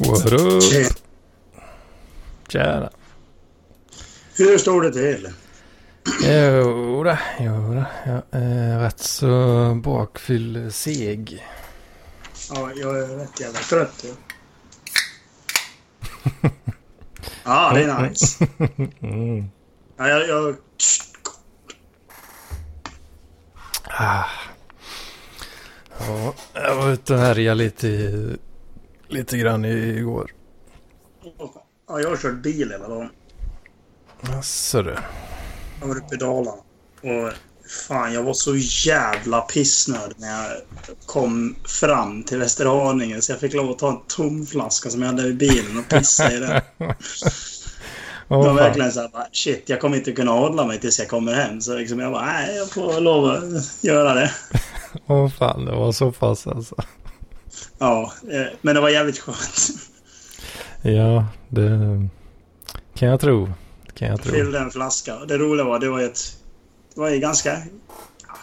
[0.00, 0.62] What up?
[2.48, 2.90] Tjena.
[4.36, 5.28] Hur står det till?
[6.22, 7.84] Jodå, jodå.
[8.06, 11.46] Jag är rätt så bakfyllseg.
[12.50, 14.04] Ja, jag är rätt jävla trött.
[17.44, 18.46] Ja, det är nice.
[19.00, 19.50] Mm.
[19.98, 20.56] Ja, jag, jag,
[23.98, 24.24] Ah.
[25.98, 27.88] Ja, jag var ute och härjade lite,
[29.08, 30.30] lite grann igår.
[31.88, 33.08] ja, jag har kört bil hela dagen.
[34.20, 34.96] Jaså du.
[35.80, 36.62] Jag var uppe i Dalarna.
[37.02, 37.32] Och
[37.88, 38.56] fan, jag var så
[38.90, 40.62] jävla pissnödig när jag
[41.06, 43.20] kom fram till Västerhaninge.
[43.20, 45.88] Så jag fick lov att ta en tom flaska som jag hade i bilen och
[45.88, 46.60] pissa i den.
[48.28, 50.98] Åh, det var verkligen så här, bara, shit, jag kommer inte kunna hålla mig tills
[50.98, 51.60] jag kommer hem.
[51.60, 54.30] Så liksom jag bara, nej, jag får lov att göra det.
[55.06, 56.76] Åh fan, det var så pass alltså.
[57.78, 59.68] Ja, eh, men det var jävligt skönt.
[60.82, 62.08] Ja, det
[62.94, 63.46] kan jag tro.
[63.86, 64.32] Det kan jag tro.
[64.32, 65.16] Fyllde en flaska.
[65.28, 66.36] Det roliga var, det var ju ett...
[66.94, 67.50] Det var ju ganska...
[68.28, 68.36] ja,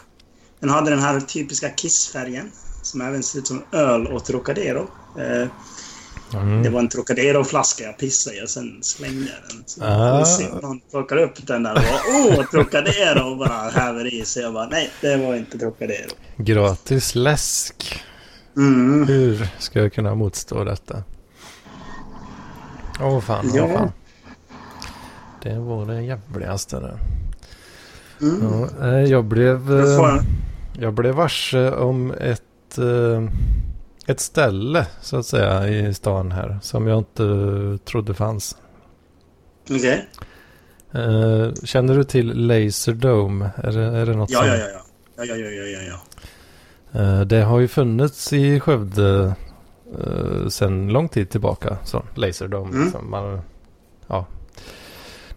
[0.59, 2.52] Den hade den här typiska kissfärgen.
[2.81, 4.88] Som även ser ut som öl och Trocadero.
[5.20, 5.48] Eh,
[6.36, 6.64] Mm.
[6.64, 9.64] Det var en Trocadero-flaska jag pissade i och sen slängde jag den.
[9.66, 10.26] Så Ah.
[10.26, 13.31] se om någon plockar upp den där och bara åh, Trocadero!
[13.31, 14.44] Och bara häver i sig.
[14.44, 16.09] Jag bara nej, det var inte Trocadero.
[16.38, 18.04] Gratis läsk.
[18.57, 19.07] Mm.
[19.07, 21.03] Hur ska jag kunna motstå detta?
[23.01, 23.67] Åh fan, åh Ja.
[23.67, 23.91] fan.
[25.41, 26.97] Det var det jävligaste det.
[28.25, 28.41] Mm.
[28.79, 29.79] Ja, eh, jag blev...
[29.79, 30.21] Eh,
[30.79, 33.23] jag- blev varse om ett, eh,
[34.07, 37.23] ett ställe så att säga i stan här som jag inte
[37.85, 38.57] trodde fanns.
[39.69, 40.07] Okej.
[40.91, 43.49] Eh, Känner du till Laserdome?
[43.57, 44.47] Är det, är det något Ja, som...
[44.47, 44.80] ja, ja, ja.
[45.17, 45.99] Ja, ja, ja, ja, ja,
[47.26, 49.36] Det har ju funnits i Skövde
[49.99, 51.77] uh, sedan lång tid tillbaka.
[51.83, 52.70] Så, Laserdome.
[52.71, 52.83] Mm.
[52.83, 53.09] Liksom.
[53.11, 53.42] Man,
[54.08, 54.26] ja.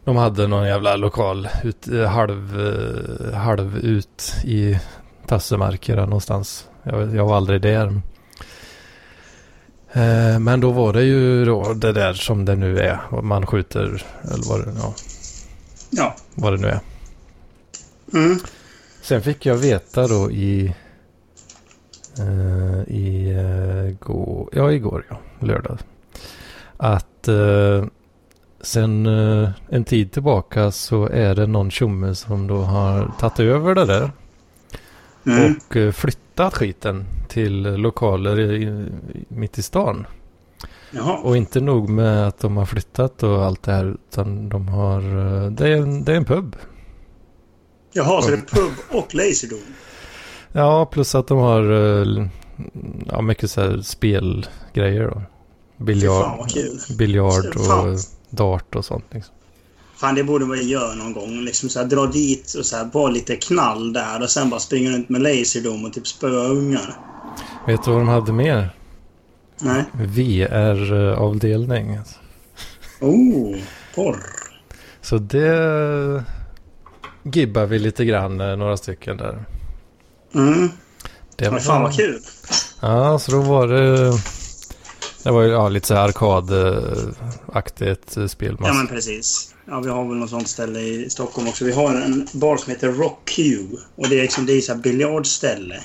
[0.04, 4.78] De hade någon jävla lokal ut, eh, halv, eh, halv ut i
[5.26, 6.68] Tassemarker någonstans.
[6.82, 7.86] Jag, jag var aldrig där.
[9.92, 13.22] Eh, Men då var det ju då det där som det nu är.
[13.22, 14.94] Man skjuter eller vad det, ja,
[15.90, 16.14] Ja.
[16.34, 16.80] vad det nu är.
[18.14, 18.38] Mm.
[19.02, 20.74] Sen fick jag veta då i...
[22.18, 25.78] eh, I uh, går, ja, igår ja, lördag.
[26.76, 27.84] Att uh,
[28.66, 33.74] sen eh, en tid tillbaka så är det någon tjomme som då har tagit över
[33.74, 34.10] det där.
[35.26, 35.54] Mm.
[35.56, 38.88] Och eh, flyttat skiten till lokaler i, i,
[39.28, 40.06] mitt i stan.
[40.90, 41.16] Jaha.
[41.16, 45.00] Och inte nog med att de har flyttat och allt det här utan de har...
[45.00, 46.56] eh, det, är en, det är en pub.
[47.92, 49.62] Jaha, så det är pub och laserdome?
[50.56, 52.26] Ja, plus att de har eh,
[53.06, 55.22] ja, mycket så här spelgrejer då.
[55.84, 56.50] Biljard,
[56.98, 57.98] biljard och
[58.30, 59.04] dart och sånt.
[59.10, 59.34] Liksom.
[59.96, 61.40] Fan, det borde man ju göra någon gång.
[61.40, 64.60] Liksom så här, dra dit och så här, bara lite knall där och sen bara
[64.60, 66.96] springa runt med laserdom och typ spöa ungar.
[67.66, 68.70] Vet du vad de hade mer?
[69.60, 69.84] Nej.
[69.92, 71.98] VR-avdelning.
[73.00, 73.56] Oh,
[73.94, 74.16] porr.
[75.00, 76.24] Så det
[77.22, 79.44] gibbar vi lite grann, eh, några stycken där.
[80.36, 80.70] Mm.
[81.36, 82.20] Det Men fan vad kul.
[82.80, 84.12] Ja, så då var det...
[85.22, 88.56] Det var ju ja, lite så här arkadaktigt spel.
[88.60, 89.54] Ja, men precis.
[89.68, 91.64] Ja, vi har väl något sånt ställe i Stockholm också.
[91.64, 93.58] Vi har en bar som heter Rock Q.
[93.96, 95.80] Och det är liksom det är så här biljardställe.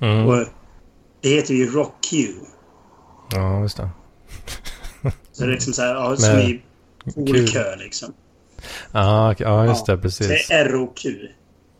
[0.00, 0.26] mm.
[0.26, 0.44] Och
[1.20, 2.28] det heter ju Rock Q.
[3.30, 3.88] Ja, just det.
[5.32, 6.62] Så det är liksom så här, ja, som i
[7.14, 8.12] poolkö liksom.
[8.92, 9.46] Ja, okej.
[9.46, 10.02] ja just Ja, det.
[10.02, 10.28] Precis.
[10.28, 11.28] Det är R-O-Q.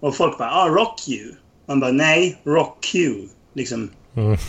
[0.01, 1.35] Och folk bara ah, Rock Q.
[1.67, 3.15] Man bara nej, Rock Q.
[3.55, 3.91] Liksom.
[4.17, 4.39] Mm.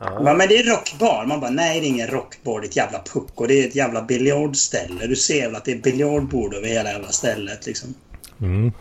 [0.00, 1.24] Man bara, men det är rockbar.
[1.26, 2.60] Man bara nej, det är ingen rockbar.
[2.60, 3.46] Det är ett jävla pucko.
[3.46, 5.06] Det är ett jävla biljardställe.
[5.06, 7.94] Du ser väl att det är biljardbord över hela jävla stället liksom.
[8.40, 8.72] Mm.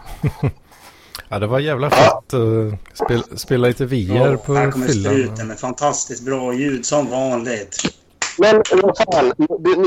[1.29, 5.13] ja, det var jävla fett att spela, spela lite VR på här kommer fyllan.
[5.13, 7.95] struten med fantastiskt bra ljud som vanligt.
[8.37, 9.33] Men vad fan,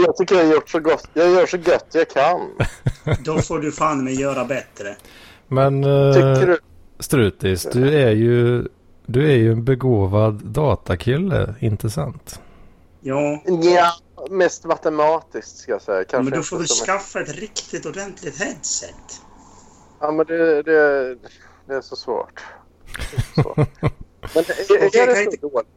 [0.07, 1.09] jag tycker jag har gjort så gott.
[1.15, 2.41] Jag gör så gött jag kan.
[3.25, 4.97] Då får du fan mig göra bättre.
[5.53, 5.83] Men
[6.15, 6.59] Tycker uh, du?
[6.99, 8.69] Strutis, du är ju
[9.07, 12.41] du är ju en begåvad datakille, inte sant?
[13.01, 13.93] Ja, Ja,
[14.31, 16.05] mest matematiskt ska jag säga.
[16.05, 19.23] Kanske men då får du skaffa ett riktigt ordentligt headset.
[20.01, 21.17] Ja, men det, det,
[21.67, 22.43] det är så svårt.
[23.11, 23.57] Det är så svårt.
[24.35, 25.69] Men är, är kan det jag så inte- dåligt?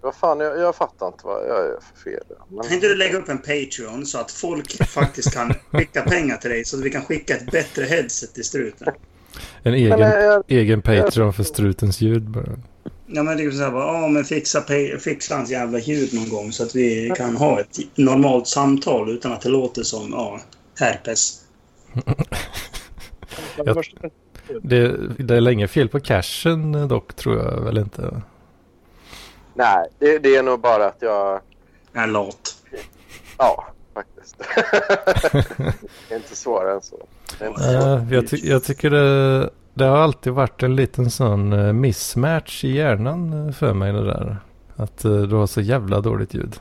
[0.00, 2.24] Vad fan, jag, jag fattar inte vad jag gör för fel.
[2.48, 6.36] Men, Kan inte du lägga upp en Patreon så att folk faktiskt kan skicka pengar
[6.36, 8.94] till dig så att vi kan skicka ett bättre headset till struten?
[9.66, 12.44] En men egen, jag, egen Patreon för strutens ljud bara.
[13.06, 14.62] Ja, men det är så här bara, ja men fixa,
[15.00, 19.32] fixa hans jävla ljud någon gång så att vi kan ha ett normalt samtal utan
[19.32, 20.40] att det låter som, ja,
[20.80, 21.44] herpes.
[23.56, 23.84] Jag-
[24.62, 28.22] Det, det är länge fel på cashen eh, dock tror jag väl inte.
[29.54, 31.40] Nej, det, det är nog bara att jag...
[31.92, 32.56] Jag är lat.
[33.38, 33.66] Ja,
[34.38, 35.56] faktiskt.
[36.08, 36.96] det är inte svårare än så.
[37.40, 42.64] Eh, jag, ty- jag tycker det, det har alltid varit en liten sån eh, mismatch
[42.64, 44.36] i hjärnan eh, för mig det där.
[44.76, 46.60] Att eh, du har så jävla dåligt ljud.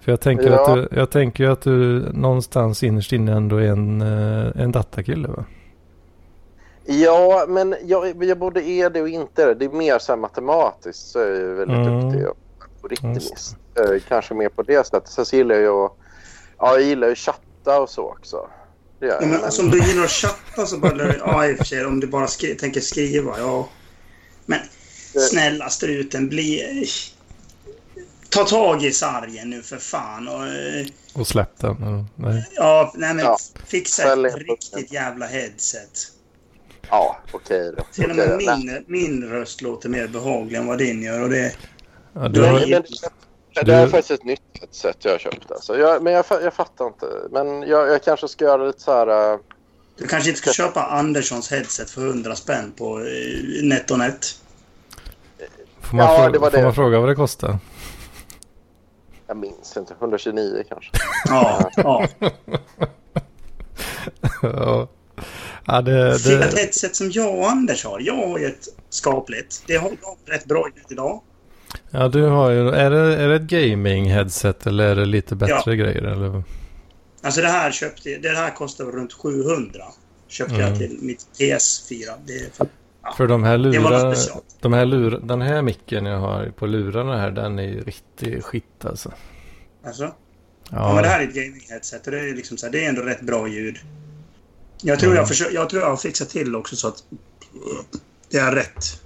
[0.00, 0.68] För jag tänker, Ja.
[0.70, 5.44] att, du, jag tänker att du någonstans innerst inne ändå är en, en datakille va?
[6.84, 9.54] Ja, men jag, jag både är det och inte det.
[9.54, 12.00] Det är mer så här matematiskt så är jag väldigt Mm.
[12.10, 12.36] duktig och
[13.74, 15.08] Eh, Kanske mer på det sättet.
[15.08, 15.92] Sen så gillar jag ju att,
[16.62, 18.48] ja, jag gillar ju att chatta och så också.
[19.00, 19.28] Det gör Ja, jag.
[19.28, 21.16] men men- alltså, om du gillar att chatta så bara...
[21.16, 21.84] Ja, i och för sig.
[21.86, 23.68] Om du bara skri- tänker skriva, ja.
[24.46, 24.58] Men
[25.30, 26.86] snälla struten, bli...
[28.28, 30.28] Ta tag i sargen nu för fan.
[30.28, 32.06] Och, eh, Och släpp den.
[32.16, 32.48] Nej.
[32.56, 33.36] ja, nej men Ja.
[33.66, 35.90] fixa ett riktigt jävla headset.
[36.90, 37.84] Ja, okej då.
[37.92, 41.22] Till och med min, min röst låter mer behaglig än vad din gör.
[41.22, 41.52] Och det,
[42.14, 42.82] Ja, du Du har, men,
[43.54, 44.40] det, Du- det är faktiskt ett nytt
[44.70, 45.50] sätt jag har köpt.
[45.50, 45.78] Alltså.
[45.78, 47.06] Jag, men jag, jag fattar inte.
[47.30, 49.32] Men jag, jag kanske ska göra lite så här...
[49.32, 49.38] eh,
[49.96, 53.04] du kanske inte ska köpa Anderssons headset för 100 spänn på eh,
[53.64, 54.26] NetOnNet.
[55.80, 56.64] får, man Ja, fråga, det var får det.
[56.64, 57.58] man fråga vad det kostar?
[59.26, 59.94] jag minns inte.
[60.00, 60.90] 129 kanske.
[61.28, 62.06] Ja, ja.
[64.42, 64.88] ja.
[65.66, 68.00] ja, det, Fick ett det, headset som jag och Anders har.
[68.00, 69.62] Jag har ju ett skapligt.
[69.66, 71.22] Det har jag rätt bra ut idag.
[71.90, 75.60] Ja, du har ju, är det, är det ett gaming-headset eller är det lite bättre
[75.66, 75.72] Ja.
[75.72, 76.02] grejer?
[76.02, 76.42] Eller?
[77.22, 79.84] Alltså det här köpte Det här kostar runt 700.
[80.28, 80.66] Köpte Mm.
[80.68, 82.12] jag till mitt PS4.
[82.26, 82.66] Det är för,
[83.16, 84.44] För de här det var lurar, något speciellt.
[84.60, 88.44] de här lur, den här micken jag har på lurarna här, den är ju riktig
[88.44, 89.12] skit alltså.
[89.86, 90.14] Alltså, ja.
[90.70, 92.88] Ja, men det här är ett gaming-headset och det är liksom så här, det är
[92.88, 93.76] ändå rätt bra ljud.
[94.82, 95.16] Jag tror, Mm.
[95.18, 97.04] jag, försöker, jag tror jag har fixat till också så att
[98.30, 99.01] det är rätt.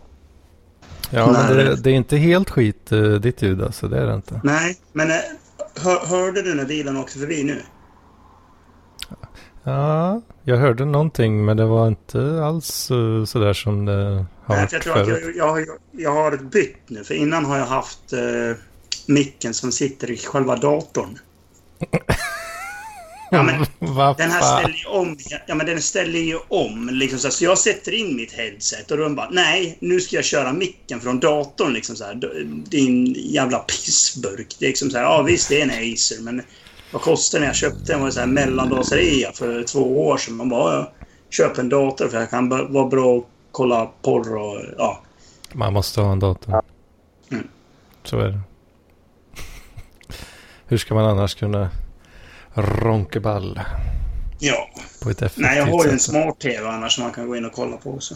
[1.10, 4.14] Ja men det, det är inte helt skit eh, ditt ljud alltså, det är det
[4.14, 4.40] inte.
[4.44, 5.16] Nej, men eh,
[5.82, 7.62] hör, hörde du när bilen åkte förbi nu?
[9.62, 14.70] Ja, jag hörde någonting men det var inte alls eh, sådär som det har varit
[14.70, 15.36] för jag tror att förut.
[15.36, 17.04] jag, jag, jag, jag har bytt nu.
[17.04, 18.56] För innan har jag haft eh,
[19.06, 21.18] micken som sitter i själva datorn.
[23.30, 23.66] Ja, men
[24.16, 25.16] Den här ställer ju om.
[25.46, 26.88] Ja, men den ställer ju om.
[26.92, 27.32] Liksom så, här.
[27.32, 31.00] så jag sätter in mitt headset och de bara nej, nu ska jag köra micken
[31.00, 31.72] från datorn.
[31.72, 32.14] Liksom så här.
[32.70, 34.56] Din jävla pissburk.
[34.58, 36.42] Det är liksom så här, ja visst det är en Acer, men
[36.92, 37.46] vad kostar den?
[37.46, 40.34] Jag köpte den var så här mellandagsrea för två år sedan.
[40.34, 40.92] Man bara, ja,
[41.30, 45.02] köp en dator för jag kan vara bra och kolla porr och ja.
[45.52, 46.62] Man måste ha en dator.
[47.30, 47.48] Mm.
[48.04, 48.40] Så är det.
[50.66, 51.70] Hur ska man annars kunna
[52.56, 53.60] ronka ball
[54.38, 54.68] Ja.
[55.02, 57.44] på ett effektivt Nej, jag har ju en smart-TV annars som man kan gå in
[57.44, 58.14] och kolla på också.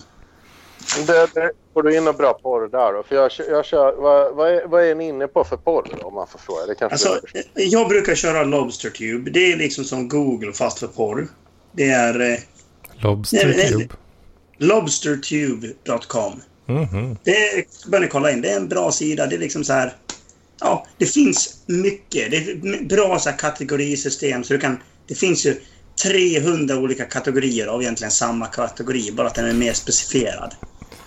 [1.06, 3.02] Det, det, får du in och bra porr där då?
[3.02, 6.14] För jag, jag kör, vad, vad, är, vad är ni inne på för porr om
[6.14, 6.66] man får fråga?
[6.66, 9.30] Det kanske Alltså, jag brukar köra LobsterTube.
[9.30, 11.28] Det är liksom som Google fast för porr.
[11.73, 12.38] Det är eh,
[13.02, 13.94] Lobster Nej, nej, Cube.
[14.59, 16.40] lobstertube.com.
[16.66, 17.16] Mhm.
[17.25, 18.40] Det bör ni kolla in.
[18.40, 19.26] Det är en bra sida.
[19.26, 19.92] Det är liksom så här...
[20.61, 22.31] Ja, det finns mycket.
[22.31, 24.45] Det är bra så här kategorisystem.
[24.45, 25.61] Så du kan, det finns ju
[26.02, 29.12] 300 olika kategorier av egentligen samma kategori.
[29.12, 30.55] Bara att den är mer specifierad.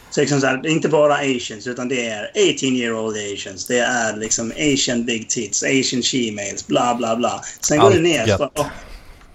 [0.10, 3.18] Så liksom så här, det är inte bara asians, utan det är 18 year old
[3.34, 3.66] asians.
[3.66, 7.42] Det är liksom asian big tits, asian she-males, bla bla bla.
[7.62, 8.28] Sen går du ner.
[8.28, 8.52] gött.
[8.56, 8.66] Så,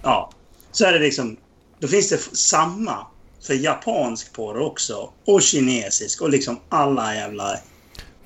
[0.03, 0.31] ja.
[0.73, 1.37] Så är det liksom...
[1.81, 3.07] Då finns det samma
[3.47, 5.13] för japansk porr också.
[5.27, 7.59] Och kinesisk och liksom alla jävla...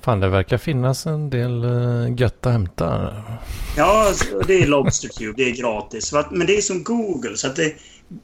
[0.03, 3.15] Fan, det verkar finnas en del uh, gött att hämta.
[3.77, 5.33] Ja, så det är LobsterTube.
[5.37, 6.13] Det är gratis.
[6.31, 7.37] Men det är som Google.
[7.37, 7.73] Så att det,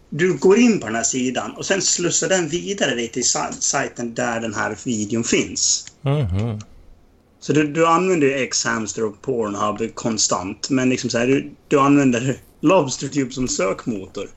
[0.10, 3.52] du går in på den här sidan och sen slussar den vidare dig till sa-
[3.52, 5.86] sajten där den här videon finns.
[6.02, 6.60] Mhm.
[7.40, 10.70] Så du, du använder ju X-Hamster och Pornhub konstant.
[10.70, 14.30] Men liksom så här, du, du använder LobsterTube som sökmotor.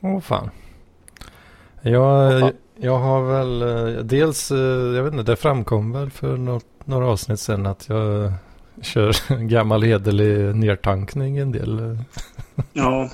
[0.00, 0.50] Åh fan.
[1.82, 2.52] Jag, fan.
[2.80, 4.58] Jag har väl eh, dels, eh,
[4.96, 8.32] jag vet inte, det framkom väl för något, några avsnitt sedan att jag eh,
[8.82, 11.98] kör gammal hederlig nertankning en del.
[12.72, 13.10] Ja.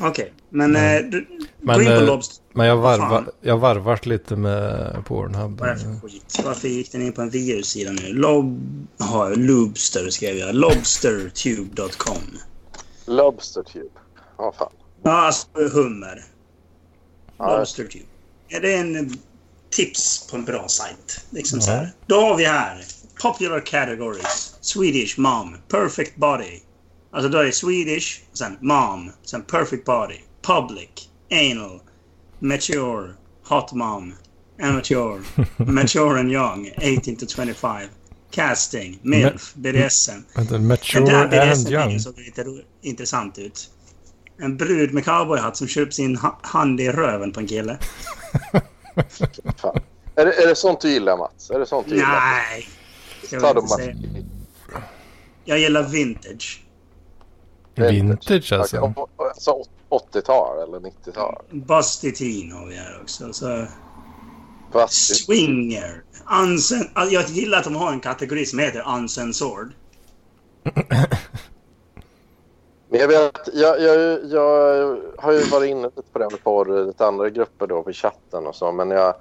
[0.00, 0.32] Okej.
[0.48, 1.10] Men Mm.
[1.10, 1.26] du,
[1.60, 2.20] Men.
[2.52, 5.60] Men jag, varva, jag varvat lite med Pornhub.
[5.60, 6.40] Vad är det för skit?
[6.44, 8.12] Varför gick den in på en virussida nu?
[8.12, 8.60] Lob...
[8.96, 10.54] Jaha, Lobster skrev jag.
[10.54, 12.18] Lobstertube.com.
[13.06, 13.88] Lobstertube.
[14.38, 14.72] Ja, fan.
[15.02, 16.24] Ja, alltså hummer.
[17.38, 18.04] Lobstertube.
[18.54, 19.18] Ja, det är en
[19.70, 21.24] tips på en bra sajt.
[21.30, 21.64] Liksom Ja.
[21.64, 21.92] så här.
[22.06, 22.84] Då har vi här
[23.22, 24.54] Popular categories.
[24.60, 25.56] Swedish mom.
[25.68, 26.60] Perfect body.
[27.12, 30.16] Alltså då är det Swedish, sen mom, sen perfect body.
[30.42, 30.88] Public.
[31.30, 31.80] Anal.
[32.38, 33.14] Mature.
[33.48, 34.14] Hot mom.
[34.62, 35.20] Amateur.
[35.72, 36.70] Mature and young.
[36.76, 37.88] 18 to 25.
[38.30, 38.98] Casting.
[39.02, 39.54] MILF.
[39.54, 40.12] BDSM.
[40.36, 42.00] Vänta, mature där and BDSM-videon young.
[42.00, 42.44] såg lite
[42.82, 43.70] intressant ut.
[44.40, 47.78] En brud med cowboyhatt som köper sin ha- hand i röven på en kille.
[50.16, 51.50] Är, det, är det sånt du gillar Mats?
[51.50, 52.20] Är det sånt du gillar?
[52.20, 52.68] Nej!
[53.40, 53.96] Ta jag.
[55.44, 56.64] Jag gillar vintage.
[57.74, 58.94] Vintage alltså.
[59.16, 61.44] Alltså 80-tal eller 90-tal?
[61.50, 63.32] Busty Teen har vi här också.
[63.32, 63.66] Så
[64.88, 66.02] swinger.
[66.26, 69.72] Unsen- alltså, jag gillar att de har en kategori som heter uncensored.
[72.94, 76.82] Men jag vet, jag, jag, jag har ju varit inne lite på det med porr
[76.82, 79.14] i lite andra grupper då på chatten och så, men jag,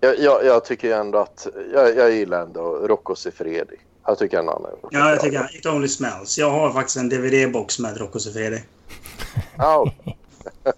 [0.00, 3.76] jag, jag, jag tycker ändå att, jag, jag gillar ändå Rocco Siffredi.
[4.06, 4.54] Jag tycker han är
[4.90, 6.38] Ja, jag tycker It Only Smells.
[6.38, 8.62] Jag har faktiskt en DVD-box med Rocco Siffredi.
[9.56, 9.92] Ja.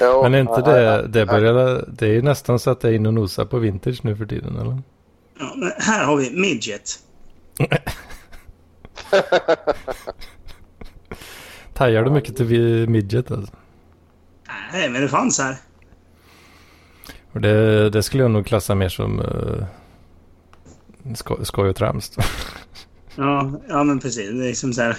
[0.00, 1.26] Jo, Men är inte det, det ja.
[1.26, 4.16] börjar, det är ju nästan så att det är in och nosar på vintage nu
[4.16, 4.82] för tiden eller?
[5.38, 6.98] Ja, men här har vi Midget.
[11.76, 13.54] Tajar du mycket till midget alltså?
[14.72, 15.56] Nej, men det fanns här.
[17.32, 19.64] Och det, det skulle jag nog klassa mer som uh,
[21.14, 22.18] sko, skoj och trams.
[23.18, 24.30] Ja, ja men precis.
[24.30, 24.96] Det är liksom så här...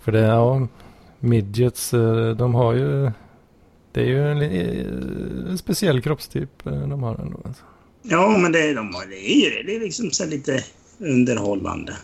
[0.00, 0.68] För det, ja,
[1.18, 3.10] midgets, eh, de har ju,
[3.92, 4.42] det är ju en,
[5.50, 7.40] en speciell kroppstyp eh, de har ändå.
[7.44, 7.64] Alltså.
[8.02, 9.62] Ja, men det, de, det är ju det.
[9.62, 10.64] Det är liksom så lite
[10.98, 11.96] underhållande.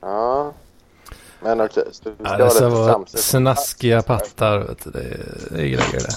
[0.00, 0.54] Ja.
[1.42, 4.90] Men okej, så Ja, vara det ska vara snaskiga pattar, vet du.
[4.90, 6.08] Det, är- det är grejer det.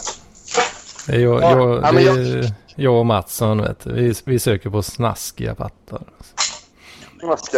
[1.07, 3.93] Det är jag, Ja, jag, ja, det är jag och Mattsson, vet du.
[3.93, 6.03] Vi, vi söker på snaskiga pattar.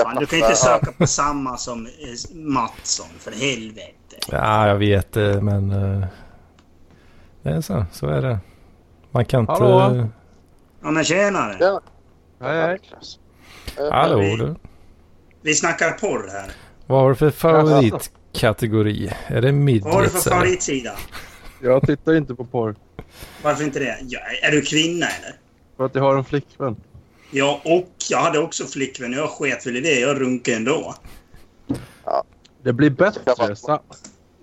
[0.04, 1.92] Fan, du kan inte söka på samma som eh,
[2.36, 3.92] Mattsson, för helvete.
[4.32, 6.08] Ja, jag vet det, men eh,
[7.44, 7.86] det är så.
[7.94, 8.40] Så är det.
[9.16, 9.52] Man kan inte...
[9.54, 10.08] Hallå?
[10.84, 11.58] Ja, men tjenare.
[11.60, 11.82] Ja.
[12.42, 12.80] Hej, hej.
[13.92, 14.56] Hallå vi- du.
[15.42, 16.52] Vi snackar porr här.
[16.86, 19.12] Vad har du för favoritkategori?
[19.28, 20.92] Är det Vad har du midgets för favoritsida?
[21.62, 22.76] Jag tittar inte på porr.
[23.44, 23.98] Varför inte det?
[24.02, 25.36] Ja, är du kvinna eller?
[25.78, 26.76] För att jag har en flickvän.
[27.32, 29.14] Ja, och jag hade också flickvän.
[29.14, 30.00] Jag sket väl i det.
[30.00, 30.96] Jag runkade ändå.
[32.64, 33.56] Det blir bättre.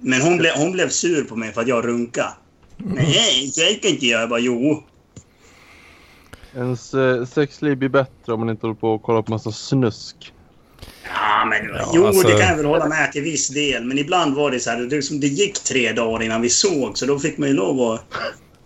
[0.01, 2.33] Men hon, ble, hon blev sur på mig för att jag runkade.
[2.85, 4.23] Nej, kan inte jag.
[4.23, 4.83] Jag bara, jo.
[6.55, 10.33] Ens eh, sexliv blir bättre om man inte håller på och kollar på massa snusk.
[11.15, 13.85] Ja, men Ja, jo, alltså- det kan jag väl hålla med till viss del.
[13.85, 16.99] Men ibland var det så här, det, liksom, det gick tre dagar innan vi såg,
[16.99, 18.05] så då fick man ju lov att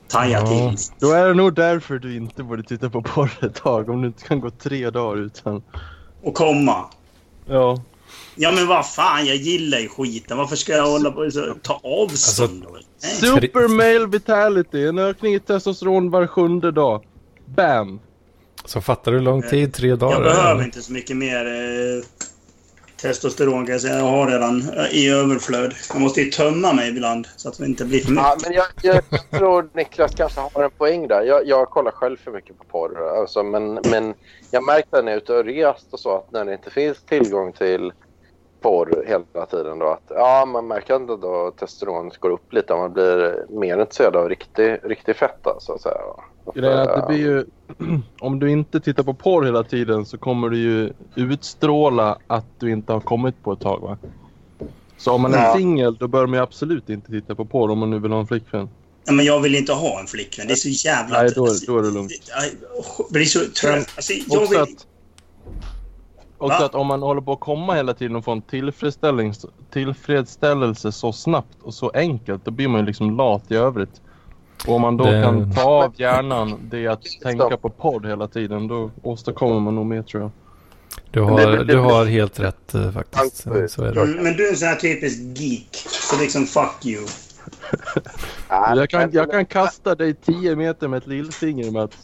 [0.08, 0.46] taja Ja.
[0.76, 0.78] till.
[1.00, 3.88] Då är det nog därför du inte borde titta på porr ett tag.
[3.88, 5.62] Om du inte kan gå tre dagar utan...
[6.22, 6.84] Och komma.
[7.46, 7.82] Ja.
[8.38, 10.38] Ja, men vad fan, jag gillar ju skiten.
[10.38, 12.66] Varför ska jag hålla på och ta avstånd?
[12.72, 12.82] Nej.
[13.12, 14.86] Super male vitality.
[14.86, 17.06] En ökning i testosteron var sjunde dag.
[17.46, 18.00] Bam!
[18.64, 19.74] Så fattar du hur lång tid?
[19.74, 20.14] Tre dagar?
[20.14, 22.04] Jag behöver inte så mycket mer eh,
[22.96, 23.98] testosteron kan jag säga.
[23.98, 25.74] Jag har redan eh, i överflöd.
[25.92, 28.24] Jag måste ju tömma mig ibland så att det inte blir för mycket.
[28.24, 31.22] Ja, men jag, jag, jag tror Niklas kanske har en poäng där.
[31.22, 33.20] Jag, jag kollar själv för mycket på porr.
[33.20, 34.14] Alltså, men, men
[34.50, 36.98] jag märkte när jag är ute och rest och så att när det inte finns
[37.08, 37.92] tillgång till
[38.66, 42.72] porr hela tiden då att ja, man märker ändå då att testosteronet går upp lite
[42.72, 46.00] och man blir mer intresserad av riktig, riktig fetta så att säga.
[46.54, 47.44] Grejen är att det blir ju...
[48.20, 52.70] Om du inte tittar på porr hela tiden så kommer du ju utstråla att du
[52.70, 53.98] inte har kommit på ett tag va?
[54.98, 55.54] Så om man är Ja.
[55.56, 58.20] singel då bör man ju absolut inte titta på porr om man nu vill ha
[58.20, 58.68] en flickvän.
[59.04, 60.46] Ja, men jag vill inte ha en flickvän.
[60.46, 61.22] Det är så jävla...
[61.22, 62.12] Nej, då, då är det lugnt.
[63.08, 63.88] Det blir så trött.
[63.96, 64.76] Alltså, jag vill...
[66.38, 66.64] också Va?
[66.64, 71.12] att om man håller på att komma hela tiden och få en tillfredsställelse, tillfredsställelse så
[71.12, 74.00] snabbt och så enkelt, då blir man ju liksom lat i övrigt.
[74.66, 78.28] Och om man då Det- kan ta av hjärnan det att tänka på podd hela
[78.28, 80.30] tiden, då åstadkommer man nog mer tror jag.
[81.10, 83.36] Du det- har, det- du har helt rätt eh, faktiskt.
[83.70, 84.00] Så är det.
[84.02, 85.68] Mm, Men du är en sån här typisk geek.
[85.88, 87.06] Så liksom, fuck you.
[88.48, 91.96] Jag kan, jag kan kasta dig 10 meter med ett lillfinger Mats.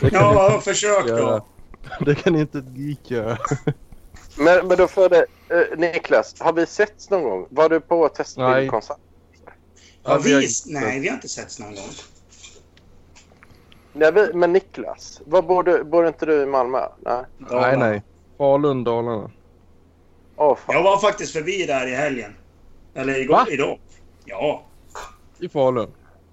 [0.00, 1.46] Det Ja, försök då.
[2.00, 3.38] Det kan inte ett geek göra.
[4.38, 7.46] Men, men då får det, eh, Niklas, har vi setts någon gång?
[7.50, 8.96] Var du på testbildkonsert?
[10.02, 11.90] Ja, vi nej, vi har inte setts någon gång.
[13.92, 16.80] Nej, vi, men Niklas, var bor, du, bor inte du i Malmö?
[17.00, 17.24] Nej.
[17.38, 18.02] Nej, nej.
[18.38, 19.30] Falun, Dalarna.
[20.36, 20.56] Fan.
[20.66, 22.34] Jag var faktiskt förbi där i helgen.
[22.94, 23.46] Eller igår, Va?
[23.50, 23.78] idag.
[24.24, 24.62] Ja.
[25.38, 25.90] I Falun.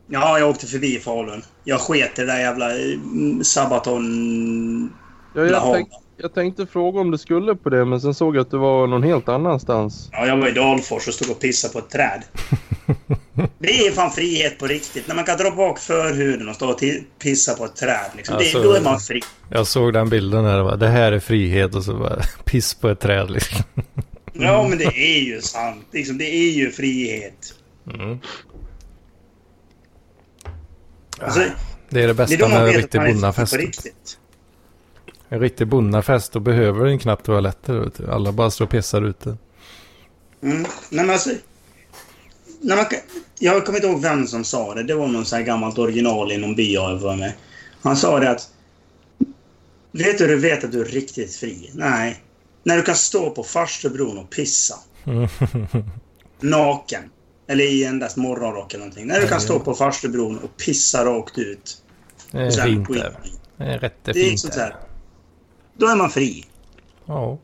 [0.08, 1.44] Ja, jag åkte förbi Falun.
[1.64, 3.00] Jag sket i det där jävla eh,
[3.44, 4.94] Sabaton...
[5.34, 8.42] Ja, jag, tänk, jag tänkte fråga om du skulle på det, men sen såg jag
[8.42, 10.10] att du var någon helt annanstans.
[10.12, 12.24] Ja, jag var i Dalfors och stod och pissade på ett träd.
[13.60, 15.08] Det är fan frihet på riktigt.
[15.08, 16.80] När man kan dra bak förhuden och stå och
[17.20, 18.12] pissa på ett träd.
[18.18, 18.36] Liksom.
[18.36, 19.22] Alltså- det, då är man fri.
[19.50, 20.64] Jag såg den bilden här.
[20.64, 23.64] bara, Det här är frihet och så bara piss på ett träd liksom.
[24.34, 25.88] Ja, men det är ju sant.
[25.92, 27.54] Liksom, det är ju frihet.
[27.94, 28.20] Mm.
[31.20, 31.50] Alltså, Det är
[31.90, 33.58] det det är bästa man med en riktig bonnafest.
[35.34, 37.92] En riktig bonnafest, då behöver den knappt toaletter.
[38.10, 39.38] Alla bara står och pissar ute.
[40.44, 40.62] Mm.
[40.62, 41.30] Nej, men alltså,
[42.62, 42.86] när man,
[43.40, 44.84] jag kommer inte ihåg vem som sa det.
[44.84, 47.34] Det var någon sån här gammalt original i någon by jag var med.
[47.82, 48.50] Han sa det att...
[49.92, 51.72] Vet du hur du vet att du är riktigt fri?
[51.74, 52.24] Nej.
[52.64, 54.76] När du kan stå på farstubron och pissa.
[56.40, 57.04] Naken.
[57.48, 59.08] Eller i endast morgonrock eller någonting.
[59.08, 61.78] När du kan stå på farstubron och pissa rakt ut.
[62.32, 63.20] Det är fint där.
[63.58, 64.76] Det är rätt Det är fint sånt där.
[65.74, 66.46] Då är man fri.
[67.06, 67.38] Ja.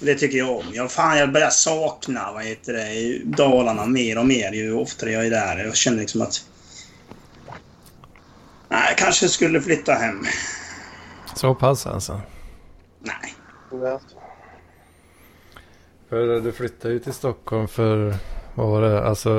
[0.00, 0.64] Det tycker jag om.
[0.72, 5.26] Jag, fan, jag börjar sakna vad heter det, Dalarna mer och mer ju oftare jag
[5.26, 5.64] är där.
[5.64, 6.44] Jag känner liksom att...
[8.68, 10.24] Nej, jag kanske skulle flytta hem.
[11.34, 12.20] Så pass alltså.
[13.00, 13.34] Nej.
[16.08, 18.16] För du flyttade ju till Stockholm för,
[18.54, 19.30] vad var det, alltså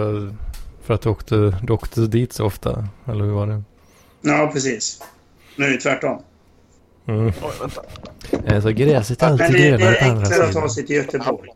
[0.83, 2.87] för att du åkte, du åkte dit så ofta.
[3.07, 3.63] Eller hur var det?
[4.21, 5.01] Ja, precis.
[5.55, 6.23] Nu är det tvärtom.
[7.07, 7.27] Mm.
[7.27, 7.81] Oj, vänta.
[8.55, 10.69] Eh, Så gräset är Men alltid det, det grönare är på andra enklare att ta
[10.69, 11.49] sig till Göteborg.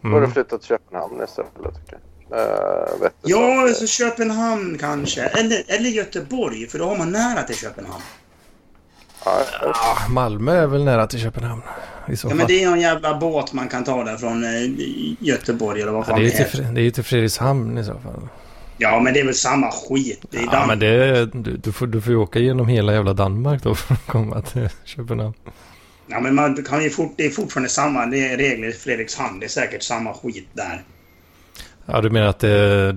[0.00, 0.32] Borde Mm.
[0.32, 2.00] flytta till Köpenhamn istället tycker jag.
[3.00, 5.22] Du, Ja, så, så Köpenhamn kanske.
[5.22, 8.02] Eller, eller Göteborg, för då har man nära till Köpenhamn.
[9.24, 9.32] ja,
[9.64, 11.62] Ah, Malmö är väl nära till Köpenhamn
[12.08, 12.38] i så Ja, fall.
[12.38, 14.50] men det är någon jävla båt man kan ta där från eh,
[15.18, 16.48] Göteborg eller vad Ja, fan det, är det ju är.
[16.50, 18.28] till, Fre- det är ju till Fredrikshamn i så fall.
[18.76, 20.24] Ja, men det är väl samma skit.
[20.30, 22.92] Det är Ja, Dan- men det du, du, får, du får ju åka genom hela
[22.92, 25.34] jävla Danmark då för att komma till Köpenhamn.
[26.06, 29.40] Ja, men man kan ju fort, det är fortfarande samma det är regler i Fredrikshamn.
[29.40, 30.84] Det är säkert samma skit där.
[31.86, 32.94] Ja, du menar att det eh,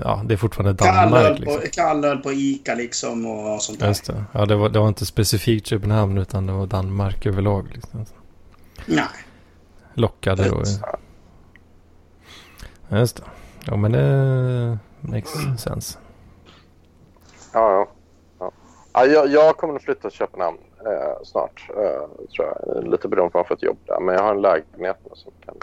[0.00, 1.60] ja, det är fortfarande Kall Danmark liksom?
[1.60, 3.88] på, kall öl på Ica liksom och sånt där.
[3.88, 4.24] Just det.
[4.32, 7.68] Ja, det var, det var inte specifikt Köpenhamn utan det var Danmark överlag.
[7.74, 8.06] Liksom.
[8.86, 9.04] Nej.
[9.94, 10.62] Lockade då.
[12.98, 13.22] Just det.
[13.66, 15.98] Ja, men det makes sense.
[17.52, 17.88] ja, ja.
[18.38, 18.52] ja.
[18.92, 21.70] ja jag, jag kommer att flytta till Köpenhamn eh, snart.
[21.70, 22.84] Eh, tror jag.
[22.90, 24.00] Lite beroende på om jag får ett jobb där.
[24.00, 25.54] Men jag har en lägenhet nu som kan...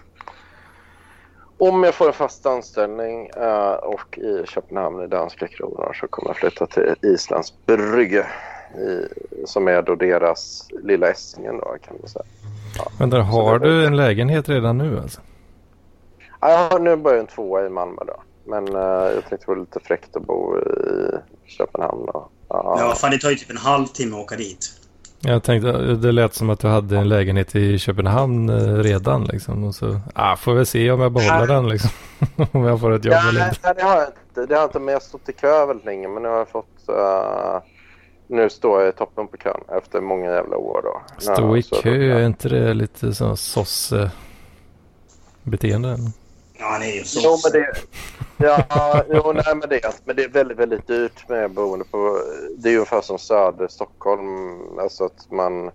[1.57, 6.29] Om jag får en fast anställning eh, och i Köpenhamn i danska kronor så kommer
[6.29, 8.27] jag flytta till Islands Brygge.
[8.73, 9.07] I,
[9.45, 12.25] som är då deras lilla Essingen då kan man säga.
[12.99, 15.21] Men där har du en lägenhet redan nu alltså?
[16.43, 18.23] Ja, jag har nu börjat en tvåa i Malmö då.
[18.45, 18.81] Men eh,
[19.13, 21.11] jag tänkte det var lite fräckt att bo i
[21.45, 22.05] Köpenhamn.
[22.05, 22.29] Då.
[22.49, 22.75] Ja.
[22.79, 24.65] Ja, fan det tar ju typ en halvtimme att åka dit.
[25.21, 29.63] Jag tänkte, det lät som att du hade en lägenhet i Köpenhamn eh, redan liksom.
[29.63, 31.89] Och så, ah, får väl se om jag behåller den liksom.
[32.51, 33.59] om jag får ett jobb Ja, eller nej, inte.
[33.63, 34.45] nej, det har jag inte.
[34.45, 36.07] Det har jag inte, men jag har stått i kö väldigt länge.
[36.07, 36.89] Men nu har jag fått...
[36.89, 37.61] eh,
[38.27, 41.01] nu står jag i toppen på kön efter många jävla år då.
[41.17, 44.11] Stå i Ja, kö, är inte det lite sån sosse
[45.43, 45.97] beteende?
[46.63, 47.19] Ja, han är ju så.
[47.23, 47.73] Jo, men det...
[48.37, 52.19] Ja, jo, nej, men det, är- men det är väldigt, väldigt dyrt med boende på...
[52.57, 54.29] Det är ungefär som söder Stockholm.
[54.79, 55.71] Alltså att man...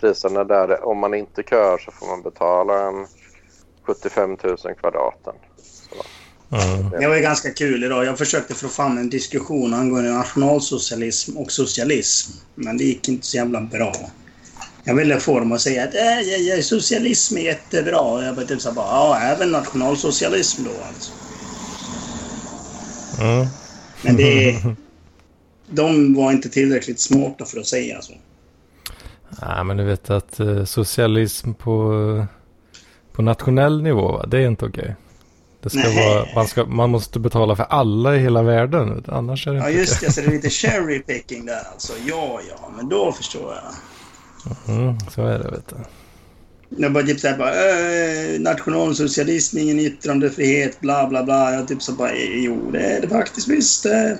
[0.00, 3.06] Priserna där, om man inte kör så får man betala en
[3.86, 5.34] 75 000 kvadraten.
[6.52, 6.90] Mm.
[7.00, 8.04] Det var ju ganska kul idag.
[8.04, 12.30] Jag försökte få fram en diskussion angående nationalsocialism och socialism.
[12.54, 13.92] Men det gick inte så jävla bra.
[14.84, 18.24] Jag ville få dem att säga att äh, ja, ja, socialism är jättebra.
[18.24, 21.12] Jag bara typ så bara, ja, även nationalsocialism då alltså.
[23.20, 23.46] Mm.
[24.02, 24.62] Men det...
[25.70, 28.12] De var inte tillräckligt smarta för att säga så.
[29.42, 32.26] Nej, men du vet att eh, socialism på,
[33.12, 34.26] på nationell nivå, va?
[34.26, 34.94] det är inte okej.
[35.62, 36.08] Det ska Nej.
[36.08, 39.04] vara, man, ska, man måste betala för alla i hela världen.
[39.08, 40.12] Annars är det Ja, inte just det.
[40.12, 41.92] Så det är lite cherry picking där alltså.
[42.06, 43.74] Ja, ja, men då förstår jag.
[44.68, 45.76] Mm, så är det, vet du.
[46.82, 51.54] Jag bara typ såhär bara, äh, nationalsocialism, ingen yttrandefrihet, bla bla bla.
[51.54, 53.86] Jag typ så bara, "Eh, jo det är det faktiskt visst.
[53.86, 53.92] eh."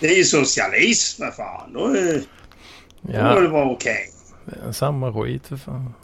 [0.00, 1.72] Det är ju socialism, vad fan.
[1.72, 2.22] Då, är-
[3.02, 4.10] då Ja, borde det vara okej.
[4.44, 5.94] det är samma skit för fan.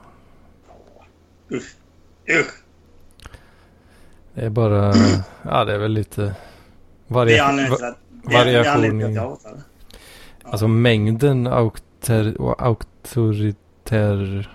[1.53, 1.75] Usch.
[2.41, 2.55] Usch.
[4.35, 4.95] Det är bara,
[5.43, 6.35] ja det är väl lite
[7.09, 7.99] varia, anledningen till va, att,
[8.31, 9.63] det är- variation anledningen till att jag hatar det.
[10.51, 14.53] Alltså mängden auktor, och auktoritär...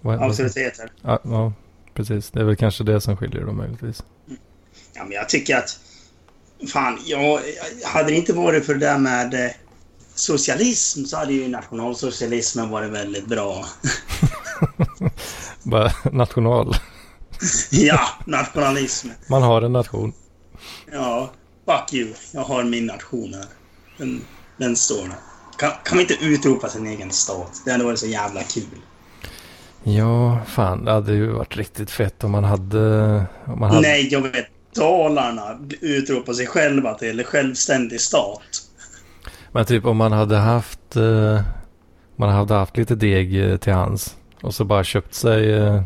[0.00, 0.92] Vad, Auktoriteter.
[1.02, 1.52] ja, ja,
[1.94, 2.30] precis.
[2.30, 4.02] Det är väl kanske det som skiljer dem möjligtvis.
[4.92, 5.80] Ja, men jag tycker att...
[6.72, 7.40] Fan, jag,
[7.84, 9.50] hade det inte varit för det där med eh,
[10.14, 13.64] socialism så hade ju nationalsocialismen varit väldigt bra.
[15.62, 16.76] Bara national.
[17.70, 19.08] ja, nationalism.
[19.28, 20.12] Man har en nation.
[20.92, 21.30] Ja,
[21.66, 22.14] fuck you.
[22.32, 23.46] Jag har min nation här.
[23.96, 24.24] Den,
[24.60, 25.16] den står där.
[25.58, 27.62] Kan, kan vi inte utropa sin egen stat?
[27.64, 28.64] Det hade varit så jävla kul.
[29.82, 30.84] Ja, fan.
[30.84, 33.14] Det hade ju varit riktigt fett om man hade...
[33.44, 34.46] Om man hade Nej, jag vet.
[34.74, 38.42] Dalarna utropar sig själva till självständig stat.
[39.52, 40.96] Men typ om man hade haft...
[40.96, 41.40] Eh,
[42.16, 44.16] man hade haft lite deg eh, till hans.
[44.42, 45.52] Och så bara köpt sig...
[45.52, 45.82] Eh,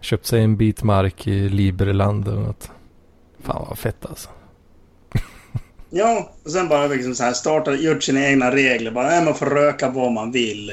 [0.00, 2.70] köpt sig en bit mark i Liberland eller något.
[3.42, 4.28] Fan vad fett alltså.
[5.96, 8.90] Ja, och sen bara liksom så här startat, gjort sina egna regler.
[8.90, 10.70] Bara, äh, man får röka vad man vill.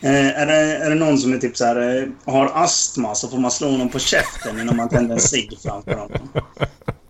[0.00, 3.28] Eh, är, det, är det någon som är typ så här, eh, har astma så
[3.28, 6.28] får man slå honom på käften innan man tänder en cigg framför honom.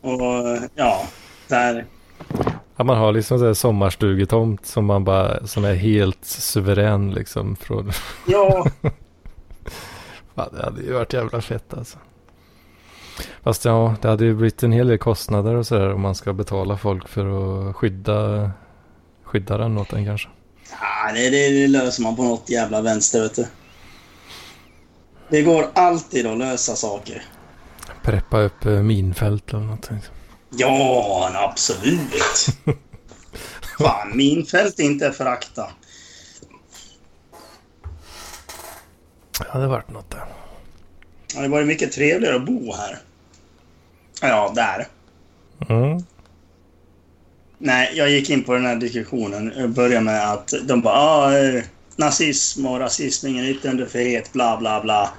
[0.00, 1.02] Och ja,
[1.48, 1.86] där.
[2.76, 5.46] Ja, man har liksom en sommarstugetomt som man bara...
[5.46, 7.56] Som är helt suverän liksom.
[7.56, 7.92] Från...
[8.26, 8.66] Ja,
[10.34, 11.98] Fan, det hade ju varit jävla fett alltså.
[13.42, 16.32] Fast ja, det hade ju blivit en hel del kostnader och sådär om man ska
[16.32, 17.26] betala folk för
[17.68, 18.50] att skydda,
[19.24, 20.28] skydda den åt en kanske.
[20.70, 23.46] ja det, det, det löser man på något jävla vänster, vet du.
[25.28, 27.22] Det går alltid att lösa saker.
[28.02, 30.00] Preppa upp eh, minfält eller någonting.
[30.50, 32.46] Ja, absolut.
[33.78, 35.70] Fan, minfält är inte förakta.
[39.38, 40.24] Det hade varit något där.
[41.32, 42.98] Det hade varit mycket trevligare att bo här.
[44.20, 44.86] Ja, där.
[45.68, 45.98] Mm.
[47.58, 49.52] Nej, jag gick in på den här diskussionen.
[49.56, 51.62] Jag började med att de bara ah, eh,
[51.96, 55.10] nazism och rasism, ingen yttrandefrihet, bla bla bla.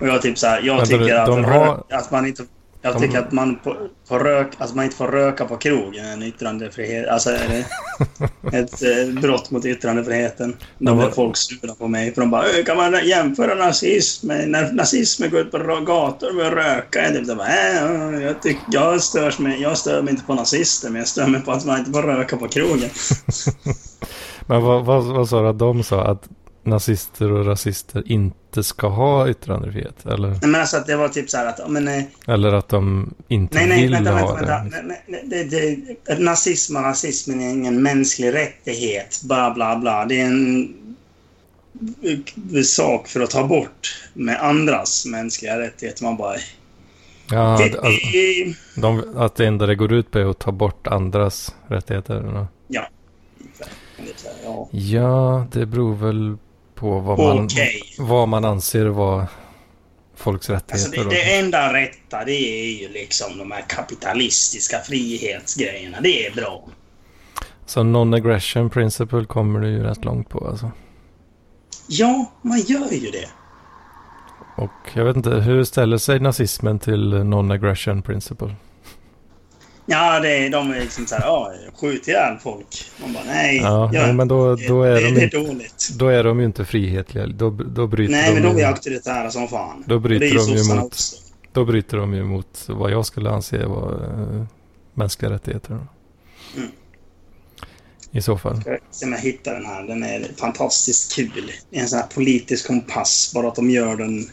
[0.00, 2.44] Och jag typ så här, jag Vänta, tycker att, har- att man inte...
[2.86, 3.76] Jag tycker att man får,
[4.08, 7.08] får rök, att man inte får röka på krogen en yttrandefrihet.
[7.08, 10.56] Alltså är det ett eh, brott mot yttrandefriheten.
[10.78, 12.14] Då har- folk sura på mig.
[12.14, 16.32] För de bara "Ö, kan man jämföra nazism med när nazismen går ut på gator
[16.32, 17.04] med att röka?
[17.04, 20.98] Jag typ äh, jag, tyck, jag, störs med, jag stör mig inte på nazister men
[20.98, 22.90] jag stör mig på att man inte får röka på krogen.
[24.48, 26.04] Men vad, vad, vad sa du att de sa?
[26.04, 26.28] Att
[26.66, 30.06] nazister och rasister inte ska ha yttrandefrihet?
[30.06, 32.68] Eller, Nej, men alltså att det var typ så här att, men, nej, eller att
[32.68, 34.82] de inte nej, nej, vill vänta, ha vänta, det?
[34.82, 35.44] Nej, nej, det,
[36.06, 40.04] det, nazism och rasismen är ingen mänsklig rättighet, bla bla bla.
[40.04, 40.74] Det är en
[42.02, 46.04] eh, sak för att ta bort med andras mänskliga rättigheter.
[46.04, 46.36] Man bara...
[47.30, 48.00] Ja, det, att, alltså,
[48.80, 52.14] de, att det enda det går ut på är att ta bort andras rättigheter?
[52.14, 52.46] Eller?
[52.68, 52.88] Ja.
[54.70, 56.36] Ja, det beror väl
[56.76, 57.48] på vad man,
[57.98, 59.28] vad man anser vara
[60.14, 60.98] folks Alltså rättigheter.
[60.98, 61.10] det, då.
[61.10, 66.00] det enda rätta det är ju liksom de här kapitalistiska frihetsgrejerna.
[66.00, 66.68] Det är bra.
[67.66, 70.70] Så non-aggression principle kommer du ju rätt långt på alltså.
[71.88, 73.28] Ja, man gör ju det.
[74.56, 78.54] Och jag vet inte, hur ställer sig nazismen till non-aggression principle?
[79.86, 82.84] Ja, det är, de är liksom såhär, ja, skjut ihjäl folk.
[83.00, 83.56] Man bara, nej.
[83.56, 85.88] Ja, gör men då, då, är det, de det är dåligt.
[85.98, 87.26] då är de ju inte frihetliga.
[87.26, 89.84] Då, då, bryter Nej, men de är auktoritära som fan.
[89.86, 91.16] Då bryter de ju mot- också.
[91.52, 94.44] då bryter de ju mot vad jag skulle anse vara eh,
[94.94, 95.72] mänskliga rättigheter.
[96.56, 96.68] Mm.
[98.10, 98.60] I så fall.
[98.60, 99.82] Ska se om jag hittar den här.
[99.82, 101.52] Den är fantastiskt kul.
[101.70, 104.30] Det är en sån här politisk kompass, bara att de gör den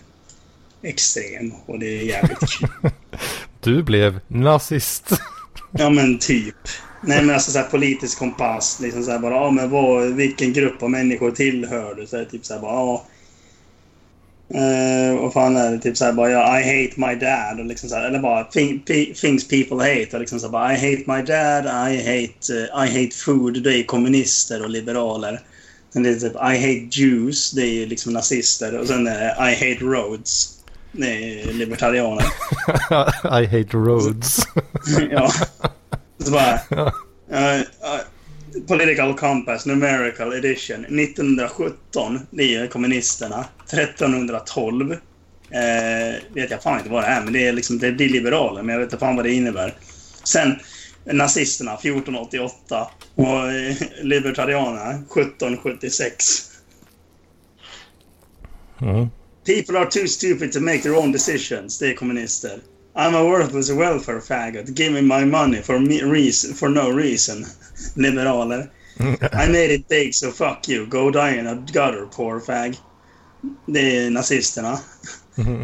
[0.82, 1.54] extrem.
[1.66, 2.70] Och det är jävligt kul.
[3.62, 5.10] Du blev nazist.
[5.78, 6.56] Ja, men typ.
[7.02, 8.80] Nej, men alltså så här politisk kompass.
[8.82, 12.08] Liksom så här bara, ja men vad, vilken grupp av människor tillhör du?
[12.08, 13.06] Så här, typ så här bara, ja.
[14.56, 15.80] Uh, vad fan är det?
[15.80, 17.60] Typ så här bara, ja, I hate my dad.
[17.60, 18.44] Och liksom så här, eller bara,
[19.16, 20.10] things people hate.
[20.14, 23.64] Och liksom så här bara, I hate my dad, I hate, uh, I hate food.
[23.64, 25.42] Det är kommunister och liberaler.
[25.94, 27.52] Sen det är typ, I hate Jews.
[27.52, 28.80] Det är ju liksom nazister.
[28.80, 30.63] Och sen är det, I hate roads.
[30.98, 32.24] Är libertarianer.
[33.42, 34.40] I hate roads.
[35.12, 35.32] ja.
[36.20, 36.54] Så bara...
[37.32, 37.64] eh, eh,
[38.68, 42.20] political Compass Numerical Edition 1917.
[42.30, 43.46] Det är kommunisterna.
[43.72, 44.92] 1312.
[44.92, 45.00] Eh,
[46.34, 48.74] vet jag fan inte vad det är, men det är liksom det blir liberaler, men
[48.74, 49.74] jag vet inte fan vad det innebär.
[50.24, 50.60] Sen
[51.06, 56.26] nazisterna 1488 och eh, libertarianerna 1776.
[58.82, 59.10] Mm.
[59.46, 61.78] People are too stupid to make their own decisions.
[61.78, 62.60] Det är kommunister.
[62.96, 64.74] I'm a worthless welfare faggot.
[64.76, 67.46] Give me my money for, me reason, for no reason.
[67.96, 68.70] Liberaler.
[69.00, 70.86] I made it big so fuck you.
[70.86, 72.78] Go die in a gutter poor fag.
[73.66, 74.80] Det är nazisterna.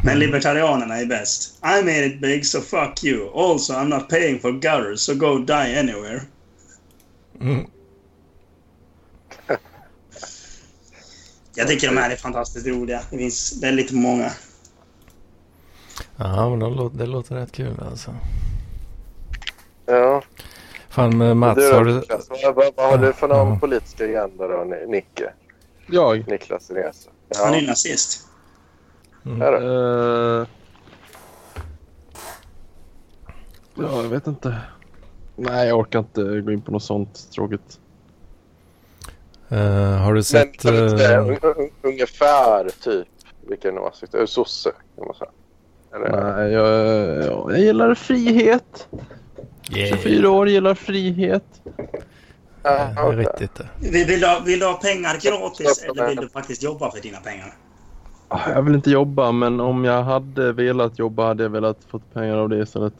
[0.04, 1.60] Men libertarianerna är bäst.
[1.64, 3.30] I made it big so fuck you.
[3.34, 6.22] Also I'm not paying for gutters so go die anywhere.
[7.40, 7.68] Mm.
[11.60, 13.02] Jag tycker de här är fantastiskt roliga.
[13.12, 14.30] Det finns väldigt många.
[16.18, 18.16] Ja, men de låter, det låter rätt kul alltså.
[19.86, 20.22] Ja.
[20.90, 21.94] Fan Mats, Du, har du...
[21.96, 23.60] Niklas, vad, vad, har du för någon Ja.
[23.60, 25.34] politisk agenda då, Ni- Nicke?
[25.88, 26.28] Jag?
[26.28, 27.10] Niklas Resa?
[27.44, 28.28] Han är Ja, nazist.
[29.26, 29.58] är det?
[29.58, 30.48] Eh,
[33.76, 34.58] ja, jag vet inte.
[35.36, 37.80] Nej, jag orkar inte gå in på något sånt tråkigt.
[39.50, 40.62] Eh, har du Men sett...
[40.62, 43.08] säga eh, un- un- ungefär typ
[43.48, 44.14] vilken åsikt?
[44.14, 44.72] Är du sosse?
[44.98, 45.32] Kan man säga.
[45.96, 46.34] Eller?
[46.34, 46.68] Nej, jag,
[47.26, 48.88] jag, jag gillar frihet.
[49.72, 51.44] 24 år gillar frihet.
[52.64, 53.16] Ja, Det är okej.
[53.18, 53.60] riktigt.
[53.82, 57.02] Vill, vill, du, ha- vill du ha pengar gratis eller vill du faktiskt jobba för
[57.02, 57.54] dina pengar?
[58.28, 62.14] Ah, Jag vill inte jobba, men om jag hade velat jobba hade jag velat fått
[62.14, 62.94] pengar av det istället.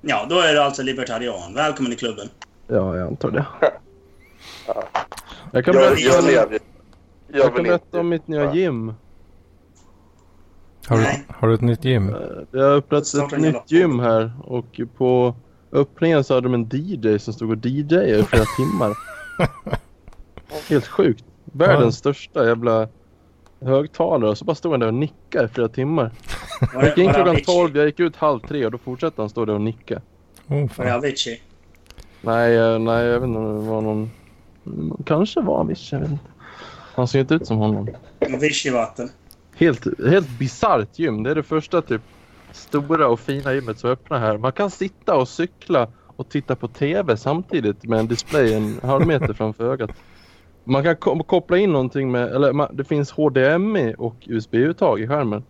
[0.00, 1.54] Ja, då är du alltså libertarian.
[1.54, 2.28] Välkommen i klubben.
[2.66, 3.46] Ja, jag antar det.
[5.52, 6.58] Jag kan Jag, berätta, jag lever
[7.28, 8.94] jag Jag kan berätta om mitt nya gym.
[10.88, 12.08] Har du, har du ett nytt gym?
[12.08, 12.14] Eh,
[12.50, 15.34] Det har öppnat Starta ett nytt gym här och på
[15.72, 18.96] öppningen så hade de en DJ som stod och DJade i flera timmar.
[20.68, 21.24] Helt sjukt.
[21.44, 21.98] Världens Ja.
[21.98, 22.88] största jävla
[23.60, 26.10] högtalare och så bara stod han där och nickade i flera timmar.
[26.74, 27.44] Jag gick in klockan Avicii?
[27.44, 30.00] 12, jag gick ut halv tre och då fortsatte han stå där och nicka.
[30.48, 30.94] Oh, Var det.
[30.94, 31.40] Avicii?
[32.20, 34.10] Nej, eh, nej jag vet inte om det var någon...
[35.06, 36.24] Kanske var Avicii, jag vet inte.
[36.94, 37.88] Han ser inte ut som honom.
[38.34, 39.10] Avicii-vatten.
[39.56, 41.22] Helt, helt bisarrt gym.
[41.22, 42.02] Det är det första typ
[42.52, 44.38] stora och fina gymmet som öppnar här.
[44.38, 49.06] Man kan sitta och cykla och titta på TV samtidigt med en display en halv
[49.06, 49.90] meter framför ögat.
[50.64, 55.08] Man kan ko- koppla in någonting med, eller man, det finns HDMI och USB-uttag i
[55.08, 55.44] skärmen.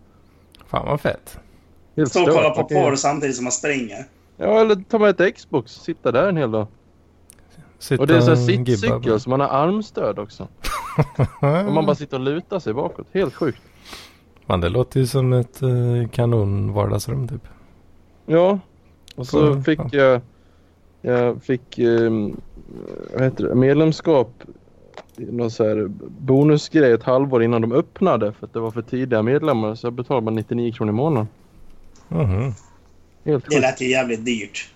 [0.67, 1.39] fan vad fett.
[1.97, 4.05] Helt Stå och kolla på porr samtidigt som man springer.
[4.37, 6.67] Ja, eller ta med ett Xbox sitta där en hel dag.
[7.79, 10.49] Sitta Och det är så här sittcykel så man har armstöd också.
[11.67, 13.07] Och man bara sitter och lutar sig bakåt.
[13.13, 13.63] Helt sjukt.
[14.47, 17.49] Man, det låter ju som ett eh, kanon vardagsrum typ.
[18.27, 18.59] Ja,
[19.17, 19.89] och så På- fick ja.
[19.93, 20.21] jag,
[21.03, 22.11] jag fick eh,
[23.13, 24.31] vad heter det, medlemskap
[25.17, 25.87] någon så här
[26.19, 29.93] bonusgrej ett halvår innan de öppnade för att det var för tidiga medlemmar så jag
[29.95, 31.29] betalade bara 99 kronor i månaden.
[32.09, 32.43] Mhm.
[33.25, 33.61] Helt Det sjukt.
[33.63, 34.71] lät ju jävligt dyrt.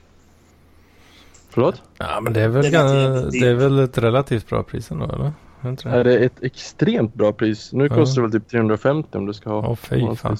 [1.55, 1.83] Förlåt?
[1.99, 5.05] Ja men det är väl, Det jävligt det är väl ett relativt bra pris ändå
[5.05, 5.33] eller?
[5.61, 6.19] Är det Nej, det?
[6.19, 7.73] är ett extremt bra pris.
[7.73, 7.95] Nu Ja.
[7.95, 9.69] kostar det väl typ 350 om du ska ha.
[9.69, 10.37] Åh fy fan.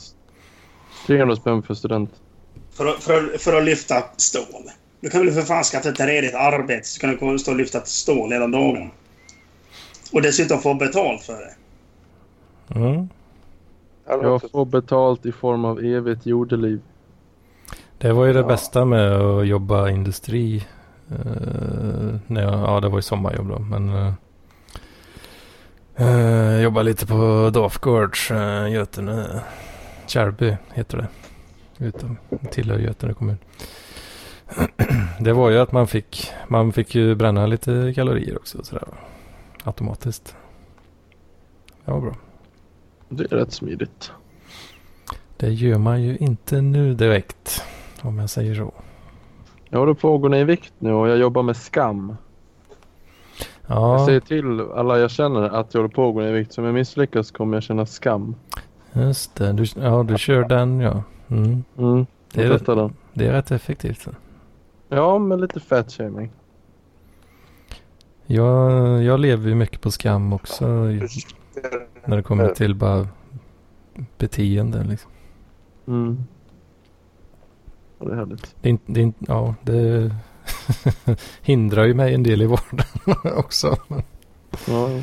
[1.07, 2.11] 300 spänn för student.
[2.71, 4.43] För, att- för, att- för att lyfta stål.
[5.01, 7.81] Du kan väl för fan skaffa ett redigt arbete så kan du stå och lyfta
[7.81, 8.91] stål hela dagen.
[10.13, 11.55] Och dessutom få betalt för det.
[12.81, 13.09] Mm.
[14.07, 16.81] Jag får betalt i form av evigt jordeliv.
[17.99, 18.47] Det var ju det Ja.
[18.47, 20.67] bästa med att jobba industri.
[21.13, 23.89] Uh, när jag, ja det var ju sommarjobb då men.
[23.89, 24.13] Uh,
[26.01, 29.41] uh, jobba lite på Dafgårds, uh, Götene.
[30.07, 31.09] Kärrby heter det.
[31.85, 32.17] Utom,
[32.51, 33.39] tillhör Götene kommun.
[35.21, 38.89] det var ju att man fick, man fick ju bränna lite kalorier också sådär.
[39.65, 40.37] Automatiskt.
[41.85, 42.17] Det var bra.
[43.09, 44.13] Det är rätt smidigt.
[45.37, 47.65] Det gör man ju inte nu direkt.
[48.01, 48.73] Om jag säger så.
[49.73, 52.17] Jag håller på att gå ner i vikt nu och jag jobbar med skam.
[53.67, 56.33] Jag Ja, säger till alla jag känner att jag håller på att gå ner i
[56.33, 56.53] vikt.
[56.53, 58.35] Så om jag misslyckas kommer jag känna skam.
[58.93, 59.53] just det.
[59.53, 61.03] Du, ja, du kör den ja.
[61.29, 61.65] Mm.
[61.79, 62.93] Mm, Det, jag är, testar den.
[63.13, 64.07] det är rätt effektivt.
[64.89, 66.31] Ja, med lite fat shaming.
[68.27, 70.67] Jag, jag lever ju mycket på skam också.
[72.05, 73.09] När det kommer till bara
[74.19, 75.11] beteenden liksom.
[75.87, 76.25] Mm.
[78.03, 78.55] Ja, det är härligt.
[78.61, 80.11] Det, är inte- det, är ja, det
[81.43, 83.77] hindrar ju mig en del i vardagen också.
[83.89, 85.01] Ja, ja.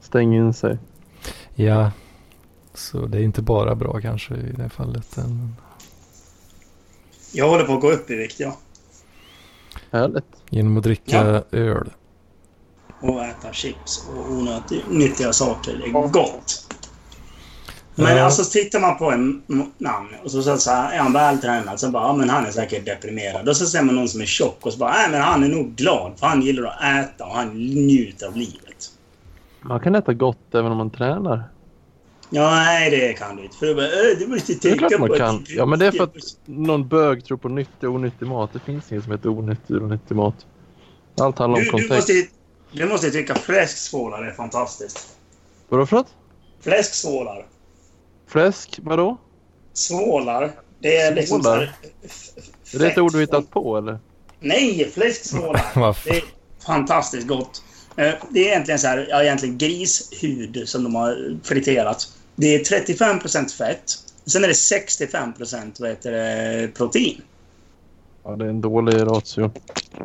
[0.00, 0.78] Stäng in sig.
[1.54, 1.90] Ja,
[2.74, 5.16] så det är inte bara bra kanske i det fallet.
[5.16, 5.56] Men
[7.32, 8.56] Jag håller på att gå upp i vikt, ja.
[9.90, 10.24] Härligt.
[10.48, 11.90] genom att dricka öl.
[13.00, 14.30] Och äta chips och
[14.90, 15.76] onyttiga saker.
[15.84, 16.69] Det är gott.
[18.00, 18.24] Men Ja.
[18.24, 21.90] alltså tittar man på en m- namn och så, så, så är han vältränad så
[21.90, 23.48] bara, ja men han är säkert deprimerad.
[23.48, 25.48] Och så ser man någon som är tjock och så bara, nej men han är
[25.48, 28.90] nog glad för han gillar att äta och han njuter av livet.
[29.62, 31.42] Man kan äta gott även om man tränar.
[32.30, 33.56] Ja, nej det kan du inte.
[33.56, 35.44] För du bara, äh, du måste Det är tänka klart man att- kan.
[35.48, 38.50] Ja, men det är för att någon bög tror på nyttig och onyttig mat.
[38.52, 40.34] Det finns inget som heter onyttig och onyttig mat.
[41.20, 42.08] Allt handlar om Du, du, kontext.
[42.08, 42.12] måste,
[42.72, 45.16] Du måste tycka fläsksvålar är fantastiskt.
[45.68, 46.14] Vadå för något?
[46.60, 47.46] Fläsksvålar.
[48.30, 49.16] Fläsk, vadå?
[49.72, 50.52] Svålar.
[50.80, 51.42] Det är liksom...
[51.42, 51.72] Svålar?
[52.64, 53.98] så här- Är det ett ord du hittat på eller?
[54.40, 55.64] Nej, fläsksvålar.
[56.04, 56.22] Det är
[56.66, 57.62] fantastiskt gott.
[57.96, 62.08] Eh, Det är egentligen så här, ja, egentligen grishud som de har friterat.
[62.36, 63.84] Det är 35% fett.
[64.26, 67.20] Sen är det 65% vad heter det, protein.
[68.24, 69.50] Ja, det är en dålig ratio.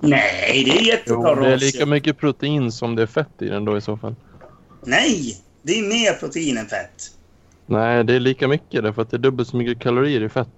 [0.01, 1.65] Nej, det är jättebra det är ratio.
[1.65, 4.15] lika mycket protein som det är fett i den då i så fall.
[4.83, 7.11] Nej, det är mer protein än fett.
[7.65, 10.49] Nej, det är lika mycket därför att det är dubbelt så mycket kalorier i fett.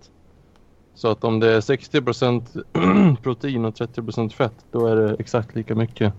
[0.96, 5.76] Så att om det är 60% protein och 30% fett, då är det exakt lika
[5.76, 6.13] mycket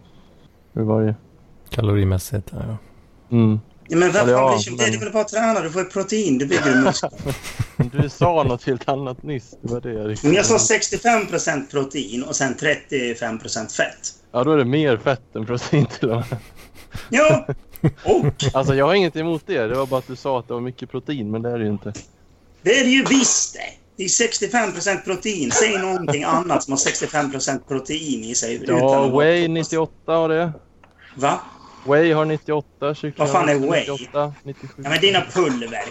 [0.74, 1.14] ur varje.
[1.70, 2.76] Kalorimässigt, ja.
[3.30, 3.60] Mm.
[3.88, 4.76] Ja, men vad Ja, det?
[4.76, 5.60] men- är väl bara träna.
[5.60, 6.38] Du får ju protein.
[6.38, 7.10] Du bygger muskler.
[8.02, 9.54] Du sa något helt annat nyss.
[9.62, 14.14] Det var det jag Men jag sa 65% protein och sen 35% fett.
[14.32, 16.38] Ja, då är det mer fett än protein till och med.
[17.10, 17.46] Ja,
[18.04, 19.66] och Alltså jag har inget emot det.
[19.66, 21.64] Det var bara att du sa att det var mycket protein, men det är det
[21.64, 21.92] ju inte.
[22.62, 23.60] det är det ju visst det.
[23.96, 25.50] Det är 65% protein.
[25.50, 28.54] Säg någonting annat som har 65% protein i sig.
[28.54, 30.52] utan Ja, Whey 98 har det.
[31.14, 31.40] Va?
[31.86, 33.80] Whey har 98, kyckling Vad fan är har whey?
[33.80, 34.82] 98, 97.
[34.84, 35.84] Ja, men dina pulver.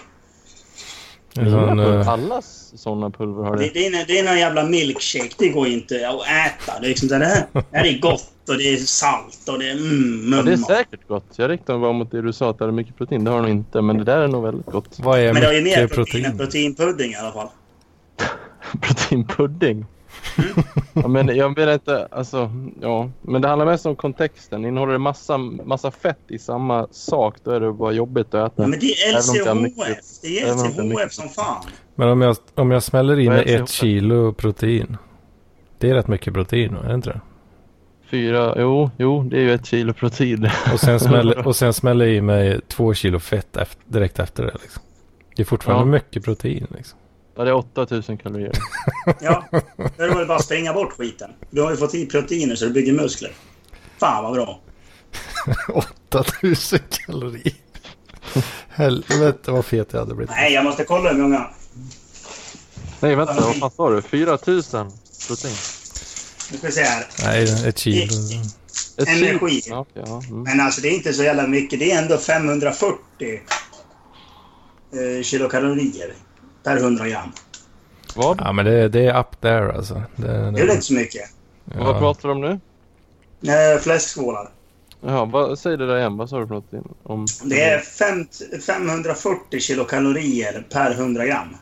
[1.38, 2.42] En sån, eh, Alla
[2.76, 3.70] sådana pulver har Det, det.
[3.74, 5.30] det, är, det är någon jävla milkshake.
[5.38, 6.80] Det går inte att äta.
[6.80, 9.70] Det är, liksom, det, här, det här är gott och det är salt och det
[9.70, 10.68] är mm, Ja, det är mumma.
[10.68, 11.26] säkert gott.
[11.36, 13.24] Jag riktade mig bara mot det du sa att det hade mycket protein.
[13.24, 14.98] Det har nog inte, men det där är nog väldigt gott.
[15.00, 16.76] vad är Men det har ju mer mycket protein än protein?
[16.76, 17.48] proteinpudding i alla fall.
[18.82, 19.86] Proteinpudding.
[20.94, 23.10] Ja, men jag menar inte, alltså, ja.
[23.22, 24.66] Men det handlar mest om kontexten.
[24.66, 28.64] Innehåller det massa, massa fett i samma sak, då är det bara jobbigt att äta.
[28.64, 30.06] Ja, men det är LCHF.
[30.22, 31.64] Det är LCHF som fan.
[31.96, 34.98] Men om jag, om jag smäller i Vad är mig det ett kilo protein.
[35.78, 37.22] Det är rätt mycket protein, är det inte det?
[38.10, 40.50] Fyra, jo, jo, det är ju ett kilo protein.
[40.74, 44.44] Och sen smäller, och sen smäller jag i mig två kilo fett efter, direkt efter
[44.44, 44.54] det.
[44.62, 44.84] Liksom.
[45.36, 45.92] Det är fortfarande Ja.
[45.92, 46.68] mycket protein.
[46.78, 47.00] Liksom.
[47.38, 48.52] Ja, det är 8000 kalorier.
[49.22, 49.46] Ja,
[49.98, 51.32] då är det bara att springa bort skiten.
[51.50, 53.32] Du har ju fått i proteiner så du bygger muskler.
[54.00, 54.60] Fan vad bra.
[56.10, 57.54] 8000 kalorier.
[58.70, 60.30] Helvete vad fet jag hade blivit.
[60.36, 61.50] Nej, jag måste kolla hur många.
[63.00, 64.02] Nej, vänta, vad fan sa du?
[64.02, 64.92] 4000
[65.28, 65.54] protein?
[66.52, 67.06] Nu ska vi se här.
[67.24, 68.14] Nej, ett kilo.
[68.98, 69.62] Ett Energi.
[69.62, 69.76] kilo?
[69.76, 70.22] Ja, okej, ja.
[70.30, 70.42] Mm.
[70.44, 71.80] Men alltså det är inte så jävla mycket.
[71.80, 72.98] Det är ändå 540
[74.94, 76.14] eh, kilokalorier
[76.68, 77.32] per 100 gram.
[78.16, 78.42] Vad?
[78.42, 80.04] Ja men det, det är up there alltså.
[80.16, 81.22] Det, Det är väl inte så mycket?
[81.66, 82.00] Vad ja.
[82.00, 82.60] pratar du om nu?
[83.52, 84.50] Eh, fläsksvålar.
[85.02, 86.18] Jaha, vad, säg det där igen.
[86.18, 86.74] Vad sa du för något?
[87.04, 87.26] Om...
[87.44, 88.28] Det är fem,
[88.66, 91.58] 540 kilokalorier per 100 gram.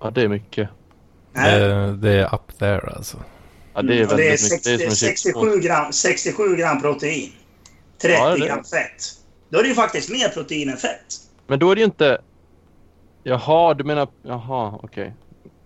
[0.00, 0.68] Ja, det är mycket.
[1.32, 1.60] Nej.
[1.60, 3.16] det, det är up there alltså.
[3.74, 4.64] Ja, det är Och det är väldigt mycket.
[4.64, 7.32] Det är 60, som en 67, gram, 67 gram protein.
[8.02, 8.46] 30 Ja, det är det.
[8.46, 9.02] gram fett.
[9.48, 11.20] Då är det ju faktiskt mer protein än fett.
[11.46, 12.18] Men då är det ju inte...
[13.28, 14.08] Jaha, du menar...
[14.22, 15.14] Jaha, okej.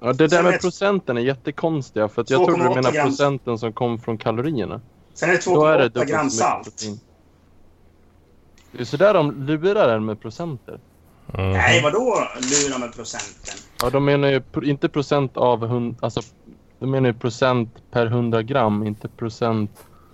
[0.01, 2.09] Ja, det där med procenten är jättekonstiga.
[2.09, 3.07] För att jag trodde du 2,8 menade gram.
[3.07, 4.81] procenten som kom från kalorierna.
[5.15, 6.83] Sen är det Då är det 2,8 dubbelt gram salt.
[8.73, 10.81] Det är sådär de lurar en med procenter.
[11.27, 11.51] Mhm.
[11.51, 13.55] Nej, vadå lura med procenten?
[13.83, 15.97] Ja, de menar ju inte procent av hund...
[16.01, 16.21] Alltså,
[16.79, 19.71] de menar ju procent per 100 gram, inte procent...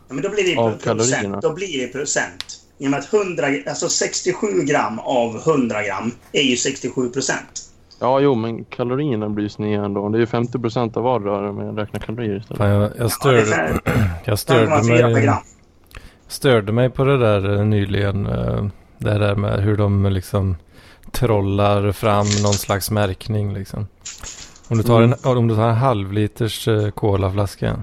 [0.08, 0.84] Ja, men då blir det Av procent.
[0.84, 1.40] kalorierna.
[1.40, 2.65] Då blir det procent.
[2.78, 7.62] I och med att 100, alltså 67 gram av 100 gram är ju 67 procent.
[8.00, 10.08] Ja, jo, men kalorierna blir ju sneda ändå.
[10.08, 12.58] Det är ju 50 procent av vardera om jag räknar kalorier istället.
[12.58, 13.44] Fan, jag, jag Ja, det är störde,
[13.84, 15.30] fem- jag störde 5,4 per mig,
[16.28, 18.26] störde mig på det där eh, nyligen.
[18.26, 18.66] eh,
[18.98, 20.56] Det där med hur de liksom
[21.12, 23.86] trollar fram någon slags märkning liksom.
[24.68, 27.82] Om du tar en, om du tar en halvliters eh, colaflaska.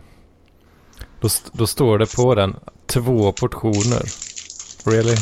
[1.21, 4.03] Då, då står det på den två portioner.
[4.83, 5.17] Really?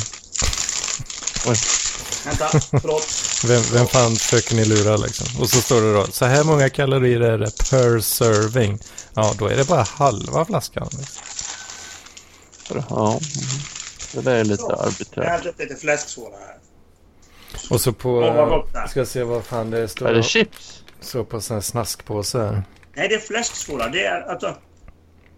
[2.25, 2.49] Vänta,
[2.81, 3.07] förlåt.
[3.47, 5.41] Vem, vem fan försöker ni lura liksom?
[5.41, 8.79] Och så står det då, så här många kalorier är det per serving.
[9.13, 10.89] Ja, då är det bara halva flaskan.
[10.91, 11.23] Liksom.
[12.89, 13.21] Ja, mm.
[14.13, 14.69] det där är lite Så.
[14.69, 15.45] Jag har arbiträrt.
[15.45, 16.57] upp lite fläsksåla här.
[17.69, 18.87] Och så på, är.
[18.87, 20.09] ska jag se vad fan det står.
[20.09, 20.83] Är det chips?
[21.01, 22.39] Så på sån här snaskpåse.
[22.39, 22.63] här.
[22.93, 23.87] Nej, det är fläsksåla.
[23.87, 24.55] Det är alltså...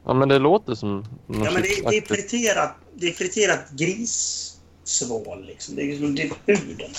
[0.06, 5.46] Ja, men det låter som Ja, men det, det, är friterat, det är friterat grissvål
[5.46, 5.76] liksom.
[5.76, 6.92] Det är liksom det är huden.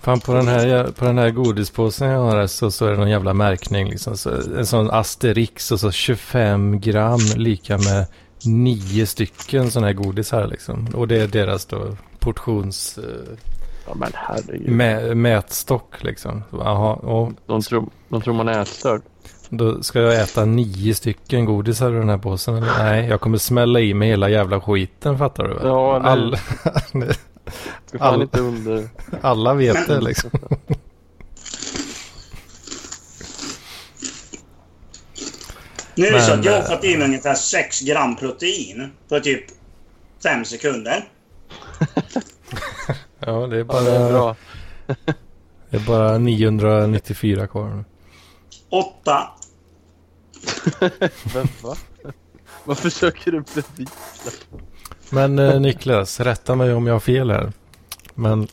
[0.00, 3.10] Fan på den här, på den här godispåsen jag har så, så är det någon
[3.10, 4.16] jävla märkning liksom.
[4.16, 8.06] Så, en sån asterix och så 25 gram lika med
[8.44, 10.88] nio stycken sådana här godis här liksom.
[10.94, 12.98] Och det är deras då portions
[13.86, 14.68] Ja, men herregud.
[14.68, 16.42] mä, mätstock liksom.
[16.50, 19.02] Så, Jaha, och, De tror, de tror man är ätstörd.
[19.48, 22.54] Då ska jag äta nio stycken godisar ur den här påsen.
[22.56, 22.78] Eller?
[22.78, 25.66] Nej, jag kommer smälla i mig hela jävla skiten fattar du väl?
[25.66, 26.10] Ja, nej.
[26.12, 26.36] All,
[27.86, 28.88] Ska fan all- inte under...
[29.20, 30.30] alla vet det liksom.
[35.94, 38.90] Nu är det Men, så att jag har eh, fått in ungefär 6 gram protein
[39.08, 39.44] på typ
[40.22, 41.04] 5 sekunder.
[43.26, 44.36] Ja, det är Ja, bara, det är bra.
[45.70, 47.84] det är bara 994 kvar nu.
[48.74, 49.28] 8.
[51.34, 51.76] Men va?
[52.64, 54.30] Vad försöker du bevisa?
[55.10, 57.52] Men eh, Niklas, rätta mig om jag har fel här.
[58.14, 58.48] Men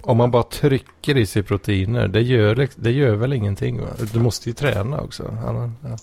[0.00, 3.88] om man bara trycker i sig proteiner, det gör, det gör väl ingenting va?
[4.12, 5.36] Du måste ju träna också.
[5.46, 5.96] Annan, ja.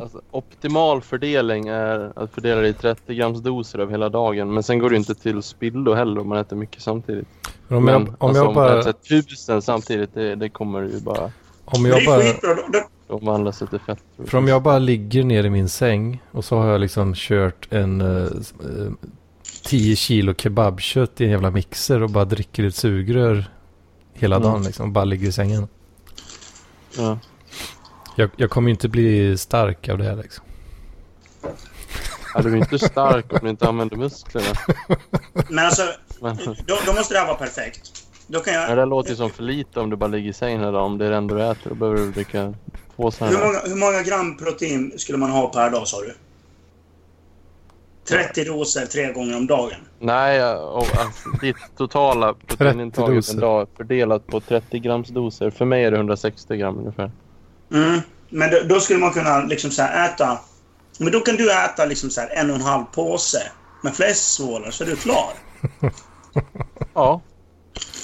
[0.00, 4.54] Alltså, optimal fördelning är att fördela det i 30 grams doser över hela dagen.
[4.54, 7.28] Men sen går det inte till spillo heller om man äter mycket samtidigt.
[7.68, 8.80] Men Om men, jag, om alltså, jag om man bara...
[8.80, 11.32] äter tusen samtidigt, det, det kommer ju bara
[11.64, 12.22] Om jag bara...
[13.12, 13.98] omvandlas till fett.
[14.26, 17.68] För om jag bara ligger ner i min säng och så har jag liksom kört
[17.72, 18.92] en eh, eh,
[19.64, 23.44] 10 kilo kebabkött i en jävla mixer och bara dricker ett sugrör
[24.12, 24.48] hela Mm.
[24.48, 24.92] dagen liksom.
[24.92, 25.68] Bara ligger i sängen.
[26.96, 27.18] Ja.
[28.16, 30.44] Jag, jag kommer ju inte bli stark av det här liksom.
[32.34, 34.46] Ja, du är inte stark om du inte använder musklerna.
[35.48, 35.82] men alltså,
[36.20, 36.36] Men,
[36.66, 37.90] då, då måste det här vara perfekt.
[38.32, 38.78] Då kan ja, jag...
[38.78, 40.84] det låter ju som för lite om du bara ligger i sängen hela dagen.
[40.84, 42.54] Om det är det enda du äter, då behöver du dricka
[42.96, 43.38] två Hur sådana.
[43.38, 46.14] många, hur många gram protein skulle man ha per dag sa du?
[48.04, 49.80] 30 doser tre gånger om dagen.
[49.98, 55.50] Nej, och, alltså, ditt totala proteinintag en dag fördelat på 30 grams doser.
[55.50, 57.10] För mig är det 160 gram ungefär.
[57.72, 58.00] Mm.
[58.28, 60.38] Men då, då skulle man kunna liksom så här äta...
[60.98, 63.42] Men då kan du äta liksom så här en och en halv påse
[63.82, 65.32] med fläsksvålar så är du klar.
[66.94, 67.20] Ja.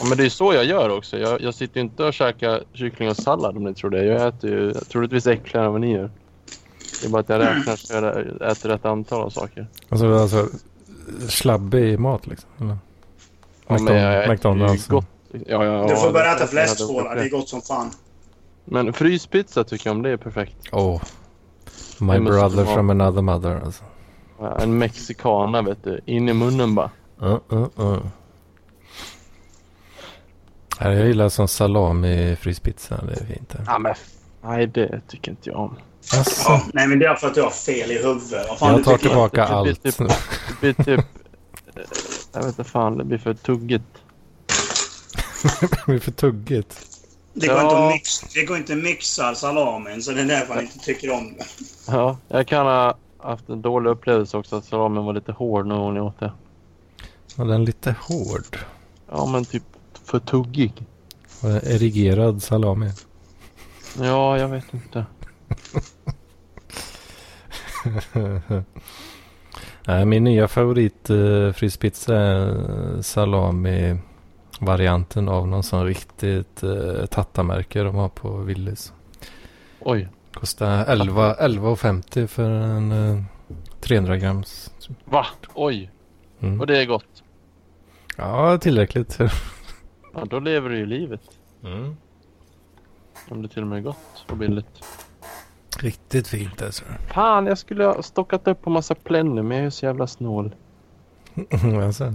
[0.01, 1.19] Ja men det är så jag gör också.
[1.19, 4.05] Jag, jag sitter ju inte och käkar kyckling och sallad om ni tror det.
[4.05, 6.11] Jag äter ju troligtvis äckligare än vad ni gör.
[7.01, 9.67] Det är bara att jag räknar så jag äter rätt antal av saker.
[9.89, 10.49] Alltså, alltså
[11.29, 12.51] slabbig mat liksom.
[12.61, 12.79] Eller?
[13.69, 14.87] Ja, men jag McDonalds.
[14.87, 15.07] Gott.
[15.47, 16.53] Ja, ja, Du får börja äta det-
[17.15, 17.91] det- är gott som fan.
[18.65, 20.57] Men fryspizza tycker jag om det är perfekt.
[20.73, 21.03] Oh.
[21.99, 23.85] My brother from another mother alltså.
[24.41, 26.01] Ja, En mexicana vet du.
[26.07, 26.91] In i munnen bara.
[27.23, 27.99] Uh, uh, uh.
[30.79, 33.05] Jag gillar som salami fryspizza.
[33.07, 33.49] Det är fint.
[33.49, 33.63] det.
[33.67, 33.95] Ja, men
[34.43, 35.77] nej, det tycker inte jag om.
[36.17, 38.59] Alltså, Ja, nej, men det är för att du har fel i huvudet.
[38.59, 39.83] Fan jag tar tillbaka Det blir allt.
[39.83, 39.97] typ-
[40.61, 40.99] Det blir typ...
[41.77, 41.83] eh,
[42.33, 43.85] Jag vet inte fan, det blir för tuggigt.
[45.61, 46.81] Det blir för tuggigt.
[47.35, 47.63] Det går, Ja.
[47.65, 50.79] inte att mix, det går inte att mixa salamin, så det är därför han inte
[50.79, 51.45] tycker om det.
[51.87, 55.97] Ja, jag kan ha haft en dålig upplevelse också att salamin var lite hård gång
[55.97, 56.33] jag åt det.
[57.37, 58.59] Och den lite hård.
[59.11, 59.63] Ja, men typ
[60.09, 60.73] för tuggig.
[61.43, 62.91] Erigerad salami.
[64.01, 65.07] Ja, jag vet inte.
[69.87, 77.95] Nej, min nya favorit uh, fryspizza är salami-varianten av någon sån riktigt uh, tattamärke de
[77.95, 78.93] har på Willys.
[79.81, 80.09] Oj.
[80.35, 83.23] Kostar 11 11,50 för en uh,
[83.81, 84.71] 300 grams.
[85.05, 85.27] Va?
[85.55, 85.91] Oj.
[86.41, 86.61] Mm.
[86.61, 87.23] Och det är gott.
[88.17, 89.19] Ja, tillräckligt.
[90.21, 91.21] Ja, då lever du ju livet.
[91.65, 91.97] Mm.
[93.29, 94.85] Om det till och med är gott och billigt.
[95.79, 96.85] Riktigt fint alltså.
[97.15, 100.55] Fan, jag skulle ha stockat upp på massa plänner men jag är så jävla snål.
[101.85, 102.15] alltså.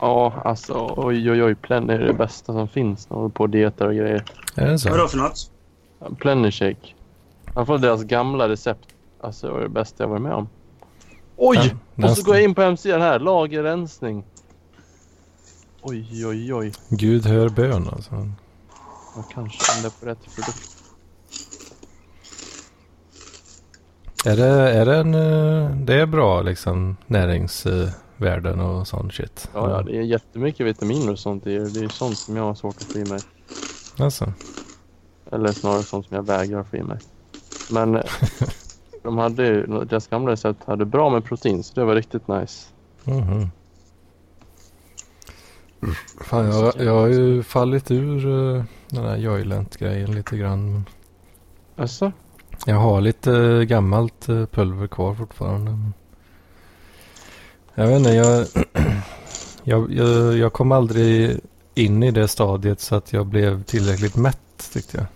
[0.00, 1.54] Ja, alltså oj oj oj.
[1.54, 3.06] Plänner är det bästa som finns.
[3.06, 4.24] De håller på och dietar och grejer.
[4.54, 4.90] Är det så?
[4.90, 5.50] Vadå för något?
[6.18, 6.94] Plänner shake.
[7.54, 8.88] Jag får deras gamla recept.
[9.20, 10.48] Alltså det var det bästa jag varit med om.
[11.36, 11.74] Oj!
[11.94, 13.18] Ja, och så går jag in på hemsidan här.
[13.18, 14.24] Lagerrensning.
[15.86, 16.72] Oj oj oj.
[16.88, 18.28] Gud hör bön alltså.
[19.16, 20.70] Jag kanske ändå på rätt produkt.
[24.26, 25.14] Är det, är det en...
[25.14, 29.48] eh, Det är bra liksom näringsvärden och sån shit.
[29.54, 31.68] Ja, ja, det är jättemycket vitaminer och sånt i det.
[31.70, 33.20] Det är sånt som jag har svårt att få i mig.
[33.98, 34.32] Alltså.
[35.32, 36.98] Eller snarare sånt som jag vägrar få i mig.
[37.70, 38.02] Men eh,
[39.02, 42.66] de hade ju, deras gamla recept hade bra med protein så det var riktigt nice.
[43.04, 43.50] Mhm.
[46.20, 50.84] Fan, jag, jag har ju fallit ur uh, den här Joylent-grejen lite grann.
[51.76, 52.12] Alltså?
[52.66, 55.78] Jag har lite eh, gammalt eh, pulver kvar fortfarande.
[57.74, 58.46] Jag vet inte, jag,
[59.64, 61.40] jag, jag, jag kom aldrig
[61.74, 65.06] in i det stadiet så att jag blev tillräckligt mätt tyckte jag.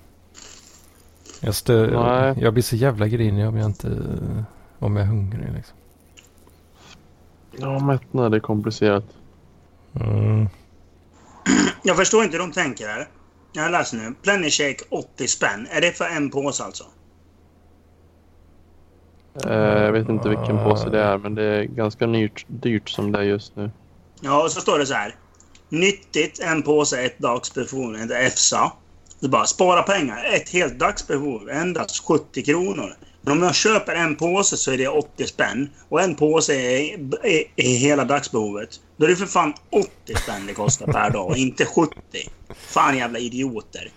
[1.40, 4.02] Jag, stö, jag, jag blir så jävla grinig om jag inte
[4.78, 5.76] om jag är hungrig liksom.
[7.56, 9.04] Ja, mättnad är komplicerat.
[10.00, 10.48] Mm.
[11.82, 13.08] Jag förstår inte hur de tänker här.
[13.52, 14.14] Jag läser nu.
[14.22, 15.68] Plenny Shake 80 spänn.
[15.70, 16.84] Är det för en påse alltså?
[19.46, 23.12] Eh, jag vet inte vilken påse det är men det är ganska dyrt, dyrt som
[23.12, 23.70] det är just nu.
[24.20, 25.14] Ja, och så står det så här.
[25.68, 28.72] Nyttigt, en påse, ett dagsbefordran, EFSA.
[29.20, 30.24] Det bara spara pengar.
[30.34, 32.96] Ett helt dagsbehov, endast 70 kronor.
[33.28, 35.70] Men om jag köper en påse så är det 80 spänn.
[35.88, 38.80] Och en påse är, är, är hela dagsbehovet.
[38.96, 41.94] Då är det för fan 80 spänn det kostar per dag, inte 70.
[42.54, 43.90] Fan jävla idioter.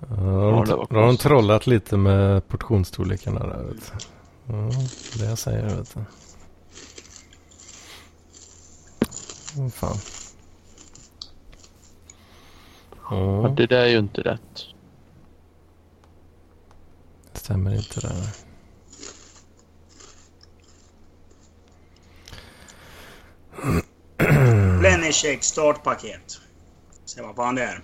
[0.00, 3.62] Ja, då har de trollat lite med portionsstorlekarna där.
[3.62, 4.06] Vet du.
[4.52, 4.70] Ja,
[5.18, 6.00] det jag säger vet du.
[9.58, 9.96] Åh, fan.
[13.10, 14.66] Ja, Ja, det där är ju inte rätt.
[17.32, 18.45] det stämmer inte där.
[24.82, 26.40] Lenny Shake startpaket.
[27.04, 27.80] Se vad fan det är.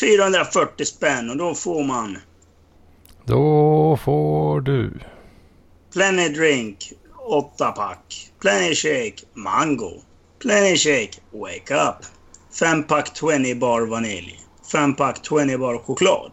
[0.00, 2.18] 440 spänn och då får man
[3.24, 5.00] Då får du.
[5.92, 8.32] Plenny Drink 8 pack.
[8.40, 9.92] Plenny Shake Mango.
[10.38, 12.06] Plenny Shake Wake Up.
[12.60, 14.40] 5 pack 20 bar vanilj.
[14.72, 16.32] 5 pack 20 bar choklad.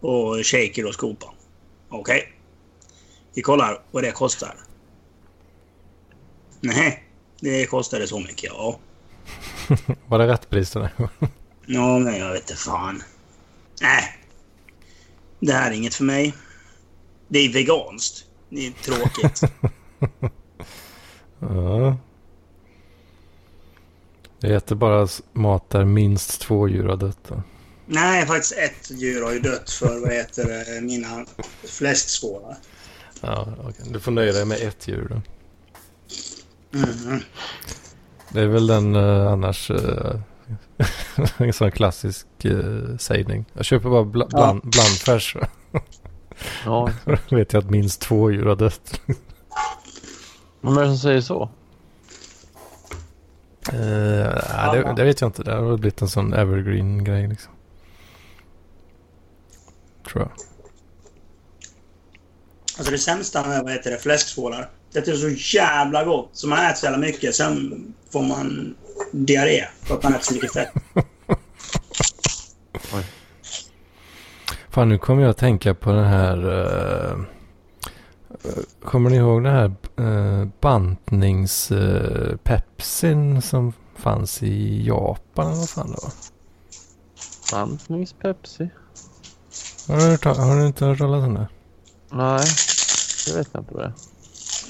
[0.00, 1.26] Och shaker och skopa.
[1.88, 2.32] Okej.
[3.34, 4.54] Vi kollar vad det kostar.
[6.60, 7.04] Nej,
[7.40, 8.78] det kostade så mycket ja.
[10.06, 11.32] Var det rätt pris den här gången?
[11.66, 13.02] Ja, men jag vet inte fan.
[13.80, 14.04] Nej.
[15.40, 16.34] Det här är inget för mig.
[17.28, 18.24] Det är veganskt.
[18.48, 19.42] Det är tråkigt.
[21.40, 21.96] Ja.
[24.40, 27.18] Det heter bara mat där minst två djur har dött.
[27.28, 27.42] då.
[27.86, 31.26] Nej, faktiskt ett djur har ju dött för, vad det, mina
[31.64, 32.56] fläskskålar.
[33.20, 33.84] Ja, okej.
[33.90, 35.22] Du får nöja dig med ett djur då.
[36.70, 37.20] Mhm.
[38.32, 40.20] Det är väl den eh, annars eh,
[41.36, 43.44] en sån klassisk eh, sägning.
[43.52, 44.38] Jag köper bara bla- Ja.
[44.38, 45.36] bland, blandfärs.
[46.64, 46.90] Ja.
[47.28, 49.00] Då vet jag att minst två djur har dött.
[50.60, 51.42] Vem är det som säger så?
[53.72, 53.78] Eh,
[54.56, 55.42] nej, det, det vet jag inte.
[55.42, 57.52] Det har väl blivit en sån evergreen grej liksom.
[60.08, 60.30] Tror jag.
[62.78, 64.70] Alltså det sämsta med, vad heter det, fläskskålar.
[64.92, 66.30] Det är så jävla gott.
[66.32, 67.34] Så man äter så jävla mycket.
[67.34, 67.74] Sen
[68.10, 68.74] får man
[69.12, 70.72] diarré för att man äter så mycket fett.
[74.70, 76.38] Fan, nu kommer jag att tänka på den här...
[77.12, 77.18] eh,
[78.84, 85.58] kommer ni ihåg den här uh, bantnings-pepsin som fanns i Japan?
[85.58, 86.12] Vad fan det var?
[87.52, 88.68] Bantnings-Pepsi?
[89.88, 91.48] Har du, har du inte hört talas om det?
[92.12, 92.44] Nej,
[93.26, 93.92] det vet jag inte vad det är.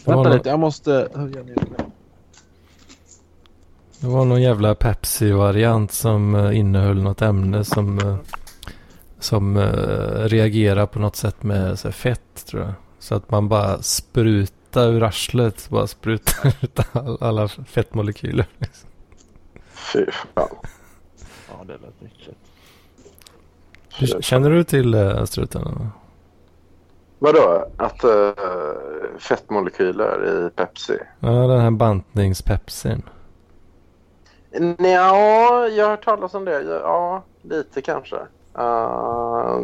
[0.09, 1.85] Det var Vänta någon- lite, jag måste höja ner det.
[4.07, 8.17] Var någon jävla Pepsi-variant som eh, innehöll något ämne som, eh,
[9.19, 12.73] som uh, reagerar på något sätt med så här, fett tror jag.
[12.99, 18.47] Så att man bara sprutar ur arslet, bara sprutar ut all, alla fettmolekyler.
[18.59, 18.89] Liksom.
[19.93, 20.49] Fy fan.
[21.49, 21.95] Ja, det lät.
[24.01, 24.97] Du- Känner du till
[25.27, 25.91] struten?
[27.19, 27.69] Vadå?
[27.77, 28.33] Att uh,
[29.19, 30.99] fettmolekyler i Pepsi?
[31.21, 33.03] Ja, den här bantningspepsin.
[34.79, 36.62] Ja, jag har hört talas om det.
[36.62, 38.16] Ja, lite kanske.
[38.59, 39.61] Uh,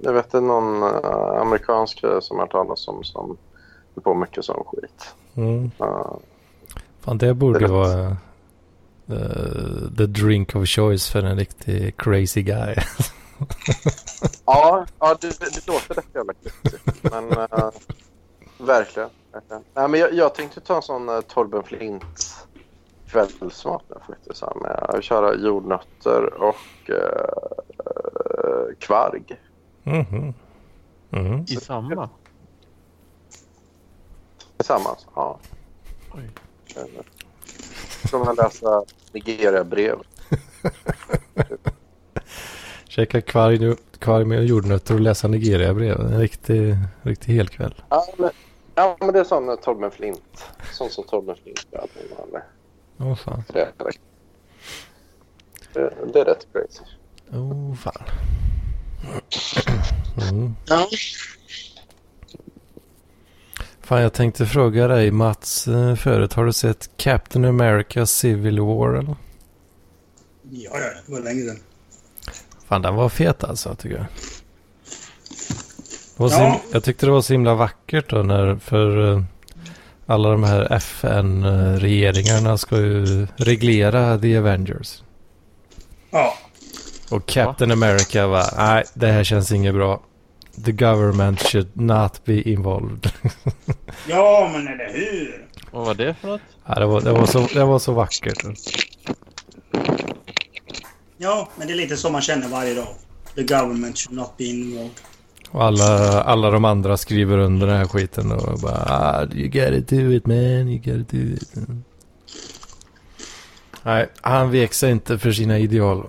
[0.00, 3.36] jag vet det någon uh, amerikansk tjej som har hört talas om som
[3.94, 5.14] håller på mycket sån skit.
[5.34, 5.70] Mm.
[5.80, 6.16] Uh,
[7.00, 8.16] Fan, det borde Det vara
[9.08, 12.74] eh, the drink of choice för en riktig crazy guy.
[14.44, 17.02] ja, ja det, det, låter rätt jävla konstigt.
[17.02, 17.70] Men uh,
[18.58, 19.10] verkligen.
[19.32, 19.64] verkligen.
[19.74, 22.46] Nej, men jag, jag tänkte ta en sån uh, Torben Flint
[23.06, 24.42] kvällsmat nu faktiskt.
[24.42, 29.40] här Med att köra jordnötter och uh, kvarg.
[29.82, 30.34] Mhm.
[31.10, 31.44] Mhm.
[31.48, 32.08] I samma?
[34.56, 35.38] Tillsammans, ja.
[36.14, 36.30] Oj.
[38.04, 39.98] Ska man läsa Nigeria-brev?
[42.90, 46.00] Käka kvarg, med jordnötter och läsa Nigeria-brev.
[46.00, 47.74] En riktig, riktig helkväll.
[47.88, 48.30] Ja, men,
[48.74, 50.44] ja, men det är sån eh, Torben Flint.
[50.72, 51.86] Sån som Torben Flint gör.
[52.32, 52.42] Det,
[52.98, 53.42] Åh fan.
[53.52, 53.98] det, är rätt-
[56.12, 56.84] det, är rätt crazy.
[57.32, 58.02] Åh fan.
[60.30, 60.54] Mm.
[60.66, 60.86] Ja.
[63.80, 66.32] Fan, jag tänkte fråga dig Mats eh, förut.
[66.32, 69.16] Har du sett Captain America Civil War eller?
[70.50, 71.58] Ja, ja, det var länge sedan.
[72.70, 74.06] Fan, den var fet alltså tycker jag.
[76.18, 76.26] Ja.
[76.28, 79.22] him- jag tyckte det var så himla vackert då när för eh,
[80.06, 85.02] alla de här FN-regeringarna ska ju reglera The Avengers.
[86.10, 86.34] Ja.
[87.10, 90.00] Och Captain America var nej det här känns inget bra.
[90.64, 93.12] The government should not be involved.
[94.08, 95.46] Ja, men eller hur?
[95.70, 96.40] Vad var det för något?
[96.66, 98.42] ja, det, var, det, var så, det var så vackert.
[101.22, 102.88] Ja, men det är lite så man känner varje dag.
[103.34, 105.00] The government should not be involved.
[105.50, 109.96] Och alla, alla de andra skriver under den här skiten och bara ah, You gotta
[109.96, 111.54] do it man, you gotta do it.
[113.82, 116.06] Nej, han vek sig inte för sina ideal.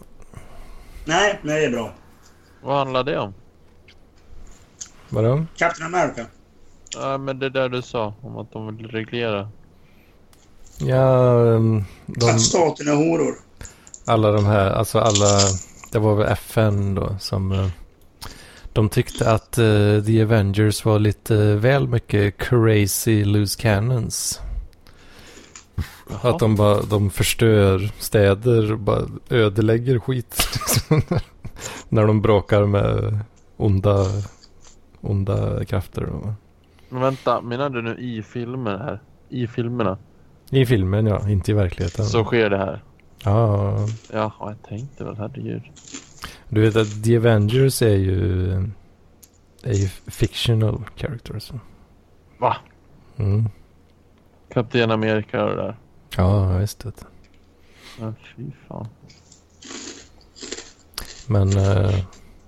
[1.05, 1.93] Nej, men det är bra.
[2.64, 3.34] Vad handlar det om?
[5.09, 5.45] Vadå?
[5.57, 6.26] Captain America.
[6.95, 9.49] Ja, men det där du sa om att de vill reglera.
[10.78, 13.51] Ja, um, de, Att staten är horor.
[14.12, 15.39] Alla de här, alltså alla,
[15.91, 17.68] det var väl FN då som eh,
[18.74, 24.41] de tyckte att eh, The Avengers var lite väl mycket crazy loose cannons.
[26.22, 30.36] Att de bara, de förstör städer och bara ödelägger skit.
[31.89, 33.20] När de bråkar med
[33.57, 34.05] onda,
[35.01, 36.03] onda krafter.
[36.03, 36.28] Och,
[36.89, 39.01] Men vänta, menar du nu i filmer här?
[39.30, 39.97] I filmerna?
[40.49, 42.05] I filmen ja, inte i verkligheten.
[42.05, 42.84] Så sker det här?
[43.24, 45.61] Ja, Jaha, jag tänkte väl, herregud.
[46.49, 48.51] du vet att The Avengers är ju,
[49.63, 51.51] är ju fictional characters.
[52.38, 52.57] Va?
[53.17, 53.49] Mm.
[54.53, 55.78] Kapten Amerika och det där.
[56.17, 57.05] Ja, visst vet du.
[58.03, 58.88] Ja, fy fan.
[61.28, 61.99] Men eh,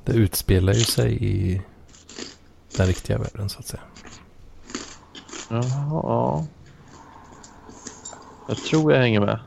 [0.05, 1.61] det utspelar ju sig i
[2.78, 3.82] den riktiga världen så att säga.
[5.49, 6.45] Jaha.
[8.47, 9.39] Jag tror jag hänger med.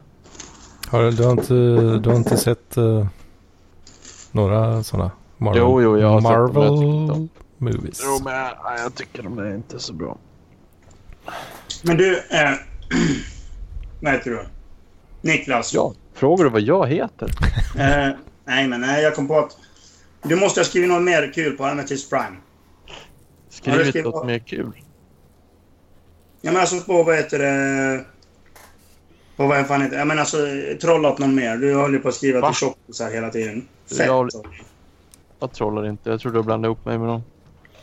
[0.89, 1.55] Har, du, du, har inte,
[1.99, 3.07] du har inte sett eh,
[4.33, 7.29] några sådana Marvel, Jo, jo, jag har sett dem, Marvel jag dem.
[7.59, 8.01] movies?
[8.05, 10.19] Jo, men jag, jag tycker de är inte så bra.
[11.83, 12.51] Men du, eh,
[14.03, 14.47] vad heter du?
[15.21, 15.75] Niklas.
[15.75, 17.31] Ja, frågar du vad jag heter?
[17.79, 18.15] Eh,
[18.45, 19.57] nej, men nej, jag kom på att
[20.23, 22.37] du måste ha skrivit något mer kul på Amethyst Prime.
[23.49, 24.73] Skrivit ska något vara- mer kul?
[26.41, 28.05] Ja, men alltså på vad heter det...
[29.37, 29.99] På vad fan heter?
[29.99, 30.37] Jag menar alltså
[30.81, 31.57] trollat någon mer.
[31.57, 32.49] Du håller på att skriva Va?
[32.49, 33.69] till tjockisar hela tiden.
[33.89, 34.07] Fett.
[34.07, 34.31] Jag-
[35.41, 36.11] Jag trollar inte.
[36.11, 37.23] Jag tror du har blandat ihop mig med någon.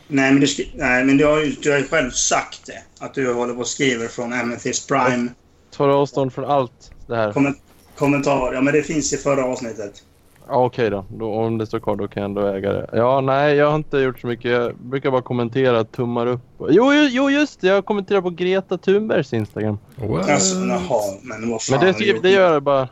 [0.08, 2.82] Nej, men, du, nej, men du har ju du har ju själv sagt det.
[3.04, 5.28] Att du håller på och skriver från Amethyst Prime.
[5.70, 7.32] Tar avstånd från allt det här.
[7.32, 7.58] Komment
[7.96, 8.52] kommentar.
[8.54, 10.02] Ja, men det finns i förra avsnittet.
[10.48, 11.04] Ja, okej då.
[11.08, 11.34] då.
[11.34, 12.90] Om det står kvar då kan jag ändå äga det.
[12.92, 14.50] Ja, nej, jag har inte gjort så mycket.
[14.50, 16.40] Jag brukar bara kommentera tummar upp.
[16.68, 17.66] Jo, jo, just det.
[17.68, 19.78] Jag kommenterar på Greta Thunbergs Instagram.
[19.96, 20.30] What?
[20.30, 22.22] Alltså, jaha, men vad fan Men det, typ, gjort?
[22.22, 22.88] det gör jag bara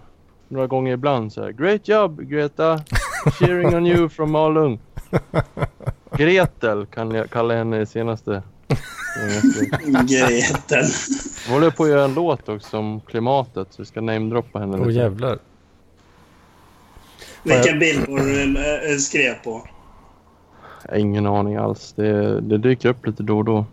[0.48, 1.32] några gånger ibland.
[1.32, 1.50] Så här.
[1.50, 2.80] Great job, Greta.
[3.38, 4.80] Cheering on you from Malung.
[6.16, 8.42] Gretel kan jag kalla henne i senaste.
[10.08, 10.84] Gretel.
[11.46, 13.68] Jag håller på att göra en låt också om klimatet.
[13.70, 14.98] Så vi ska namedroppa henne Åh lite.
[15.00, 15.38] jävlar.
[17.42, 18.42] Vilken bild var du
[18.92, 19.62] eh, skrev på?
[20.96, 21.92] Ingen aning alls.
[21.96, 23.64] Det, det dyker upp lite då och då.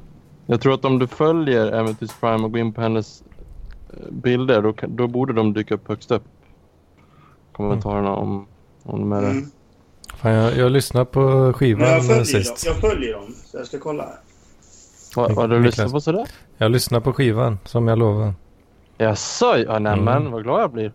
[0.45, 3.23] Jag tror att om du följer Amethyst Prime och går in på hennes
[3.93, 6.23] eh, bilder då, då borde de dyka upp högst upp.
[7.51, 8.47] Kommentarerna om,
[8.83, 9.27] om de är det.
[9.29, 9.45] Mm.
[10.17, 12.25] Fan, jag, jag lyssnade på Men jag skivan följer, dem.
[12.25, 12.65] sist.
[12.65, 14.05] jag följer dem, så jag ska kolla.
[15.15, 15.65] Vad har du Niklas.
[15.77, 16.27] lyssnat på sådär?
[16.57, 18.33] Jag lyssnade på skivan som jag lovade.
[18.97, 19.57] Jaså?
[19.57, 20.31] Ja, nämen Mm.
[20.31, 20.91] vad glad jag blir.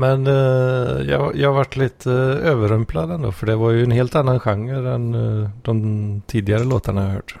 [0.00, 3.32] Men eh, jag, jag varit lite uh, överrumplad ändå.
[3.32, 7.36] För det var ju en helt annan genre än eh, de tidigare låtarna jag hört.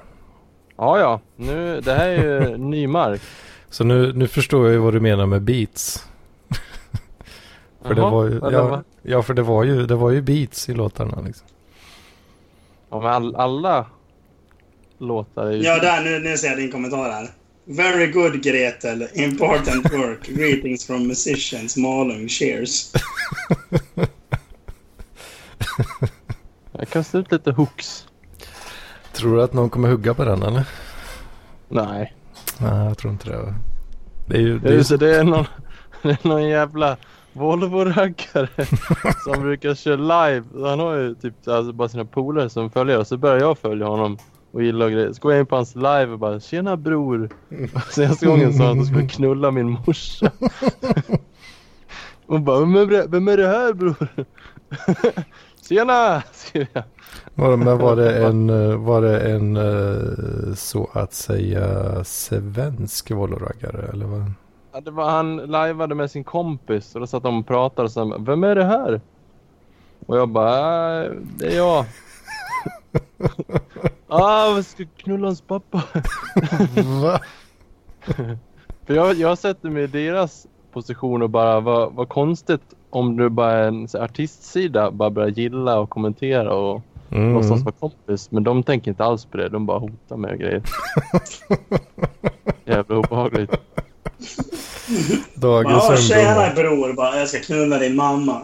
[0.76, 1.20] Ja, ja.
[1.36, 3.20] Nu, det här är ju ny mark.
[3.70, 6.06] Så nu, nu förstår jag ju vad du menar med beats.
[7.82, 10.68] för det Jaha, var ju, ja, ja, för det var ju, det var ju beats
[10.68, 11.46] i låtarna liksom.
[12.90, 13.86] Ja, men all, alla
[14.98, 15.62] låtar är ju...
[15.62, 17.28] Ja, där, nu, nu ser jag din kommentar här.
[17.70, 19.08] Very good Gretel.
[19.14, 20.22] Important work.
[20.28, 21.76] Greetings from musicians.
[21.76, 22.28] Malung.
[22.28, 22.92] Cheers.
[26.72, 28.06] Jag kastar ut lite hooks.
[29.12, 30.64] Tror du att någon kommer hugga på den eller?
[31.68, 32.14] Nej.
[32.60, 33.54] Nej, jag tror inte det.
[34.26, 34.58] Det är ju...
[34.58, 35.46] Det Det är är, ju så det är någon,
[36.02, 36.96] det är någon jävla
[37.32, 38.48] Volvo-raggare
[39.24, 39.96] som brukar köra
[40.26, 40.68] live.
[40.68, 43.86] Han har ju typ alltså bara sina polare som följer och så börjar jag följa
[43.86, 44.18] honom
[44.52, 45.12] och gilla och grejer.
[45.12, 47.28] Så går jag in på hans live och bara “Tjena bror!”
[47.90, 50.30] Senaste gången sa han att han skulle knulla min morsa.
[52.26, 54.08] Och bara “Vem är, vem är det här bror?”
[55.68, 56.82] “Tjena!” skriver jag.
[57.34, 58.46] Var det, men var det en,
[58.84, 64.32] var det en eh, så att säga svensk Volvo-raggare eller vad?
[64.72, 67.92] Ja, det var han lajvade med sin kompis och då satt de och pratade och
[67.92, 69.00] sa Vem är det här?
[70.06, 71.84] Och jag bara "Äh, Det är jag.
[74.08, 75.82] Ah, jag ska knulla hans pappa.
[77.02, 77.20] Va?
[78.86, 83.28] För jag, jag sätter mig i deras position och bara vad, vad konstigt om du
[83.28, 87.34] bara är en så artistsida bara börjar gilla och kommentera och Mm.
[87.34, 88.30] låtsas vara kompis.
[88.30, 89.48] Men de tänker inte alls på det.
[89.48, 90.62] De bara hotar med och grejer.
[92.64, 93.50] Jävla obehagligt.
[95.34, 98.40] Dagens "Ja, tjena bror, bara, jag ska knulla din mamma.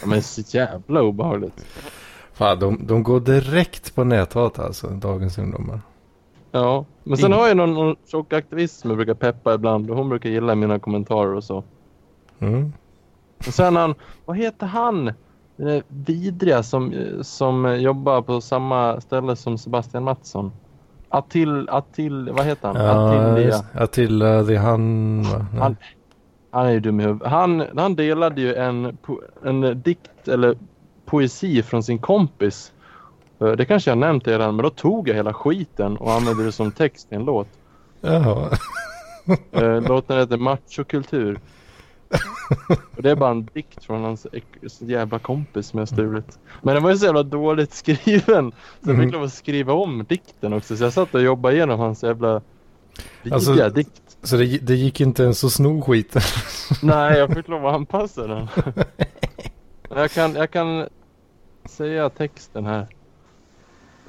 [0.00, 1.66] Ja, men så jävla obehagligt.
[2.34, 5.80] Fan, de, de går direkt på näthat alltså, dagens ungdomar.
[6.52, 9.96] Ja, men sen har jag någon, någon tjock aktivist som jag brukar peppa ibland och
[9.96, 11.64] hon brukar gilla mina kommentarer och så.
[12.38, 12.72] Mm.
[13.38, 15.04] Och sen han, vad heter han?
[15.56, 20.52] Den där vidriga som, som jobbar på samma ställe som Sebastian Mattsson.
[21.08, 22.76] Attil, Attil, vad heter han?
[22.76, 23.64] Ja, Attilia.
[23.72, 25.46] Attila, det är han va?
[25.58, 25.76] Han,
[26.50, 27.28] han är ju dum i huvudet.
[27.28, 28.98] Han, han delade ju en,
[29.44, 30.56] en dikt eller
[31.18, 32.72] poesi från sin kompis.
[33.40, 36.52] Eh, Det kanske jag nämnt redan, men då tog jag hela skiten och använde det
[36.52, 37.48] som text i en låt.
[38.00, 38.50] Jaha.
[39.52, 41.38] Eh, Låten heter Machokultur.
[42.96, 44.26] Och det är bara en dikt från hans
[44.78, 46.38] jävla kompis som jag stulit.
[46.62, 48.52] Men den var ju så jävla dåligt skriven.
[48.82, 49.10] Så jag fick Mm.
[49.10, 50.76] lov att skriva om dikten också.
[50.76, 52.40] Så jag satt och jobbade igenom hans jävla
[53.32, 54.02] Alltså- dikt.
[54.22, 56.22] Så det, det gick inte ens att sno skiten.
[56.82, 58.48] Nej, jag fick lov att anpassa den.
[59.96, 60.88] Jag kan, jag kan
[61.70, 62.86] säga texten här.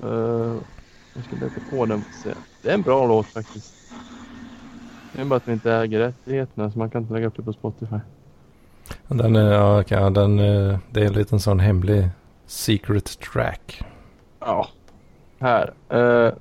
[0.03, 0.57] Uh,
[1.13, 2.33] jag ska leta på den se.
[2.61, 3.73] Det är en bra låt faktiskt.
[5.13, 7.43] Det är bara att vi inte äger rättigheterna så man kan inte lägga upp det
[7.43, 7.99] på Spotify.
[9.07, 12.09] Den är, ja, ja, den, eh, det är en liten sån hemlig
[12.45, 13.81] secret track.
[14.39, 14.67] Ja.
[15.39, 15.73] Här.
[15.93, 16.33] Uh,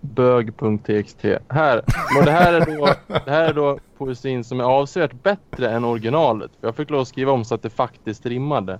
[0.00, 1.24] Bög.txt.
[1.48, 1.78] Här.
[2.18, 2.86] Och det, här är då,
[3.24, 6.50] det här är då poesin som är avsevärt bättre än originalet.
[6.60, 8.78] Jag fick lov att skriva om så att det faktiskt rimmade.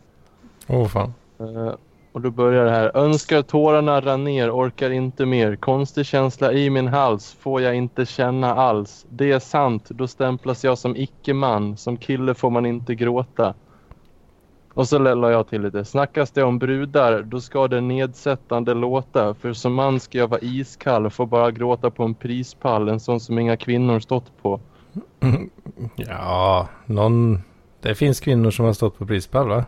[0.67, 1.15] Åh oh, fan.
[1.39, 1.75] Eh,
[2.13, 2.97] och då börjar det här.
[2.97, 5.57] Önskar tårarna rann ner, orkar inte mer.
[5.57, 9.07] Konstig känsla i min hals, får jag inte känna alls.
[9.09, 11.77] Det är sant, då stämplas jag som icke-man.
[11.77, 13.55] Som kille får man inte gråta.
[14.75, 15.85] Och så la jag till lite.
[15.85, 19.35] Snackas det om brudar, då ska det nedsättande låta.
[19.35, 22.89] För som man ska jag vara iskall får bara gråta på en prispall.
[22.89, 24.61] En sån som inga kvinnor stått på.
[25.97, 27.43] Ja, någon...
[27.81, 29.65] Det finns kvinnor som har stått på prispall va?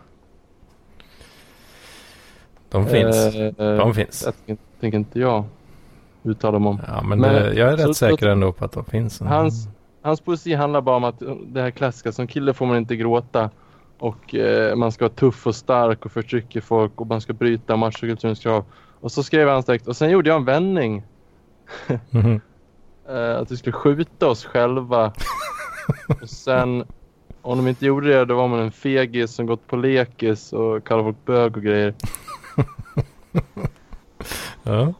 [2.70, 3.34] De finns.
[3.34, 4.28] Eh, De finns.
[4.46, 5.44] Jag tänker, inte jag
[6.22, 6.80] uttala dem om.
[6.86, 9.20] Ja, men, men- det, jag är rätt säker ändå på att de finns.
[9.20, 9.68] Hans,
[10.02, 13.50] hans poesi handlar bara om att det här klassiska, som kille får man inte gråta.
[13.98, 17.76] Och eh, man ska vara tuff och stark och förtrycka folk och man ska bryta
[17.76, 18.64] machokulturens krav.
[19.00, 21.02] Och så skrev hans text och sen gjorde jag en vändning.
[22.10, 22.40] Mhm.
[23.08, 25.12] Eh, att vi skulle skjuta oss själva.
[26.22, 26.84] och sen,
[27.42, 30.84] om de inte gjorde det, då var man en fegis som gått på lekis och
[30.86, 31.94] kallade folk bög och grejer.
[34.62, 34.92] Ja.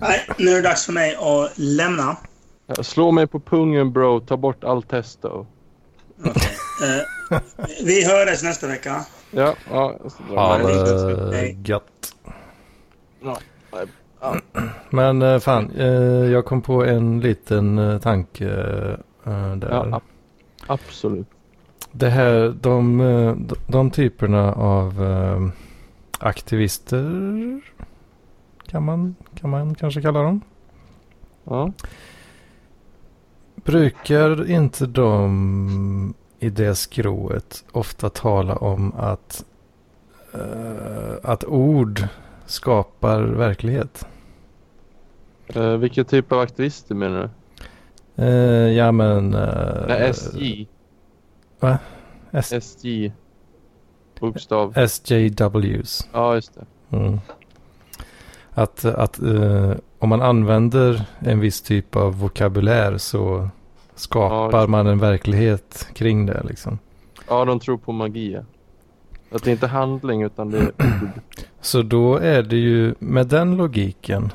[0.00, 2.16] Nej, nu är det dags för mig att lämna.
[2.68, 5.46] Eh, Slå mig på pungen bro, ta bort all testo.
[6.24, 7.42] Eh,
[7.84, 9.04] vi hörs nästa vecka.
[9.30, 9.98] Ja, ja.
[10.28, 11.58] Ha det Hej.
[11.64, 12.14] gött.
[13.22, 13.38] Ja,
[14.90, 15.86] Men eh, fan, eh,
[16.30, 18.44] jag kom på en liten eh, tanke
[19.24, 19.68] eh, där.
[19.70, 20.02] Ja, ab-
[20.66, 21.26] absolut.
[21.98, 25.48] Det här, de, eh, de, de typerna av eh,
[26.18, 27.60] aktivister
[28.66, 30.40] kan man, kan man kanske kalla dem.
[31.44, 31.72] Ja.
[33.54, 39.44] Brukar inte de i det skrået ofta tala om att,
[40.34, 42.08] eh, att ord
[42.46, 44.06] skapar verklighet?
[45.78, 47.30] Vilken typ av aktivister menar
[48.16, 48.22] du?
[48.72, 49.30] Ja men...
[49.88, 50.66] Nej, SJ.
[51.60, 51.78] Va?
[52.30, 53.12] S- SJ.
[54.20, 54.72] Bokstav.
[54.78, 56.08] SJWs.
[56.12, 56.96] Ja, just det.
[56.96, 57.20] Mm.
[58.54, 63.48] Att, att eh, om man använder en viss typ av vokabulär så
[63.94, 66.78] skapar Ja, man en verklighet kring det liksom.
[67.28, 68.38] Ja, de tror på magi.
[69.32, 70.72] Att det inte är handling utan det är.
[71.60, 74.32] Så då är det ju med den logiken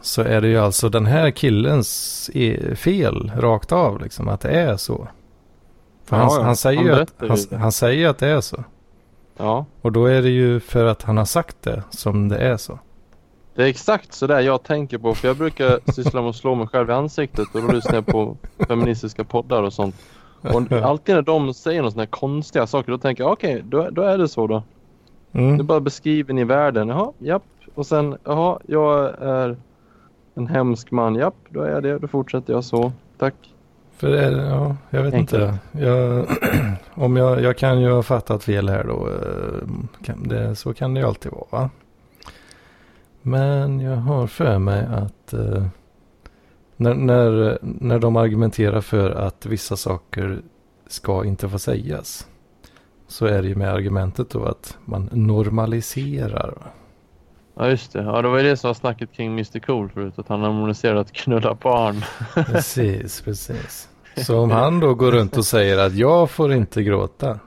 [0.00, 4.50] så är det ju alltså den här killens e- fel rakt av liksom att det
[4.50, 5.08] är så.
[6.08, 6.42] För Ja, han, ja.
[6.42, 7.14] han, säger Han att,
[7.50, 8.64] han, han säger att det är så.
[9.36, 9.66] Ja.
[9.82, 12.78] Och då är det ju för att han har sagt det som det är så.
[13.54, 15.14] Det är exakt så där jag tänker på.
[15.14, 18.06] För jag brukar syssla med att slå mig själv i ansiktet och då lyssnar jag
[18.06, 18.36] på
[18.68, 19.94] feministiska poddar och sånt.
[20.40, 23.90] Och alltid när de säger några sådana här konstiga saker då tänker jag okej, då,
[23.90, 24.62] då är det så då.
[25.32, 25.66] Mm.
[25.66, 26.88] bara beskriven i världen.
[26.88, 27.42] Jaha, japp.
[27.74, 29.56] Och sen, jaha, jag är
[30.34, 31.14] en hemsk man.
[31.14, 31.98] Japp, då är jag det.
[31.98, 32.92] Då fortsätter jag så.
[33.18, 33.34] Tack.
[33.98, 35.42] För ja, jag vet Enkelt.
[35.42, 35.58] inte.
[35.86, 36.26] Jag,
[36.94, 39.08] om jag, jag kan ju ha fattat fel här då.
[39.08, 41.70] eh, det, så kan det ju alltid vara va?
[43.22, 45.66] Men jag har för mig att eh,
[46.76, 50.40] när, när, när de argumenterar för att vissa saker
[50.86, 52.26] ska inte få sägas.
[53.08, 56.54] så är det ju med argumentet då att man normaliserar.
[57.60, 58.02] Ja just det.
[58.02, 60.18] Ja det var ju det som var snacket kring Mr Cool förut.
[60.18, 62.04] Att han harmoniserade att knulla barn.
[62.46, 63.88] Precis, precis.
[64.16, 67.38] Så om han då går runt och säger att jag får inte gråta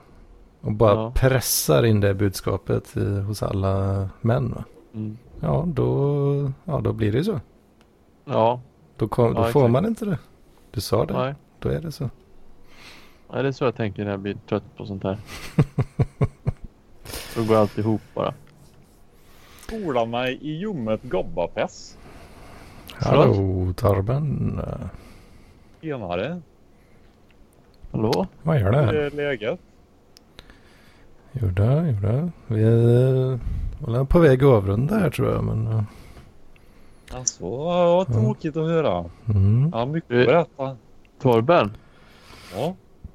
[0.60, 1.12] och bara Ja.
[1.16, 4.64] pressar in det budskapet eh, hos alla män.
[4.94, 5.18] Mm.
[5.40, 7.40] Ja, då, ja, då blir det ju så.
[8.24, 8.60] Ja.
[8.96, 9.72] Då, kom, då Ja, får exakt.
[9.72, 10.18] man inte det.
[10.70, 11.34] Du sa det, Nej.
[11.58, 12.10] då är det så.
[13.32, 15.18] Nej det är så jag tänker när jag blir trött på sånt här.
[17.36, 18.34] Då går allt ihop bara.
[19.72, 21.98] Spola mig i ljummet gobbapess.
[22.94, 24.60] Hallå Torben.
[25.80, 26.40] Tjenare.
[27.92, 28.26] Hallå?
[28.42, 29.06] Vad gör Hur det?
[29.06, 29.60] är läget?
[31.32, 32.30] Jodå, jodå.
[32.46, 33.38] Vi är
[33.92, 35.44] väl på väg att avrunda här tror jag.
[35.44, 35.82] Men, eh,
[37.14, 39.04] Alltså, vad tråkigt att höra.
[39.28, 39.70] mm.
[39.74, 40.76] Ja, mycket Du- att berätta.
[41.20, 41.76] Torben?
[42.54, 42.74] Ja.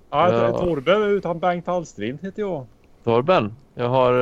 [0.09, 0.57] Ja, Ja.
[0.59, 2.65] Torben utan Bengt Hallstrind heter jag.
[3.03, 3.55] Torben?
[3.75, 4.13] Jag har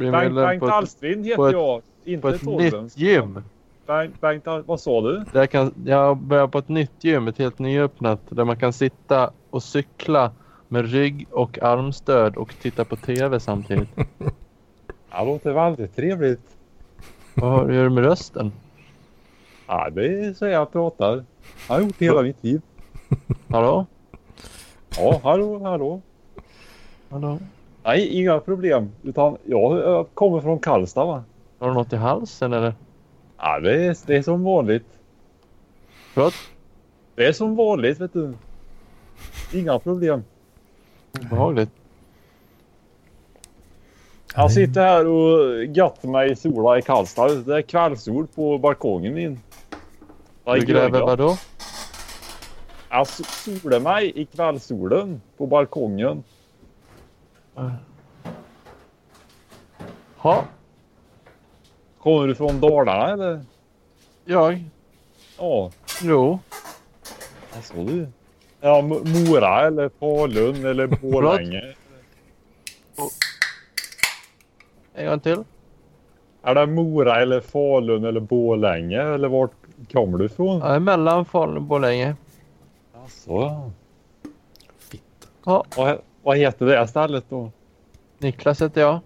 [0.00, 1.82] blivit Bengt, Bengt på ett, på heter ett- jag.
[1.82, 2.84] på Inte ett Torben.
[2.84, 3.42] nytt gym.
[3.86, 5.24] Bengt, Bengt, vad sa du?
[5.32, 8.20] Där kan, jag börjar på ett nytt gym, ett helt nyöppnat.
[8.28, 10.30] Där man kan sitta och cykla
[10.68, 13.88] med rygg och armstöd och titta på TV samtidigt.
[15.12, 16.56] Det låter väldigt trevligt.
[17.34, 18.52] Vad gör du med rösten?
[19.66, 21.24] Ja, det är så jag pratar.
[21.68, 22.60] Jag har gjort det hela mitt liv.
[23.48, 23.86] Hallå?
[24.96, 26.00] Ja, hallå, hallå.
[27.10, 27.38] Hallå?
[27.84, 28.92] Nej, inga problem.
[29.02, 31.24] Utan jag kommer från Karlstad va?
[31.58, 32.74] Har du något i halsen eller?
[33.36, 34.86] Ja, det är, det är som vanligt.
[36.14, 36.34] Förlåt?
[37.14, 38.34] Det är som vanligt vet du.
[39.54, 40.24] Inga problem.
[41.30, 41.70] Behagligt.
[44.34, 47.28] Jag sitter här och göttar mig i sola i Karlstad.
[47.28, 49.40] Det är kvällssol på balkongen min.
[50.44, 51.36] Du gräver vadå?
[52.90, 56.22] Jag solar mig i kvällssolen på balkongen.
[60.16, 60.44] Ha?
[62.02, 63.40] Kommer du från Dalarna eller?
[64.24, 64.64] Jag?
[65.38, 65.70] Ja,
[66.02, 66.38] Jo.
[67.56, 68.08] alltså du.
[68.60, 71.74] Ja, Mora eller Falun eller Borlänge.
[74.94, 75.44] En gång till.
[76.42, 79.50] Är det Mora eller Falun eller Borlänge eller vart
[79.92, 80.58] kommer du ifrån?
[80.60, 82.16] Jag är mellan Falun och Borlänge.
[83.02, 83.70] Alltså.
[84.78, 85.02] Fitt.
[85.44, 85.64] Ja.
[85.76, 87.50] Vad, vad heter det stället då?
[88.18, 89.00] Niklas heter jag.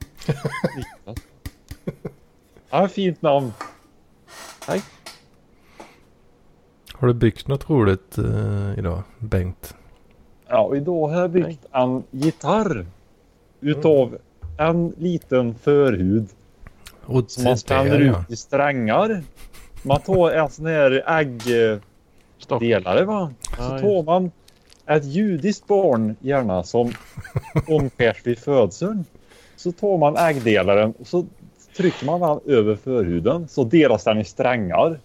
[2.70, 3.52] Ja, fint namn.
[6.92, 9.74] Har du byggt något roligt eh, idag, Bengt?
[10.48, 12.86] Ja, idag har jag byggt en gitarr.
[13.60, 14.18] Utav
[14.58, 16.28] en liten förhud
[17.06, 19.22] Och som man spänner ut i strängar.
[19.82, 23.32] Man tar en sån här äggdelare va.
[23.56, 24.30] Så tar man
[24.86, 26.92] ett judiskt barn gärna som
[27.68, 29.04] omskärs vid födseln.
[29.56, 31.26] Så tar man äggdelaren och så
[31.76, 34.98] trycker man den över förhuden så delas den i strängar.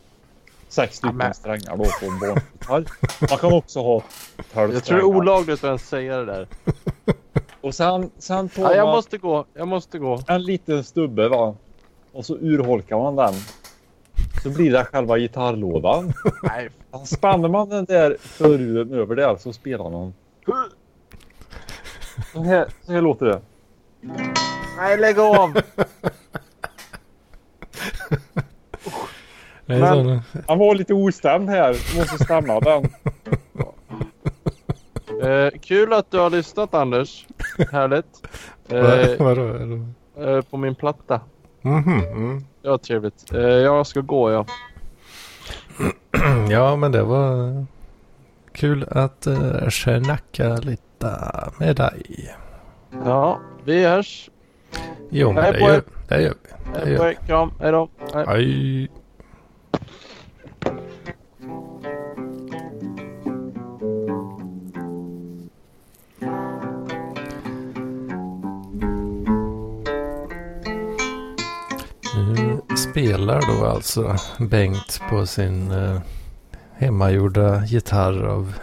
[0.69, 2.83] Sex stycken strängar då på en barngitarr.
[3.29, 4.03] Man kan också ha
[4.53, 6.47] tolv Jag tror det är olagligt att ens säga det där.
[7.61, 9.45] Och sen, sen tar Ja, jag man måste gå.
[9.53, 10.21] Jag måste gå.
[10.27, 11.55] en liten stubbe va.
[12.11, 13.33] Och så urholkar man den.
[14.43, 16.13] Så blir det själva gitarrlådan.
[16.43, 16.69] Nej.
[17.05, 20.13] Spänner man den där förhuden över där så spelar man.
[22.33, 23.41] Så här, så här låter det.
[24.77, 25.53] Nej, lägg av!
[29.65, 31.69] Men- Han var lite ostämd här.
[31.97, 32.83] Måste stämma den.
[35.23, 37.27] Eh, kul att du har lyssnat Anders.
[37.71, 38.05] Härligt.
[38.71, 39.55] Eh, Vadå?
[40.19, 41.21] Eh, på min platta.
[41.61, 42.45] Mhm, mm.
[42.61, 43.33] Ja, trevligt.
[43.33, 44.45] Eh, jag ska gå ja.
[46.49, 47.65] Ja, men det var
[48.51, 51.19] kul att uh, snacka lite
[51.59, 52.35] med dig.
[53.05, 54.29] Ja, vi hörs.
[55.09, 56.49] Jo, men Hej det gör, det gör vi.
[56.73, 57.13] Det Hej på er.
[57.13, 57.51] Kram.
[57.59, 57.89] Hej då.
[58.13, 58.25] Hej.
[58.27, 58.89] Hej.
[72.91, 76.01] Spelar då alltså Bengt på sin eh,
[76.73, 78.53] hemmagjorda gitarr av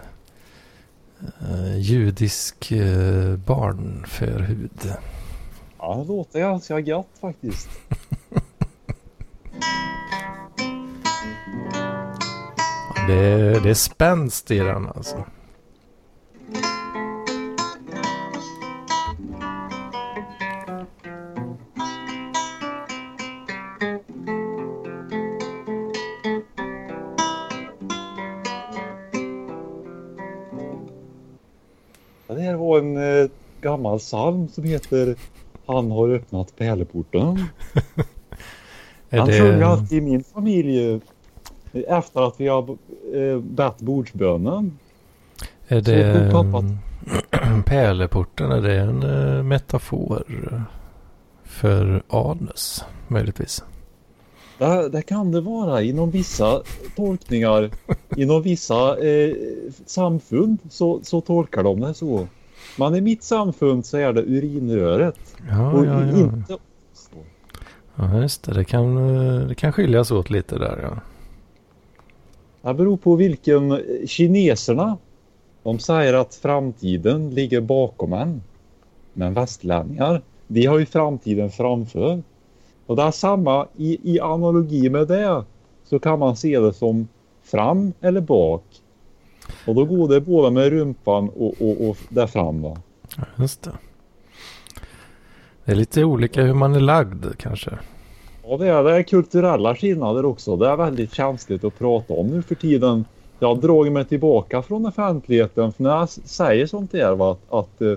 [1.40, 4.94] eh, judisk eh, barnförhud.
[5.78, 7.68] Ja, det låter ganska gött faktiskt.
[13.08, 15.24] Det, det är spänst i den alltså.
[33.96, 35.16] Gammal psalm som heter
[35.66, 37.44] Han har öppnat pärleporten.
[39.10, 41.00] Är Han det, sjunger alltid i min familj eh,
[41.88, 42.76] efter att vi har
[43.14, 44.78] eh, bett bordsbönen.
[45.68, 46.32] är det
[47.66, 50.24] pärleporten, är det en eh, metafor
[51.44, 53.64] för anus möjligtvis?
[54.58, 56.62] Det, det kan det vara inom vissa
[56.96, 57.70] tolkningar.
[58.16, 59.34] inom vissa eh,
[59.86, 62.26] samfund så, så tolkar de det så.
[62.78, 65.36] Men i mitt samfund så är det urinröret.
[65.50, 66.18] Ja, och ja, ja.
[66.18, 66.58] inte
[67.96, 68.54] ja just det.
[68.54, 71.00] Det kan, eh, det kan skiljas åt lite där ja.
[72.62, 74.96] Det beror på vilken kineserna.
[75.62, 78.42] De säger att framtiden ligger bakom en.
[79.12, 82.22] Men västlänningar, vi har ju framtiden framför.
[82.86, 85.44] Och det är samma i, i analogi med det
[85.84, 87.08] så kan man se det som
[87.42, 88.64] fram eller bak.
[89.66, 92.76] Och då går det både med rumpan och, och, och där fram va.
[93.16, 93.72] Ja, Just det.
[95.64, 97.70] Det är lite olika hur man är lagd kanske.
[98.48, 100.56] Ja det är, det är kulturella skillnader också.
[100.56, 103.04] Det är väldigt känsligt att prata om nu för tiden.
[103.38, 107.52] Jag har dragit mig tillbaka från offentligheten för när jag säger sånt där va, att,
[107.54, 107.94] att eh,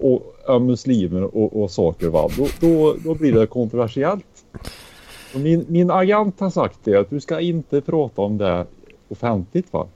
[0.00, 4.44] och, om muslimer och, och saker va, då, då, då blir det kontroversiellt.
[5.34, 8.66] Och min, min agent har sagt det att du ska inte prata om det
[9.08, 9.86] offentligt va.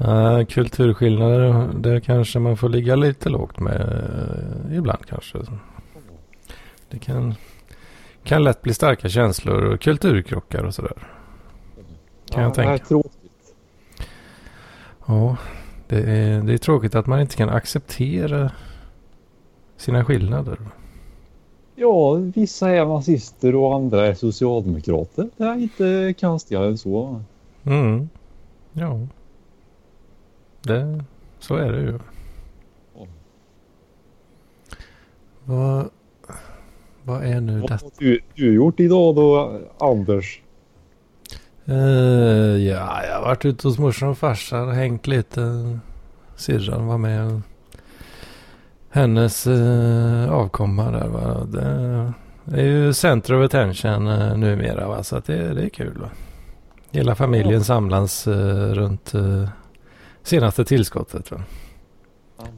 [0.00, 5.38] Uh, kulturskillnader, det kanske man får ligga lite lågt med eh, ibland kanske.
[6.90, 7.34] Det kan,
[8.24, 11.08] kan lätt bli starka känslor och kulturkrockar och sådär.
[12.30, 12.84] Kan jag Det är tänka.
[12.84, 13.54] tråkigt.
[15.06, 15.36] Ja,
[15.88, 18.50] det är, det är tråkigt att man inte kan acceptera
[19.76, 20.58] sina skillnader.
[21.74, 25.28] Ja, vissa är nazister och andra är socialdemokrater.
[25.36, 27.22] Det är inte konstigare än så.
[27.64, 28.08] Mm.
[28.72, 29.00] Ja.
[30.64, 31.04] Det,
[31.38, 31.98] så är det ju.
[32.94, 33.06] Ja.
[35.44, 35.88] Vad,
[37.02, 37.84] vad är nu Vad detta?
[37.84, 40.40] har du, du gjort idag då, Anders?
[41.64, 41.74] Eh,
[42.56, 45.78] ja, jag har varit ute hos morsan och farsan och hängt lite.
[46.36, 47.42] Syrran var med.
[48.90, 51.44] Hennes uh, avkomma där va.
[51.44, 52.12] Det,
[52.44, 55.02] det är ju center of attention uh, numera va.
[55.02, 56.10] Så att det, det är kul va.
[56.94, 59.48] Hela familjen samlas eh, runt eh,
[60.24, 61.42] senaste tillskottet va.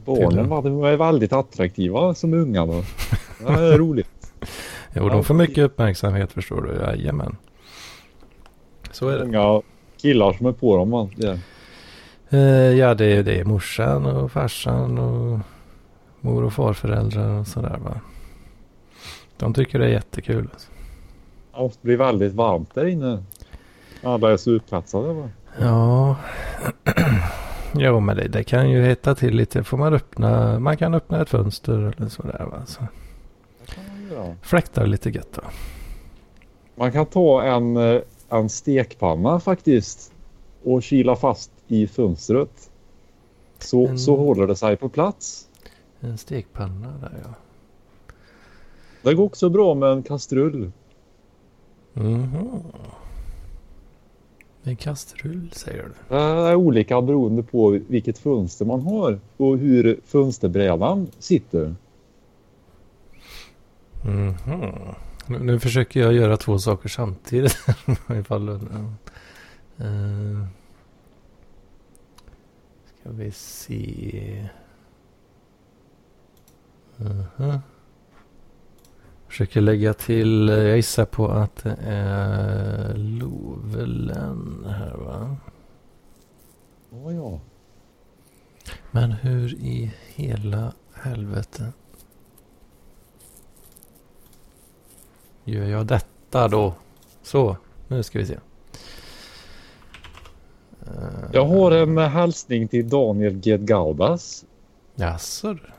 [0.05, 2.83] Barnen va, de är väldigt attraktiva som unga då.
[3.39, 4.33] Det är roligt.
[4.93, 6.83] Jo, de får mycket uppmärksamhet förstår du.
[6.83, 7.35] Jajamän.
[8.91, 9.25] Så är det.
[9.25, 9.61] Många
[9.97, 11.09] killar som är på dem va.
[11.15, 11.39] Det.
[12.29, 15.39] Eh, ja, det är, det är morsan och farsan och
[16.21, 18.01] mor och farföräldrar och sådär va.
[19.37, 20.49] De tycker det är jättekul.
[21.51, 23.23] Det måste bli väldigt varmt där inne.
[24.03, 25.29] Alla är så utplatsade va.
[25.59, 26.15] Ja,
[27.73, 29.63] jo men det, det kan ju hetta till lite.
[29.63, 32.65] Får man öppna, man kan öppna ett fönster eller sådär va.
[32.65, 32.81] Så
[34.41, 35.43] fläktar lite gött va.
[36.75, 40.11] Man kan ta en, eh, en stekpanna faktiskt
[40.63, 42.69] och kila fast i fönstret.
[43.59, 45.47] Så, En- så håller det sig på plats.
[45.99, 47.33] En stekpanna där ja.
[49.01, 50.71] Det går också bra med en kastrull.
[51.93, 52.47] Mhm.
[54.67, 55.93] En kastrull säger du.
[56.07, 61.75] Det är olika beroende på vilket fönster man har och hur fönsterbrädan sitter.
[64.05, 64.35] Mhm.
[65.27, 67.57] Nu, nu försöker jag göra två saker samtidigt.
[68.09, 68.59] Ifall, uh,
[73.01, 74.49] ska vi se.
[76.97, 77.59] Mhm.
[79.37, 85.37] Försöker lägga till, jag gissar på att det är Lovelen här va?
[86.89, 87.39] Ja, ja.
[88.91, 91.73] Men hur i hela helvete
[95.43, 96.73] gör jag detta då?
[97.21, 97.57] Så,
[97.87, 98.37] nu ska vi se.
[101.33, 104.45] Jag har en hälsning till Daniel Gedgaudas.
[104.95, 105.76] Jaså du?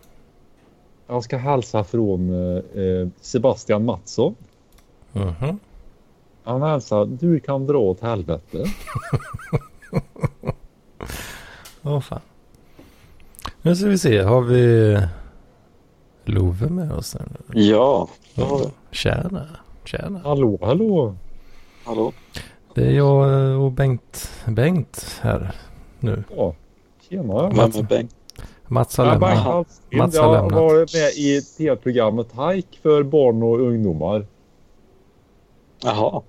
[1.10, 4.34] Jag ska hälsa från eh, eh, Sebastian Mattsson.
[5.12, 5.58] Mhm.
[6.44, 8.64] Han hälsar, du kan dra åt helvete.
[11.82, 12.20] Åh fan.
[13.62, 14.98] Nu ska vi se, har vi
[16.24, 17.14] Love med oss?
[17.14, 17.60] här nu?
[17.60, 18.64] Ja, det har vi.
[18.90, 19.46] Tjena,
[19.84, 20.18] tjena.
[20.24, 21.14] Hallå, hallå.
[21.84, 22.12] Hallå?
[22.74, 25.54] Det är jag och Bengt, Bengt här
[26.00, 26.24] nu.
[26.36, 26.54] Ja,
[27.08, 27.48] tjena.
[27.48, 28.14] Vem är Bengt?
[28.68, 29.66] Mats har Jag, lämnat.
[29.90, 30.52] Bengt Mats jag har har lämnat.
[30.52, 34.26] varit med i tv-programmet Hike för barn och ungdomar.
[35.82, 36.22] Jaha.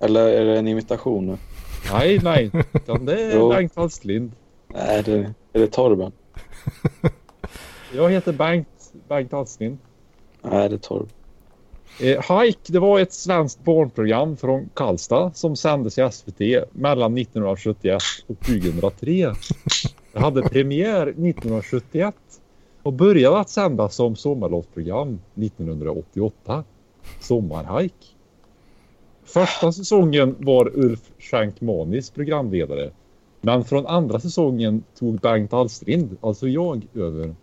[0.00, 1.36] Eller är det en imitation nu?
[1.92, 2.50] Nej, nej.
[3.00, 3.48] Det är.
[3.56, 4.32] Bengt Hallslind.
[4.68, 6.12] Nej, det, är det Torben?
[7.94, 9.78] Jag heter Bengt, Bengt Alstin.
[10.42, 11.08] Nej, det är torv.
[12.00, 16.40] Eh, Hike, det var ett svenskt barnprogram från Karlstad som sändes i SVT
[16.72, 19.32] mellan 1971 och 2003.
[20.12, 22.14] Det hade premiär 1971
[22.82, 26.64] och började att sändas som sommarlovsprogram 1988.
[27.20, 28.06] Sommarhike.
[29.24, 32.90] Första säsongen var Ulf Schenk-Manis programledare.
[33.40, 37.34] Men från andra säsongen tog Bengt Alstrind, alltså jag, över.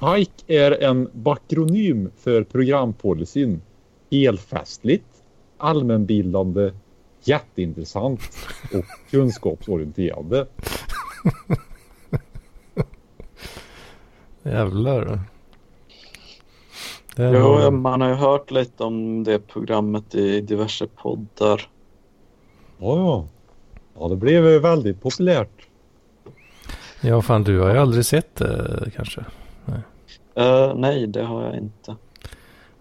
[0.00, 3.62] Hike är en bakronym för programpolicyn.
[4.10, 5.22] Elfestligt,
[5.58, 6.70] allmänbildande,
[7.24, 8.20] jätteintressant
[8.74, 10.46] och kunskapsorienterande.
[14.42, 15.20] Jävlar.
[17.16, 21.68] Det Jo, man har ju hört lite om det programmet i diverse poddar.
[22.78, 23.26] Ja, ja.
[23.98, 25.66] Ja, det blev ju väldigt populärt.
[27.00, 29.24] Ja, fan du har ju aldrig sett det kanske.
[30.34, 31.96] Eh, nej, det har jag inte.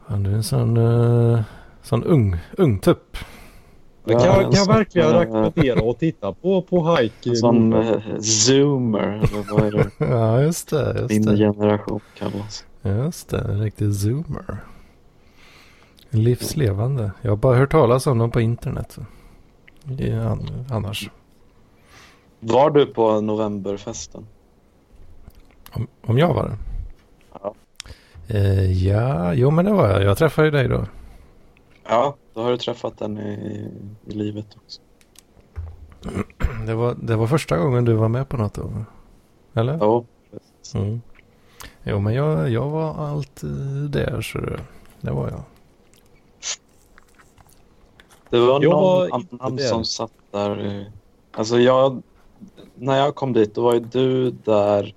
[0.08, 1.42] Fan, du är en sån, uh,
[1.82, 3.18] sån ung, ung tupp.
[4.14, 7.36] Ja, kan, en kan jag verkligen rekommendera att titta på, på Hike.
[7.36, 10.96] Sån eh, zoomer, eller vad är det Ja, just det.
[11.00, 11.38] Just min det.
[11.38, 12.66] generation kallas.
[12.82, 14.58] Just det, en riktig zoomer.
[16.10, 17.12] Livslevande.
[17.22, 18.98] Jag har bara hört talas om dem på internet.
[20.26, 21.10] an- annars.
[22.40, 24.28] Var du på novemberfesten?
[25.72, 26.58] Om, om jag var det?
[27.44, 27.54] Ja.
[28.28, 30.04] Eh, ja, jo men det var jag.
[30.04, 30.86] Jag träffade ju dig då.
[31.90, 33.68] Ja, då har du träffat den i,
[34.06, 34.82] i livet också.
[36.68, 38.72] Det var, det var första gången du var med på något då?
[39.54, 39.78] Eller?
[39.82, 40.06] Jo,
[40.76, 41.02] Mm.
[41.84, 43.50] Jo men jag, jag var alltid
[43.92, 44.60] där så det,
[45.02, 45.42] det var jag.
[48.30, 49.10] Det var Jag någon var
[49.40, 49.64] annan där.
[49.64, 50.66] som satt där.
[50.80, 50.84] eh,
[51.32, 52.02] Alltså jag,
[52.76, 54.96] när jag kom dit då var ju du där,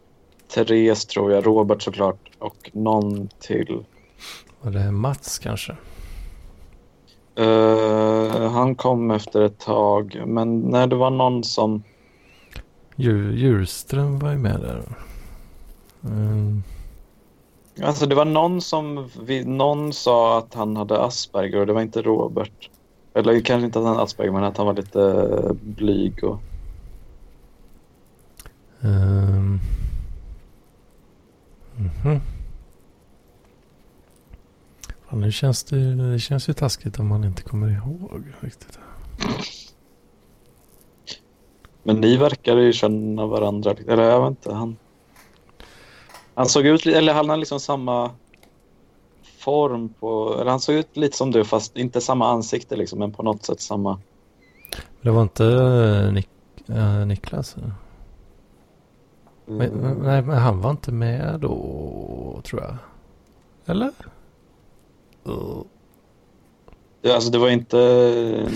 [0.54, 3.84] Therese tror jag, Robert såklart och någon till.
[4.60, 5.76] Var det Mats kanske?
[7.34, 11.82] Eh, han kom efter ett tag, men när det var någon som...
[12.96, 14.82] Djur, Djurström var ju med där.
[16.04, 16.62] Mm.
[17.82, 19.08] Alltså det var någon som...
[19.22, 22.70] Vi, någon sa att han hade Asperger och det var inte Robert.
[23.14, 26.40] Eller kanske inte att han hade Asperger, men att han var lite eh, blyg och...
[28.80, 29.58] Ehm.
[31.76, 32.20] Mhm.
[35.12, 38.78] Fan, nu känns det, det känns ju taskigt om man inte kommer ihåg riktigt.
[41.82, 43.74] Men ni verkade ju känna varandra.
[43.88, 44.76] Eller jag vet inte, han...
[46.34, 48.10] Han såg ut, eller han hade liksom samma
[49.38, 50.36] form på...
[50.40, 53.44] Eller han såg ut lite som du fast inte samma ansikte liksom, men på något
[53.44, 54.00] sätt samma...
[55.02, 56.28] Det var inte eh, Nik,
[56.68, 57.56] eh, Niklas?
[59.46, 62.76] Men, men- nej, men han var inte med då, tror jag.
[63.66, 63.92] Eller?
[65.28, 65.62] Uh.
[67.04, 67.76] Ja, alltså det var inte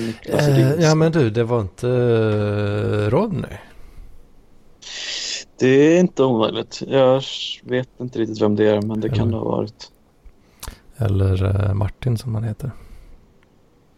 [0.06, 0.76] Niklas Rins.
[0.78, 3.56] ja, men du, det var inte eh, Ronny.
[5.58, 6.82] Det är inte omöjligt.
[6.86, 7.22] Jag
[7.62, 9.90] vet inte riktigt vem det är, men det kan det ha varit.
[10.96, 12.70] Eller eh, Martin som han heter.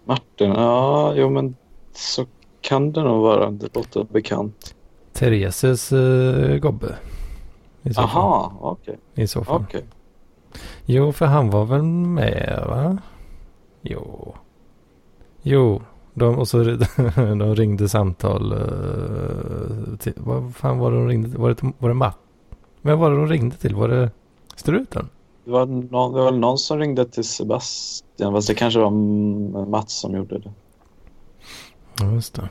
[0.04, 1.56] Martin, ja, jo men
[1.94, 2.26] så
[2.60, 3.50] kan det nog vara.
[3.50, 4.74] Det låter bekant.
[5.12, 6.96] Thereses uh, gobbe.
[7.96, 8.98] Aha, okej.
[9.14, 9.64] I så fall.
[9.68, 9.84] okej.
[10.90, 12.98] Jo, för han var väl med va?
[13.82, 14.34] Jo.
[15.42, 15.82] Jo.
[16.14, 16.62] De, och så
[17.16, 18.52] de ringde samtal.
[18.52, 21.38] Uh, till, vad fan var det de ringde till?
[21.38, 22.18] Var det, var det Matt?
[22.82, 23.74] Vem var det de ringde till?
[23.74, 24.10] Var det
[24.56, 25.08] Struten?
[25.44, 28.86] Det var, någon, det var väl någon som ringde till Sebastian, fast det kanske var
[28.88, 30.52] M- Mats som gjorde det.
[32.00, 32.48] Ja, just det.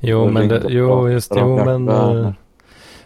[0.00, 1.32] Jo, men det, jo, just.
[1.36, 1.88] Jo, men...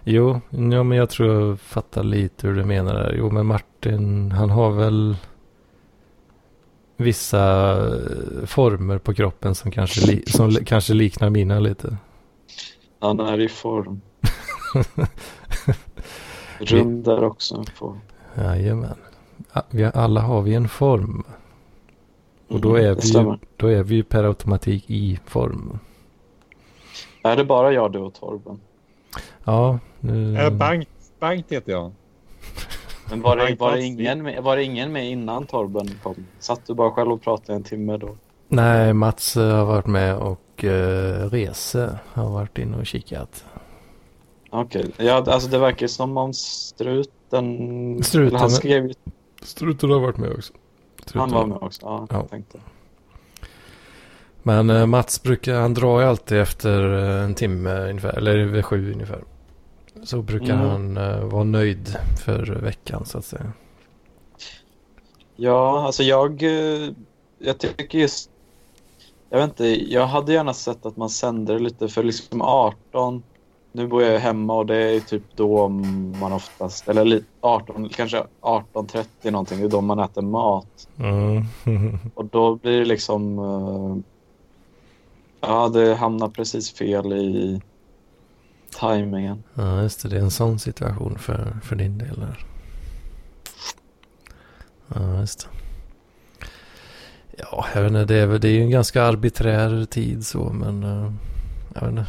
[0.06, 3.14] jo, ja, men jag tror jag fattar lite hur du menar där.
[3.18, 5.16] Jo, men Martin, han har väl
[6.96, 11.96] vissa eh, former på kroppen som kanske, li, som li, kanske liknar mina lite.
[13.00, 14.00] Han är i form.
[16.58, 18.00] Rund där också en form.
[18.34, 18.96] Jajamän.
[19.94, 21.24] Alla har vi en form.
[22.48, 25.78] Och då Mm, är, vi ju, då är vi ju per automatik i form.
[27.22, 28.60] Är det bara jag, du och Torben?
[29.44, 30.38] Ja, nu...
[30.38, 30.88] Eh, Bengt,
[31.20, 31.92] Bengt heter jag.
[33.10, 36.26] Men var det, var, det ingen med, var det ingen med innan Torben kom?
[36.38, 38.16] Satt du bara själv och pratade en timme då?
[38.48, 40.70] Nej, Mats eh, har varit med och uh,
[41.30, 43.44] Rese har varit inne och kikat.
[44.50, 48.02] Okej, ja, alltså det verkar som om struten...
[48.04, 48.92] Struten, han skrev.
[49.42, 50.52] Struten har varit med också.
[51.02, 51.20] Struten.
[51.20, 52.16] Han var med också, ja, Ja.
[52.16, 52.58] jag tänkte.
[54.42, 58.64] Men eh, Mats brukar, han drar ju alltid efter eh, en timme ungefär, eller vid
[58.64, 59.22] sju ungefär.
[60.06, 60.68] Så brukar Mm.
[60.68, 63.52] han eh, vara nöjd för veckan så att säga.
[65.36, 66.88] Ja, alltså jag, eh,
[67.38, 68.30] jag tycker just...
[69.30, 73.22] Jag vet inte, jag hade gärna sett att man sänder lite för liksom 18.
[73.72, 75.68] Nu bor jag hemma och det är typ då
[76.20, 80.88] man oftast, eller lite 18, kanske 18.30 någonting, det är då man äter mat.
[80.98, 81.44] Mm.
[82.14, 83.38] Och då blir det liksom...
[83.38, 83.96] eh,
[85.40, 87.60] ja, det hamnar precis fel i
[88.70, 89.42] tajmingen.
[89.54, 90.08] ja, just det.
[90.08, 92.46] Det är en sån situation för, för din del där.
[94.94, 95.48] Ja, just det.
[97.38, 98.04] Ja, jag vet inte.
[98.04, 101.12] Det är, det är ju en ganska arbiträr tid så, men eh,
[101.74, 102.06] jag vet inte.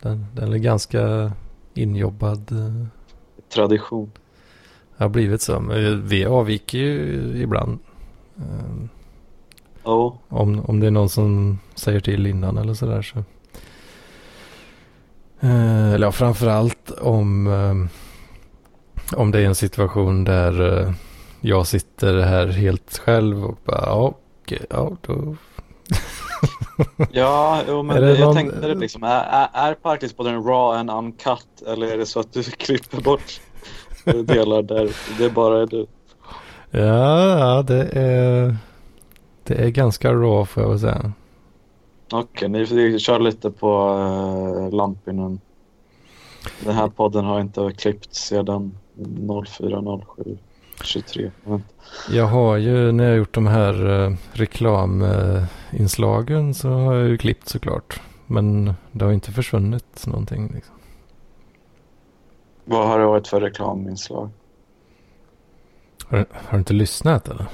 [0.00, 1.32] Den, den är ganska
[1.74, 2.52] injobbad.
[3.54, 4.12] Tradition.
[4.96, 5.60] har blivit så.
[5.60, 7.78] Men vi avviker ju ibland.
[8.36, 8.88] Eh,
[9.88, 10.14] Oh.
[10.28, 13.24] Om, om det är någon som säger till innan eller sådär så.
[15.40, 20.92] Eh, eller ja, framförallt om, eh, om det är en situation där eh,
[21.40, 25.36] jag sitter här helt själv och bara ja, okej, ja då.
[27.12, 29.02] Ja, jo, men det jag någon- tänkte det liksom.
[29.02, 33.40] Är, är, Parklispodden raw and uncut eller är det så att du klipper bort
[34.24, 35.86] delar där det bara är du?
[36.70, 38.56] Ja, ja det är,
[39.44, 41.12] det är ganska raw får jag väl säga.
[42.12, 45.40] Okej, ni får köra lite på uh, Lampinen.
[46.60, 48.78] Den här podden har inte klippt sedan
[49.58, 50.38] 04, 07,
[50.84, 51.30] 23.
[52.10, 57.48] Jag har ju när jag gjort de här eh, reklaminslagen så har jag ju klippt
[57.48, 58.00] såklart.
[58.26, 60.52] Men det har inte försvunnit någonting.
[60.54, 60.74] Liksom.
[62.64, 64.30] Vad har det varit för reklaminslag?
[66.08, 67.46] Har, har du inte lyssnat eller?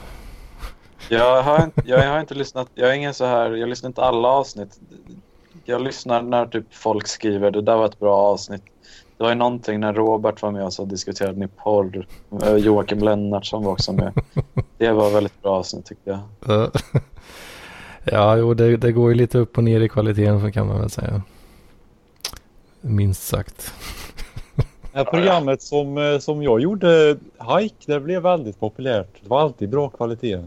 [1.09, 4.03] Jag har, inte- jag har inte lyssnat, jag är ingen så här, jag lyssnar inte
[4.03, 4.81] alla avsnitt.
[5.65, 8.63] Jag lyssnar när typ folk skriver, det där var ett bra avsnitt.
[9.17, 12.07] Det var ju någonting när Robert var med och så diskuterade ni porr.
[12.59, 14.13] Joakim Lennartsson var också med.
[14.79, 16.71] Det var väldigt bra avsnitt tyckte jag.
[18.07, 18.37] Ja.
[18.37, 20.91] jo det, det går ju lite upp och ner i kvaliteten så kan man väl
[20.91, 21.23] säga.
[22.81, 23.75] Minst sagt.
[24.93, 27.17] Det här programmet som, eh, som jag gjorde,
[27.59, 29.09] Hike, det blev väldigt populärt.
[29.23, 30.39] Det var alltid bra kvalitet.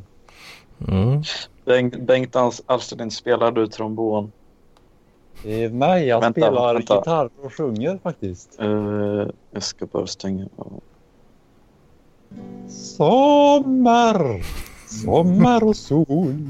[0.87, 1.21] Mm.
[1.65, 4.31] Bengt, Bengt Als- Alsterlind, spelar du trombon?
[5.45, 6.95] Eh, nej, jag Vänta, spelar vänta.
[6.95, 8.59] gitarr och sjunger faktiskt.
[8.59, 10.81] Eh, jag ska bara stänga av.
[12.67, 14.41] Sommar,
[15.05, 16.49] sommar och sol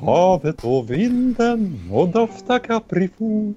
[0.00, 3.54] Havet och vinden och dofta kaprifol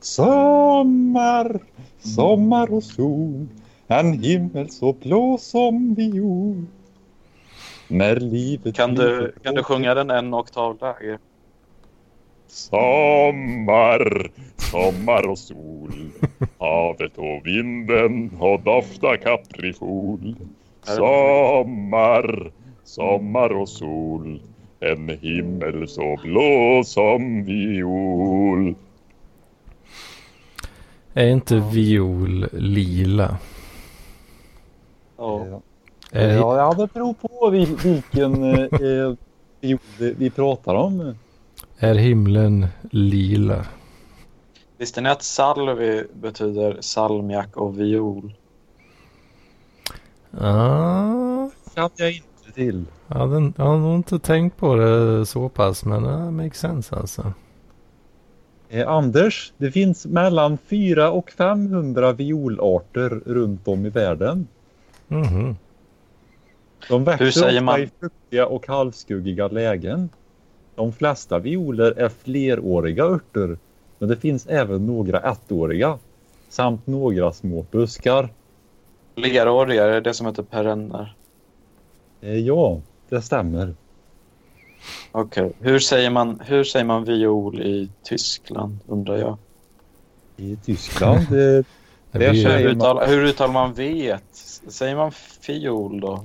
[0.00, 1.60] Sommar,
[1.98, 3.46] sommar och sol
[3.86, 6.64] En himmel så blå som viol
[7.88, 11.18] När livet Kan du, kan du sjunga den en oktav lägre?
[12.46, 15.92] Sommar, sommar och sol
[16.58, 20.36] Havet och vinden och dofta kaprifol
[20.82, 22.52] Sommar,
[22.84, 24.42] sommar och sol
[24.80, 28.74] En himmel så blå som viol
[31.14, 33.38] Är inte viol lila?
[35.16, 35.60] Ja.
[36.12, 39.14] Är, Ja, ja, det beror på vil, vilken eh, eh,
[39.60, 41.14] viol vi pratar om.
[41.78, 43.66] är himlen lila?
[44.78, 48.32] Visste ni att salvi betyder salmiak och viol?
[50.40, 52.84] Ah, Kan jag inte till.
[53.06, 56.96] jag, hade, jag har nog inte tänkt på det så pass men det makes sense
[56.96, 57.32] alltså.
[58.68, 64.48] Eh, Anders, det finns mellan 4 och 500 violarter runt om i världen.
[65.08, 65.56] Mhm.
[66.88, 67.80] De växer Hur man?
[67.80, 70.08] i fuktiga och halvskuggiga lägen.
[70.74, 73.58] De flesta violer är fleråriga örter,
[73.98, 75.98] men det finns även några ettåriga
[76.48, 78.28] samt några små buskar.
[79.14, 81.14] Leråriga, är det det som heter perenner?
[82.20, 83.74] Eh, ja, det stämmer.
[85.12, 85.52] Okej.
[85.60, 89.36] Hur, säger man, hur säger man viol i Tyskland, undrar jag?
[90.36, 91.64] I Tyskland, eh,
[92.12, 94.16] Det Det Hur uttalar, hur uttalar man V?
[94.68, 96.24] Säger man fiol då?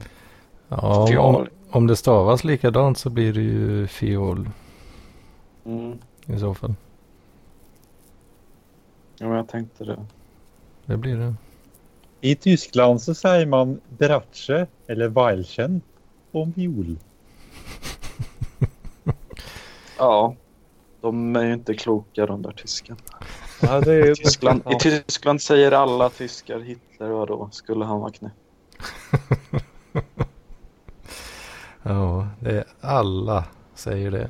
[0.81, 4.49] Ja, om, om det stavas likadant så blir det ju fiol
[5.65, 5.97] Mm.
[6.25, 6.73] i så fall.
[9.19, 9.99] Ja, men jag tänkte det.
[10.85, 11.33] Det blir det.
[12.21, 15.81] I Tyskland så säger man Bratsche eller Weilchen
[16.31, 16.97] om viol.
[19.97, 20.35] Ja.
[21.01, 22.99] De är ju inte kloka de där tyskarna.
[23.61, 27.49] Ja, det är I Tyskland, I Tyskland säger alla tyskar Hitler, vadå?
[27.51, 28.31] Skulle han vara knäpp?
[31.83, 33.43] Ja, det är alla
[33.75, 34.29] säger det.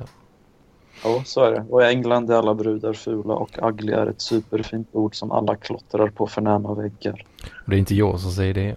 [1.04, 1.64] Ja, så är det.
[1.70, 5.56] Och i England är alla brudar fula och ugly är ett superfint ord som alla
[5.56, 7.26] klottrar på förnäma väggar.
[7.66, 8.76] Det är inte jag som säger det.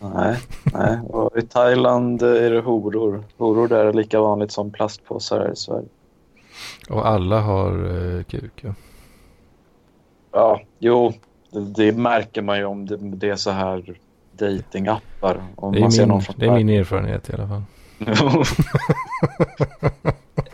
[0.00, 0.36] Nej,
[0.74, 0.98] nej.
[1.08, 3.24] Och i Thailand är det horor.
[3.36, 5.88] Horor där är lika vanligt som plastpåsar här i Sverige.
[6.90, 8.52] Och alla har uh, kuk.
[8.60, 8.74] Ja.
[10.32, 11.12] Ja, jo,
[11.50, 13.98] det, det märker man ju om det, det är så här
[14.38, 15.42] datingappar.
[15.56, 17.62] Om Det, man ser är någon min, från det är min erfarenhet i alla fall.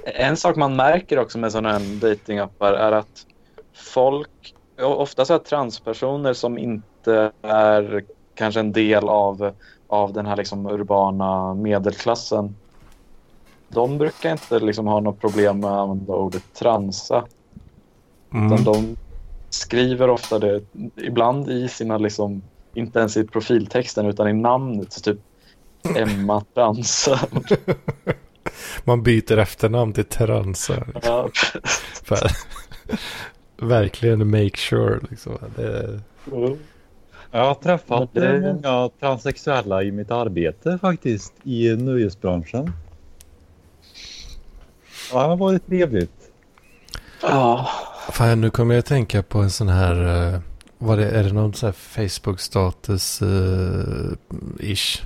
[0.05, 3.27] en sak man märker också med sådana här datingappar är att
[3.75, 8.05] folk, ofta så här transpersoner som inte är
[8.35, 9.53] kanske en del av,
[9.87, 12.57] av den här liksom urbana medelklassen.
[13.69, 17.25] De brukar inte liksom ha något problem med att använda ordet transa.
[18.33, 18.65] Mm.
[18.65, 18.97] De
[19.51, 20.61] skriver ofta det,
[20.97, 22.43] ibland i sina liksom,
[22.75, 24.93] inte ens i profiltexten utan i namnet.
[24.93, 25.19] Så typ
[25.97, 27.21] Emma Transa.
[28.85, 30.05] Man byter efternamn till.
[30.09, 30.75] Liksom.
[31.03, 31.29] Ja,
[33.57, 35.01] verkligen make sure.
[35.11, 35.39] Liksom.
[35.57, 36.01] Det,
[37.31, 42.73] Jag har träffat det- eh, många transsexuella i mitt arbete faktiskt i nöjesbranschen.
[45.13, 46.31] Ja, det har varit trevligt.
[47.23, 47.69] ja.
[48.13, 50.41] fan, nu kommer jag att tänka på en sån här...
[50.85, 54.13] eh, Vad det, är det någon sån här Facebook-status uh,
[54.59, 55.03] ish?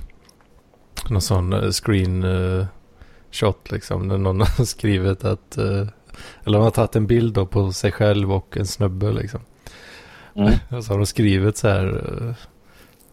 [1.09, 2.65] Någon sån eh, screen eh,
[3.31, 4.07] shot liksom.
[4.07, 5.57] När någon har skrivit att...
[5.57, 5.87] eh,
[6.45, 9.39] eller man har tagit en bild då på sig själv och en snubbe liksom.
[10.35, 10.53] Mm.
[10.69, 12.13] Och så har de skrivit så här,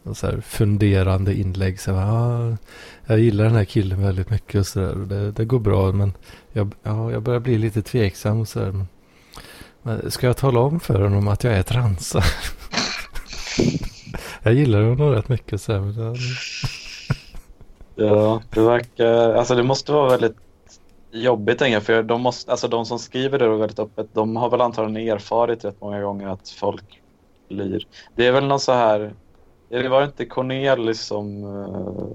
[0.04, 1.80] eh, så här funderande inlägg.
[1.80, 2.56] Så här, ah,
[3.06, 4.94] jag gillar den här killen väldigt mycket och så där.
[4.94, 6.12] Det, det går bra men
[6.52, 8.86] jag, ja, jag börjar bli lite tveksam och så där.
[9.82, 12.22] Men ska jag tala om för honom att jag är transa?
[14.46, 16.16] jag gillar honom rätt mycket så här.
[17.98, 19.34] Ja, det verkar...
[19.34, 20.36] Alltså det måste vara väldigt
[21.10, 24.50] jobbigt tänker jag, för de, måste, alltså de som skriver det väldigt öppet, de har
[24.50, 27.02] väl antagligen erfarit rätt många gånger att folk
[27.48, 27.86] blir...
[28.14, 29.12] Det är väl någon så här...
[29.68, 32.06] Det var inte Cornelis som uh,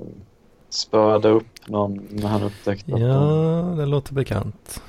[0.69, 3.05] spöade upp någon när han upptäckte att de...
[3.05, 4.83] ja, det låter bekant.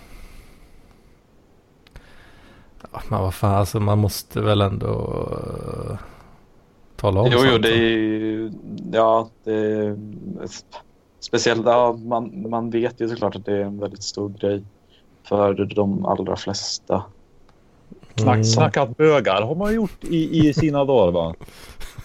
[2.92, 5.26] Ja, men vad fan, alltså man måste väl ändå
[5.90, 5.96] eh,
[7.02, 7.76] tala om Jo, jo, sånt, det va?
[7.76, 8.50] är ju...
[8.92, 9.96] Ja, det är...
[11.20, 14.62] Speciellt, ja, man, man vet ju såklart att det är en väldigt stor grej
[15.28, 17.02] för de allra flesta.
[18.16, 18.44] Snack, Mm.
[18.44, 21.34] Snackat bögar har man gjort i, i sina dagar va?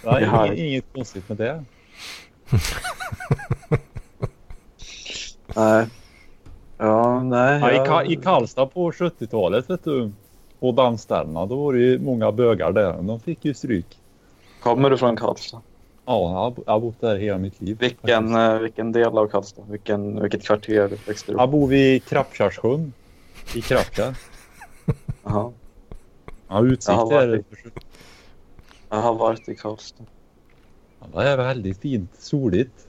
[0.03, 0.45] Ja, Ja.
[0.45, 1.63] inget, inget konstigt med det.
[5.55, 5.87] Nej.
[6.77, 7.59] Ja, nej.
[7.59, 10.11] Ja, i, Ka- I Karlstad på 70-talet vet du.
[10.59, 13.01] På dansställena då var det ju många bögar där.
[13.01, 13.97] De fick ju stryk.
[14.67, 15.61] Kommer du från Karlstad?
[16.05, 17.77] Ja, jag har, bott där hela mitt liv.
[17.79, 19.61] Vilken, eh, vilken del av Karlstad?
[19.69, 22.93] Vilken, vilket kvarter växte du upp Jag bor vid Krappkärrssjön.
[23.55, 24.17] I Krappkärr.
[25.23, 25.51] Jaha.
[26.47, 27.45] Ja, utsikt Jag har är varit
[28.89, 30.03] Jag har varit i Karlstad.
[30.99, 32.11] Ja, det är väldigt fint.
[32.19, 32.87] Soligt.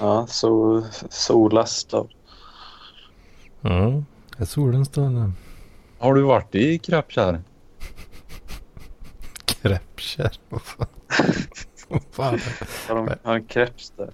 [0.00, 2.08] Ja, så solas då.
[4.38, 5.32] Jag såg den stund.
[5.98, 7.42] Har du varit i Krappkärr?
[9.44, 10.38] Kräppkärr.
[10.48, 10.86] Vad fan.
[12.10, 12.38] Fan.
[12.88, 14.10] Har de, har en kreps där?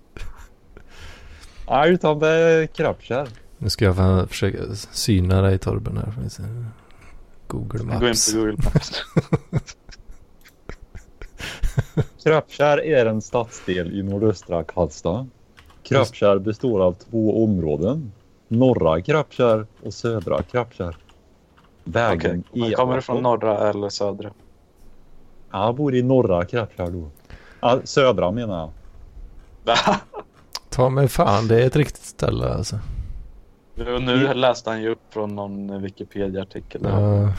[1.69, 3.29] Nej, utan det är Krappkärr.
[3.59, 6.15] Nu ska jag försöka syna dig Torben här.
[7.47, 8.33] Google Gå in Maps.
[8.33, 9.03] på Google Maps.
[12.23, 15.27] Krappkärr är en stadsdel i nordöstra Karlstad.
[15.83, 18.13] Krappkärr består av två områden.
[18.49, 20.97] Norra Krappkärr och södra Krappkärr.
[21.85, 22.73] Vägen Okej.
[22.73, 24.31] Kommer du från norra eller södra?
[25.51, 27.11] Ja, jag bor i norra Krappkärr då.
[27.61, 28.71] Ja, södra menar jag.
[30.69, 32.79] Ta mig fan, det är ett riktigt ställe alltså.
[33.75, 36.81] Nu, nu läste han ju upp från någon Wikipedia-artikel.
[36.85, 37.33] Ja.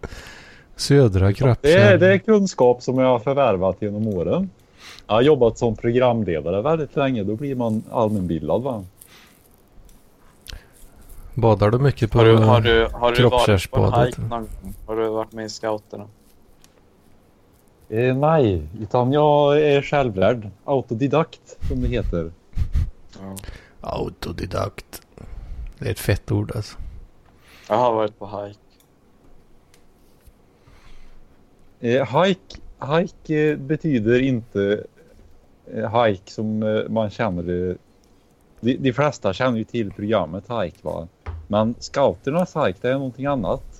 [0.76, 1.98] Södra Det är, Krappkärr.
[1.98, 4.50] det är kunskap som jag har förvärvat genom åren.
[5.06, 7.24] Jag har jobbat som programledare väldigt länge.
[7.24, 8.84] Då blir man allmänbildad va?
[11.34, 14.08] Badar du mycket på Har du, har du, har du varit på en Kroppskärrsbadet?
[14.08, 14.48] hike någon gång?
[14.86, 16.04] Har du varit med i scouterna?
[17.92, 20.50] Eh, nej, utan jag är självlärd.
[20.64, 22.32] Autodidakt som det heter.
[23.20, 23.36] Ja.
[23.80, 25.02] Autodidakt.
[25.78, 26.78] Det är ett fett ord alltså.
[27.68, 28.58] Jag har varit på hike.
[31.80, 32.60] Eh, hike
[32.98, 34.84] hike eh, betyder inte
[35.74, 37.76] eh, hike som eh, man känner det.
[38.60, 41.08] De, de flesta känner ju till programmet hike va.
[41.48, 43.71] Men scouternas hike det är någonting annat.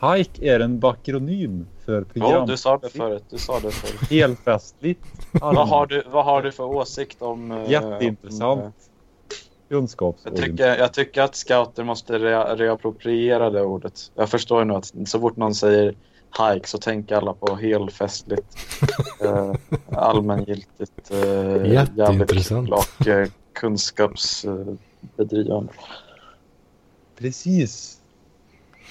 [0.00, 2.46] Hike är en bakronym för Jo, program.
[2.48, 3.24] du sa det förut.
[3.30, 4.10] Du sa det förut.
[4.10, 5.04] Helfestligt.
[5.32, 7.50] vad, har du, vad har du för åsikt om...
[7.52, 8.60] eh, Jätteintressant.
[8.60, 8.72] om,
[9.68, 10.50] Jag kunskapsorienterad.
[10.50, 14.10] tycker, jag tycker att scouter måste rea, reappropriera det ordet.
[14.14, 15.94] Jag förstår ju nu att så fort någon säger
[16.52, 18.56] hike så tänker alla på helfestligt,
[19.24, 19.52] eh,
[19.92, 22.70] allmängiltigt, eh, Jätteintressant.
[22.70, 25.72] och eh, kunskapsbedrivande.
[27.18, 27.97] Precis.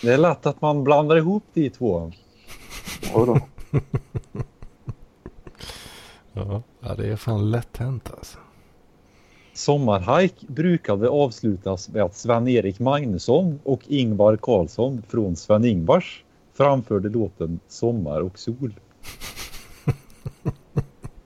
[0.01, 2.11] Det är lätt att man blandar ihop de två.
[3.13, 3.39] Jodå.
[6.33, 8.37] Ja, ja, det är fan lätt hänt alltså.
[9.53, 18.21] Sommarhike brukade avslutas med att Sven-Erik Magnusson och Ingvar Karlsson från Sven-Ingvars framförde låten Sommar
[18.21, 18.79] och sol.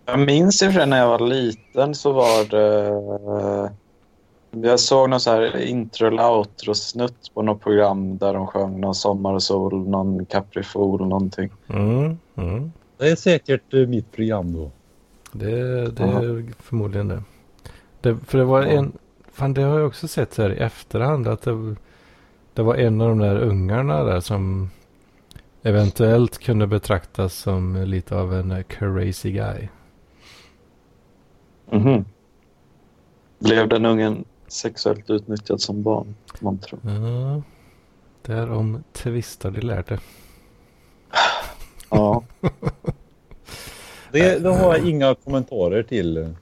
[0.06, 3.72] Jag minns ju när jag var liten så var det...
[4.52, 8.96] Jag såg någon så här intro eller outro-snutt på något program där de sjöng någon
[8.96, 11.50] sommar och sol, någon Caprifol, någonting.
[11.68, 12.72] Mm, mm.
[12.98, 14.72] Det är säkert eh, mitt program då.
[15.32, 17.24] Det, det är förmodligen det.
[18.02, 18.18] det.
[18.28, 18.92] För det var en...
[19.32, 21.76] Fan, det har jag också sett så här i efterhand att det,
[22.54, 24.70] det var en av de där ungarna där som
[25.64, 29.68] eventuellt kunde betraktas som lite av en eh, crazy guy.
[31.72, 32.06] Mhm.
[33.40, 36.16] Blev den ungen sexuellt utnyttjad som barn?
[36.40, 36.80] Man tror.
[36.84, 37.42] Ja,
[38.22, 40.00] därom tvistar de lärde.
[41.90, 42.24] Ja.
[44.12, 46.36] Det, det har jag inga kommentarer till.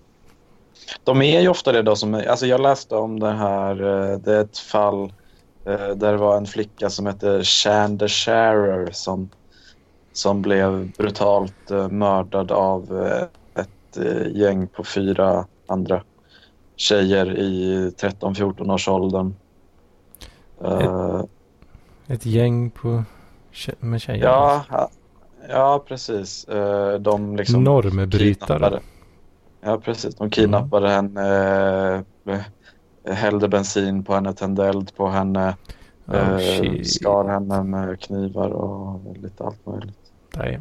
[1.03, 2.13] De är ju ofta det då som...
[2.13, 3.71] Alltså jag läste om det här.
[4.11, 5.13] eh, Det är ett fall
[5.65, 9.29] eh, där det var en flicka som hette Shanda Sharer som,
[10.13, 16.03] som blev brutalt eh, mördad av eh, ett eh, gäng på fyra andra
[16.79, 19.35] tjejer i 13-14 års åldern.
[20.63, 21.21] Eh,
[22.07, 23.03] Ett gäng på,
[23.79, 24.23] med tjejer.
[24.25, 24.65] ja,
[25.49, 26.47] ja, precis.
[26.47, 28.79] Eh, De liksom Normbrytare.
[29.61, 30.15] Ja, precis.
[30.15, 32.39] De kidnappade henne, eh,
[33.13, 35.55] hällde bensin på henne, tände eld på henne,
[36.11, 40.11] Oh, skar henne med knivar och lite allt möjligt.
[40.37, 40.59] Nej.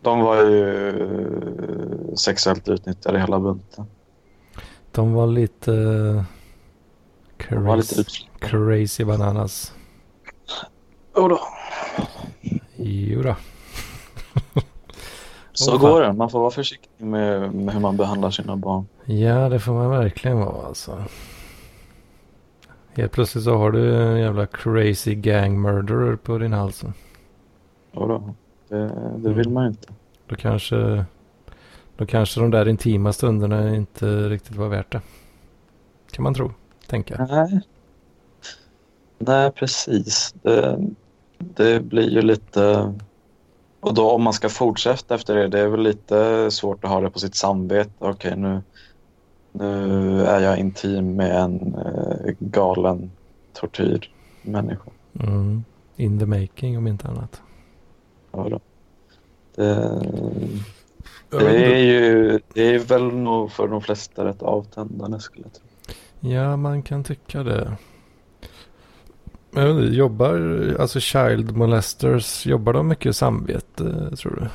[0.00, 3.86] De var ju sexuellt utnyttjade hela bunten.
[4.92, 5.72] De var lite...
[7.48, 9.72] De var lite Crazy, crazy bananas.
[11.16, 11.38] Jodå.
[12.76, 13.36] Jodå.
[15.52, 16.12] Så går det.
[16.12, 18.86] Man får vara försiktig med, med hur man behandlar sina barn.
[19.04, 21.04] Ja, det får man verkligen vara alltså.
[22.94, 26.84] Helt plötsligt så har du en jävla crazy gang murderer på din hals.
[27.92, 28.34] Jodå.
[28.68, 29.88] Det, det vill man ju inte.
[30.26, 31.04] Då kanske,
[31.96, 35.00] då kanske de där intima stunderna inte riktigt var värt det.
[36.10, 36.50] Kan man tro,
[36.86, 37.26] tänka.
[37.30, 37.60] Nej.
[39.18, 40.34] Nej, precis.
[40.42, 40.78] Det,
[41.38, 42.94] det blir ju lite...
[43.80, 47.00] Och då om man ska fortsätta efter det, det är väl lite svårt att ha
[47.00, 47.90] det på sitt samvete.
[47.98, 48.62] Okej, nu,
[49.52, 53.10] nu är jag intim med en eh, galen
[53.52, 54.90] tortyrmänniska.
[55.20, 55.64] Mm.
[55.96, 57.42] In the making om inte annat.
[58.32, 58.60] Ja, då.
[59.54, 60.02] Det,
[61.38, 65.64] det, är ju, det är väl nog för de flesta rätt avtändande skulle jag tro.
[66.30, 67.76] Ja, man kan tycka det.
[69.50, 74.48] Men jag vet inte, jobbar, alltså child molesters, jobbar de mycket samvete tror du?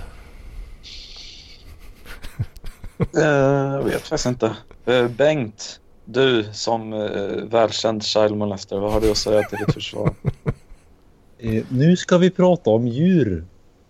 [3.22, 4.56] Eh, Jag vet faktiskt inte.
[4.86, 9.74] Eh, Bengt, du som eh, välkänd child molester, vad har du att säga till ditt
[9.74, 10.14] försvar?
[11.70, 13.46] Nu ska vi prata om djur.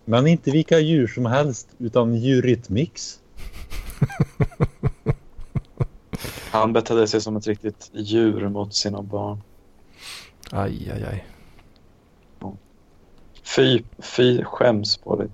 [0.09, 3.19] Men inte vilka djur som helst utan djurrytmix.
[6.51, 9.41] Han betedde sig som ett riktigt djur mot sina barn.
[10.51, 11.25] Aj, aj, aj.
[13.43, 15.27] Fy, fy skäms på dig.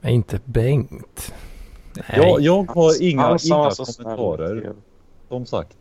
[0.00, 1.34] Nej, inte Bengt.
[1.94, 4.74] Nej, Jag, jag har inga, inga kommentarer.
[5.28, 5.76] Som sagt.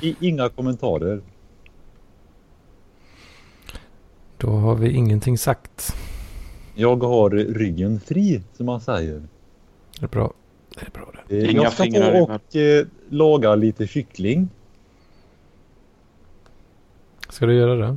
[0.00, 1.22] I, inga kommentarer.
[4.44, 5.96] Då har vi ingenting sagt.
[6.74, 9.22] Jag har ryggen fri som man säger.
[10.00, 10.32] Det är bra.
[10.74, 11.36] Det är bra det.
[11.42, 14.48] Eh, Inga jag ska ta och eh, laga lite kyckling.
[17.28, 17.96] Ska du göra det?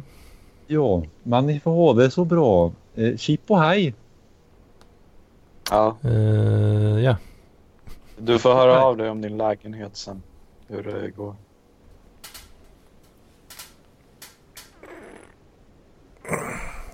[0.67, 2.71] Ja, men ni får ha det så bra.
[2.95, 3.93] Eh, chip och hej!
[5.71, 6.11] Ja, Eh,
[7.03, 7.17] ja.
[8.17, 10.21] du får höra av dig om din lägenhet sen.
[10.67, 11.35] Hur det går.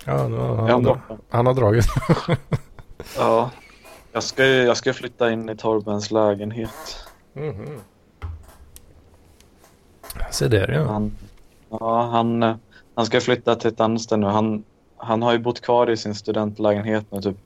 [0.04, 1.00] Ja, han, har
[1.30, 1.86] han har dragit.
[3.16, 3.50] Ja.
[4.12, 6.98] Jag ska, jag ska flytta in i Torbens lägenhet.
[7.32, 7.80] Mhm.
[10.30, 10.84] Se där ja.
[10.84, 11.16] Han,
[11.70, 12.58] ja, han,
[12.94, 14.32] han ska flytta till ett annat ställe nu.
[14.32, 14.64] Han,
[14.96, 17.36] han har ju bott kvar i sin studentlägenhet nu typ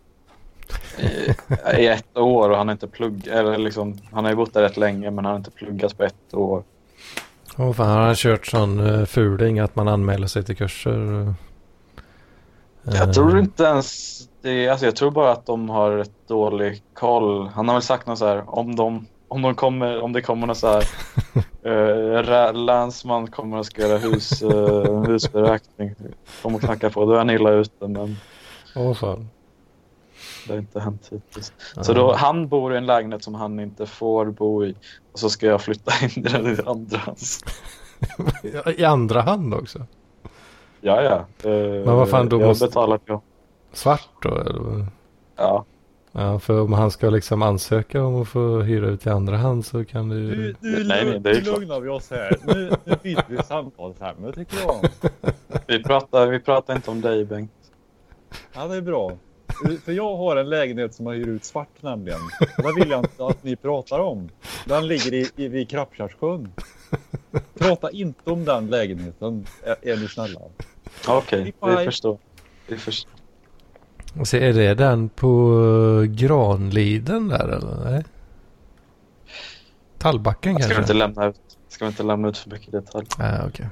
[0.99, 1.35] i,
[1.81, 3.27] i ett år och han har inte pluggat.
[3.27, 6.05] Eller liksom, han har ju bott där rätt länge men han har inte pluggat på
[6.05, 6.63] ett år.
[7.57, 11.35] Åh fan, har han kört sån uh, fuling att man anmäler sig till kurser?
[12.93, 14.69] Jag tror inte ens det.
[14.69, 17.49] Alltså jag tror bara att de har rätt dålig koll.
[17.49, 20.47] Han har väl sagt något så här om de om, de kommer, om det kommer
[20.47, 20.85] någon så här
[22.51, 25.95] uh, länsman kommer och ska göra hus, uh, husberäkning.
[26.43, 27.05] Kommer och knacka på.
[27.05, 28.17] Då är han illa ute men
[28.77, 29.29] Åh fan.
[30.47, 31.53] det har inte hänt hittills.
[31.81, 34.75] Så då, han bor i en lägenhet som han inte får bo i.
[35.13, 37.45] Och så ska jag flytta in i den i andra hans.
[38.77, 39.87] I andra hand också?
[40.81, 41.51] Ja, ja.
[41.51, 43.21] Uh, Men vad fan, då jag måste- betalar jag.
[43.73, 44.87] Svart då eller?
[45.37, 45.65] Ja.
[46.13, 49.67] Ja, för om han ska liksom ansöka om att få hyra ut i andra hand
[49.67, 50.23] så kan det ju...
[50.37, 51.59] Nu, nu, Nej, nej, det är nu klart.
[51.59, 52.37] lugnar vi oss här.
[52.47, 54.89] Nu, nu byter vi samtalsämne tycker jag.
[55.67, 57.51] Vi pratar, vi pratar inte om dig Bengt.
[58.55, 59.13] Ja, det är bra.
[59.85, 62.21] För jag har en lägenhet som jag hyr ut svart nämligen.
[62.57, 64.29] Det vill jag inte att ni pratar om.
[64.67, 66.53] Den ligger i, i, vid Krappkärrssjön.
[67.59, 70.41] Prata inte om den lägenheten, är, är ni snälla.
[71.09, 71.85] Okej, vi Bye.
[71.85, 72.19] förstår.
[72.67, 73.13] Vi förstår.
[74.21, 77.91] Och så är det den på uh, Granliden där eller?
[77.91, 78.05] Nej?
[79.99, 80.81] Tallbacken Ska vi kanske?
[80.81, 83.07] inte lämna ut, ska vi inte lämna ut för mycket detalj?
[83.19, 83.67] Nej, okej.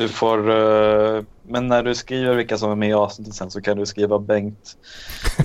[0.00, 3.60] Du får, eh, men när du skriver vilka som är med i avsnittet sen så
[3.60, 4.76] kan du skriva Bengt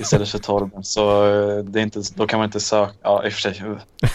[0.00, 0.84] istället för Torben.
[0.84, 3.62] Så eh, det är inte, då kan man inte söka, ja i och för sig,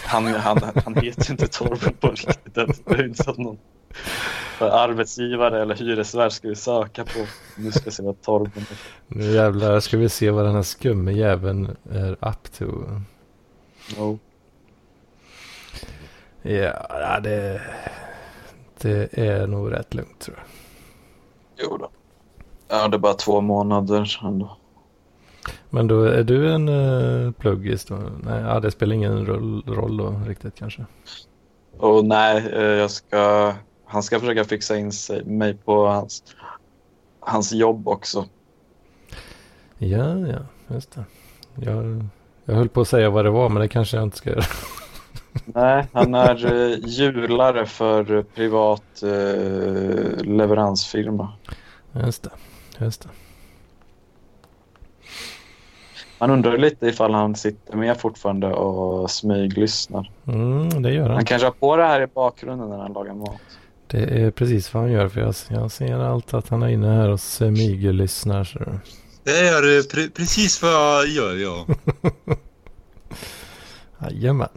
[0.05, 2.55] han, han, han heter ju inte Torben på riktigt.
[2.55, 3.57] Det är inte så att någon
[4.59, 7.25] arbetsgivare eller hyresvärd skulle söka på,
[7.57, 8.77] nu ska jag se vad Torben är.
[9.07, 12.65] Nu jävlar ska vi se vad den här skumme jäveln är up to.
[13.97, 14.19] No.
[16.43, 17.61] Ja, det,
[18.81, 20.45] det är nog rätt lugnt tror jag.
[21.65, 21.89] Jo då.
[22.67, 24.57] Ja, det är bara två månader ändå.
[25.69, 27.95] Men då är du en uh, pluggis då?
[28.23, 30.85] Nej, ja, det spelar ingen roll, roll då riktigt kanske.
[31.77, 33.53] Och nej, eh, jag ska,
[33.85, 36.23] han ska försöka fixa in sig, mig på hans,
[37.19, 38.25] hans jobb också.
[39.77, 41.03] Ja, ja, just det.
[41.55, 42.05] Jag,
[42.45, 44.43] jag höll på att säga vad det var, men det kanske jag inte ska göra.
[45.45, 51.33] Nej, han är eh, hjulare för eh, privat eh, leveransfirma.
[51.93, 52.29] Just det,
[52.85, 53.09] just det.
[56.19, 60.11] Man undrar lite ifall han sitter med fortfarande och smyglyssnar.
[60.27, 61.11] Mm, det gör han.
[61.15, 63.41] Han kanske har på det här i bakgrunden när han lagar mat.
[63.87, 66.87] Det är precis vad han gör, för jag, jag ser allt att han är inne
[66.87, 68.43] här och smyglyssnar.
[68.43, 68.59] Så.
[69.23, 71.65] Det är eh, pre- precis vad jag gör, ja.
[74.09, 74.49] Jajamän.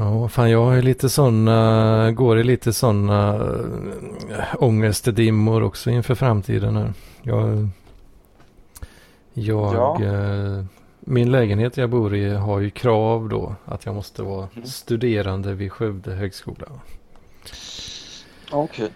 [0.00, 6.76] Ja, fan jag ju lite sådana, går i lite sådana äh, ångestdimmor också inför framtiden
[6.76, 6.92] här.
[7.22, 7.68] Jag,
[9.34, 10.02] jag Ja.
[10.04, 10.64] eh,
[11.00, 14.66] min lägenhet jag bor i har ju krav då att jag måste vara Mm.
[14.66, 16.66] studerande vid Skövde högskola.
[18.52, 18.88] Okej.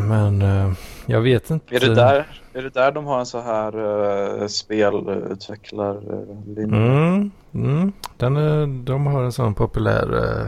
[0.08, 0.72] Men eh,
[1.06, 1.76] jag vet inte.
[1.76, 6.64] Är, det där, är det där de har en så här uh, spelutvecklarlinje?
[6.64, 7.92] Mm, mm.
[8.16, 10.46] Den är, de har en sån populär eh,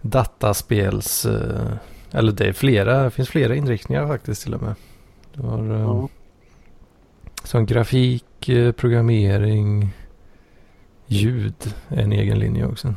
[0.00, 1.26] dataspels...
[1.26, 1.72] Eh,
[2.14, 4.74] eller det är flera, det finns flera inriktningar faktiskt till och med.
[5.34, 6.08] Du har eh, Ja.
[7.44, 8.24] sån grafik,
[8.76, 9.90] programmering,
[11.06, 12.94] ljud är en egen linje också.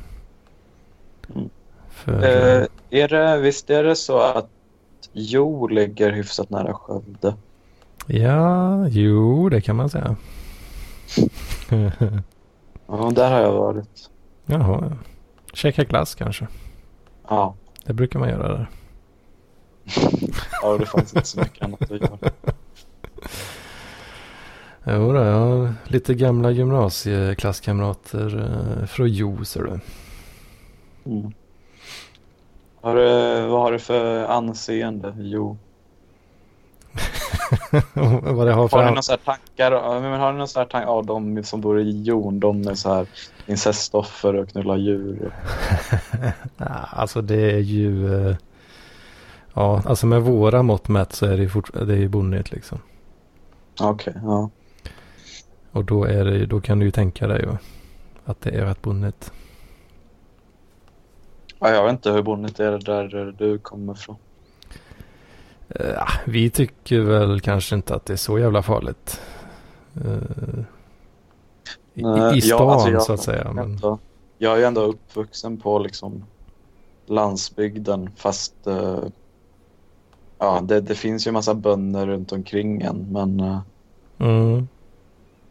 [1.35, 1.49] Mm.
[1.89, 4.49] För, Eh, är det, visst är det så att
[5.13, 7.35] Jo ligger hyfsat nära Skövde?
[8.07, 10.15] ja, jo, det kan man säga.
[12.87, 14.09] Ja, där har jag varit.
[14.45, 14.97] Jaha, ja.
[15.53, 16.47] Checka glass kanske.
[17.27, 17.55] Ja,
[17.85, 18.69] Det brukar man göra där.
[20.61, 22.17] ja det fanns inte så mycket annat att göra.
[24.87, 28.39] Jo då, jag har lite gamla gymnasieklasskamrater
[28.81, 29.79] eh, från Jo, ser du.
[31.11, 31.31] Mm.
[32.81, 33.05] Har du,
[33.47, 35.13] vad har du för anseende?
[35.17, 35.57] Jo.
[38.33, 38.77] Vad det har för...
[38.77, 40.01] Har an- några så här tankar?
[40.01, 40.87] Men har du några så här tankar?
[40.89, 43.07] Ja, de som bor i Jon, de är så här
[43.45, 45.31] incestoffer och knullar djur.
[46.91, 48.13] Alltså det är ju...
[48.29, 48.35] eh,
[49.57, 51.73] Ja, alltså med våra mått mätt så är det ju fort...
[51.73, 52.79] det är ju bonnigt liksom.
[53.81, 54.49] Okej, ja.
[55.71, 57.57] Och då, är det, då kan du ju tänka dig ju
[58.25, 59.31] att det är rätt bonnigt.
[61.59, 61.69] ja.
[61.69, 64.15] Jag vet inte hur bonnigt är det där du kommer ifrån.
[65.69, 69.21] Eh, Ja, vi tycker väl kanske inte att det är så jävla farligt.
[69.95, 70.11] Eh,
[71.93, 73.51] I, Nej, i ja, stan alltså jag- så att säga.
[73.53, 73.79] Men...
[74.37, 76.23] Jag är ju ändå uppvuxen på liksom
[77.05, 78.99] landsbygden fast eh,
[80.39, 83.59] ja, det, det finns ju massa bönder runt omkring en men
[84.19, 84.67] Mm.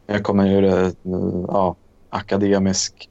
[0.06, 0.92] jag kommer ju
[1.48, 1.76] ja,
[2.10, 3.08] akademisk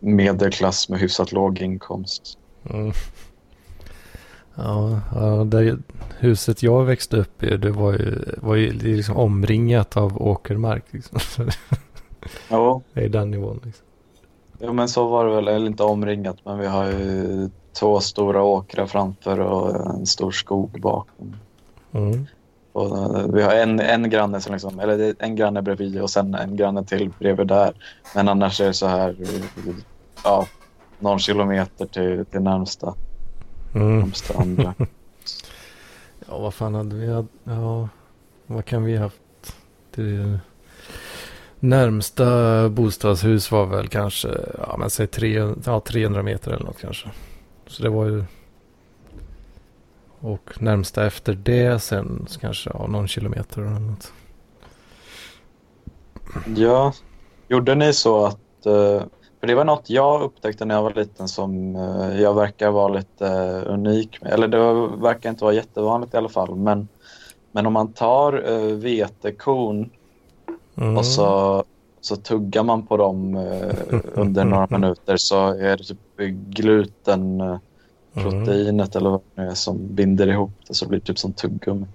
[0.00, 2.38] medelklass med hyfsat låg inkomst.
[2.70, 2.92] Mm.
[4.58, 5.78] Ja, ja det
[6.18, 10.84] huset jag växte upp i det var ju, var ju liksom omringat av åkermark.
[10.90, 11.18] Liksom.
[12.48, 13.60] Ja, det är den nivån.
[13.64, 13.86] Liksom.
[14.58, 18.42] ja, men så var det väl, eller inte omringat men vi har ju två stora
[18.42, 21.36] åkrar framför och en stor skog bakom.
[21.92, 22.26] Mm.
[22.72, 26.34] Och eh, vi har en, en granne som liksom, eller en granne bredvid och sen
[26.34, 27.72] en granne till bredvid där.
[28.14, 29.16] Men annars är det så här,
[30.24, 30.46] ja,
[30.98, 32.94] någon kilometer till, till närmsta,
[33.74, 33.98] Mm.
[33.98, 34.74] närmsta andra.
[36.28, 37.06] Ja, vad fan hade vi?
[37.06, 37.28] haft?
[37.44, 37.88] Ja,
[38.46, 39.56] vad kan vi haft?
[39.94, 40.38] Det
[41.60, 44.28] närmsta bostadshus var väl kanske,
[44.58, 47.08] ja men säg tre, ja, 300 meter eller något kanske.
[47.66, 48.24] Så det var ju...
[50.20, 54.12] Och närmsta efter det sen så kanske ja, någon kilometer eller något.
[56.56, 56.92] Ja,
[57.48, 58.66] gjorde ni så att...
[58.66, 59.02] eh,
[59.40, 62.88] För det var något jag upptäckte när jag var liten som eh, jag verkar vara
[62.88, 64.32] lite eh, unik med.
[64.32, 64.58] Eller det
[64.96, 66.54] verkar inte vara jättevanligt i alla fall.
[66.54, 66.88] Men,
[67.52, 69.90] men om man tar eh, vetekorn
[70.80, 70.96] Mm.
[70.96, 71.64] och så,
[72.00, 75.98] så tuggar man på dem eh, under några minuter så är det typ
[76.48, 77.56] gluten, eh,
[78.16, 78.30] Mm.
[78.30, 81.86] proteinet eller vad det är som binder ihop det så blir det typ som tuggummi.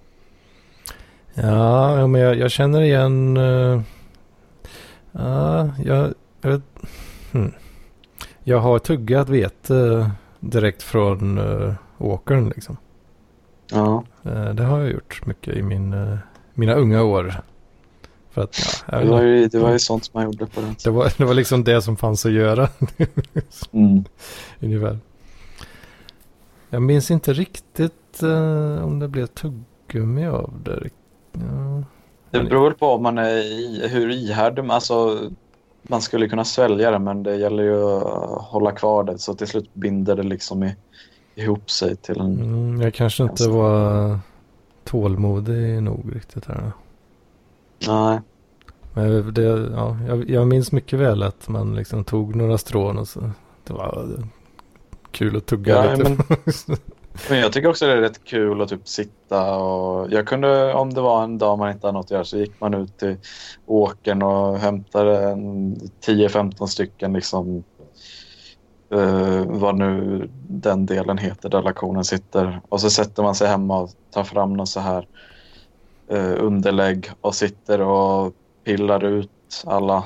[1.34, 3.38] Ja, ja, men jag, jag känner igen...
[3.38, 3.82] Uh,
[5.12, 6.62] ja, jag, jag vet...
[7.34, 7.52] Hmm.
[8.44, 12.78] Jag har tuggat vete direkt från uh, åkern liksom.
[13.72, 16.18] Ja, Eh, det har jag gjort mycket i min, eh,
[16.54, 17.42] mina unga år.
[18.32, 20.76] För att, ja, det var ju, det var ju sånt som man gjorde på den
[20.84, 22.70] det, var, det var liksom det som fanns att göra
[23.72, 24.04] mm.
[24.60, 25.00] ungefär.
[26.70, 30.90] Jag minns inte riktigt eh, om det blev tuggummi av det.
[31.32, 31.84] Ja.
[32.32, 35.20] Det beror på om man är i, hur ihärdig man alltså
[35.84, 39.48] man skulle kunna svälja det men det gäller ju att hålla kvar det så till
[39.48, 40.76] slut binder det liksom i,
[41.36, 42.42] ihop sig till en...
[42.42, 44.20] Mm, jag kanske inte var
[44.84, 46.72] tålmodig nog riktigt här.
[47.88, 48.20] Nej.
[48.94, 49.42] Men det,
[49.76, 53.32] ja, jag, jag minns mycket väl att man liksom tog några strån och så.
[53.64, 54.08] Det var
[55.12, 56.10] kul att tugga Ja, lite.
[56.10, 56.18] men,
[57.30, 60.94] men jag tycker också det är rätt kul att typ sitta och jag kunde om
[60.94, 63.18] det var en dag man inte hade något att göra så gick man ut till
[63.66, 65.76] åkern och hämtade en
[66.06, 67.64] 10-15 stycken liksom
[68.92, 73.80] eh, vad nu den delen heter där laktionen sitter och så sätter man sig hemma
[73.80, 75.08] och tar fram någon så här
[76.08, 78.34] eh, underlägg och sitter och
[78.64, 80.04] pillar ut alla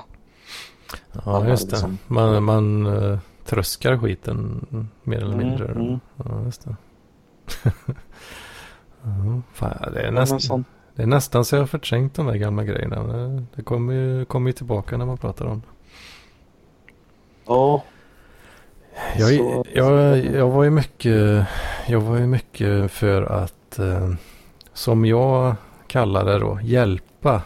[1.25, 1.75] ja, just det.
[1.75, 1.97] liksom.
[2.07, 4.65] Man, man uh, tröskar skiten
[5.03, 5.65] mer eller Mm, mindre.
[5.71, 5.99] mm.
[6.15, 6.75] Ja, just det.
[9.03, 10.65] Ja, fan, det, är nästan,
[10.95, 13.03] det är nästan så jag har förträngt de där gamla grejerna.
[13.03, 15.65] Det, det kommer ju, kommer ju tillbaka när man pratar om det.
[17.45, 17.83] Ja,
[19.17, 21.47] Jag, Så- jag, jag var ju mycket,
[21.87, 24.13] jag var ju mycket för att, eh,
[24.73, 25.55] som jag
[25.87, 27.41] kallar det då, hjälpa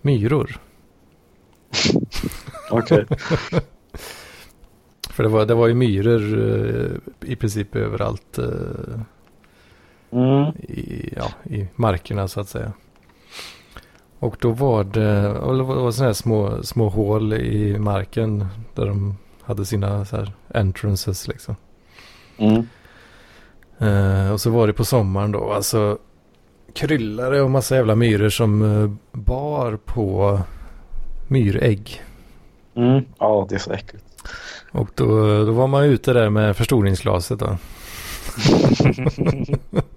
[0.00, 0.58] myror.
[2.70, 3.06] okej.
[5.10, 9.00] För det var, det var ju myror eh, i princip överallt eh,
[10.12, 10.52] Mm.
[10.58, 12.72] i, ja, i markerna så att säga.
[14.18, 19.16] Och då var det, det var, sådana här små, små hål i marken där de
[19.42, 21.56] hade sina så här entrances liksom.
[22.36, 22.66] Mm.
[23.78, 25.98] Eh, och så var det på sommaren då, alltså
[26.74, 30.40] kryllare och massa jävla myror som eh, bar på
[31.28, 32.02] myrägg.
[32.74, 33.04] Mm.
[33.18, 34.04] Ja, det är så äckligt.
[34.72, 35.06] Och då,
[35.44, 37.56] då var man ute där med förstoringsglaset då.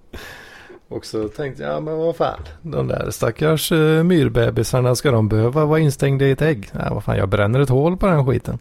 [0.90, 5.30] och så tänkte jag, ja men vad fan, de där stackars uh, myrbebisarna, ska de
[5.30, 6.70] behöva vara instängda i ett ägg?
[6.74, 8.60] Ja, vad fan, jag bränner ett hål på den skiten.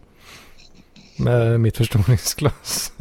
[1.18, 2.92] Med mitt förstoringsglas.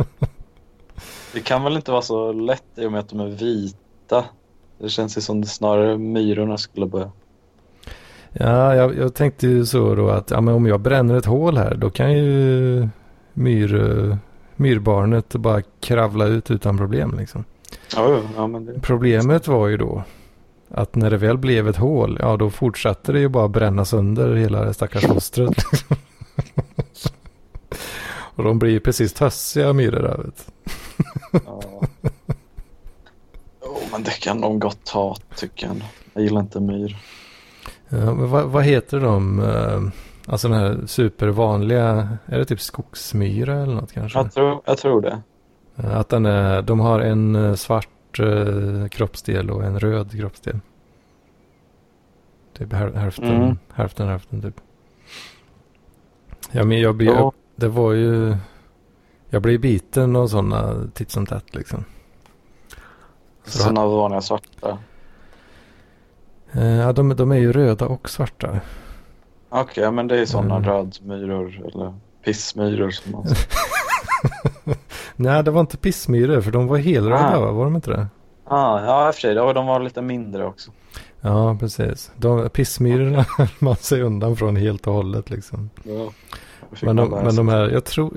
[1.34, 4.26] Det kan väl inte vara så lätt i och med att de är vita.
[4.78, 7.12] Det känns ju som det snarare myrorna skulle börja.
[8.32, 11.58] Ja, jag, jag tänkte ju så då att ja, men om jag bränner ett hål
[11.58, 12.88] här då kan ju
[13.34, 14.18] myr, eh,
[14.56, 17.44] myrbarnet bara kravla ut utan problem liksom.
[17.96, 18.80] Ja, ja, det...
[18.80, 20.04] Problemet var ju då
[20.70, 24.36] att när det väl blev ett hål, ja då fortsatte det ju bara bränna sönder
[24.36, 25.56] hela det stackars fostret.
[25.72, 25.96] Liksom.
[28.36, 30.52] Och de blir precis tössiga myror där vet.
[31.46, 31.62] Ja.
[33.64, 35.76] Jo, men det kan de gott ha tycker jag.
[36.14, 36.98] Jag gillar inte myr.
[37.90, 39.40] Ja, men vad, vad heter de?
[39.40, 39.82] eh,
[40.26, 44.20] Alltså den här supervanliga, är det typ skogsmyra eller något kanske?
[44.20, 45.22] Jag tror, jag tror det.
[45.78, 50.60] Eh, Att den är, de har en eh, svart eh, kroppsdel och en röd kroppsdel.
[52.58, 53.58] Typ häl- hälften, Mm.
[53.74, 54.62] hälften, hälften typ.
[56.52, 57.32] Ja, men jag blir, Ja.
[57.56, 58.36] det var ju,
[59.30, 61.86] jag blir biten och sådana titt som tätt liksom.
[63.46, 64.78] Så Sådana vanliga svarta.
[66.52, 68.60] Ja, de, de är ju röda och svarta.
[69.50, 70.70] Okej, men det är sådana Mm.
[70.70, 71.94] rödmyror eller
[72.26, 73.48] pissmyror som man säger.
[75.16, 77.40] Nej, det var inte pissmyror för de var helröda Ah.
[77.40, 77.52] va?
[77.52, 78.08] Var de inte det?
[78.46, 79.40] ah, Ja, i och för sig.
[79.40, 80.72] Och de var lite mindre också.
[81.22, 82.12] Ja, precis.
[82.18, 85.70] De, pissmyrorna höll man sig undan från helt och hållet liksom.
[85.84, 86.12] Ja.
[86.82, 88.14] Men de, men de här, jag tror,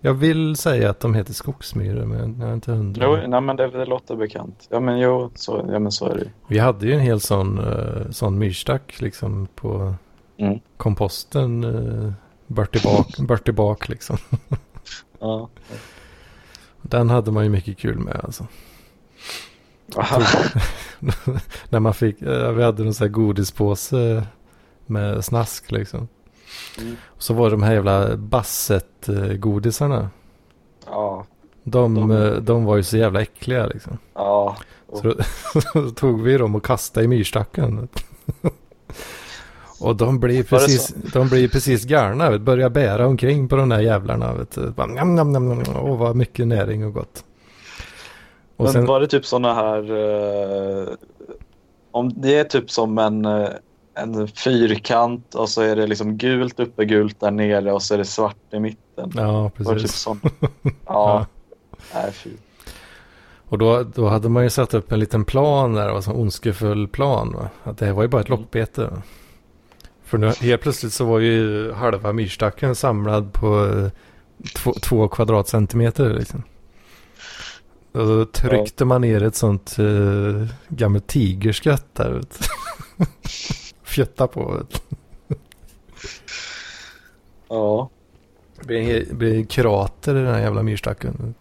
[0.00, 3.04] jag vill säga att de heter skogsmyror men jag är inte hundra.
[3.06, 4.66] Jo, nej, men det, det låter bekant.
[4.70, 6.24] Ja, men jo, så, ja, men så är det.
[6.48, 9.94] Vi hade ju en hel sån, uh, sån myrstack liksom på
[10.38, 10.58] Mm.
[10.76, 11.64] komposten.
[11.64, 12.12] Uh,
[12.46, 14.16] bort, i bak, bort i bak liksom.
[15.20, 15.48] Ja.
[16.82, 18.46] Den hade man ju mycket kul med alltså.
[21.68, 24.26] När man fick, eh, vi hade en sån här godispåse
[24.86, 26.08] med snask liksom.
[26.80, 26.96] Mm.
[27.06, 30.10] Och så var det de här jävla Basset-godisarna.
[30.86, 31.26] Ja.
[31.64, 33.98] De, De- eh, de var ju så jävla äckliga liksom.
[34.14, 34.56] Ja.
[34.92, 35.14] Så då,
[35.72, 37.88] så tog vi dem och kastade i myrstacken.
[39.84, 42.30] Och de blir precis, de blir precis galna.
[42.30, 44.34] Vet, börjar bära omkring på de där jävlarna.
[44.34, 44.58] Vet.
[44.76, 44.88] Bara.
[45.82, 47.24] Åh, vad mycket näring och gott.
[48.56, 49.82] Och men sen, var det typ sådana här...
[50.82, 50.88] eh,
[51.90, 53.48] om det är typ som en, eh,
[53.94, 57.98] en fyrkant och så är det liksom gult uppe, gult där nere och så är
[57.98, 59.12] det svart i mitten.
[59.14, 59.94] ja, Var det typ precis.
[59.94, 60.20] sån?
[60.86, 61.26] Ja.
[61.94, 62.30] Nej, fy.
[63.48, 66.88] Och då, då hade man ju satt upp en liten plan där, och en ondskefull
[66.88, 67.32] plan.
[67.36, 67.48] Va?
[67.64, 68.84] Att det här var ju bara ett lockbete.
[68.84, 69.02] Va?
[70.14, 73.90] För nu, helt plötsligt så var ju halva myrstacken samlad på eh,
[74.54, 76.14] två, två kvadratcentimeter.
[76.14, 76.42] Liksom.
[77.92, 82.20] Och då tryckte man ner ett sånt uh, gammalt tigerskött där.
[83.82, 84.52] Fjötta på.
[84.52, 84.82] vet.
[87.48, 87.90] Ja.
[88.60, 91.34] Det blev en, krater i den här jävla myrstacken.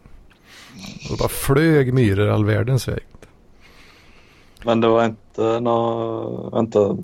[1.11, 3.03] Och bara flög myror all världens väg.
[4.65, 6.97] Men det var inte nå Vänta.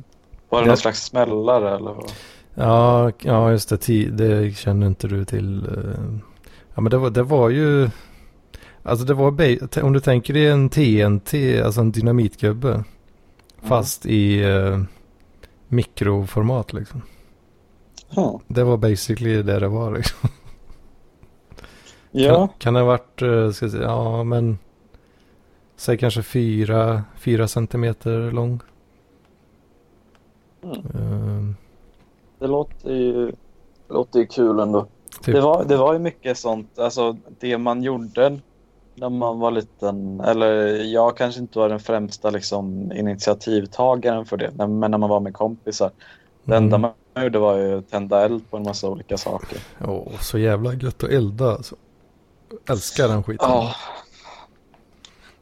[0.50, 0.68] Var det Ja.
[0.68, 1.92] någon slags smällare eller?
[1.94, 2.12] vad?
[2.54, 4.10] Ja, ja just det.
[4.10, 5.66] Det känner inte du till.
[5.66, 6.20] eh.
[6.76, 7.90] Ja, men det var, det var ju...
[8.84, 9.84] Alltså det var...
[9.84, 12.84] Om du tänker dig en TNT, alltså en dynamitgubbe.
[13.62, 14.80] Fast i eh,
[15.68, 17.02] mikroformat liksom.
[18.10, 18.42] Ja.
[18.48, 20.30] Det var basically det det var liksom.
[22.12, 22.48] Ja.
[22.48, 24.58] Kan, kan det ha varit, eh, ska jag säga, ja men...
[25.78, 28.60] Säg kanske fyra, fyra centimeter lång.
[30.64, 30.76] Mm.
[30.76, 31.56] Eh,
[32.40, 33.32] Det låter ju,
[33.90, 34.86] låter ju kul ändå.
[35.22, 35.36] typ.
[35.36, 38.40] Det, var, det var ju mycket sånt, alltså det man gjorde
[38.96, 44.52] när man var liten, eller jag kanske inte var den främsta liksom, initiativtagaren för det,
[44.58, 45.92] men när man var med kompisar.
[46.44, 46.92] Det enda Mm.
[47.14, 49.58] man gjorde var ju att tända eld på en massa olika saker.
[49.88, 51.76] Åh, så jävla gött att elda alltså.
[52.70, 53.50] Älskar den skiten.
[53.50, 53.74] Ja.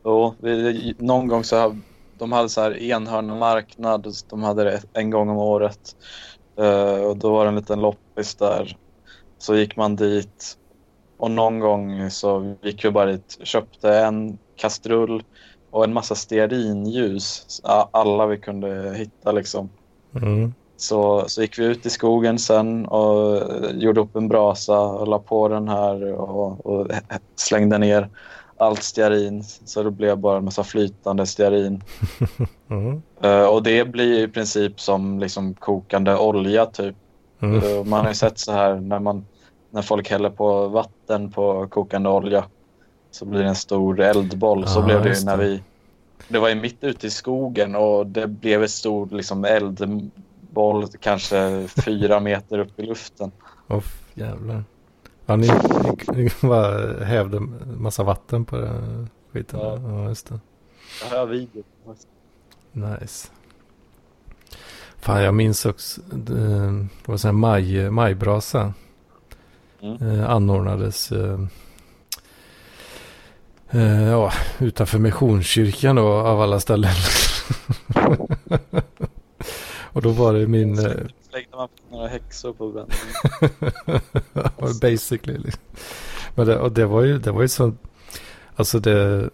[0.04, 1.56] Jo, vi, någon gång så
[2.18, 4.08] de hade så här enhörnmarknad.
[4.30, 5.96] De hade det en gång om året.
[6.60, 8.78] Eh, och då var det en liten loppis där.
[9.38, 10.58] Så gick man dit
[11.18, 15.24] och någon gång så gick vi bara dit köpte en kastrull
[15.72, 17.62] och en massa stearinljus.
[17.92, 19.70] Alla vi kunde hitta liksom.
[20.16, 20.54] Mm.
[20.78, 25.20] Så, så gick vi ut i skogen sen och gjorde upp en brasa och la
[25.20, 26.88] på den här och, och
[27.36, 28.10] slängde ner
[28.58, 29.44] allt stearin.
[29.44, 31.84] Så det blev bara en massa flytande stearin.
[32.70, 33.02] Mm.
[33.22, 36.96] Eh, och det blir i princip som liksom kokande olja typ.
[37.40, 37.64] Mm.
[37.64, 39.26] Eh, man har ju sett så här när, man,
[39.72, 42.46] när folk häller på vatten på kokande olja.
[43.12, 44.68] Så blir det en stor eldboll.
[44.68, 45.44] Så Ja, blev det ju när det.
[45.44, 45.64] vi...
[46.28, 51.68] Det var ju mitt ute i skogen och det blev ett stor liksom, eldboll kanske
[51.86, 53.32] fyra meter upp i luften.
[53.68, 54.64] Åh jävlar.
[55.30, 55.48] Ja, ni,
[56.14, 57.40] ni, ni bara hävde
[57.78, 59.60] massa vatten på den skiten.
[59.60, 59.80] Ja.
[59.80, 60.40] Ja, just det.
[61.12, 61.64] Jag har video.
[62.72, 63.28] Nice.
[65.00, 66.02] Fan, jag minns också.
[66.02, 68.74] Det det var sån här maj, majbrasa.
[69.82, 70.02] Mm.
[70.02, 71.12] Eh, anordnades.
[71.12, 71.40] Eh,
[73.70, 76.94] eh, ja, utanför Missionskyrkan då av alla ställen.
[79.80, 80.80] Och då var det min...
[81.30, 82.98] Slängde man några häxor på branden.
[84.60, 85.38] Alltså, basically.
[85.38, 85.64] Liksom.
[86.36, 87.74] Men det, och det var ju, det var ju så.
[88.56, 89.30] Alltså det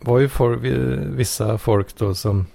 [0.00, 0.56] var ju for,
[1.16, 2.46] vissa folk då som.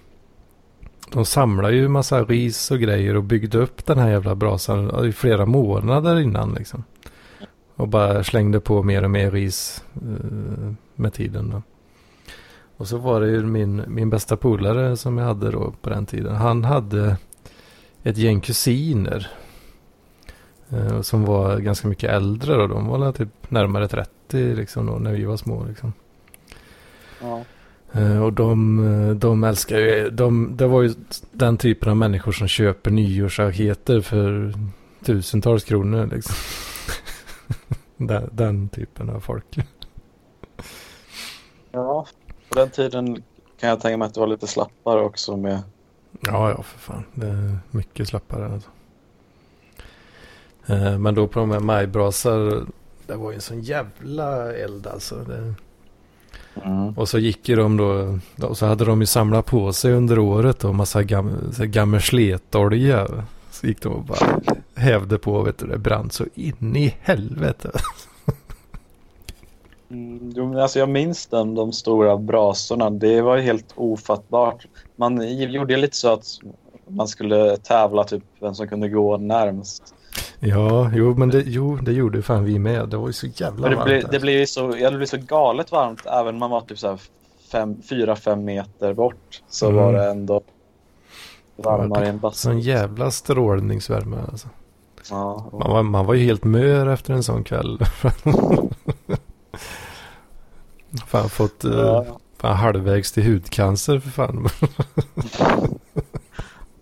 [1.11, 5.11] De samlade ju massa ris och grejer och byggde upp den här jävla brasan i
[5.11, 6.83] flera månader innan liksom.
[7.75, 11.49] Och bara slängde på mer och mer ris eh, med tiden.
[11.49, 11.61] Då.
[12.77, 16.05] Och så var det ju min, min bästa polare som jag hade då på den
[16.05, 16.35] tiden.
[16.35, 17.17] Han hade
[18.09, 19.27] ett gäng kusiner.
[20.69, 22.67] Eh, som var ganska mycket äldre då.
[22.67, 25.93] De var typ närmare 30 liksom då när vi var små liksom.
[27.21, 27.43] Ja.
[27.91, 28.79] Eh, Och de,
[29.09, 30.93] eh, de älskar ju, de, det var ju
[31.31, 34.53] den typen av människor som köper nyårsraketer för
[35.05, 36.35] tusentals kronor liksom.
[37.97, 39.57] den, den typen av folk.
[41.71, 42.05] ja,
[42.49, 43.23] på den tiden
[43.59, 45.61] kan jag tänka mig att det var lite slappare också med
[46.19, 47.03] Ja, ja för fan.
[47.13, 48.69] Det är mycket slappare alltså.
[50.67, 52.65] Eh, Men då på de här majbrasar,
[53.07, 55.15] det var ju en sån jävla eld alltså.
[55.15, 55.53] Det,
[56.63, 56.97] mm.
[56.97, 60.19] Och så gick ju de då, och så hade de ju samlat på sig under
[60.19, 63.07] året och massa gam, så här gammelsletolja.
[63.51, 64.39] Så gick de och bara
[64.75, 67.71] hävde på, vet du, det brann så in i helvete.
[69.89, 72.89] Mm, alltså jag minns den, de stora brasorna.
[72.89, 74.67] Det var ju helt ofattbart.
[74.99, 76.25] Man gjorde lite så att
[76.87, 79.93] man skulle tävla typ vem som kunde gå närmst.
[80.39, 82.89] Ja, jo, men det, jo, det gjorde fan vi med.
[82.89, 83.85] Det var ju så jävla det, varmt.
[83.85, 84.11] blev, alltså.
[84.11, 86.79] det, blev ju så, ja, det blev så galet varmt även om man var typ
[86.79, 86.99] så här
[87.51, 89.41] fem, fyra, fem meter bort.
[89.49, 89.83] Så Mm.
[89.83, 90.41] var det ändå
[91.55, 92.53] varmare i en Sån bastu.
[92.59, 94.47] jävla strålningsvärme alltså.
[95.09, 97.79] Ja, och- Man var, man var ju helt mör efter en sån kväll.
[101.07, 102.05] fan fått eh, ja.
[102.37, 104.49] Fan, halvvägs till hudcancer för fan.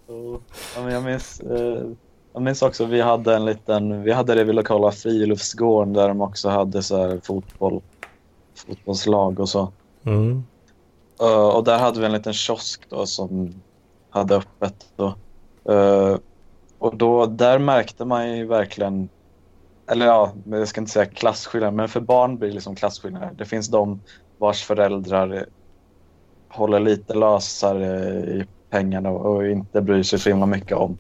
[0.08, 0.40] Så,
[0.76, 1.84] ja, men jag, minns, eh,
[2.34, 6.22] jag minns också vi hade en liten, vi hade det vid lokala friluftsgården där de
[6.22, 7.82] också hade så här fotboll,
[8.56, 9.72] fotbollslag och så.
[10.04, 10.44] Mm.
[11.20, 13.54] Eh, och där hade vi en liten kiosk då som
[14.10, 14.88] hade öppet.
[14.96, 15.16] Då.
[15.74, 16.18] Eh,
[16.80, 19.10] och då, där märkte man ju verkligen,
[19.88, 23.32] eller ja, jag ska inte säga klasskillnad, men för barn blir det liksom klasskillnader.
[23.38, 24.00] Det finns de
[24.46, 25.46] vars föräldrar
[26.50, 30.98] håller lite lösare i pengarna och inte bryr sig så himla mycket om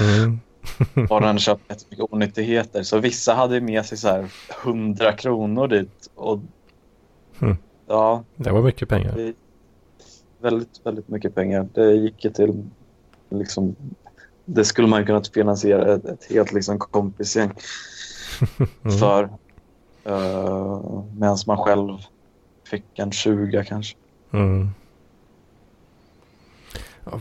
[0.00, 0.40] Mm.
[1.10, 2.82] och den köpt jättemycket onyttigheter.
[2.82, 4.32] Så vissa hade med sig så här
[4.64, 6.10] 100 kronor dit.
[6.14, 6.40] Och,
[7.40, 7.56] Mm.
[7.86, 9.12] Ja, Det var mycket pengar.
[9.16, 9.32] det,
[10.40, 11.68] väldigt, väldigt mycket pengar.
[11.74, 12.64] Det gick ju till
[13.30, 13.76] liksom,
[14.44, 17.50] det skulle man kunna finansiera ett, ett helt liksom, kompisgäng
[18.84, 18.98] Mm.
[18.98, 19.22] för.
[20.08, 21.98] Uh, Medan man själv
[22.64, 23.96] fick en 20 kanske.
[24.32, 24.68] Mm.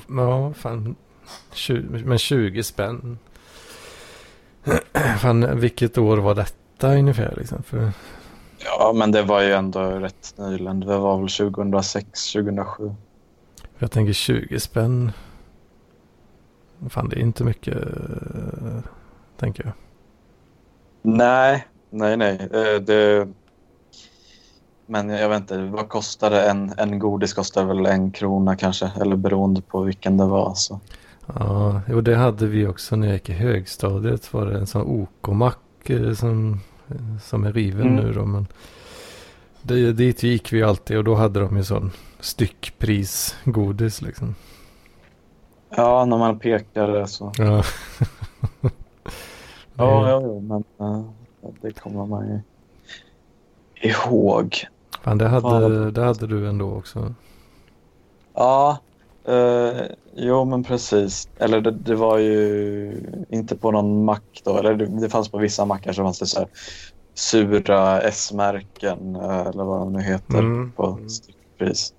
[0.09, 0.95] Ja, fan.
[1.53, 3.17] 20, men 20 spänn.
[5.19, 7.63] fan, vilket år var detta ungefär liksom?
[7.63, 7.91] För,
[8.65, 10.79] Ja, men det var ju ändå rätt nyligen.
[10.79, 12.95] Det var väl 2006, 2007.
[13.79, 15.11] jag tänker 20 spänn.
[16.89, 17.75] Fan, det är inte mycket.
[17.77, 18.79] eh,
[19.37, 19.73] Tänker jag.
[21.01, 22.49] Nej, nej, nej.
[22.53, 23.27] Eh, Det...
[24.85, 27.33] Men jag vet inte, vad kostade en, en godis?
[27.33, 30.53] Kostade väl en krona kanske, eller beroende på vilken det var.
[30.55, 30.79] Så.
[31.35, 34.33] Ja, jo, det hade vi också när jag gick i högstadiet.
[34.33, 36.59] Var det en sån OK-mack eh, som,
[37.23, 37.95] som är riven Mm.
[38.05, 38.25] nu då.
[38.25, 38.47] Men
[39.61, 44.35] det, dit gick vi alltid och då hade de ju sån styckpris godis liksom.
[45.75, 47.31] Ja, när man pekade så.
[47.37, 47.63] Ja.
[49.75, 51.03] Ja, ja, ja men eh,
[51.61, 52.39] det kommer man ju
[53.89, 54.55] ihåg.
[55.03, 55.93] Fan, det hade, Fan.
[55.93, 57.13] det hade du ändå också.
[58.33, 58.77] Ja,
[59.27, 59.81] eh,
[60.15, 61.27] jo men precis.
[61.37, 64.57] Eller det, det var ju inte på någon mack då.
[64.57, 66.47] Eller det, det fanns på vissa mackar så fanns det så här
[67.13, 70.71] sura S-märken eh, eller vad de nu heter Mm.
[70.71, 71.93] på styckpris.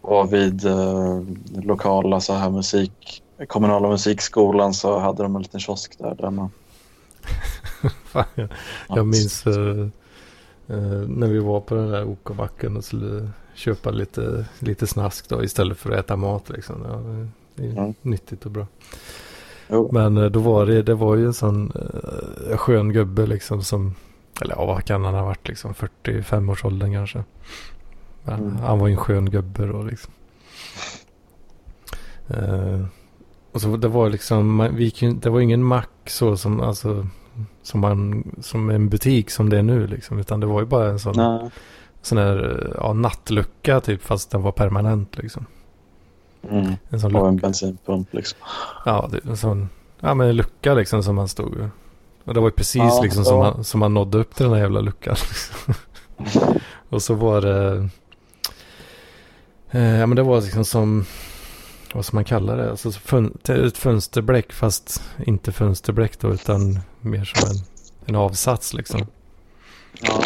[0.00, 1.20] Och vid eh,
[1.62, 6.14] lokala så här musik, kommunala musikskolan så hade de en liten kiosk där.
[6.14, 6.50] där man,
[8.04, 8.48] Fan, jag,
[8.88, 9.86] jag minns eh,
[10.66, 15.78] när vi var på den där OK-macken och skulle köpa lite, lite snask då istället
[15.78, 16.76] för att äta mat liksom.
[16.88, 17.00] Ja,
[17.54, 17.94] det är Mm.
[18.02, 18.66] nyttigt och bra.
[19.68, 19.90] Jo.
[19.92, 21.72] Men eh, då var det, det var ju en sån
[22.50, 23.94] eh, skön gubbe liksom som,
[24.40, 27.24] eller ja, vad kan han ha varit liksom, 45-årsåldern kanske.
[28.24, 28.56] Men Mm.
[28.56, 30.12] Han var ju en skön gubbe då liksom.
[32.28, 32.80] Eh,
[33.52, 34.90] och så det var liksom, vi
[35.22, 37.06] det var ingen mack så som, alltså,
[37.62, 40.18] som, man, som en butik som det är nu liksom.
[40.18, 41.50] Utan det var ju bara en sån, Nej.
[42.02, 45.46] sån här ja, nattlucka typ fast den var permanent liksom.
[46.50, 46.72] Mm.
[46.90, 47.46] En sån Och en lucka.
[47.46, 48.38] bensinpump liksom.
[48.84, 49.68] Ja, det, en sån,
[50.00, 51.70] ja men en lucka liksom som man stod
[52.24, 54.52] Och det var ju precis Ja, liksom som, man, som man nådde upp till den
[54.54, 55.16] här jävla luckan.
[55.28, 55.74] Liksom.
[56.88, 57.88] Och så var det,
[59.70, 61.04] eh, ja men det var liksom som,
[61.94, 62.70] vad ska man kalla det?
[62.70, 67.56] Alltså fön, ett fönsterbläck fast inte fönsterbläck då utan mer som en,
[68.06, 69.00] en avsats liksom.
[70.00, 70.22] Ja.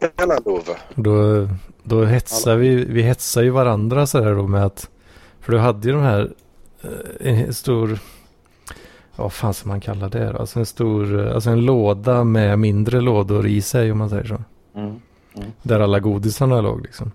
[0.00, 0.60] Tjena Love.
[0.60, 1.48] Och Då,
[1.82, 4.90] då hetsar vi, vi hetsar ju varandra så här då med att,
[5.40, 6.32] för du hade ju de här,
[7.20, 7.98] eh, en stor,
[9.16, 10.38] vad fan ska man kalla det då?
[10.38, 14.24] Alltså en stor, eh, alltså en låda med mindre lådor i sig om man säger
[14.24, 14.42] så.
[14.74, 15.00] Mm.
[15.62, 17.12] Där alla godisarna låg liksom.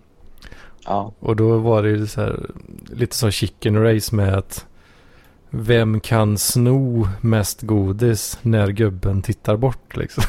[0.85, 1.11] Ja.
[1.19, 2.49] Och då var det ju så här,
[2.85, 4.65] lite som chicken race med att
[5.49, 10.23] vem kan sno mest godis när gubben tittar bort liksom.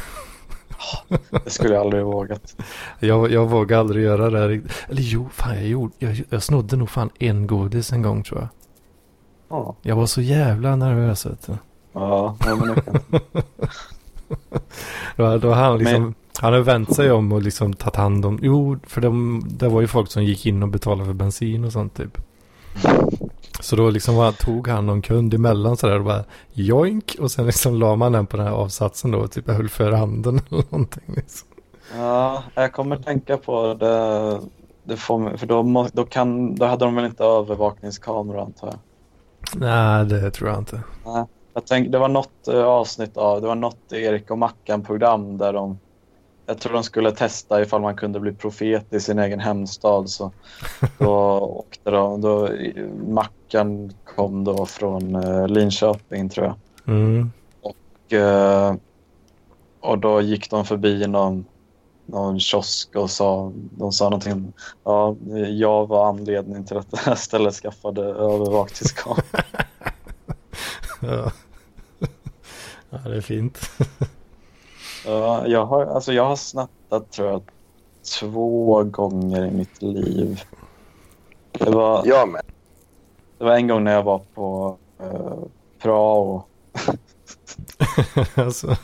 [1.45, 2.57] Det skulle jag aldrig vågat.
[3.01, 4.39] Jag, jag vågade aldrig göra det.
[4.39, 4.49] här
[4.89, 8.41] Eller jo, fan jag gjorde, jag, jag snodde nog fan en godis en gång tror
[8.41, 8.49] jag.
[9.49, 11.53] Ja, Jag var så jävla nervös vet du.
[11.93, 13.01] ja ja, men det kan...
[15.17, 18.39] Då, då han liksom, Men- han har vänt sig om och liksom tagit hand om,
[18.43, 21.73] jo, för de, det var ju folk som gick in och betalade för bensin och
[21.73, 22.19] sånt typ.
[23.61, 27.47] Så då liksom var, tog han någon kund emellan sådär och bara joink och sen
[27.47, 30.65] liksom la man den på den här avsatsen då och typ höll för handen eller
[30.71, 31.49] någonting liksom.
[31.97, 34.41] ja, jag kommer tänka på det.
[34.85, 38.79] det får för då, må, då, kan, då hade de väl inte övervakningskamera antar jag.
[39.61, 40.83] Nej, det tror jag inte.
[41.07, 41.25] Nej,
[41.55, 45.53] jag tänk, det var något eh, avsnitt av, det var något Erik och Mackan-program där
[45.53, 45.79] de,
[46.47, 50.11] jag tror de skulle testa ifall man kunde bli profet i sin egen hemstad.
[50.11, 50.33] Så
[50.99, 52.49] då åkte de, då,
[53.09, 56.57] Mackan kom då från eh, Linköping tror jag.
[56.87, 57.31] Mm.
[57.61, 58.75] Och, eh,
[59.81, 61.45] och då gick de förbi någon,
[62.07, 64.53] någon kiosk och sa, de sa någonting
[64.85, 65.17] ja,
[65.49, 69.23] jag var anledningen till att det här stället skaffade övervakningskamera.
[71.01, 71.33] Ja.
[72.91, 73.59] ja, det är fint.
[75.07, 77.43] Ja, jag, har, alltså jag har snattat tror jag
[78.21, 80.41] två gånger i mitt liv.
[81.53, 82.43] Det var, Jag med.
[83.39, 85.39] det var en gång när jag var på eh,
[85.83, 86.45] prao.
[88.35, 88.77] alltså,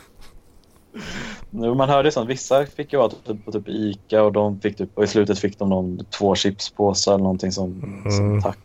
[1.49, 4.77] Nu, Man hörde sånt, vissa fick ju vara typ, på typ Ica och de fick
[4.77, 7.81] typ, och i slutet fick de någon, två chipspåsar eller någonting som,
[8.17, 8.41] som Mm.
[8.41, 8.57] tack.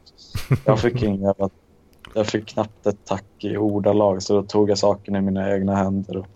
[0.64, 1.50] Jag fick jävla,
[2.14, 5.74] jag fick knappt ett tack i ordalag så då tog jag saken i mina egna
[5.76, 6.26] händer och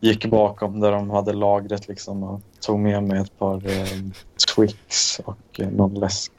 [0.00, 3.86] gick bakom där de hade lagret liksom och tog med mig ett par eh,
[4.56, 6.32] Twix och eh, någon läsk.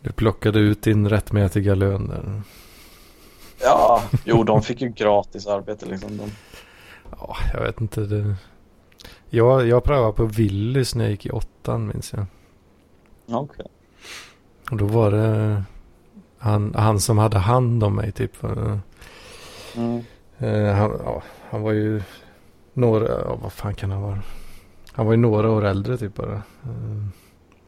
[0.00, 2.42] du plockade ut din rättmätiga lön där.
[3.60, 6.16] Ja, jo de fick ju gratis arbete liksom.
[6.16, 6.30] De,
[7.18, 8.00] Ja, jag vet inte.
[8.00, 8.34] Det...
[9.30, 12.26] Jag, jag prövade på Willys när jag gick i åttan minns jag.
[13.26, 13.66] ja, okej.
[14.70, 15.62] Och då var det
[16.38, 18.44] han, han som hade hand om mig typ.
[18.44, 18.78] eh,
[19.76, 20.04] Mm.
[20.38, 22.02] eh, han, ja, han var ju
[22.74, 24.22] några, ja, vad fan kan han vara?
[24.92, 26.34] Han var ju några år äldre typ bara.
[26.34, 27.06] Eh,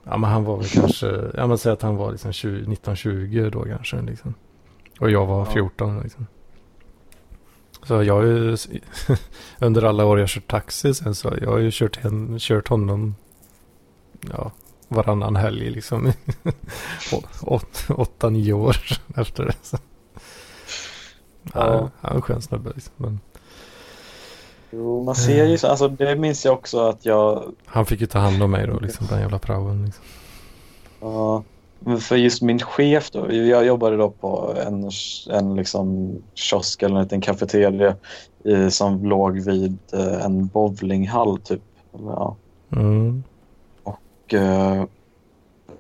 [0.05, 3.51] ja men han var väl kanske, ja men säg att han var liksom 20, 1920
[3.53, 4.35] då kanske liksom.
[5.01, 5.45] Och jag var Ja.
[5.53, 6.27] 14 liksom.
[7.83, 8.57] Så jag har ju
[9.59, 13.15] under alla år jag kört taxi sen så jag har ju kört, hen, kört honom
[14.33, 14.53] ja,
[14.89, 16.13] varannan helg liksom.
[17.89, 18.77] Åtta, nio år
[19.17, 19.55] efter det.
[19.63, 19.77] Så.
[21.43, 21.51] Ja.
[21.53, 21.91] Ja.
[22.01, 22.93] Han är en skön snubbe liksom.
[22.97, 23.21] Men
[24.77, 28.07] Jo, man ser ju så, alltså det minns jag också att jag han fick ju
[28.07, 29.85] ta hand om mig då liksom, den jävla praoen.
[29.85, 30.05] Liksom.
[31.01, 31.43] Ja,
[32.01, 34.91] för just min chef då, jag jobbade då på en,
[35.31, 37.97] en liksom kiosk eller en liten kafeteria
[38.45, 41.63] eh, som låg vid eh, en bowlinghall typ.
[41.93, 42.37] Ja.
[42.73, 43.23] Mm.
[43.83, 44.85] Och, eh,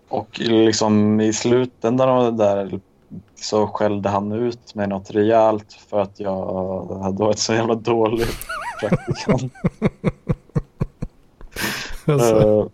[0.08, 2.80] och liksom i slutändan av det där
[3.34, 8.26] så skällde han ut mig något rejält för att jag hade varit så jävla dålig
[8.80, 9.52] praktikant.
[12.06, 12.66] Alltså, Eh,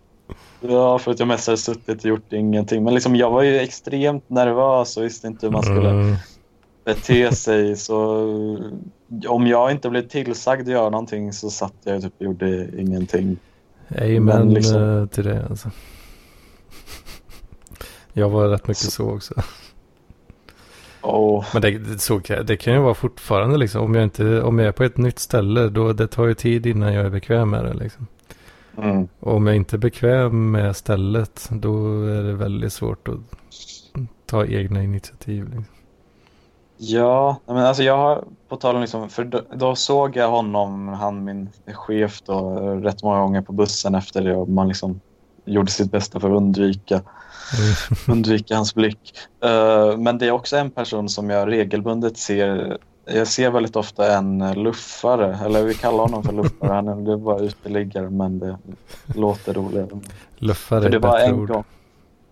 [0.61, 2.83] Ja, för att jag mest hade suttit och gjort ingenting.
[2.83, 6.15] Men liksom, jag var ju extremt nervös och visste inte hur man skulle mm.
[6.85, 7.77] bete sig.
[7.77, 7.97] Så
[9.27, 13.37] om jag inte blev tillsagd att göra någonting så satt jag typ och gjorde ingenting.
[13.97, 15.71] Amen Men liksom- eh, till det alltså.
[18.13, 19.33] Jag var rätt mycket så också.
[21.01, 23.83] Och, Men det, så, det kan ju vara fortfarande liksom.
[23.83, 25.69] Om jag, inte, om jag är på ett nytt ställe.
[25.69, 28.07] Då, det tar ju tid innan jag är bekväm med det liksom.
[28.77, 31.47] mm, Och om jag inte är bekväm med stället.
[31.51, 33.15] Då är det väldigt svårt att
[34.25, 35.43] ta egna initiativ.
[35.43, 35.65] Liksom.
[36.77, 40.87] ja, men alltså jag har på tal om liksom, för då, då såg jag honom,
[40.87, 44.99] han min chef då, rätt många gånger på bussen efter det och man liksom
[45.45, 47.01] gjorde sitt bästa för att undvika
[48.07, 49.13] undvika hans blick.
[49.43, 52.77] Eh, men det är också en person som jag regelbundet ser.
[53.05, 56.73] Jag ser väldigt ofta en luffare, eller vi kallar honom för luffare.
[56.73, 58.57] Han är bara uteliggare men det
[59.15, 59.87] låter roligare.
[60.37, 61.47] Luffare För är det var en ord.
[61.49, 61.63] gång.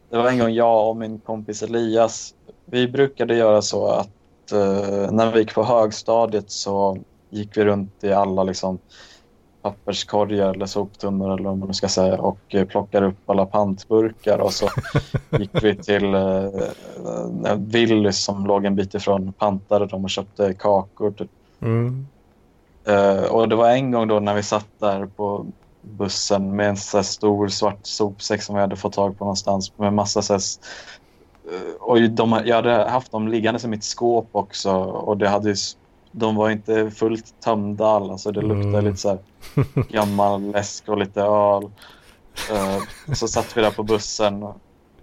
[0.10, 2.34] Det var en gång jag och min kompis Elias.
[2.66, 6.98] Vi brukade göra så att eh, när vi gick på högstadiet så
[7.30, 8.80] gick vi runt i alla liksom
[9.62, 14.54] papperskorgar eller soptunnor eller vad man ska säga och eh, plockade upp alla pantburkar och
[14.54, 14.70] så
[15.40, 21.12] gick vi till eh, Willys som låg en bit ifrån pantade dem och köpte kakor.
[21.12, 21.30] Typ.
[21.62, 22.08] Mm.
[22.86, 25.46] Eh, och det var en gång då när vi satt där på
[25.82, 29.94] bussen med en så stor svart sopsäck som vi hade fått tag på någonstans med
[29.94, 30.42] massa så här,
[31.52, 35.56] eh, och de, jag hade haft dem liggandes i mitt skåp också och det hade
[36.12, 38.86] de var inte fullt tömda alla så det luktade Mm.
[38.86, 39.20] lite så här
[39.90, 41.64] gammal läsk och lite öl.
[42.52, 44.44] Eh, så satt vi där på bussen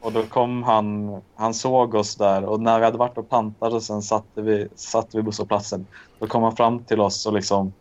[0.00, 3.72] och då kom han, han såg oss där och när vi hade varit och pantat
[3.72, 5.86] och sen satte vi, satte vi busshållplatsen
[6.18, 7.72] då kom han fram till oss och liksom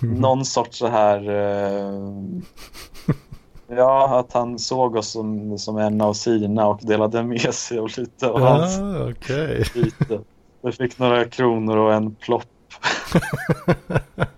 [0.00, 2.00] någon sorts så här eh,
[3.68, 7.90] ja att han såg oss som, som en av sina och delade med sig av
[7.96, 9.64] lite av hans Ah, okej.
[9.74, 10.20] byte.
[10.64, 12.46] Vi fick några kronor och en plopp.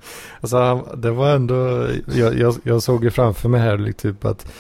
[0.41, 4.53] Alltså det var ändå, jag, jag, jag såg ju framför mig här liksom typ att,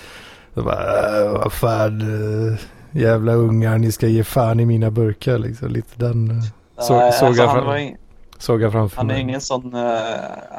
[0.54, 2.58] var, äh, vad fan, äh,
[2.90, 5.68] jävla ungar, ni ska ge fan i mina burkar liksom.
[5.68, 6.36] Lite den äh,
[6.78, 7.96] så, Nej, såg, alltså, jag fram, in,
[8.38, 9.22] såg jag framför han är mig.
[9.22, 10.00] ingen sån uh,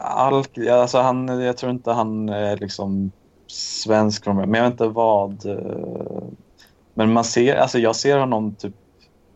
[0.04, 0.58] alk...
[0.58, 3.12] Alltså han, jag tror inte han är liksom
[3.48, 5.46] svensk men jag vet inte vad.
[5.46, 6.24] eh,
[6.94, 8.74] men man ser, alltså jag ser honom typ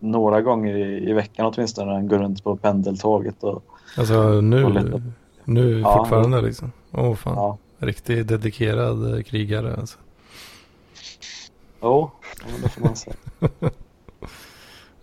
[0.02, 3.44] några gånger i, i veckan åtminstone går runt på pendeltåget.
[3.44, 3.64] Och,
[3.98, 5.02] Alltså och nu, lite-
[5.46, 6.72] nu Ja, fortfarande liksom.
[6.92, 7.58] Åh fan, ja.
[7.80, 9.98] riktigt dedikerad äh, krigare alltså.
[11.82, 13.16] Jo, ja, det får man säga.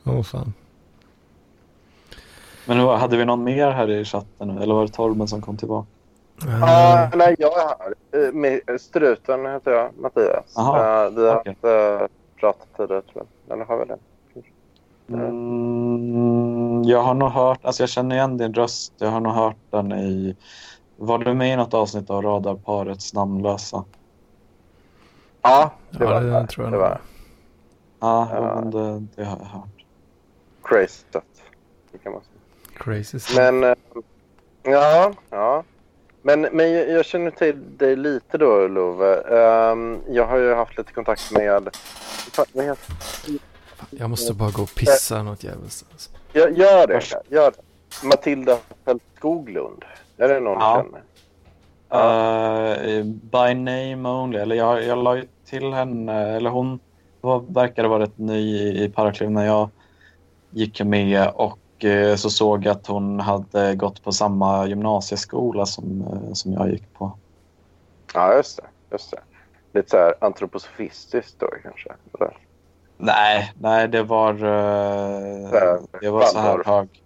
[0.04, 0.52] Åh fan.
[2.66, 4.58] Men hade vi någon mer här i chatten?
[4.58, 5.86] Eller var det Torben som kom tillbaka?
[6.46, 7.94] Ja, Äh, nej, jag är här.
[8.28, 10.56] Eh, med- Struten heter jag, Mattias.
[10.58, 12.08] Aha, Eh, vi har haft uh,
[12.40, 13.54] pratat tidigare, tror jag.
[13.56, 13.96] Eller har vi det?
[15.08, 18.92] Mm, jag har nog hört, alltså jag känner igen din röst.
[18.98, 20.36] Jag har nog hört den i,
[20.96, 23.84] var du med i något avsnitt av Radarparets namnlösa?
[25.42, 26.46] Ja, det Ja, var det det.
[26.46, 27.00] tror jag det var
[28.00, 28.54] Ja, Ja.
[28.60, 29.84] men det, det har jag hört.
[30.62, 31.04] crazy.
[31.92, 32.78] Det kan man säga.
[32.84, 33.36] crazy stuff.
[33.36, 33.74] Men eh,
[34.62, 35.64] ja, ja.
[36.22, 39.22] Men, men jag jag känner till dig lite då, Love.
[39.22, 41.68] Ehm, jag har ju haft lite kontakt med...
[42.52, 43.38] Vad heter-
[43.90, 45.84] Jag måste bara gå och pissa något jävligt.
[45.92, 46.10] Alltså.
[46.32, 47.02] Gör, gör det.
[47.28, 48.06] Gör det.
[48.06, 48.58] Matilda
[49.16, 49.84] Skoglund.
[50.16, 50.84] Är det någon Ja.
[50.84, 51.02] du känner?
[52.98, 56.80] Eh, by name only, eller jag, jag la ju till henne, eller hon
[57.20, 59.68] var, verkade vara rätt ny i, i Paracliv när jag
[60.50, 66.00] gick med och eh, så såg jag att hon hade gått på samma gymnasieskola som,
[66.00, 67.12] eh, som jag gick på.
[68.14, 68.64] Ja, just det.
[68.92, 69.20] Just det.
[69.72, 71.92] Lite så här antroposofistiskt då kanske.
[72.14, 72.36] Eller?
[72.98, 77.02] Nej, nej det var, eh, Där, det var så här hög.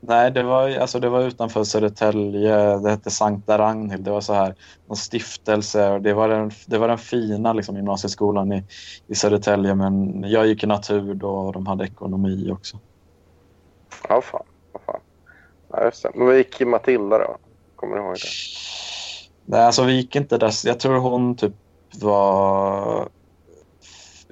[0.00, 2.78] Nej, det var, alltså det var utanför Södertälje.
[2.78, 4.04] Det hette Sankta Ragnhild.
[4.04, 4.54] Det var så här
[4.90, 5.98] en stiftelse.
[5.98, 8.64] Det, var den, det var den fina liksom, gymnasieskolan i,
[9.06, 9.74] i Södertälje.
[9.74, 12.78] Men jag gick i natur då och de hade ekonomi också.
[14.08, 14.42] Ja, fan.
[14.72, 15.00] Ja, fan.
[15.68, 16.10] Ja, just det.
[16.14, 17.36] Men vad gick Matilda då?
[17.76, 18.28] Kommer du ihåg det?
[19.44, 20.52] Nej, alltså vi gick inte där.
[20.64, 21.54] Jag tror hon typ
[22.00, 23.08] var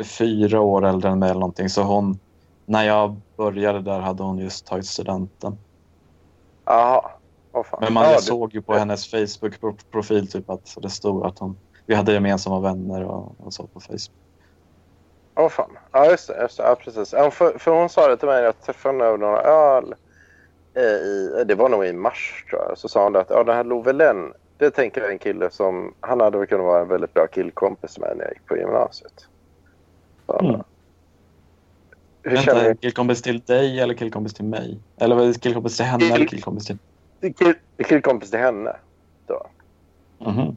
[0.02, 1.68] fyra år äldre än mig eller någonting.
[1.68, 2.18] Så hon,
[2.66, 5.58] när jag började där hade hon just tagit studenten.
[6.64, 7.10] Jaha.
[7.80, 11.56] Men man, ja, såg ju på hennes Facebook-profil typ att det stod att hon,
[11.86, 14.18] vi hade gemensamma vänner och, och så på Facebook.
[15.36, 15.78] Åh fan.
[15.92, 16.40] Ja, just det.
[16.42, 16.62] Just det.
[16.62, 17.12] Ja, precis.
[17.12, 19.94] Ja, för, för hon sa det till mig när jag träffade henne över några öl.
[20.74, 22.78] eh, I, det var nog i mars tror jag.
[22.78, 25.50] Så sa hon det att ja, den här Lovelen, det tänker jag är en kille
[25.50, 25.94] som...
[26.00, 29.26] Han hade väl kunnat vara en väldigt bra killkompis med när jag gick på gymnasiet.
[30.28, 30.60] Mm.
[32.22, 32.76] Hur känner Vänta, du?
[32.76, 34.78] killkompis till dig eller killkompis till mig?
[34.96, 36.78] Eller det killkompis till henne eller killkompis till...
[37.20, 37.54] Kill,
[37.88, 38.76] killkompis till henne.
[40.18, 40.56] Mhm.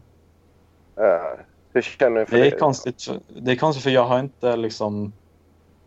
[0.96, 1.40] Eh,
[1.74, 2.56] hur känner du för Det det?
[2.56, 5.14] är konstigt, för, det är konstigt för jag har inte liksom...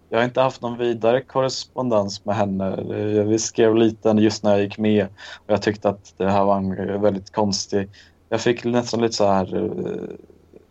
[0.08, 2.76] Jag har inte haft någon vidare korrespondens med henne.
[2.76, 6.44] Det- Vi skrev lite just när jag gick med och jag tyckte att det här
[6.44, 7.88] var en väldigt konstig...
[8.28, 9.56] Jag fick nästan lite så här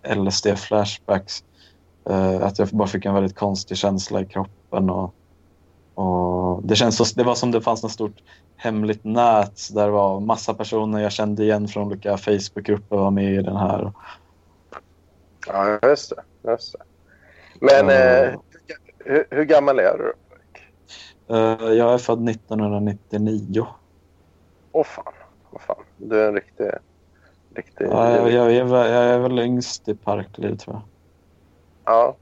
[0.03, 1.43] eh, LSD-flashbacks.
[2.09, 4.89] Eh, Att jag bara fick en väldigt konstig känsla i kroppen.
[4.89, 5.13] Och,
[5.95, 8.17] och det, känns så, det var som det fanns något stort
[8.55, 13.33] hemligt nät där det var massa personer jag kände igen från olika Facebookgrupper var med
[13.33, 13.91] i den här.
[15.47, 16.51] Ja, just det.
[16.51, 16.79] Just det.
[17.61, 18.29] Men Mm.
[18.33, 18.39] eh,
[19.05, 20.13] hur, hur gammal är du?
[21.35, 23.65] Eh, jag är född 1999.
[24.71, 25.13] Åh fan.
[25.51, 25.83] Åh fan.
[25.97, 26.65] Du är en riktig...
[27.55, 30.81] riktig Ja, jag, jag, är, väl- jag är väl yngst i Parkliv tror jag.
[31.89, 32.15] Ja.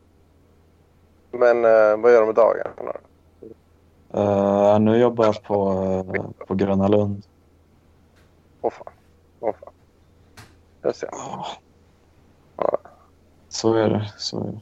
[1.31, 2.71] Men eh, vad gör du med dagarna?
[2.77, 2.93] då?
[4.19, 5.71] Eh, nu jobbar jag på,
[6.15, 7.23] eh, på Gröna Lund.
[8.61, 8.93] Åh fan.
[9.39, 9.73] Åh fan.
[10.81, 11.09] Jag ser.
[12.57, 12.77] Ja.
[13.49, 14.13] Så är det.
[14.17, 14.59] Så är det.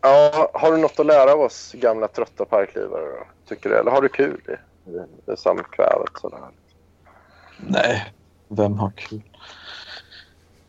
[0.00, 3.26] Ja, har du något att lära av oss gamla trötta parklivare då?
[3.48, 3.76] Tycker du?
[3.76, 6.38] Eller har du kul i, i, i samkvävet sådär?
[7.56, 8.12] Nej,
[8.48, 9.22] vem har kul?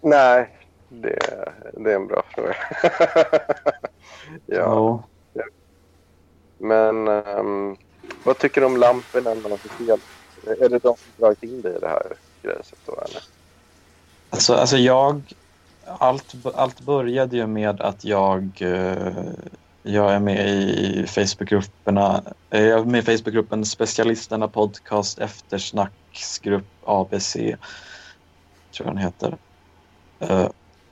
[0.02, 0.58] Nej,
[1.02, 2.56] det, det är en bra fråga.
[4.46, 5.04] ja,
[5.34, 5.44] Ja.
[6.58, 7.78] men ehm,
[8.24, 10.00] vad tycker du om lamporna när man får fel?
[10.60, 13.24] Är det de som dragit in dig i det här grejset då eller?
[14.30, 15.34] Alltså, alltså jag...
[15.86, 18.58] Allt, allt började ju med att jag...
[18.62, 19.24] eh,
[19.82, 22.24] Jag är med i Facebookgrupperna.
[22.50, 27.34] eh, Jag är med i Facebookgruppen Specialisterna Podcast Eftersnacksgrupp ABC.
[27.34, 27.56] Tror
[28.78, 29.38] jag den heter.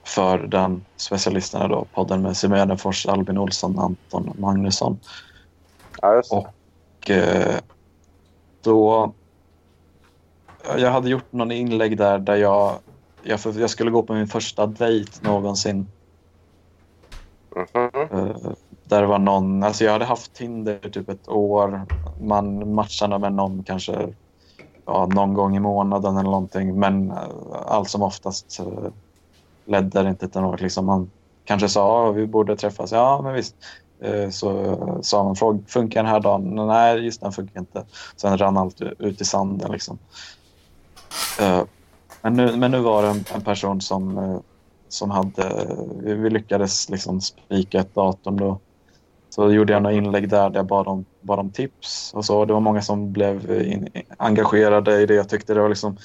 [0.04, 4.98] För den specialisterna då, podden med Simon Gärdenfors, Albin Olsson, Anton Magnusson.
[6.02, 6.36] Ja, just det.
[6.36, 7.58] Och eh,
[8.62, 9.12] då...
[10.78, 12.78] Jag hade gjort någon inlägg där, där jag,
[13.22, 15.86] jag, jag skulle gå på min första dejt någonsin.
[17.56, 17.90] Mhm.
[18.10, 18.52] Eh,
[18.84, 21.86] där var någon, alltså jag hade haft Tinder typ ett år.
[22.20, 24.14] Man matchade med någon kanske
[24.86, 26.80] ja, någon gång i månaden eller någonting.
[26.80, 27.18] Men eh,
[27.66, 28.92] allt som oftast eh,
[29.64, 30.60] ledde det inte till något.
[30.60, 31.10] Liksom man
[31.44, 32.92] kanske sa att vi borde träffas.
[32.92, 33.56] Ja, men visst.
[34.00, 36.54] Eh, så sa man fråga, funkar den här dagen?
[36.66, 37.84] Nej, just den funkar inte.
[38.16, 39.72] Sen rann allt ut i sanden.
[39.72, 39.98] Liksom.
[41.40, 41.62] Eh,
[42.22, 44.38] men nu, men nu var det en, en person som, eh,
[44.88, 45.76] som hade...
[46.02, 48.58] Vi, vi lyckades liksom spika ett datum då.
[49.30, 52.14] Så gjorde jag några inlägg där, där jag bad om, bad om tips.
[52.14, 52.44] Och så.
[52.44, 55.14] Det var många som blev in, engagerade i det.
[55.14, 55.96] Jag tyckte det var liksom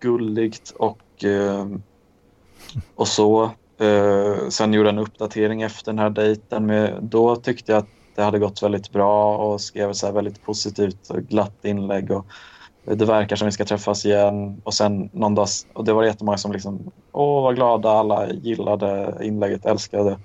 [0.00, 1.66] gulligt och, eh,
[2.94, 3.50] och så.
[3.80, 6.66] Eh, sen gjorde jag en uppdatering efter den här dejten.
[6.66, 10.42] Med, då tyckte jag att det hade gått väldigt bra och skrev så här väldigt
[10.42, 12.10] positivt och glatt inlägg.
[12.10, 12.26] Och
[12.84, 14.60] det verkar som vi ska träffas igen.
[14.64, 19.14] Och sen någon dag, och det var jättemånga som liksom, åh vad glada, alla gillade
[19.22, 20.18] inlägget, älskade,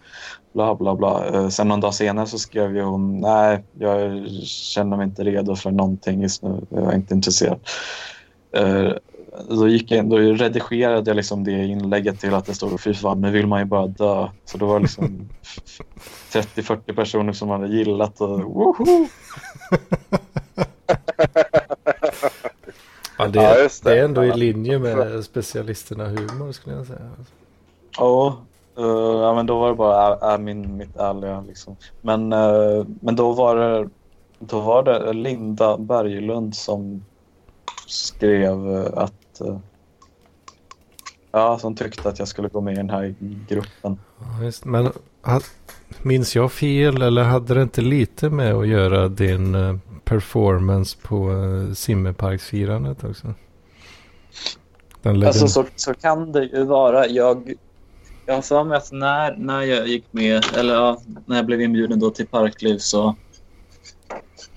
[0.53, 1.27] bla bla bla.
[1.27, 5.55] Eh, sen någon dag senare så skrev ju hon, nej, jag känner mig inte redo
[5.55, 7.59] för någonting just nu, jag är inte intresserad.
[8.51, 8.91] Eh,
[9.49, 13.21] då, gick jag, då redigerade jag liksom det inlägget till att det stod, fy fan,
[13.21, 14.29] nu vill man ju bara dö.
[14.45, 15.29] Så det var liksom
[16.33, 19.07] 30-40 personer som hade gillat och woho!
[23.17, 23.69] Ja, det, Ja, det.
[23.83, 27.11] det är ändå i linje med specialisterna humor skulle jag säga.
[27.97, 28.47] Ja,
[28.77, 28.85] eh,
[29.21, 31.77] ja men då var det bara är, är min, mitt ärliga liksom.
[32.01, 33.89] Men, eh, men då var det
[34.39, 37.05] då var det Linda Berglund som
[37.85, 39.09] skrev eh,
[39.41, 39.57] att eh,
[41.31, 43.15] ja, som tyckte att jag skulle gå med i den här
[43.47, 43.99] gruppen.
[44.19, 44.91] Ja, just, men
[46.01, 51.29] minns jag fel eller hade det inte lite med att göra din eh, performance på
[51.29, 53.33] uh, Simmerparksfirandet också?
[55.03, 57.07] Alltså så, så kan det ju vara.
[57.07, 57.53] Jag,
[58.25, 61.61] jag har för mig att när, när jag gick med, eller ja, när jag blev
[61.61, 63.15] inbjuden då till Parkliv så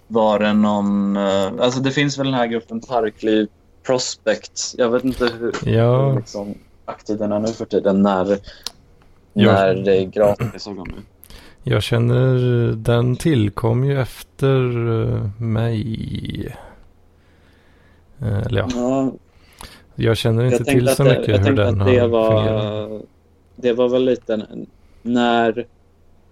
[0.07, 3.49] var det någon, eh, alltså det finns väl den här gruppen Parkliv
[3.83, 4.61] Prospect.
[4.79, 6.15] Jag vet inte hur, Ja.
[6.15, 6.55] liksom,
[6.85, 8.39] aktiv den är nu för tiden när,
[9.33, 9.53] Ja.
[9.53, 10.05] när det är
[10.75, 10.95] gå med.
[11.63, 14.57] Jag känner den tillkom ju efter
[15.15, 16.57] eh, mig.
[18.21, 19.13] Eh, Eller ja, Ja,
[19.95, 22.37] jag känner inte jag till så det, mycket jag hur den att det har var,
[22.37, 23.03] fungerat.
[23.57, 24.47] det var väl lite
[25.03, 25.67] när,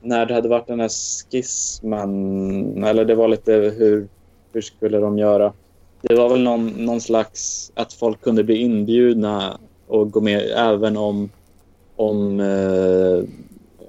[0.01, 0.91] när det hade varit den här
[1.31, 4.09] skisman, eller det var lite hur,
[4.53, 5.53] hur skulle de göra?
[6.03, 10.97] Det var väl någon, någon slags att folk kunde bli inbjudna och gå med även
[10.97, 11.29] om,
[11.97, 13.25] om, eh,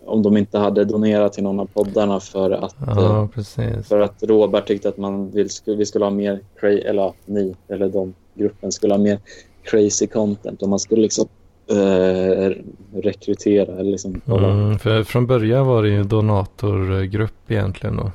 [0.05, 3.87] om de inte hade donerat till någon av poddarna för att, eh, Ja, precis.
[3.87, 7.55] för att Robert tyckte att man vill, skulle, vi skulle ha mer, eller ja, ni,
[7.67, 9.19] eller de, gruppen skulle ha mer
[9.63, 11.27] crazy content och man skulle liksom
[11.69, 12.51] eh,
[12.93, 14.21] rekrytera liksom.
[14.27, 18.11] Mm, för från början var det ju donatorgrupp egentligen då.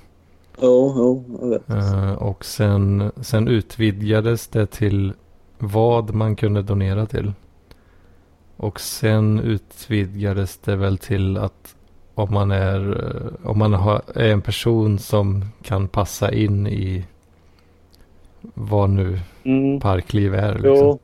[0.61, 1.71] Jo, jo, jag vet.
[1.71, 5.13] Eh, och sen, sen utvidgades det till
[5.59, 7.33] vad man kunde donera till.
[8.57, 11.75] Och sen utvidgades det väl till att
[12.15, 17.05] om man är, eh, om man har, är en person som kan passa in i
[18.55, 19.81] vad nu Mm.
[19.81, 20.53] parkliv är.
[20.55, 20.73] Liksom.
[20.75, 20.99] Jo,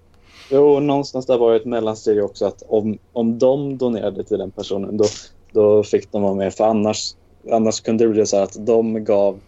[0.51, 4.51] jo, någonstans där var det ett mellansteg också att om, om de donerade till den
[4.51, 5.05] personen då,
[5.53, 6.55] då fick de vara med.
[6.55, 7.15] För annars,
[7.51, 9.41] annars kunde det bli så att de gav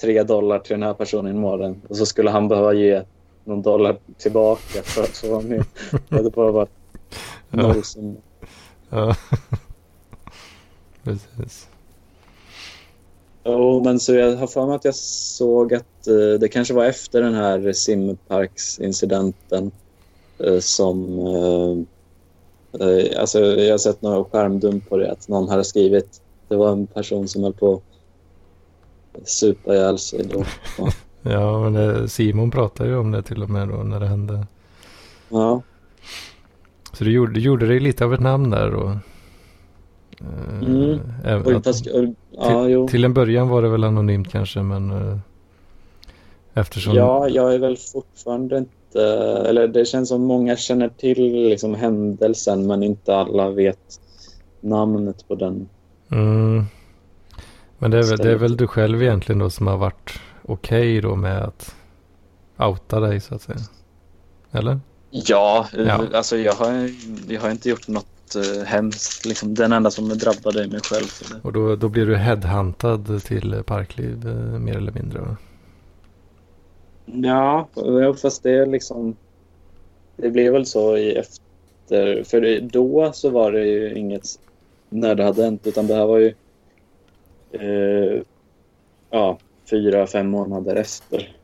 [0.00, 3.02] tre dollar till den här personen i månaden och så skulle han behöva ge
[3.44, 5.64] någon dollar tillbaka för att få vara med.
[6.08, 6.70] Det hade bara varit
[7.50, 7.62] Ja.
[7.62, 8.14] nollsumma.
[8.90, 9.16] Ja.
[11.04, 11.68] Precis.
[13.44, 16.84] Jo, men så jag har för mig att jag såg att eh, det kanske var
[16.84, 19.70] efter den här simparksincidenten
[20.38, 21.18] eh, som...
[21.18, 21.78] Eh,
[22.88, 26.20] eh, alltså, jag har sett några skärmdump på det, att någon hade skrivit...
[26.50, 27.82] Det var en person som höll på
[29.22, 30.44] att supa ihjäl sig då.
[31.22, 34.46] Ja, men det, Simon pratade ju om det till och med då när det hände.
[35.28, 35.62] Ja,
[36.92, 38.88] Så du gjorde, du gjorde dig lite av ett namn där då?
[40.20, 40.98] Eh, Mm.
[41.24, 45.18] även att- fast, och, ja till en början var det väl anonymt kanske, men eh,
[46.54, 46.94] eftersom...
[46.94, 49.02] Ja, jag är väl fortfarande inte...
[49.48, 54.00] Eller det känns som många känner till liksom, händelsen men inte alla vet
[54.60, 55.68] namnet på den.
[56.10, 56.64] Mm.
[57.78, 61.00] Men det är, väl, det är väl du själv egentligen då som har varit okej
[61.00, 61.74] då med att
[62.56, 63.58] outa dig så att säga?
[64.52, 64.80] Eller?
[65.10, 66.04] Ja, Ja.
[66.14, 66.90] alltså jag har,
[67.28, 69.26] jag har inte gjort något uh, hemskt.
[69.26, 71.40] Liksom, den enda som drabbade är mig själv.
[71.42, 75.20] Och då, då blir du headhuntad till Parkliv eh, mer eller mindre?
[75.20, 75.36] va?
[77.04, 77.68] Ja,
[78.22, 79.16] fast det är liksom...
[80.16, 82.24] Det blev väl så i efter...
[82.24, 84.24] För då så var det ju inget
[84.90, 86.34] när det hade hänt, utan det här var ju...
[87.52, 88.22] Eh,
[89.10, 89.38] ja,
[89.70, 91.36] fyra, fem månader efter.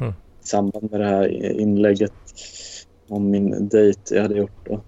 [0.00, 0.12] Mm.
[0.42, 1.28] I samband med det här
[1.60, 2.12] inlägget
[3.08, 4.80] om min dejt jag hade gjort då.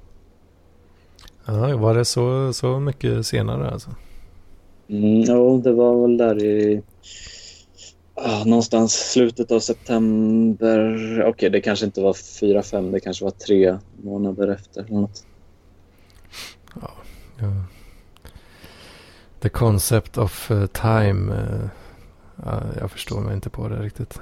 [1.47, 3.91] Ja, var det så, så mycket senare alltså?
[4.89, 6.83] Mm, jo, det var väl där i...
[8.15, 11.25] ah, någonstans slutet av september.
[11.27, 12.91] Okej, det kanske inte var fyra, fem.
[12.91, 14.85] Det kanske var tre månader efter.
[14.85, 15.27] Eller något.
[16.81, 16.91] Ja.
[19.41, 21.35] The concept of eh, time.
[21.35, 21.69] eh,
[22.45, 24.21] ja, jag förstår mig inte på det riktigt.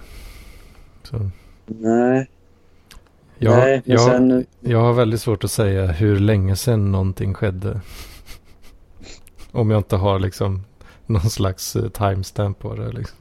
[1.02, 1.30] Så,
[1.66, 2.30] Nej,
[3.38, 3.82] jag, nej.
[3.84, 4.46] Jag, sen...
[4.60, 7.80] jag har väldigt svårt att säga hur länge sedan någonting skedde.
[9.52, 10.64] Om jag inte har liksom
[11.06, 12.92] någon slags eh, timestamp på det.
[12.92, 13.18] Liksom.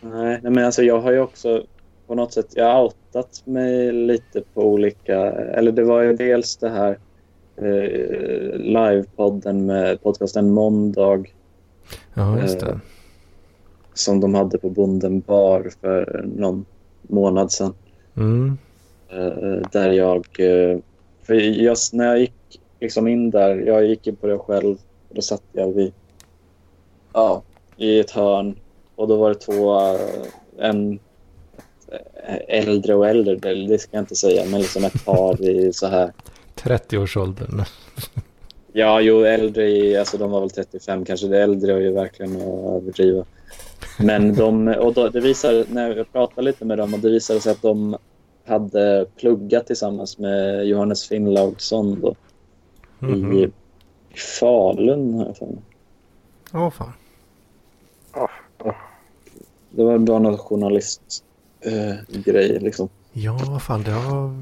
[0.00, 1.64] Nej, men alltså jag har ju också
[2.06, 6.70] på något sätt, jag outat mig lite på olika, eller det var ju dels det
[6.70, 6.98] här
[7.60, 11.24] eh, livepodden med podcasten Måndag
[12.14, 12.80] Ja, just Eh, det.
[13.94, 16.64] som de hade på Bonden bar för någon
[17.02, 17.74] månad sedan.
[18.16, 18.58] Mm.
[19.08, 20.78] Eh, där jag, eh,
[21.22, 24.76] för just när jag gick liksom in där, jag gick in på det själv
[25.08, 25.92] och då satt jag vid,
[27.12, 27.42] ja,
[27.76, 28.56] i ett hörn
[28.96, 30.00] och då var det två, eh,
[30.58, 30.98] en
[32.26, 35.86] eh, äldre och äldre, det ska jag inte säga, men liksom ett par i så
[35.86, 36.12] här
[36.62, 37.64] 30-årsåldern.
[38.72, 41.26] Ja, jo, äldre i, alltså de var väl 35 kanske.
[41.26, 42.42] Det äldre är ju verkligen att
[42.82, 43.24] överdriva.
[43.98, 47.40] Men de, och då, det visar, när jag pratade lite med dem och det visade
[47.40, 47.96] sig att de
[48.46, 52.14] hade pluggat tillsammans med Johannes Finnlaugsson då,
[52.98, 53.32] Mhm.
[53.32, 55.14] i, i Falun.
[55.14, 55.58] har jag för mig.
[56.54, 56.92] Åh fan.
[59.70, 61.24] Det var bara någon journalistgrej
[61.60, 62.88] eh, grej liksom.
[63.12, 64.34] Ja, vad fan det har...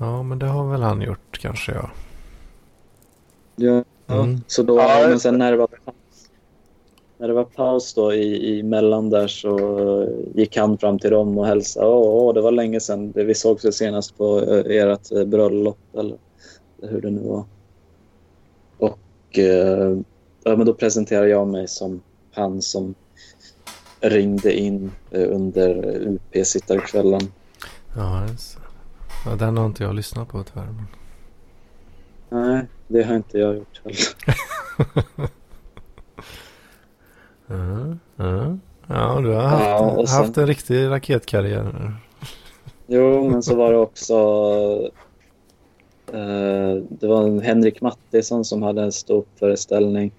[0.00, 1.90] Ja, men det har väl han gjort kanske ja.
[3.56, 4.40] Ja, Mm.
[4.46, 5.94] så då, Ja, men sen när det var paus,
[7.18, 9.58] när det var paus då i, i mellan där så
[10.34, 11.86] gick han fram till dem och hälsade.
[11.86, 13.12] Åh, åh det var länge sedan.
[13.16, 16.16] Vi sågs ju senast på eh, ert eh, bröllop eller
[16.82, 17.44] hur det nu var.
[18.78, 19.96] Och eh,
[20.44, 22.02] ja, men då presenterade jag mig som
[22.32, 22.94] han som
[24.00, 27.20] ringde in under UP-sittarkvällen.
[27.96, 28.69] Ja, det.
[29.26, 30.66] Ja, den har inte jag lyssnat på tyvärr.
[30.66, 30.86] Men...
[32.28, 33.98] Nej, det har inte jag gjort heller.
[37.46, 38.56] Ja, ja.
[38.88, 41.94] ja, du har haft, Ja, sen- haft en riktig raketkarriär.
[42.86, 44.14] Jo, men så var det också...
[46.12, 50.12] Eh, det var en Henrik Mattisson som hade en stor föreställning.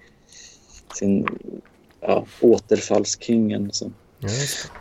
[0.94, 1.26] Sin
[2.00, 3.94] ja, Återfallskingen som,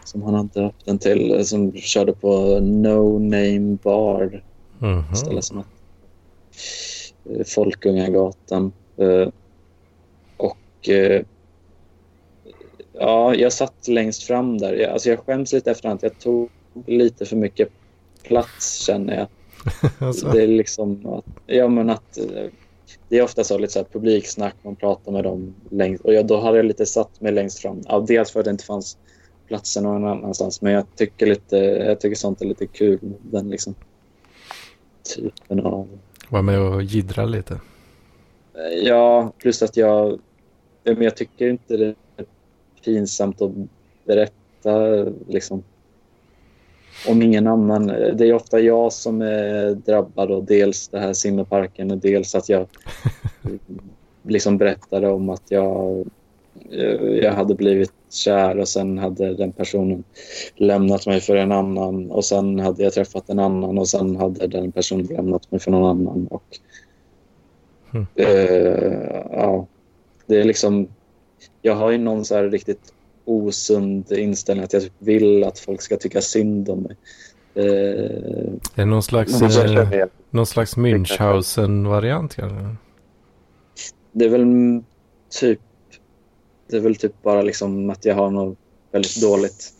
[0.05, 1.31] som han hade haft den till.
[1.35, 4.43] eh, Som körde på No Name Bar.
[4.79, 5.15] Mhm.
[5.15, 5.69] ställe som hette
[7.39, 8.71] eh, Folkungagatan.
[8.97, 9.27] Eh,
[10.37, 10.89] och
[12.93, 14.73] ja, jag satt längst fram där.
[14.73, 15.99] Jag, alltså jag skäms lite efterhand.
[16.03, 16.49] Jag tog
[16.85, 17.69] lite för mycket
[18.23, 19.27] plats känner jag.
[20.07, 22.17] Alltså, Det är liksom att, ja, men att
[23.09, 26.05] det är ofta så lite så här publiksnack, man pratar med dem längst.
[26.05, 27.81] Och jag, då hade jag lite satt mig längst fram.
[27.87, 28.97] Ja, dels för att det inte fanns
[29.51, 30.61] platser någon annanstans.
[30.61, 32.99] Men jag tycker, lite, jag tycker sånt är lite kul.
[33.21, 33.75] Den liksom
[35.15, 35.87] typen av...
[36.29, 37.59] var med och jiddra lite.
[38.83, 40.19] Ja, plus att jag...
[40.83, 41.85] ja, men Jag tycker inte det
[42.17, 42.25] är
[42.85, 43.51] pinsamt att
[44.05, 45.63] berätta liksom,
[47.07, 47.87] om ingen annan.
[47.87, 52.49] Det är ofta jag som är drabbad och dels det här simmerparken och dels att
[52.49, 52.67] jag
[54.23, 56.09] liksom berättade om att jag,
[57.21, 60.03] jag hade blivit kär och sen hade den personen
[60.55, 64.47] lämnat mig för en annan och sen hade jag träffat en annan och sen hade
[64.47, 66.27] den personen lämnat mig för någon annan.
[66.27, 66.43] Och,
[67.93, 68.07] Mm.
[68.15, 69.67] eh, ja,
[70.25, 70.87] det är liksom...
[71.61, 72.93] Jag har ju någon så här riktigt
[73.25, 76.95] osund inställning att jag vill att folk ska tycka synd om mig.
[77.53, 82.75] Eh, Är det någon slags, eh, någon slags Münchhausen-variant kanske?
[84.11, 84.45] Det är väl
[85.39, 85.59] typ
[86.71, 88.57] det är väl typ bara liksom att jag har något
[88.91, 89.73] väldigt dåligt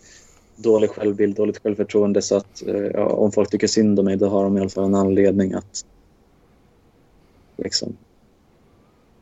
[0.56, 4.30] dålig självbild, dåligt självförtroende så att eh, ja, om folk tycker synd om mig då
[4.30, 5.86] har de i alla fall en anledning att
[7.58, 7.98] liksom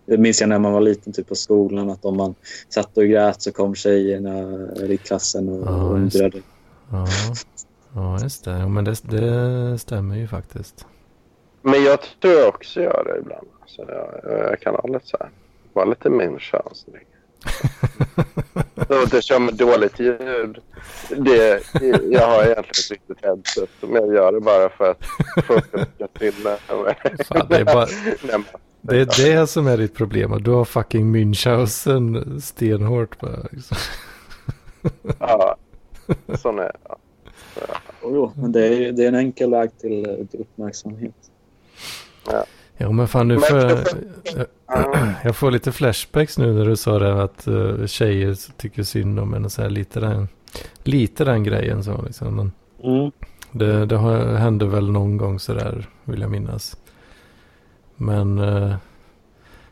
[0.06, 2.36] det minns jag när man var liten typ på skolan att om man
[2.70, 6.42] satt och grät så kom tjejerna i klassen och Ja, just undrade.
[6.92, 7.08] Ja,
[7.96, 8.68] ja just det.
[8.68, 10.86] Men det, det stämmer ju faktiskt.
[11.62, 13.48] Men jag tror jag också gör det ibland.
[13.66, 14.20] Så jag,
[14.50, 15.30] jag kan ha lite så här.
[15.74, 16.86] Vara lite min chans.
[18.88, 20.60] Så att jag kör med dåligt ljud.
[21.10, 21.64] Det,
[22.12, 23.70] jag har egentligen ett riktigt headset.
[23.82, 25.06] Men jag gör det bara för att
[25.46, 25.86] folk ska.
[27.26, 27.88] Fan, det är bara-
[28.82, 29.06] Det är
[29.40, 30.44] det som är ditt problem.
[30.44, 33.48] Du har fucking Münchhausen stenhårt bara.
[33.52, 33.78] Liksom.
[35.20, 35.56] Ja,
[36.42, 36.98] sån är jag.
[38.04, 41.16] Jo, men det är, det är en enkel väg till, eh, till uppmärksamhet.
[42.32, 42.46] Ja
[42.80, 43.78] men fan nu får jag,
[45.24, 49.34] jag får lite flashbacks nu när du sa det att uh, tjejer tycker synd om
[49.34, 50.28] en och så här lite den,
[50.84, 52.36] lite den grejen så liksom.
[52.36, 52.52] Men
[52.84, 53.12] Mm.
[53.52, 56.78] det, det har, hände väl någon gång så där vill jag minnas.
[57.96, 58.76] Men eh,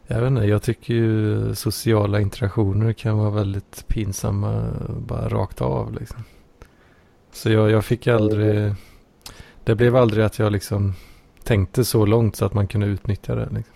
[0.08, 5.94] jag vet inte, jag tycker ju sociala interaktioner kan vara väldigt pinsamma bara rakt av
[6.00, 6.24] liksom.
[7.32, 8.74] Så jag, jag fick aldrig,
[9.64, 10.94] det blev aldrig att jag liksom
[11.48, 13.50] tänkte så långt så att man kunde utnyttja det.
[13.56, 13.74] Liksom.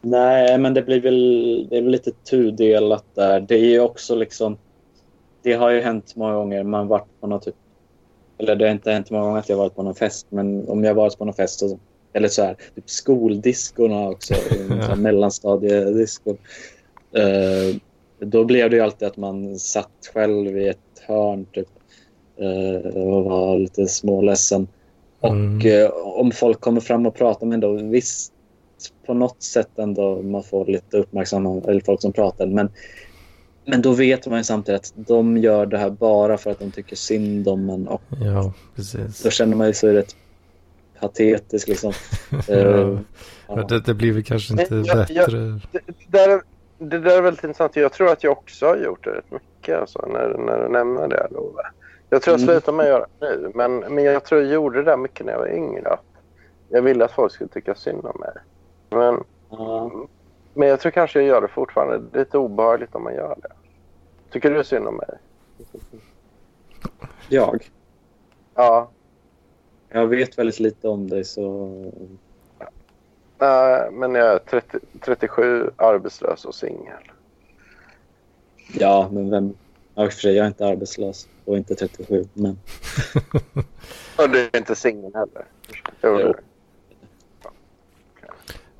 [0.00, 3.40] Nej, men det blir väl, det är väl lite tudelat där.
[3.40, 4.56] Det är ju också liksom...
[5.42, 6.62] Det har ju hänt många gånger.
[6.62, 7.54] Man varit på något typ...
[8.38, 10.26] Eller det har inte hänt många gånger att jag varit på någon fest.
[10.30, 11.78] Men om jag varit på någon fest och,
[12.12, 14.34] eller så här, typ skoldiskorna också.
[14.68, 16.36] så här mellanstadiedisco.
[17.12, 17.76] Eh,
[18.18, 21.68] då blev det ju alltid att man satt själv i ett hörn typ.
[22.36, 24.68] Eh, och var lite småledsen.
[25.20, 25.82] Och Mm.
[25.84, 28.32] eh, om folk kommer fram och pratar med en då, visst
[29.06, 32.46] på något sätt ändå man får lite uppmärksamhet, eller folk som pratar.
[32.46, 32.70] Men,
[33.66, 36.70] men då vet man ju samtidigt att de gör det här bara för att de
[36.70, 37.88] tycker synd om en.
[37.88, 39.22] Och Ja, precis.
[39.22, 40.16] då känner man ju sig rätt
[41.00, 41.92] patetisk liksom.
[42.48, 42.54] Ja.
[42.54, 42.98] Eh,
[43.48, 45.38] Men det, det blir väl kanske inte jag- jag- bättre.
[45.72, 46.40] Det, det, där är,
[46.78, 47.76] det där är väldigt intressant.
[47.76, 51.08] Jag tror att jag också har gjort det rätt mycket alltså, när, när du nämner
[51.08, 51.26] det.
[51.30, 51.62] Love.
[52.10, 52.48] Jag tror jag Mm.
[52.54, 53.52] slutar med att göra det nu.
[53.54, 55.98] Men, men jag tror jag gjorde det där mycket när jag var yngre.
[56.68, 58.32] Jag ville att folk skulle tycka synd om mig.
[58.90, 59.90] Men, ja.
[60.54, 61.98] men jag tror kanske jag gör det fortfarande.
[61.98, 63.52] Det är lite obehagligt om man gör det.
[64.30, 65.08] Tycker du synd om mig?
[67.28, 67.70] Jag?
[68.54, 68.88] Ja.
[69.88, 71.68] Jag vet väldigt lite om dig så...
[73.38, 77.10] Nej, men jag är 30, 37, arbetslös och singel.
[78.72, 79.54] Ja, men vem...
[79.98, 82.24] Ja, för sig, jag är inte arbetslös och inte 37.
[82.34, 82.58] Men
[84.18, 85.44] Och du är inte singel heller?
[86.02, 86.34] Jo.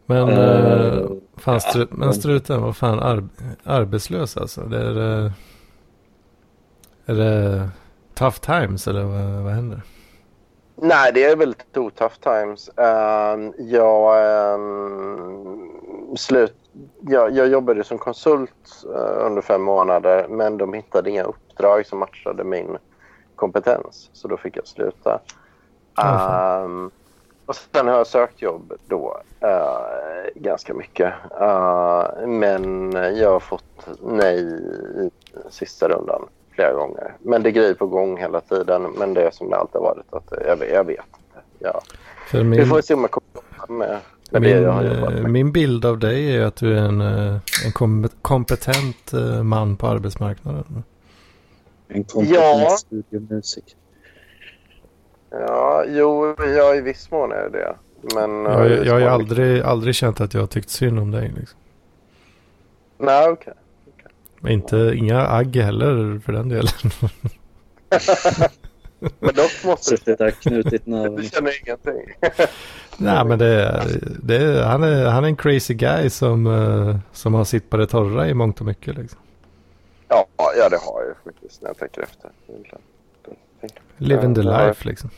[0.06, 3.28] Men, Eh, eh, fan, ja, stru, men men- struten, vad fan, ar,
[3.64, 4.60] arbetslös alltså?
[4.60, 5.32] Det är, det,
[7.06, 7.68] är det
[8.14, 9.82] tough times eller vad, vad händer?
[10.76, 12.70] Nej, det är väldigt two tough times.
[12.76, 16.54] Um, jag, um, slut,
[17.00, 21.98] jag, jag jobbade som konsult uh, under fem månader men de hittade inga uppdrag som
[21.98, 22.78] matchade min
[23.36, 24.10] kompetens.
[24.12, 25.20] Så då fick jag sluta.
[26.64, 26.90] Um,
[27.46, 31.12] och sen har jag sökt jobb då uh, ganska mycket.
[31.40, 34.38] Uh, men jag har fått nej
[34.96, 35.10] i
[35.50, 37.14] sista rundan flera gånger.
[37.18, 38.82] Men det är grejer på gång hela tiden.
[38.82, 40.14] Men det är som det alltid har varit.
[40.14, 41.40] Att jag, jag vet inte.
[41.58, 41.80] Ja.
[42.26, 43.98] För Vi min, får se om jag kommer med,
[44.30, 48.08] min, jag eh, min bild av dig är att du är en, eh, en kom,
[48.22, 50.84] kompetent eh, man på arbetsmarknaden.
[51.88, 52.76] en kompetent Ja.
[52.78, 53.76] studiomusik.
[55.30, 57.76] Ja, jo, ja, i viss mån är det.
[58.14, 61.32] Men, Jag, viss jag har aldrig, aldrig känt att jag har tyckt synd om dig.
[61.36, 61.58] Liksom.
[62.98, 63.54] Nej, okej.
[64.40, 66.68] Men inte, inga agg heller för den delen.
[69.00, 71.16] Men dock måste du Suttit där knutit näven.
[71.16, 72.14] Du känner ingenting.
[72.96, 76.96] Nej men det är, det är, han, är, han är en crazy guy som, eh,
[77.12, 78.96] som har sitt på det torra i mångt och mycket.
[78.96, 79.20] Liksom.
[80.08, 82.30] ja, ja, det har jag faktiskt när jag tänker efter.
[83.96, 85.10] Living the life liksom.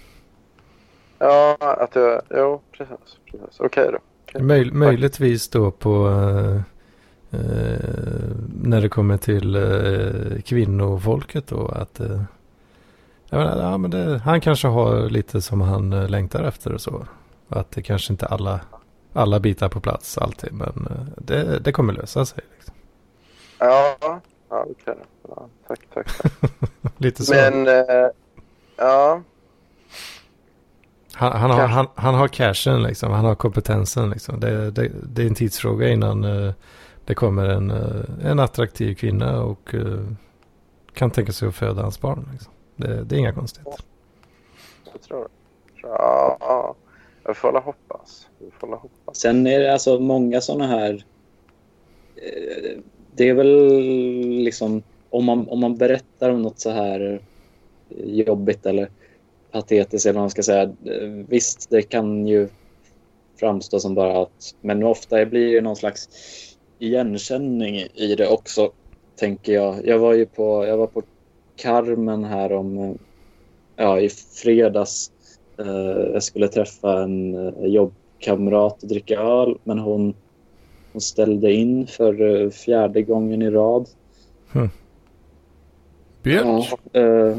[1.19, 2.23] Ja, att jag...
[2.31, 2.97] Jo, precis.
[3.31, 3.61] precis.
[3.61, 3.99] Okej då.
[4.29, 4.43] Okej.
[4.43, 6.09] Möj, möjligtvis då på,
[7.31, 7.41] eh,
[8.63, 12.23] när det kommer till eh, kvinnofolket då att eh,
[13.39, 17.07] menar, ja, men det, han kanske har lite som han eh, längtar efter och så.
[17.49, 18.61] Att det kanske inte alla,
[19.13, 22.45] alla bitar på plats alltid men eh, det, det kommer lösa sig.
[22.57, 22.75] Liksom.
[23.59, 23.97] Ja,
[24.49, 24.97] ja okej.
[25.29, 26.07] Ja, tack, tack.
[26.23, 26.71] tack.
[26.97, 27.35] Lite så.
[27.35, 28.09] Men, eh,
[28.77, 29.23] ja.
[31.13, 34.41] Han, han, har, han, han har cashen liksom, han har kompetensen liksom.
[34.41, 36.53] Det, det, det är en tidsfråga innan eh,
[37.05, 40.07] det kommer en, eh, en attraktiv kvinna och eh,
[40.95, 42.29] kan tänka sig att föda hans barn.
[42.33, 42.53] Liksom.
[42.81, 43.85] Det, det är inga konstigheter.
[44.93, 45.29] Jag tror.
[45.83, 46.75] Ja, ja.
[47.25, 48.29] Jag får hålla hoppas.
[48.39, 49.17] Vi får hålla hoppas.
[49.17, 51.05] Sen är det alltså många sådana här...
[52.17, 52.79] eh,
[53.15, 53.71] Det är väl
[54.45, 54.83] liksom...
[55.11, 57.21] Om man, om man berättar om något så här
[58.05, 58.91] jobbigt eller
[59.51, 60.63] patetiskt eller vad man ska säga.
[60.63, 62.49] eh, Visst, det kan ju
[63.41, 64.55] framstå som bara att...
[64.61, 66.09] Men ofta blir det någon slags
[66.79, 68.73] igenkänning i det också,
[69.17, 69.87] tänker jag.
[69.87, 71.03] Jag var ju på, jag var på
[71.61, 72.79] Carmen här om...
[72.79, 72.93] eh,
[73.77, 74.09] Ja, i
[74.43, 75.13] fredags.
[75.59, 80.15] Eh, Jag skulle träffa en eh, jobbkamrat och dricka öl, men hon,
[80.93, 83.89] hon ställde in för fjärde gången i rad.
[86.23, 86.45] Björk?
[86.93, 87.39] Ja, eh,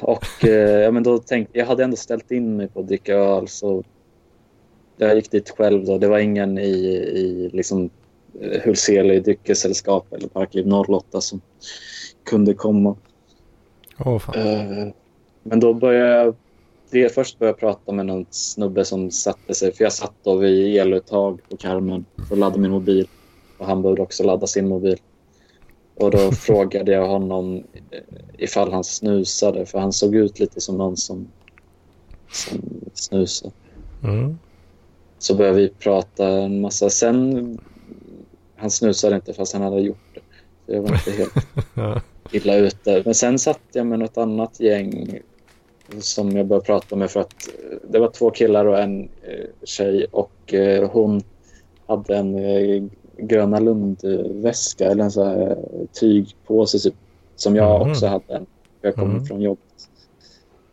[0.00, 3.14] och eh, ja, men då tänkte jag hade ändå ställt in mig på att dricka
[3.14, 3.84] öl så
[4.96, 5.98] jag gick dit själv då.
[5.98, 6.70] Det var ingen i,
[7.14, 7.90] i liksom
[8.64, 11.40] Hultsele dryckessällskap eller Parkliv 08 som
[12.24, 12.96] kunde komma.
[14.34, 14.88] Eh,
[15.42, 16.34] Men då började jag...
[16.90, 19.72] Det, först började jag prata med någon snubbe som satte sig...
[19.72, 23.08] För jag satt då vid eluttag på Carmen och laddade min mobil.
[23.58, 24.98] Och han behövde också ladda sin mobil.
[25.94, 27.56] Och då frågade jag honom
[27.90, 28.00] eh,
[28.38, 29.66] ifall han snusade.
[29.66, 31.28] För han såg ut lite som någon som,
[32.32, 32.60] som
[32.94, 33.52] snusade.
[34.02, 34.38] Mm.
[35.18, 36.90] Så började vi prata en massa.
[36.90, 37.58] Sen...
[38.60, 40.20] Han snusade inte fast han hade gjort det.
[40.66, 43.02] Så jag var inte helt illa ute.
[43.04, 45.18] Men sen satt jag med något annat gäng
[46.00, 49.46] som jag började prata med för att eh, det var två killar och en eh,
[49.64, 51.22] tjej och eh, hon
[51.86, 52.82] hade en eh,
[53.18, 55.58] Gröna Lund-väska eller en sån här
[56.00, 56.94] tygpåse typ,
[57.36, 57.90] som jag Mhm.
[57.90, 58.42] också hade.
[58.82, 59.24] Jag kom Mhm.
[59.26, 59.60] från jobbet.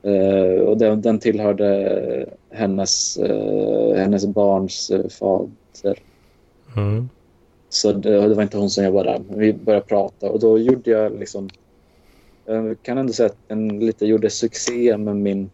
[0.04, 6.00] Eh, och den, den tillhörde hennes, eh, hennes barns eh, fader.
[6.78, 7.10] Mm.
[7.78, 9.24] Så det, det var inte hon som jobbade där.
[9.38, 11.50] Vi började prata och då gjorde jag liksom...
[12.46, 15.50] Jag kan ändå säga att den lite gjorde succé med min,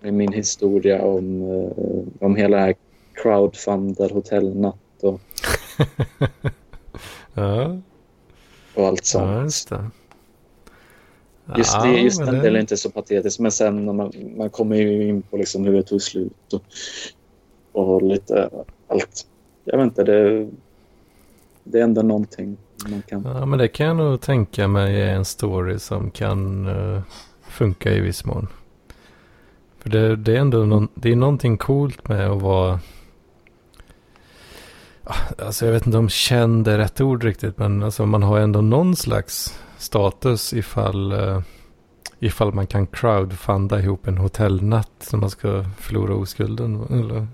[0.00, 2.74] med min historia om, eh, om hela här
[3.12, 5.20] crowdfunded hotellnatt och,
[7.34, 7.78] ja.
[8.74, 9.24] och allt sånt.
[9.30, 9.90] ja, just det.
[11.56, 13.38] Just, Ja, det, just den det- delen är inte så patetisk.
[13.40, 16.62] Men sen när man, man kommer ju in på liksom hur det tog slut och,
[17.72, 18.50] och lite
[18.88, 19.26] allt.
[19.64, 20.48] Jag vet inte, det,
[21.64, 22.56] det är ändå någonting
[22.90, 23.22] man kan...
[23.24, 27.00] Ja, men det kan jag nog tänka mig är en story som kan uh,
[27.48, 28.48] funka i viss mån.
[29.78, 32.80] För det, det är ändå någon, det är någonting coolt med att vara...
[35.04, 38.38] Ah, alltså jag vet inte om känd är rätt ord riktigt, men alltså man har
[38.38, 41.40] ändå någon slags status ifall, eh,
[42.18, 46.86] ifall man kan crowdfunda ihop en hotellnatt som man ska förlora oskulden.
[46.90, 47.26] Eller?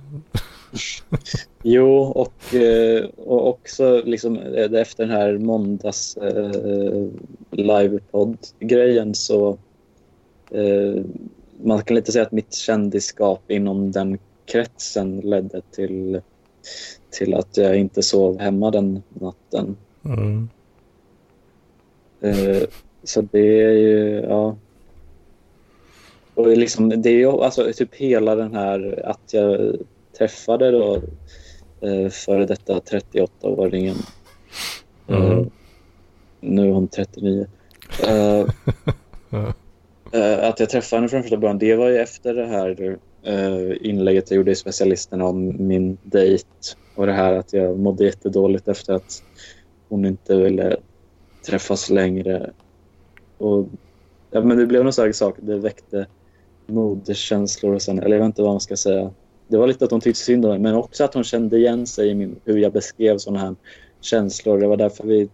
[1.62, 7.07] Jo, och, eh, och också liksom eh, efter den här måndags eh,
[7.51, 9.59] livepodd-grejen så
[10.51, 11.05] eh,
[11.62, 16.20] man kan lite säga att mitt kändisskap inom den kretsen ledde till,
[17.11, 19.77] till att jag inte sov hemma den natten.
[20.05, 20.49] Mm.
[22.20, 22.62] Eh,
[23.03, 24.57] så det är ju, ja.
[26.35, 29.77] Och liksom, det är ju alltså typ hela den här att jag
[30.19, 30.95] träffade då
[31.81, 33.97] eh, före detta 38-åringen.
[35.09, 35.51] Eh, Mm.
[36.40, 37.47] nu är hon 39.
[38.03, 38.40] Eh,
[40.12, 43.89] eh, att jag träffade henne från första början, det var ju efter det här eh,
[43.89, 46.49] inlägget jag gjorde i specialisten om min dejt
[46.95, 49.23] och det här att jag mådde jättedåligt efter att
[49.89, 50.77] hon inte ville
[51.47, 52.51] träffas längre.
[53.39, 53.69] Och,
[54.31, 55.36] ja, men det blev någon slags sak.
[55.39, 56.07] Det väckte
[56.66, 59.11] moderskänslor och sen, eller jag vet inte vad man ska säga.
[59.49, 61.87] Det var lite att hon tyckte synd om mig, men också att hon kände igen
[61.87, 63.55] sig i min, hur jag beskrev sådana här
[64.01, 64.59] känslor.
[64.59, 65.29] Det var därför vi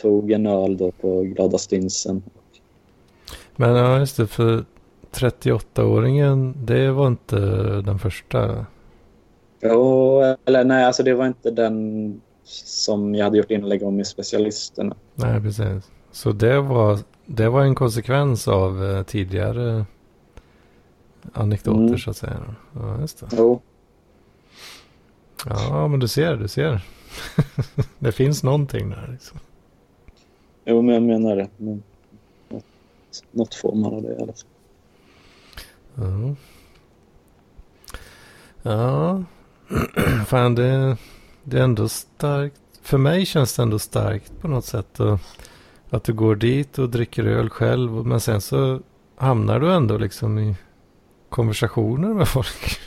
[0.00, 2.22] tog en öl då på Glada Stinsen.
[3.56, 4.26] Men ja, just det.
[4.26, 4.64] För
[5.12, 7.36] 38-åringen, det var inte
[7.80, 8.66] den första.
[9.62, 14.04] Jo, eller nej, alltså det var inte den som jag hade gjort inlägg om i
[14.04, 14.96] specialisterna.
[15.14, 15.90] Nej, precis.
[16.12, 19.84] Så det var, det var en konsekvens av eh, tidigare
[21.32, 21.98] anekdoter Mm.
[21.98, 22.54] så att säga.
[22.72, 23.26] Ja, just det.
[23.32, 23.60] Jo,
[25.46, 26.80] Ja, men du ser, du ser.
[27.98, 29.08] det finns någonting där.
[29.12, 29.38] Liksom.
[30.64, 31.48] Jo, men jag menar det.
[31.56, 31.82] Men,
[32.48, 32.64] något,
[33.30, 34.46] något får man av det i alla fall.
[35.94, 36.34] Ja.
[38.62, 39.24] Ja.
[40.26, 40.96] Fan, det,
[41.44, 42.60] det är ändå starkt.
[42.82, 45.00] För mig känns det ändå starkt på något sätt.
[45.00, 45.18] Och,
[45.90, 47.90] att du går dit och dricker öl själv.
[48.06, 48.80] Men sen så
[49.16, 50.56] hamnar du ändå liksom i
[51.30, 52.78] konversationer med folk.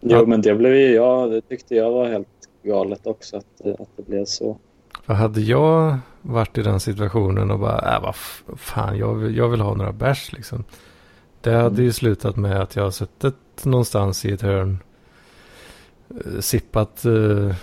[0.00, 1.30] Jo, men det blev ju jag.
[1.30, 2.28] Det tyckte jag var helt
[2.62, 4.58] galet också att, att det blev så.
[5.02, 8.14] För hade jag varit i den situationen och bara, äh, vad
[8.58, 10.64] fan, jag vill, jag vill ha några bärs liksom.
[11.40, 11.84] Det hade Mm.
[11.84, 14.78] ju slutat med att jag har suttit någonstans i ett hörn,
[16.10, 17.54] eh, sippat eh,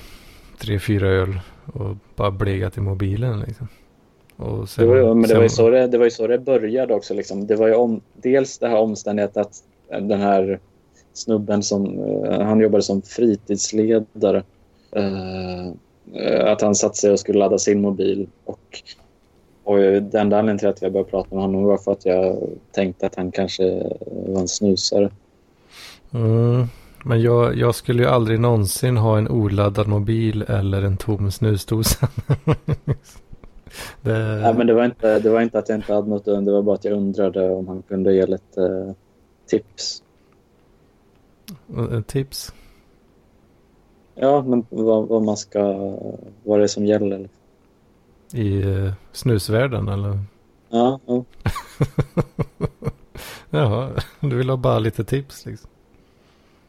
[0.57, 1.39] tre, fyra öl
[1.73, 3.67] och bara blegat i mobilen liksom.
[4.39, 6.27] Och Det var, ju, men det var, ju sen- så det, det var ju så
[6.27, 7.13] det började också.
[7.13, 7.47] Liksom.
[7.47, 10.59] Det var ju om, dels det här omständigheten att den här
[11.13, 14.43] snubben som eh, han jobbade som fritidsledare.
[14.91, 15.71] eh,
[16.51, 18.27] att han satte sig och skulle ladda sin mobil.
[18.45, 18.59] Och,
[19.63, 22.37] och den enda anledningen till att jag började prata med honom var för att jag
[22.71, 23.83] tänkte att han kanske
[24.27, 25.09] var en snusare.
[26.13, 26.65] Mm.
[27.05, 32.07] Men jag, jag skulle ju aldrig någonsin ha en oladdad mobil eller en tom snusdosa.
[34.01, 36.51] det, Ja, men det, var inte, det var inte att jag inte hade något det
[36.51, 38.93] var bara att jag undrade om han kunde ge lite eh,
[39.47, 40.03] tips.
[41.77, 42.53] eh, Tips.
[44.15, 45.61] Ja, men vad, vad man ska...
[46.43, 47.29] Vad det är som gäller.
[48.33, 50.19] I uh, snusvärlden eller?
[50.69, 51.23] Ja, ja.
[53.49, 53.89] Jaha,
[54.19, 55.69] du vill ha bara lite tips liksom.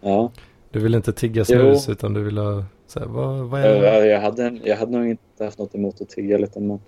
[0.00, 0.30] ja.
[0.70, 1.44] Du vill inte tigga Jo.
[1.44, 3.82] snus utan du vill ha så här, vad, vad är?
[3.82, 6.60] Jag, jag, hade, en- jag hade nog inte haft något emot att tigga lite.
[6.60, 6.80] Men,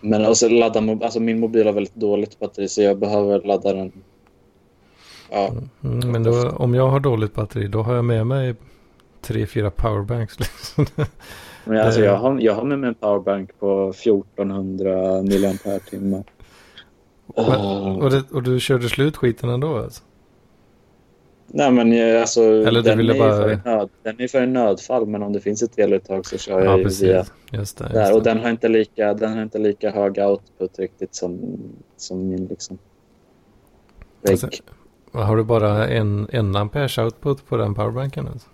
[0.00, 3.92] men också ladda, alltså min mobil har väldigt dåligt batteri så jag behöver ladda den.
[5.30, 5.52] Ja,
[5.84, 8.54] Mm, men då, om jag har dåligt batteri då har jag med mig
[9.20, 10.86] tre, fyra powerbanks liksom.
[11.64, 16.24] men alltså jag, har, jag har med mig en powerbank på 1400 milliampere-timmar.
[17.36, 20.02] Men- och, det, och du körde slut skiten ändå alltså?
[21.50, 24.28] Nej, men jag, alltså, Eller du den, ville är bara- för en nöd, den är
[24.28, 27.02] för en nödfall, men om det finns ett eluttag så kör jag Ja, precis.
[27.02, 27.84] via Just det.
[27.84, 28.16] Just där.
[28.16, 31.58] Och den har inte lika, den har inte lika hög output riktigt som,
[31.96, 32.78] som min liksom.
[34.30, 34.48] Alltså,
[35.12, 38.28] har du bara en, en amperes output på den powerbanken?
[38.28, 38.48] Alltså?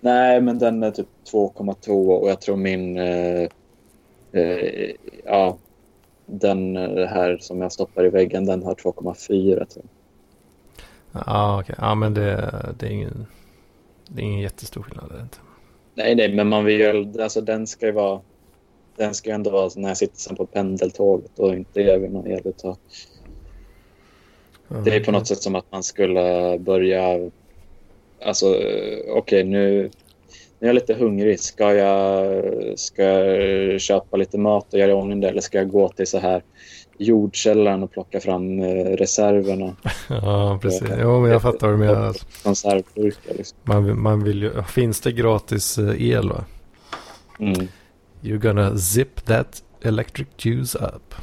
[0.00, 2.96] Nej, men den är typ 2,2 och jag tror min...
[2.98, 3.48] Eh,
[4.32, 4.90] eh,
[5.24, 5.56] ja,
[6.26, 9.84] den eh, här som jag stoppar i väggen, den har 2,4 tror jag.
[11.26, 11.74] Ja, okej.
[11.78, 13.26] Ja, men det, det är ingen...
[14.08, 15.10] Det är ingen jättestor skillnad.
[15.14, 15.38] det inte.
[15.94, 17.22] Nej, nej, men man vill ju...
[17.22, 18.20] Alltså den ska ju vara...
[18.96, 22.26] Den ska ju ändå vara när jag sitter sen på pendeltåget och inte över någon
[22.26, 22.76] eluttag.
[24.68, 27.30] Det är på något sätt som att man skulle börja...
[28.24, 28.46] Alltså,
[29.08, 29.90] okej okej, nu,
[30.58, 31.40] nu är jag lite hungrig.
[31.40, 35.28] Ska jag, ska jag köpa lite mat och göra i ordning det?
[35.28, 36.42] Eller ska jag gå till så här
[36.98, 39.76] jordkällaren och plocka fram eh, reserverna?
[40.08, 40.88] Ja, precis.
[41.00, 42.16] Jo, men jag fattar vad du menar.
[42.42, 43.58] Konservburkar liksom.
[43.62, 44.62] Man, man vill ju...
[44.62, 46.44] Finns det gratis eh, el va?
[47.38, 47.68] Mm.
[48.22, 51.14] You're gonna zip that electric juice up.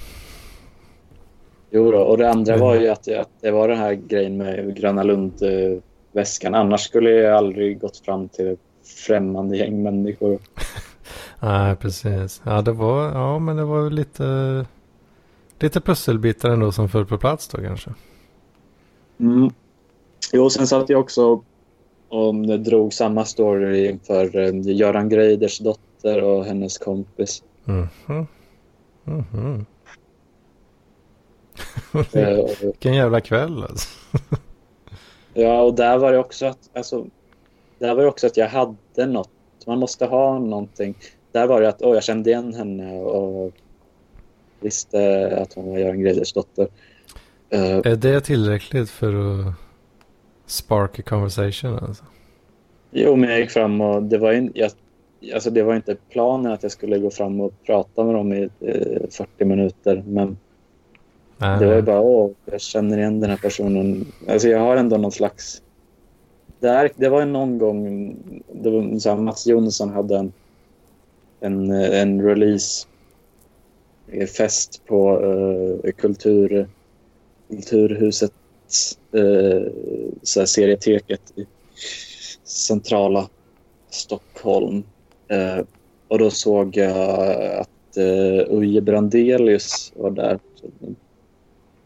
[1.71, 4.75] Jo då, och det andra var ju att, att det var den här grejen med
[4.77, 6.55] Gröna Lund-väskan.
[6.55, 8.57] Annars skulle jag aldrig gått fram till
[9.07, 10.39] främmande gäng människor.
[11.39, 12.41] Nej, precis.
[12.45, 13.11] Ja, det var...
[13.11, 14.23] Ja, men det var lite...
[15.61, 17.93] Lite pusselbitar ändå som föll på plats då kanske.
[19.19, 19.49] Mm.
[20.33, 21.41] Jo, sen satt jag också
[22.09, 27.43] och drog samma story inför eh, Göran Greiders dotter och hennes kompis.
[27.65, 27.87] Mhm.
[29.03, 29.65] Mhm.
[32.13, 33.89] Eh, och- Vilken jävla kväll alltså.
[35.33, 37.05] Ja, och där var det också att, alltså,
[37.79, 39.29] där var det också att jag hade något.
[39.67, 40.95] Man måste ha någonting.
[41.31, 43.51] Där var det att oh, jag kände igen henne och
[44.63, 46.67] visste att hon var Göran Greiders dotter.
[47.49, 49.53] Eh, Är det tillräckligt för att
[50.45, 52.03] spark a conversation alltså?
[52.91, 54.71] jo, men jag gick fram och det var, in, jag,
[55.33, 58.49] alltså, det var inte planen att jag skulle gå fram och prata med dem i
[58.59, 60.03] eh, 40 minuter.
[60.07, 60.37] Men
[61.37, 64.11] Nej, Det var ju bara, åh, jag känner igen den här personen.
[64.29, 65.61] Alltså jag har ändå någon slags...
[66.59, 68.15] Det, här, det var ju någon gång,
[68.53, 70.33] det var så här, Mats Jonsson hade en,
[71.39, 72.87] en, en release
[74.11, 76.67] är fest på uh, kultur,
[77.49, 78.33] Kulturhuset,
[79.15, 79.63] uh, eh,
[80.23, 81.45] så här, serieteket i
[82.43, 83.29] centrala
[83.89, 84.83] Stockholm.
[85.31, 85.63] Uh,
[86.07, 86.97] och då såg jag
[87.59, 90.39] att uh, Uje Brandelius var där.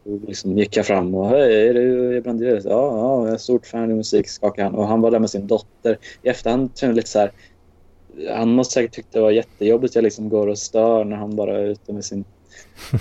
[0.04, 2.66] Då liksom gick jag fram och hej, är du Brandelius.
[2.66, 4.76] Ja, ja, jag är stort fan i musik, skakade han.
[4.76, 5.98] Och han var där med sin dotter.
[6.24, 7.32] I efterhand kände jag lite så här,
[8.36, 11.36] han måste säkert tyckt det var jättejobbigt att jag liksom går och stör när han
[11.36, 12.26] bara är ute med sin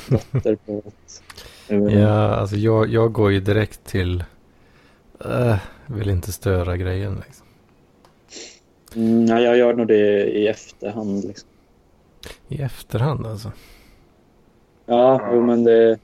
[0.09, 1.23] dotter på ett...
[1.93, 4.25] Ja, alltså jag, jag går ju direkt till...
[5.27, 7.47] Uh, vill inte störa grejen liksom.
[8.97, 11.25] Mm, ja, jag gör nog det i efterhand.
[11.25, 11.49] Liksom.
[12.49, 13.53] I efterhand alltså?
[14.87, 15.99] Ja, jo, men det...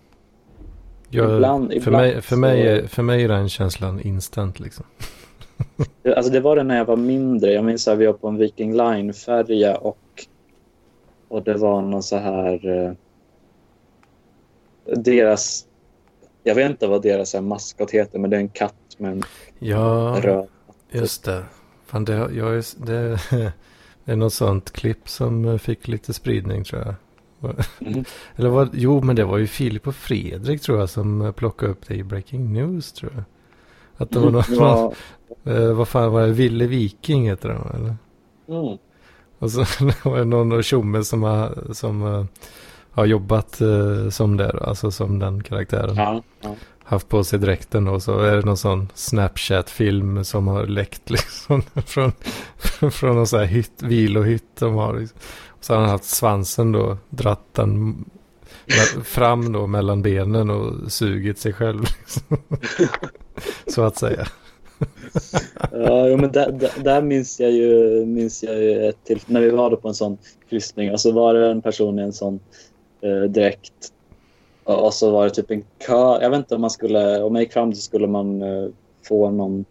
[1.10, 4.86] Jag, ibland, för, ibland mig, för, så- mig, för mig är den känslan instant liksom.
[6.16, 7.52] Alltså det var det när jag var mindre.
[7.52, 9.98] Jag minns att vi var på en Viking Line-färja och,
[11.28, 12.68] och det var någon så här...
[12.68, 12.92] Eh,
[14.97, 15.66] deras...
[16.42, 19.22] Jag vet inte vad deras eh, maskot heter, men det är en katt med en
[19.58, 20.47] Ja, röd...
[20.90, 21.44] just det.
[21.86, 23.18] Fan, det, jag är, det,
[24.05, 26.94] det är något sånt klipp som fick lite spridning tror jag.
[27.80, 28.05] Mm.
[28.36, 31.89] Eller vad, jo, men det var ju Filip och Fredrik tror jag som plockade upp
[31.89, 33.24] det i Breaking News tror jag.
[33.97, 34.92] Att det var någon, Ja,
[35.44, 37.97] eh, vad fan var det, Ville Viking heter den eller?
[38.49, 38.78] mm.
[39.39, 39.59] Och så
[40.10, 42.25] var det någon tjomme som har, som eh,
[42.91, 45.97] har jobbat eh, som det, alltså som den karaktären.
[45.97, 46.57] ja, ja.
[46.84, 51.62] Haft på sig dräkten och så är det någon sån Snapchat-film som har läckt liksom
[51.86, 52.12] från,
[52.91, 54.94] från någon sån här hytt, vilohytt de har.
[54.94, 55.18] Liksom.
[55.49, 58.05] Och så har han haft svansen då, dratt den
[59.05, 61.81] fram då mellan benen och sugit sig själv.
[61.81, 62.36] Liksom.
[63.67, 64.26] så att säga.
[65.73, 69.50] Ja, men där, där, där minns jag ju, minns jag ju ett till, när vi
[69.50, 70.18] var på en sån
[70.49, 72.41] kryssning och så var det en person i en sån
[73.00, 73.92] eh, dräkt
[74.65, 76.23] och, och så var det typ en kö.
[76.23, 78.68] Jag vet inte om man skulle, om man gick fram så skulle man eh,
[79.09, 79.65] få någon,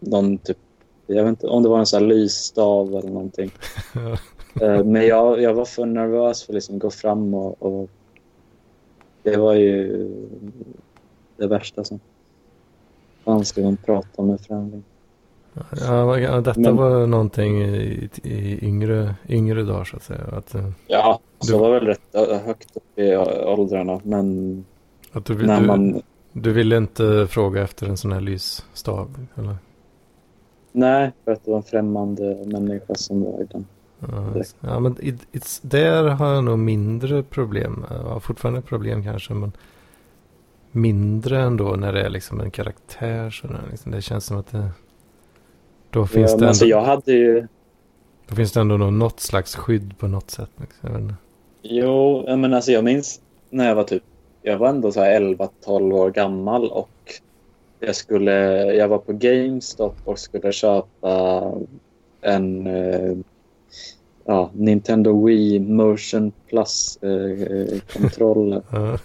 [0.00, 0.58] någon typ,
[1.06, 3.50] jag vet inte om det var en sån här lysstav eller någonting.
[4.60, 7.90] Eh, men jag, jag var för nervös för att liksom gå fram och, och
[9.22, 10.08] det var ju
[11.36, 12.00] det värsta som
[13.28, 14.82] fan ska man prata med främling.
[15.80, 20.20] Ja, detta Men- var någonting i, i yngre, yngre dagar så att säga.
[20.32, 23.16] Att, eh, Ja, så Du- var väl rätt högt upp i
[23.46, 24.00] åldrarna.
[24.04, 24.64] Men
[25.12, 26.02] att du, när du, man...
[26.32, 29.26] du ville inte fråga efter en sån här lysstav?
[29.34, 29.56] Eller?
[30.72, 33.66] Nej, för att det var en främmande människa som var i den.
[33.98, 37.84] Ja, ja men it, där har jag nog mindre problem.
[37.90, 39.52] Ja, fortfarande problem kanske, men
[40.72, 43.30] mindre ändå när det är liksom en karaktär.
[43.30, 43.92] Så där, liksom.
[43.92, 44.68] Det känns som att det...
[45.90, 47.46] Då finns, Ja, det men ändå, alltså jag hade ju...
[48.28, 50.50] då finns det ändå något, slags skydd på något sätt.
[50.60, 51.12] Liksom.
[51.62, 54.02] Jo, men alltså jag minns när jag var typ...
[54.42, 56.90] Jag var ändå så här 11-12 år gammal och
[57.80, 58.32] jag skulle...
[58.74, 61.42] Jag var på GameStop och skulle köpa
[62.20, 62.66] en...
[62.66, 63.16] Eh,
[64.24, 68.62] ja, Nintendo Wii Motion Plus-kontroller.
[68.70, 68.98] Ja.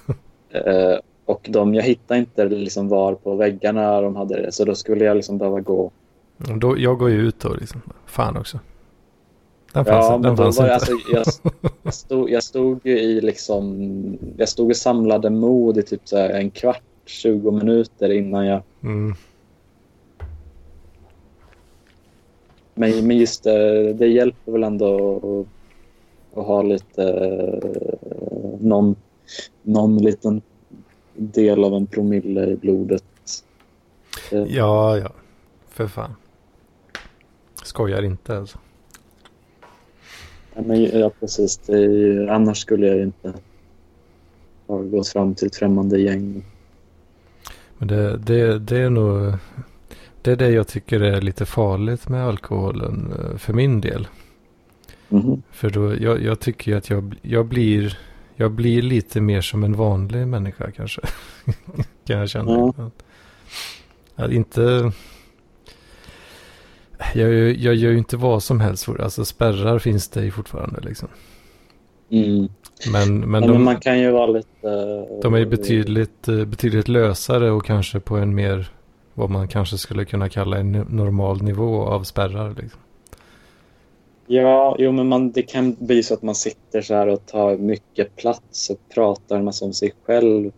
[0.60, 4.76] Eh, och de, jag hittade inte liksom var på väggarna de hade det, så då
[4.76, 5.92] skulle jag liksom behöva gå.
[6.38, 7.82] Då, jag går ju ut då liksom.
[8.06, 8.60] Fan också.
[9.74, 11.26] Den fanns, Ja, men då var det, alltså, jag,
[11.84, 14.18] jag, stod, jag stod ju i liksom...
[14.38, 18.62] Jag stod och samlade mod i typ så en kvart, 20 minuter innan jag...
[18.84, 19.14] Mm.
[22.74, 27.04] Men, men just det, det hjälper väl ändå att, att ha lite...
[27.04, 28.96] eh, Någon,
[29.62, 30.42] någon liten
[31.16, 33.04] del av en promille i blodet.
[34.32, 35.12] Eh, Ja, ja.
[35.70, 36.16] För fan.
[37.64, 38.58] Skojar inte alltså.
[40.56, 41.60] Ja, men, ja, precis.
[41.70, 43.34] Ju- annars skulle jag ju inte
[44.68, 46.46] ha gått fram till ett främmande gäng.
[47.78, 49.34] Men det, det, det är nog...
[50.22, 54.08] Det är det jag tycker är lite farligt med alkoholen eh, för min del.
[55.10, 55.42] Mhm.
[55.52, 57.98] För då, jag, jag tycker att jag, jag, blir,
[58.44, 61.02] jag blir lite mer som en vanlig människa kanske.
[62.08, 62.52] kan jag känna.
[62.52, 62.74] Ja.
[62.86, 63.04] Att,
[64.26, 64.92] att inte...
[67.14, 68.84] Jag, jag gör ju inte vad som helst.
[68.84, 71.10] för- Alltså spärrar finns det ju fortfarande liksom.
[72.10, 72.48] Mm.
[72.92, 75.06] Men, men, Men, de, men man kan ju vara lite...
[75.22, 78.70] de är ju betydligt, eh, betydligt lösare och kanske på en mer...
[79.14, 82.56] Vad man kanske skulle kunna kalla en normal nivå av spärrar.
[82.62, 82.80] Liksom.
[84.28, 87.58] Ja, jo, men man, det kan bli så att man sitter så här och tar
[87.58, 90.52] mycket plats och pratar en massa om sig själv.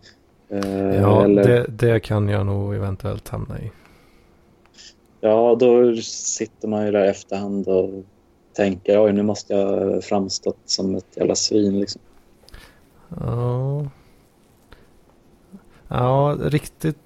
[0.48, 3.70] Eh, Ja, eller, det, det kan jag nog eventuellt hamna i.
[5.20, 7.90] ja, då sitter man ju där i efterhand och
[8.52, 11.80] tänker oj, nu måste jag framstått som ett jävla svin.
[11.80, 12.00] Liksom.
[13.20, 13.86] Ja.
[15.88, 16.96] Ja, riktigt.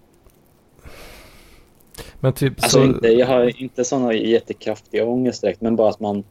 [2.20, 2.84] Men typ Alltså, så.
[2.84, 6.24] inte, jag har inte såna jättekraftiga ångest direkt, men bara att man...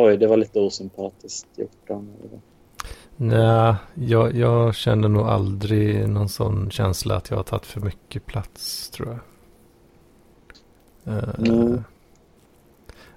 [0.00, 1.90] Oj, det var lite osympatiskt gjort.
[1.90, 2.40] av mig.
[3.16, 8.26] Nej, jag, jag känner nog aldrig någon sån känsla att jag har tagit för mycket
[8.26, 9.18] plats tror jag.
[11.14, 11.84] Eh, Mm.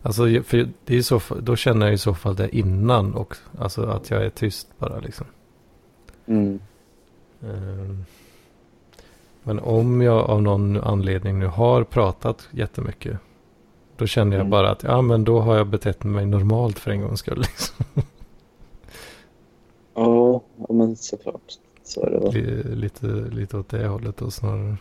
[0.02, 3.86] Alltså, för det är så då känner jag i så fall det innan och alltså
[3.86, 5.28] att jag är tyst bara liksom.
[6.26, 6.60] Mm.
[7.42, 7.96] Eh,
[9.44, 13.18] Men om jag av någon anledning nu har pratat jättemycket.
[14.02, 14.50] Då känner jag Mm.
[14.52, 17.38] bara att ja men då har jag betett mig normalt för en gångs skull.
[17.42, 17.86] Liksom.
[19.94, 21.58] Ja, men såklart.
[21.84, 22.32] Så är det.
[22.32, 24.76] Li- lite, lite åt det hållet då snarare.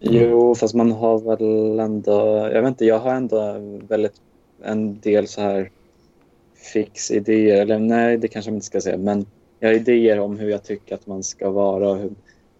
[0.00, 2.50] Jo, fast man har väl ändå...
[2.52, 3.56] Jag vet inte, jag har ändå
[3.88, 4.20] väldigt
[4.62, 5.70] en del så här
[6.72, 7.60] fix idéer.
[7.62, 8.98] Eller nej, det kanske man inte ska säga.
[8.98, 9.26] Men
[9.60, 12.10] jag har idéer om hur jag tycker att man ska vara.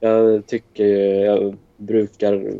[0.00, 0.86] jag tycker
[1.24, 2.52] jag brukar...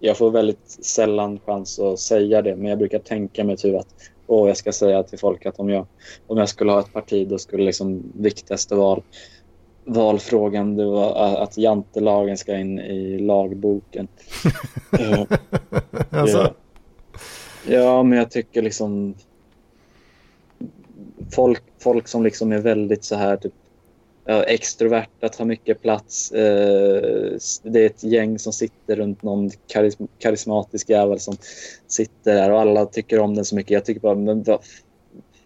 [0.00, 3.94] Jag får väldigt sällan chans att säga det, men jag brukar tänka mig typ att
[4.26, 5.86] åh, jag ska säga till folk att om jag,
[6.26, 9.02] om jag skulle ha ett parti då skulle liksom viktigaste val
[9.84, 14.08] valfrågan det var att jantelagen ska in i lagboken.
[14.98, 15.22] Eh,
[16.10, 16.54] alltså, Ja.
[17.66, 19.14] Ja, men jag tycker liksom
[21.34, 23.52] folk, folk som liksom är väldigt så här typ,
[24.24, 26.32] ja, extroverta, tar mycket plats.
[26.32, 31.36] Eh, det är ett gäng som sitter runt någon karism karismatisk jävel som
[31.86, 33.70] sitter där och alla tycker om den så mycket.
[33.70, 34.58] Jag tycker bara, men vad,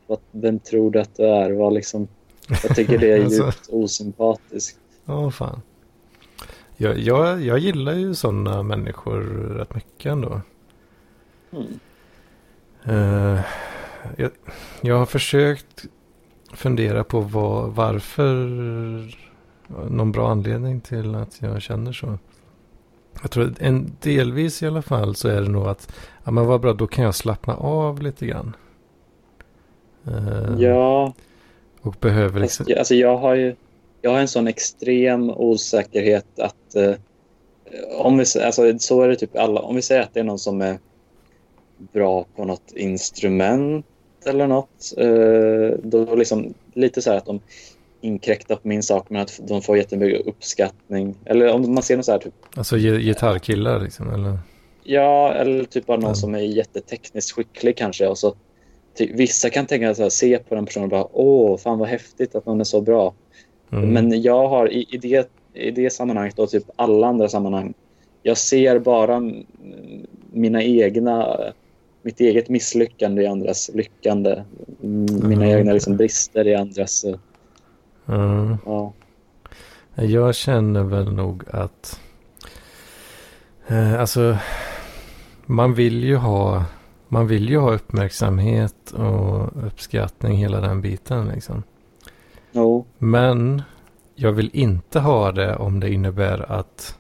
[0.07, 1.51] vad, vem tror du att du är?
[1.51, 2.09] Vad liksom,
[2.62, 3.44] jag tycker det är Alltså.
[3.44, 4.78] djupt osympatiskt.
[5.05, 5.62] ja fan.
[6.77, 9.20] Jag, jag, jag gillar ju sådana människor
[9.59, 10.41] rätt mycket ändå.
[11.53, 11.78] Mm.
[12.85, 13.41] Eh,
[14.17, 14.31] jag,
[14.81, 15.85] jag har försökt
[16.55, 18.34] fundera på vad, varför
[19.91, 22.18] någon bra anledning till att jag känner så.
[23.23, 26.60] Jag tror en delvis i alla fall så är det nog att ja men vad
[26.60, 28.57] bra då kan jag slappna av lite grann.
[30.07, 31.12] Eh, Ja,
[31.81, 32.66] Och behöver Fast, liksom.
[32.68, 33.57] jag- alltså jag har ju
[34.02, 36.94] jag har en sån extrem osäkerhet att eh,
[37.99, 40.39] om vi, alltså, så är det typ alla, om vi säger att det är någon
[40.39, 40.78] som är
[41.92, 43.86] bra på något instrument
[44.27, 47.41] eller något, eh, då liksom lite så här att de
[48.01, 51.15] inkräktar på min sak men att de får jättemycket uppskattning.
[51.25, 54.39] Eller om man ser något så här typ, Alltså gi- gitarrkillar liksom eller.
[54.85, 56.15] ja, eller typ bara någon Mm.
[56.15, 58.35] som är jättetekniskt skicklig kanske och så
[58.99, 61.89] ty, vissa kan tänka så här, se på den personen och bara åh, fan vad
[61.89, 63.15] häftigt att någon är så bra.
[63.73, 63.89] Mm.
[63.89, 67.75] Men jag har i, i, det, i det sammanhanget och typ alla andra sammanhang.
[68.23, 69.33] Jag ser bara
[70.33, 71.39] mina egna,
[72.05, 74.44] mitt eget misslyckande i andras lyckande.
[74.81, 75.58] Mina Mm.
[75.58, 77.05] egna liksom brister i andras...
[78.08, 78.57] Mm.
[78.66, 78.92] Ja.
[79.94, 82.00] Jag känner väl nog att.
[83.68, 84.39] Eh, alltså.
[85.47, 86.65] Man vill ju ha.
[87.08, 91.62] Man vill ju ha uppmärksamhet och uppskattning hela den biten liksom.
[92.52, 92.86] Jo.
[92.99, 93.62] Men
[94.15, 96.99] jag vill inte ha det om det innebär att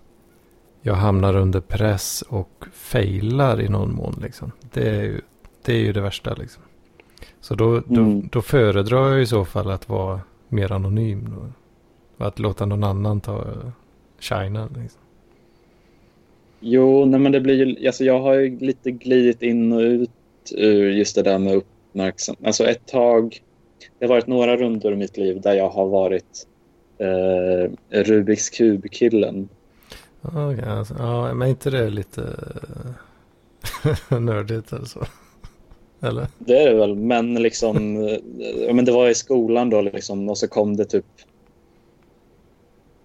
[0.86, 4.18] jag hamnar under press och failar i någon mån.
[4.22, 4.52] Liksom.
[4.72, 5.20] Det, är ju,
[5.62, 6.34] det är ju det värsta.
[6.34, 6.62] Liksom.
[7.40, 8.28] Så då, då, Mm.
[8.32, 11.34] då föredrar jag i så fall att vara mer anonym.
[12.16, 13.44] Och att låta någon annan ta
[14.20, 14.68] shinen.
[14.82, 15.00] Liksom.
[16.60, 17.86] Jo, nej men det blir ju...
[17.86, 20.10] Alltså jag har ju lite glidit in och ut
[20.56, 22.46] ur just det där med uppmärksamhet.
[22.46, 23.40] Alltså ett tag...
[23.98, 26.46] Det har varit några rundor i mitt liv där jag har varit
[26.98, 27.70] eh,
[28.02, 29.48] Rubiks kub-killen.
[30.24, 32.22] Okay, alltså, ja, men inte det lite
[34.10, 35.00] eh, nördigt eller så?
[36.00, 36.26] Eller?
[36.38, 38.06] Det är det väl, men liksom...
[38.08, 38.18] Eh,
[38.66, 41.04] ja, men det var i skolan då liksom och så kom det typ...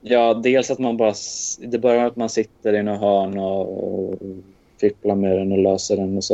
[0.02, 1.14] Ja, dels att man bara...
[1.60, 4.20] Det börjar med att man sitter i något hörn och, och
[4.80, 6.34] fipplar med den och löser den och så.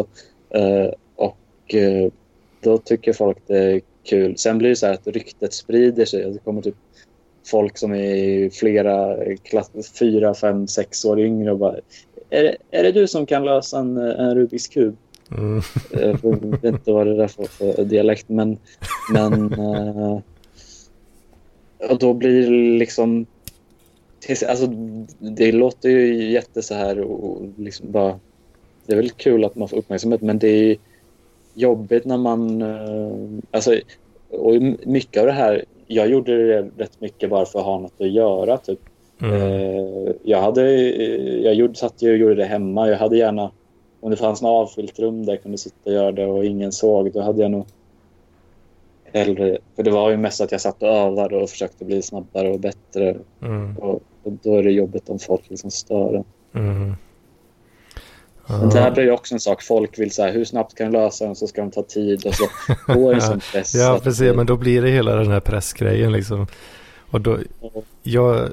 [0.55, 2.11] Uh, och uh,
[2.61, 4.37] då tycker folk det är kul.
[4.37, 6.31] Sen blir det så här att ryktet sprider sig.
[6.31, 6.75] Det kommer typ
[7.45, 11.75] folk som är flera klass, fyra, fem, sex år yngre och bara
[12.29, 14.95] är det, är det du som kan lösa en, en Rubiks kub?
[15.37, 15.61] Mm.
[15.91, 18.57] Jag vet inte vad det där för, för dialekt, men...
[19.13, 20.19] men eh,
[21.89, 23.25] och då blir det liksom...
[24.47, 24.67] Alltså,
[25.19, 28.19] det låter ju jätte så här och liksom bara...
[28.85, 30.77] Det är väl kul att man får uppmärksamhet, men det är
[31.53, 32.61] jobbigt när man...
[32.61, 33.79] eh, Alltså,
[34.29, 34.53] och
[34.85, 35.65] mycket av det här...
[35.87, 38.79] Jag gjorde det rätt mycket bara för att ha något att göra, typ.
[39.21, 39.41] Mm.
[39.41, 40.71] Eh, jag hade,
[41.41, 42.89] jag gjorde, satt och gjorde det hemma.
[42.89, 43.51] Jag hade gärna,
[43.99, 46.71] om det fanns något avskilt rum där jag kunde sitta och göra det och ingen
[46.71, 47.65] såg, då hade jag nog
[49.03, 49.57] hellre...
[49.75, 52.59] För det var ju mest att jag satt och övade och försökte bli snabbare och
[52.59, 53.17] bättre.
[53.41, 53.77] Mm.
[53.77, 56.23] Och, och då är det jobbigt om folk liksom stör en.
[56.61, 56.95] Mm.
[58.47, 59.63] Men det här blir ju också en sak.
[59.63, 62.25] Folk vill så här, hur snabbt kan du lösa den så ska de ta tid
[62.25, 62.45] och så
[62.93, 63.75] går det som press.
[63.75, 64.35] Ja, att- precis.
[64.35, 66.47] Men då blir det hela den här pressgrejen liksom.
[67.09, 67.37] Och då,
[68.03, 68.49] jag,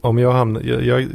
[0.00, 1.08] om jag hamnar, jag, jag,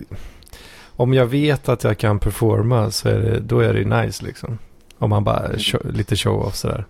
[0.96, 4.58] om jag vet att jag kan performa så är det, då är det nice liksom.
[4.98, 6.86] Om man bara, show, lite show-off sådär.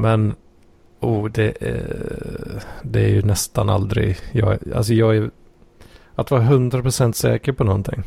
[0.00, 0.34] Men,
[1.00, 5.30] oh, det är, det är ju nästan aldrig, jag, alltså jag är,
[6.14, 8.02] att vara 100% säker på någonting,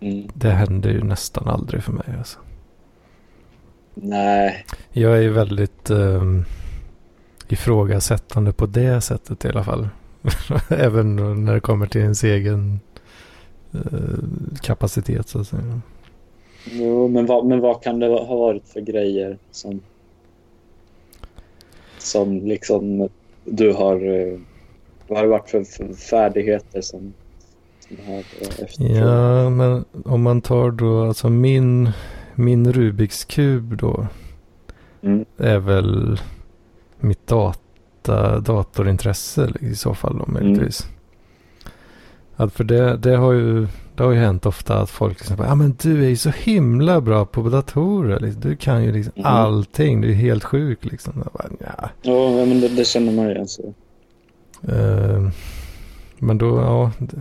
[0.00, 0.28] Mm.
[0.34, 2.38] det händer ju nästan aldrig för mig alltså.
[3.94, 6.44] Nej, Jag är väldigt um,
[7.48, 9.88] ifrågasättande på det sättet i alla fall.
[10.68, 12.80] Även när det kommer till ens egen
[13.74, 15.80] eh, kapacitet så att säga.
[16.64, 19.82] jo, men, vad, men vad kan det ha varit för grejer som,
[21.98, 23.08] som liksom
[23.44, 23.96] du har...
[24.20, 24.38] eh,
[25.08, 27.14] Vad har det varit för färdigheter som,
[27.90, 28.96] eh, efterfrågat?
[28.96, 31.90] Ja, men om man tar då alltså min,
[32.34, 34.06] min Rubiks kub då.
[35.02, 35.24] Mm.
[35.38, 36.20] Är väl
[37.00, 40.86] mitt data, datorintresse i så fall då möjligtvis.
[42.36, 45.54] Att för det, det har ju det har ju hänt ofta att folk liksom ja
[45.54, 48.20] men du är ju så himla bra på datorer.
[48.20, 48.40] Liksom.
[48.42, 49.26] Du kan ju liksom Mm.
[49.26, 50.00] allting.
[50.00, 51.12] Du är helt sjuk liksom.
[51.24, 51.88] Jag bara, ja.
[52.02, 53.48] Ja, men det, det känner man ju igen.
[53.48, 53.62] Så.
[54.68, 55.28] Eh,
[56.18, 56.90] men då, ja.
[56.98, 57.16] d-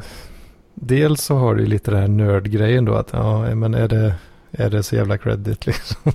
[0.81, 2.93] Dels så har du lite det här nördgrejen då.
[2.93, 4.14] Att ja, men är det,
[4.51, 6.11] är det så jävla credit liksom?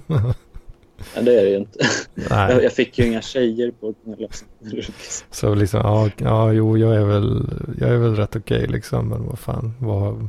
[1.15, 1.79] Ja, det är det ju inte.
[2.15, 2.63] Jag, Nej.
[2.63, 4.85] jag fick ju inga tjejer på den här lösningen.
[5.31, 9.09] Så liksom, ja, ja jo, jag är väl, jag är väl rätt okej liksom.
[9.09, 10.29] Men vad fan, vad,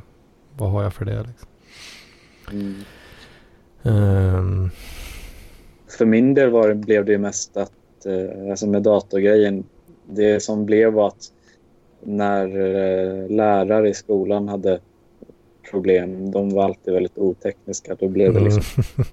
[0.58, 1.50] vad har jag för det liksom?
[2.52, 2.76] Mm.
[3.84, 4.70] Ehm,
[5.98, 9.64] För min del var det, blev det mest att, eh, alltså med datorgrejen,
[10.10, 11.32] det som blev var att
[12.06, 14.80] när eh, lärare i skolan hade
[15.72, 18.84] problem, de var alltid väldigt otekniska, då blev det mm, liksom,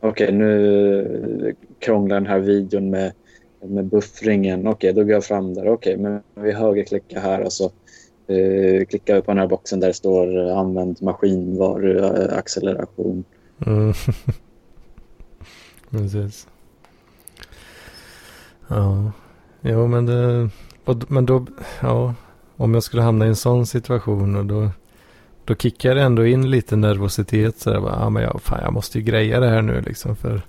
[0.00, 3.12] okej nu krånglar den här videon med,
[3.60, 7.64] med buffringen, okej då går jag fram där, okej men vi högerklickar här och så
[8.26, 13.24] eh, klickar vi på den här boxen där det står eh, använd maskinvaruacceleration.
[13.66, 13.92] mm.
[15.90, 16.46] Precis.
[18.68, 19.12] Ja,
[19.60, 20.50] jo men det,
[20.88, 21.46] och- men då,
[21.82, 22.14] ja,
[22.56, 24.68] om jag skulle hamna i en sån situation och då,
[25.44, 28.72] då kickar det ändå in lite nervositet så där, bara, ja men jag, fan jag
[28.72, 30.42] måste ju greja det här nu liksom för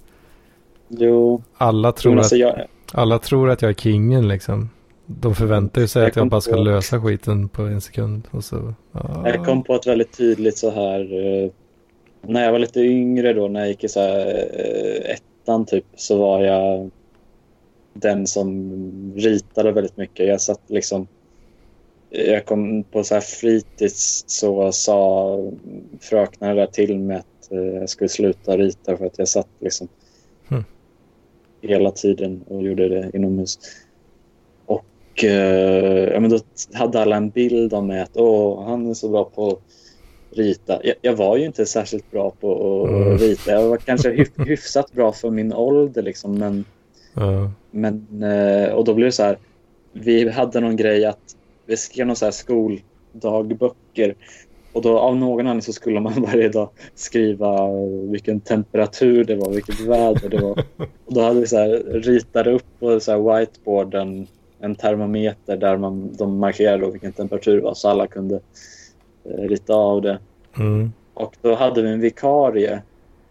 [0.88, 4.70] Jo, alla tror att alltså jag, Alla tror att jag är kingen liksom.
[5.06, 8.28] De förväntar ju sig Jag att jag bara ska på- lösa skiten på en sekund.
[8.32, 9.22] Och så, ja.
[9.26, 11.00] Jag kom på ett väldigt tydligt så här...
[11.46, 11.50] eh,
[12.22, 15.86] När jag var lite yngre då, när jag gick i så här, eh, ettan typ,
[15.96, 16.90] så var jag
[18.00, 20.28] den som ritade väldigt mycket.
[20.28, 21.08] Jag satt liksom...
[22.10, 25.38] Jag kom på så här fritids så sa
[26.00, 29.88] fröknarna där till mig att eh, jag skulle sluta rita för att jag satt liksom
[30.48, 30.64] Hmm.
[31.62, 33.60] hela tiden och gjorde det inomhus.
[34.66, 36.40] Och eh, ja, men då
[36.74, 39.60] hade alla en bild av mig att Åh, han är så bra på
[40.32, 40.80] rita.
[40.84, 43.18] Jag, jag var ju inte särskilt bra på att Mm.
[43.18, 43.52] rita.
[43.52, 46.66] Jag var kanske hyf- hyfsat bra för min ålder liksom, men
[47.14, 47.52] Ja.
[47.72, 49.38] men, eh, och då blev det så här.
[49.94, 54.16] Vi hade någon grej att vi skrev någon så här skoldagböcker.
[54.74, 57.68] Och då av någon anledning så skulle man varje dag skriva
[58.12, 60.52] vilken temperatur det var, vilket väder det var.
[61.06, 64.28] Och då hade vi så här, ritade upp på så här whiteboarden
[64.60, 68.40] en termometer där man, de markerade då vilken temperatur det var så alla kunde
[69.24, 70.20] eh, rita av det.
[70.58, 70.92] Mm.
[71.14, 72.82] Och då hade vi en vikarie.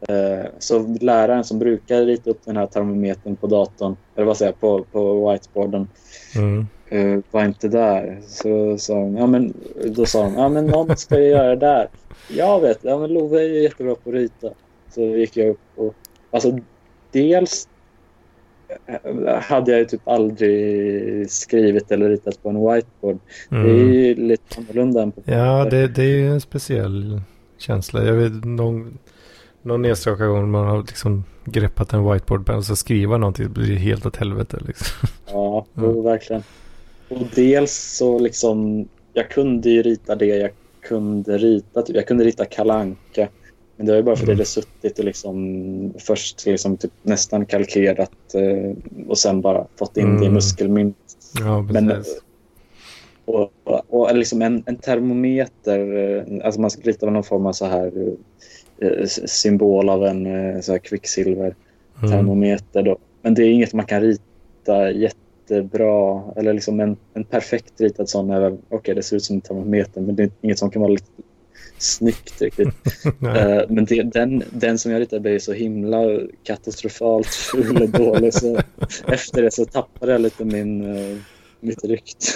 [0.09, 4.53] Eh, så läraren som brukar rita upp den här termometern på datorn, eller vad säger
[4.53, 5.89] jag, på, på whiteboarden,
[6.37, 6.67] Mm.
[6.89, 8.19] eh, var inte där.
[8.27, 9.55] Så sa hon, ja men,
[9.87, 11.89] då sa hon, ja men någon ska ju göra det där.
[12.29, 14.51] Jag vet, ja men Love är ju jättebra på att rita.
[14.95, 15.95] Så gick jag upp och,
[16.31, 16.59] alltså
[17.13, 17.69] dels
[18.87, 23.19] eh, hade jag typ aldrig skrivit eller ritat på en whiteboard.
[23.51, 23.93] Det är Mm.
[23.93, 27.21] ju lite annorlunda än på Ja, det, det är ju en speciell
[27.59, 28.05] känsla.
[28.05, 28.99] Jag vet någon,
[29.69, 33.77] någon enstaka gång man har liksom greppat en whiteboard och så skriva någonting det blir
[33.77, 35.09] helt åt helvete liksom.
[35.27, 36.03] Ja, Mm.
[36.03, 36.43] verkligen.
[37.09, 41.83] Och dels så liksom, jag kunde ju rita det jag kunde rita.
[41.83, 41.97] Typ.
[41.97, 43.29] Jag kunde rita kalanka
[43.77, 44.37] Men det var ju bara för att Mm.
[44.37, 48.77] det hade suttit och liksom först liksom typ nästan kalkerat eh,
[49.09, 50.35] och sen bara fått in det i Mm.
[50.35, 50.97] muskelminnet.
[51.41, 52.21] Ja, Men, precis.
[53.25, 57.53] och, och, och liksom en, en termometer, eh, alltså man ska rita någon form av
[57.53, 58.13] så här eh,
[59.27, 61.55] symbol av en eh, så här kvicksilver
[62.03, 62.59] Mm.
[63.23, 66.23] Men det är inget man kan rita jättebra.
[66.37, 69.41] Eller liksom en, en perfekt ritad sån är väl, okej det ser ut som en
[69.41, 71.07] termometer men det är inget som kan vara lite,
[71.79, 72.69] snyggt riktigt.
[73.05, 75.99] Eh, men det, den, den som jag ritade blev så himla
[76.43, 78.35] katastrofalt ful och dålig.
[78.35, 78.61] Så
[79.07, 81.19] efter det så tappade jag lite min, uh,
[81.61, 82.27] mitt rykte.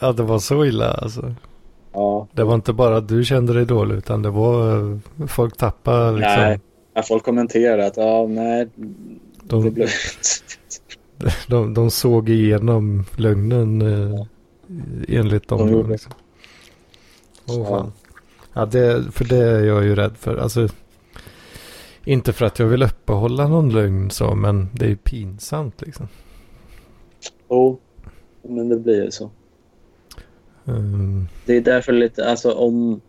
[0.00, 1.34] Ja, det var så illa alltså.
[1.96, 5.56] Ja, Det var inte bara att du kände dig dålig utan det var eh, folk
[5.56, 6.34] tappade liksom.
[6.36, 6.60] nej.
[6.94, 8.92] Ja, folk kommenterade att ja, nej, det
[9.42, 9.88] De, blev...
[11.48, 14.26] de, de såg igenom lögnen eh,
[15.08, 15.58] enligt dem.
[15.58, 15.88] De det.
[15.88, 16.12] liksom.
[17.46, 17.64] Ja.
[17.64, 17.92] fan.
[18.52, 20.36] Ja, det, för det är jag ju rädd för.
[20.36, 20.68] Alltså,
[22.04, 26.08] inte för att jag vill uppehålla någon lögn så, men det är pinsamt liksom.
[27.50, 27.80] Jo,
[28.42, 29.30] men det blir ju så.
[30.66, 33.00] Um, Det är därför lite, alltså om,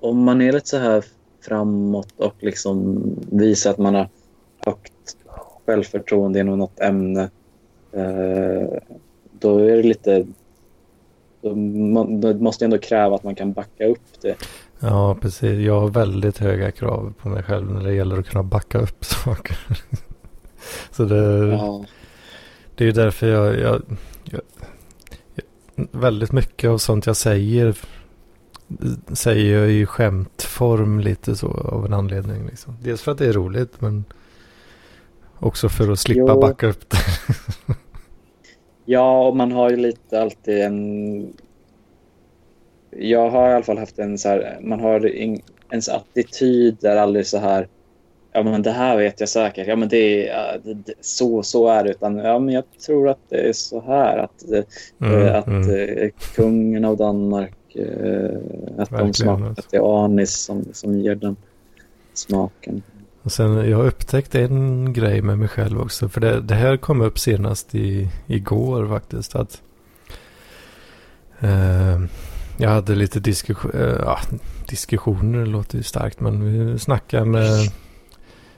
[0.00, 1.04] om man är lite så här
[1.44, 4.08] framåt och liksom visar att man har
[4.66, 5.16] högt
[5.66, 7.30] självförtroende inom något ämne.
[7.92, 8.78] Eh,
[9.32, 10.26] då är det lite...
[11.40, 14.36] Då, man, då måste jag ändå kräva att man kan backa upp det.
[14.80, 15.60] ja, precis.
[15.60, 19.04] Jag har väldigt höga krav på mig själv när det gäller att kunna backa upp
[19.24, 19.58] saker.
[20.90, 21.84] så det, Ja,
[22.74, 23.82] Det är därför jag, jag,
[24.24, 24.40] jag
[25.76, 27.76] väldigt mycket av sånt jag säger
[29.12, 32.46] säger jag i skämtform lite så av en anledning.
[32.46, 32.76] Liksom.
[32.82, 34.04] Dels för att det är roligt men
[35.38, 36.40] också för att slippa Jo.
[36.40, 36.96] backa upp det.
[38.84, 41.32] ja och man har ju lite alltid en...
[42.90, 44.58] Jag har i alla fall haft en så här...
[44.62, 47.68] Man har in, ens attityd är aldrig så här...
[48.36, 49.66] Ja, men det här vet jag säkert.
[49.68, 51.90] Ja, men det är det, så, så är det.
[51.90, 54.18] Utan ja, men jag tror att det är så här.
[54.18, 54.64] Att, eh,
[55.00, 55.98] Mm, att mm.
[55.98, 57.84] eh, kungen av Danmark, eh,
[58.78, 59.60] att Verkligen, de smakar alltså.
[59.60, 61.36] att det är anis som, som ger den
[62.14, 62.82] smaken.
[63.22, 66.08] Och sen jag har upptäckt en grej med mig själv också.
[66.08, 69.34] För det, det här kom upp senast i, igår faktiskt.
[69.34, 69.62] Att
[71.40, 72.00] eh,
[72.58, 74.18] jag hade lite diskussion, eh,
[74.68, 76.20] diskussioner, låter ju starkt.
[76.20, 77.70] Men vi snackade med...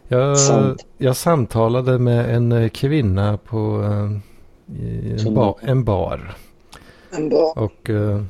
[0.09, 0.87] Jag, Sant.
[0.99, 6.35] jag samtalade med en eh, kvinna på eh, en, Som- ba, en bar.
[7.13, 7.37] Ändå.
[7.57, 8.23] Och eh,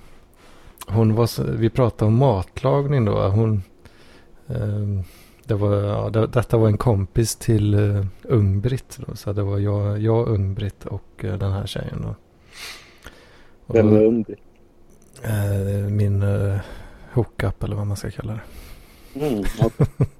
[0.88, 3.28] hon var, vi pratade om matlagning då.
[3.28, 3.62] Hon,
[4.48, 5.02] eh,
[5.44, 8.98] det var, ja, det, detta var en kompis till eh, Ung-Britt.
[9.14, 12.02] Så det var jag, jag Ung-Britt och eh, den här tjejen.
[12.02, 12.14] Då.
[13.66, 14.24] Och Vem då- är ung?
[15.22, 16.58] eh, min eh,
[17.12, 18.32] hookup eller vad man ska kalla
[19.14, 19.20] det.
[19.26, 19.70] Mm, ja.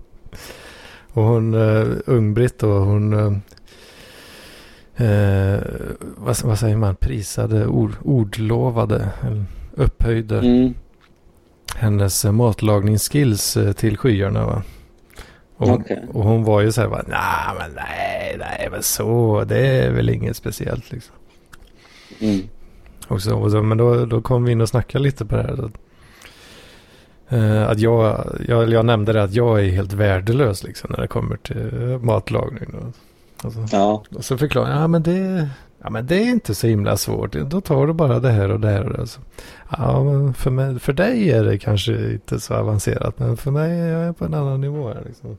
[1.17, 3.13] Och hon, uh, Ung-Britt då, hon,
[4.97, 5.59] eh,
[6.17, 9.09] vad, vad säger man, prisade, ord, ordlovade,
[9.75, 10.75] upphöjde mm.
[11.77, 14.63] hennes matlagningsskills till skyarna va.
[15.57, 16.05] Och, hon- Okej.
[16.13, 19.93] och hon var ju så här bara, nej men nej, nej men så, det är
[19.93, 21.15] väl inget speciellt liksom.
[22.21, 22.41] Mm.
[23.09, 25.43] Och så, och så, men då, då kom vi in och snackade lite på det
[25.43, 25.71] här.
[27.29, 31.09] Eh, att jag, jag, jag nämnde det att jag är helt värdelös liksom när det
[31.09, 32.69] kommer till eh, matlagning.
[32.73, 32.93] Då.
[33.47, 35.49] Och så, Ja, och så förklarade jag, ja men det,
[35.83, 37.33] ja men det är inte så himla svårt.
[37.33, 39.07] Då tar du bara det här och det här och det.
[39.07, 39.21] Så,
[39.79, 43.19] ja men för, mig, för dig är det kanske inte så avancerat.
[43.19, 45.37] Men för mig är jag på en annan nivå här liksom.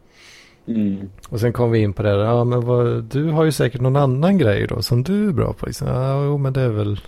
[0.68, 1.10] mm.
[1.30, 3.82] Och sen kom vi in på det där, ja men vad, du har ju säkert
[3.82, 5.66] någon annan grej då som du är bra på.
[5.66, 5.88] Liksom.
[5.88, 7.00] Ja, jo men det är väl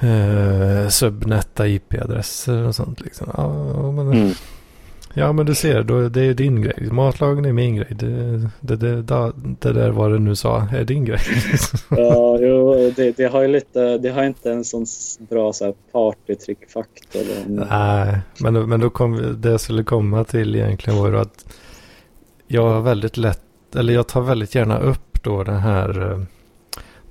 [0.00, 3.26] eh, subnetta IP-adresser och sånt liksom.
[3.36, 4.30] Ja, men, Mm.
[5.14, 6.88] ja men du ser, då, det är din grej.
[6.92, 7.88] Matlagning är min grej.
[7.90, 9.02] Det, det, det,
[9.60, 11.20] det, där vad du nu sa är din grej.
[11.90, 14.86] ja jo, det, det har ju lite, det har inte en sån
[15.30, 17.22] bra så partytrickfaktor.
[17.70, 21.46] Nej, men, men då kom det jag skulle komma till egentligen var ju att
[22.46, 23.42] jag har väldigt lätt,
[23.76, 26.18] eller jag tar väldigt gärna upp då den här, eh,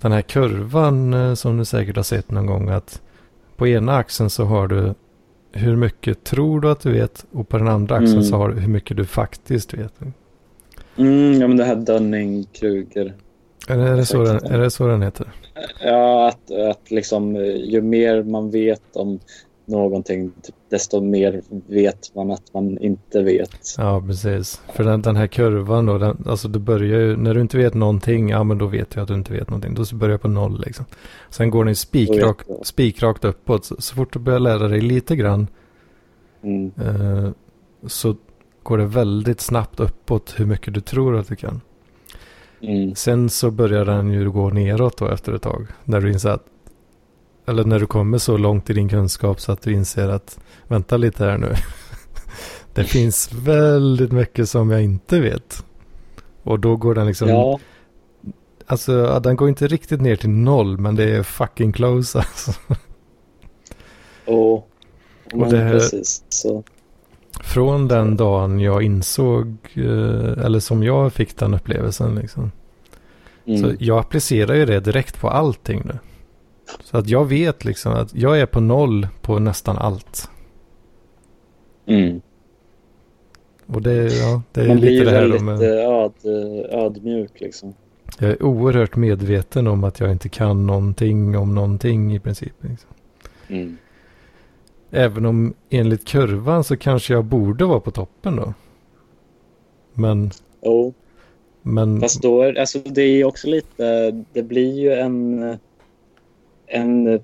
[0.01, 3.01] den här kurvan eh, som du säkert har sett någon gång att
[3.55, 4.93] på ena axeln så har du
[5.51, 8.23] hur mycket tror du att du vet och på den andra axeln Mm.
[8.23, 9.93] så har du hur mycket du faktiskt vet.
[10.97, 13.13] Mm, ja, men det här Dunning-Kruger.
[13.67, 15.27] Är är, det så den, är det så den heter?
[15.83, 19.19] Ja, att, att liksom, eh, ju mer man vet om
[19.69, 23.75] någonting, typ, desto mer vet man att man inte vet.
[23.77, 24.61] Ja, precis.
[24.73, 27.73] För den, den här kurvan då, den, alltså du börjar ju, när du inte vet
[27.73, 29.73] någonting, ja men då vet jag att du inte vet någonting.
[29.73, 30.85] Då börjar jag på noll liksom.
[31.29, 31.75] Sen går den
[32.49, 32.65] jag.
[32.65, 33.65] spikrakt uppåt.
[33.65, 35.47] Så, så fort du börjar lära dig lite grann
[36.41, 36.71] Mm.
[36.77, 37.31] eh,
[37.87, 38.15] så
[38.63, 41.61] går det väldigt snabbt uppåt hur mycket du tror att du kan.
[42.61, 42.95] Mm.
[42.95, 45.67] Sen så börjar den ju gå neråt då efter ett tag.
[45.83, 46.45] När du inser att,
[47.49, 50.97] eller när du kommer så långt i din kunskap så att du inser att, vänta
[50.97, 51.53] lite här nu.
[52.73, 55.63] Det finns väldigt mycket som jag inte vet.
[56.43, 57.59] Och då går den liksom, Ja,
[58.65, 62.51] alltså ja, den går inte riktigt ner till noll men det är fucking close alltså.
[64.25, 64.69] och,
[65.33, 66.23] Men det här- precis.
[66.29, 66.63] Så,
[67.41, 72.51] Från den dagen jag insåg, eh, eller som jag fick den upplevelsen liksom.
[73.45, 73.61] mm.
[73.61, 75.97] Så jag applicerar ju det direkt på allting nu.
[76.83, 80.29] Så att jag vet liksom att jag är på noll på nästan allt.
[81.85, 82.21] mm.
[83.73, 86.11] Och det, ja, det är Man blir lite det här väldigt med, eh, öd,
[86.69, 87.73] ödmjuk liksom.
[88.19, 92.53] Jag är oerhört medveten om att jag inte kan någonting om någonting i princip.
[92.61, 92.89] Liksom.
[93.47, 93.77] Mm.
[94.91, 98.53] Även om enligt kurvan så kanske jag borde vara på toppen då.
[99.93, 100.31] Men,
[100.61, 100.93] Jo,
[101.61, 105.43] men fast då är alltså det är också lite, det blir ju en,
[106.69, 107.19] en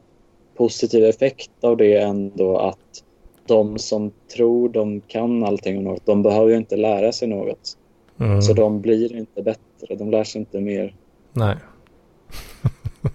[0.58, 3.04] positiv effekt av det ändå att
[3.46, 7.78] de som tror de kan allting om något, de behöver ju inte lära sig något.
[8.20, 10.96] mm, Så de blir inte bättre, de lär sig inte mer.
[11.34, 11.56] nej.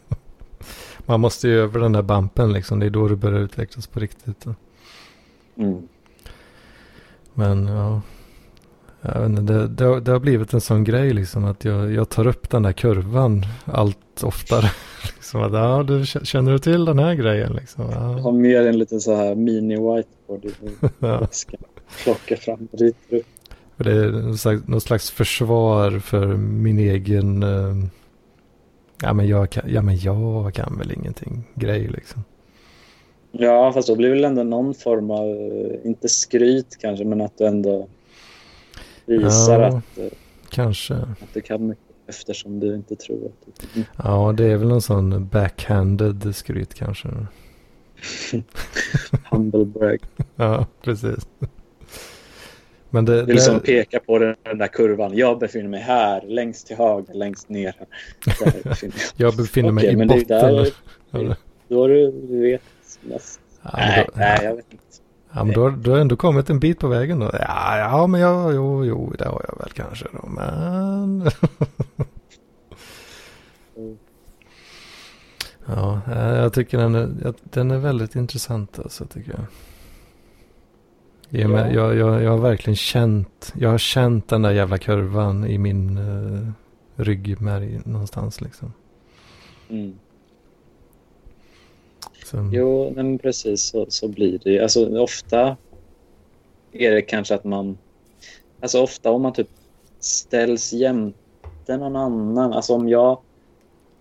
[1.06, 2.80] Man måste ju över den där bumpen liksom.
[2.80, 4.44] Det är då det börjar utvecklas på riktigt.
[5.56, 5.88] Mm.
[7.34, 8.00] Men ja.
[9.02, 11.92] Jag vet inte, det, det, har, det har blivit en sån grej liksom att jag,
[11.92, 14.70] jag tar upp den där kurvan allt oftare.
[15.16, 17.84] liksom att, ja, du, känner du till den här grejen liksom?
[17.90, 20.54] Jag Ja, har mer en liten så här mini whiteboard i
[20.98, 21.20] ja.
[21.20, 21.60] väskan.
[22.04, 23.26] Plocka fram och ritar upp.
[23.76, 27.42] Det är slags, någon slags försvar för min egen...
[27.42, 27.76] eh,
[29.02, 32.24] ja, men jag kan, ja men jag kan väl ingenting grej liksom.
[33.32, 37.20] Ja, fast då blir det väl ändå någon form av, eh, inte skryt kanske, men
[37.20, 37.88] att du ändå
[39.06, 39.66] visar Ja.
[39.66, 40.04] att, eh,
[40.50, 40.94] Kanske.
[40.94, 44.82] att du kan mycket eftersom du inte tror att du Ja, det är väl någon
[44.82, 47.08] sån backhanded skryt kanske.
[49.30, 49.98] Humble brag.
[50.36, 51.28] Ja, precis.
[52.90, 55.16] Men det, Du liksom det, peka på den den där kurvan.
[55.16, 57.74] Jag befinner mig här, längst till höger, längst ner.
[58.64, 59.26] Befinner jag.
[59.26, 60.54] jag befinner mig Okej, i men det är botten.
[60.54, 60.72] där-
[61.10, 61.36] Ja, det-
[61.68, 62.62] Då du vet
[63.00, 63.40] mest.
[63.62, 64.84] Ja, Nej, då, nej, jag vet inte.
[65.32, 67.30] Ja, men då, då har jag ändå kommit en bit på vägen då.
[67.32, 70.28] Ja, ja men jag, jo, jo, det har jag väl kanske då.
[70.28, 71.30] Men...
[75.66, 79.44] Ja, eh, jag tycker den är, den är väldigt intressant alltså, tycker jag.
[81.40, 81.48] Ja.
[81.48, 85.58] Men jag, jag, jag har verkligen känt, jag har känt den där jävla kurvan i
[85.58, 86.50] min uh,
[86.96, 88.72] ryggmärg någonstans liksom.
[89.68, 89.98] Mm.
[92.30, 94.50] Så, Jo, men precis så, så blir det.
[94.50, 94.58] ju.
[94.58, 95.56] Alltså, ofta
[96.72, 97.78] är det kanske att man...
[98.60, 99.48] Alltså ofta om man typ
[100.00, 102.52] ställs jämte någon annan.
[102.52, 103.18] Alltså om jag...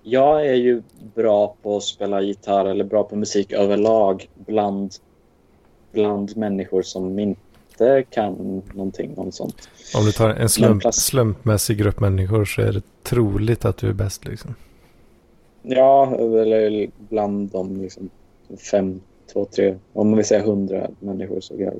[0.03, 0.81] Jag är ju
[1.15, 4.91] bra på att spela gitarr eller bra på musik överlag bland,
[5.91, 9.69] bland människor som inte kan någonting om sånt.
[9.95, 13.93] Om du tar en slump, slumpmässig grupp människor så är det troligt att du är
[13.93, 14.55] bäst liksom.
[15.61, 18.09] Ja, eller bland de liksom
[18.57, 19.01] fem,
[19.33, 21.73] två, tre, om man vill säga hundra människor så jag,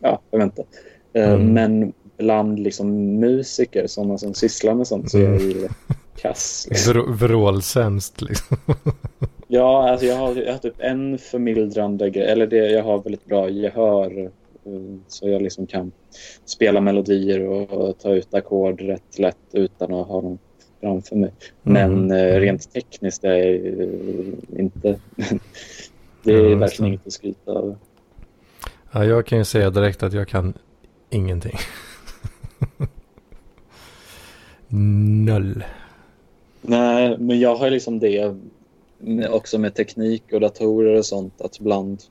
[0.00, 0.64] ja, jag vet inte.
[1.12, 1.52] Eh, Mm.
[1.52, 5.68] Men bland liksom musiker, sådana som sysslar med sånt, så är jag ju
[6.16, 6.66] kass.
[6.70, 6.92] Liksom.
[6.92, 8.56] Vrå, vrålsämst liksom.
[9.48, 13.26] Ja, alltså jag har, jag har typ en förmildrande grej, eller det, jag har väldigt
[13.26, 14.18] bra gehör.
[14.64, 14.70] eh,
[15.08, 15.92] Så jag liksom kan
[16.44, 20.38] spela melodier och, och ta ut ackord rätt lätt utan att ha dem
[20.80, 21.30] framför mig.
[21.62, 22.10] Men Mm.
[22.34, 23.88] eh, rent tekniskt är jag
[24.60, 24.98] inte...
[26.22, 27.76] det är Ja, verkligen inget att skryta över.
[28.92, 30.54] Ja, jag kan ju säga direkt att jag kan
[31.10, 31.56] ingenting.
[35.26, 35.64] Noll.
[36.62, 38.34] Nej, men jag har liksom det
[39.30, 42.02] också med teknik och datorer och sånt att bland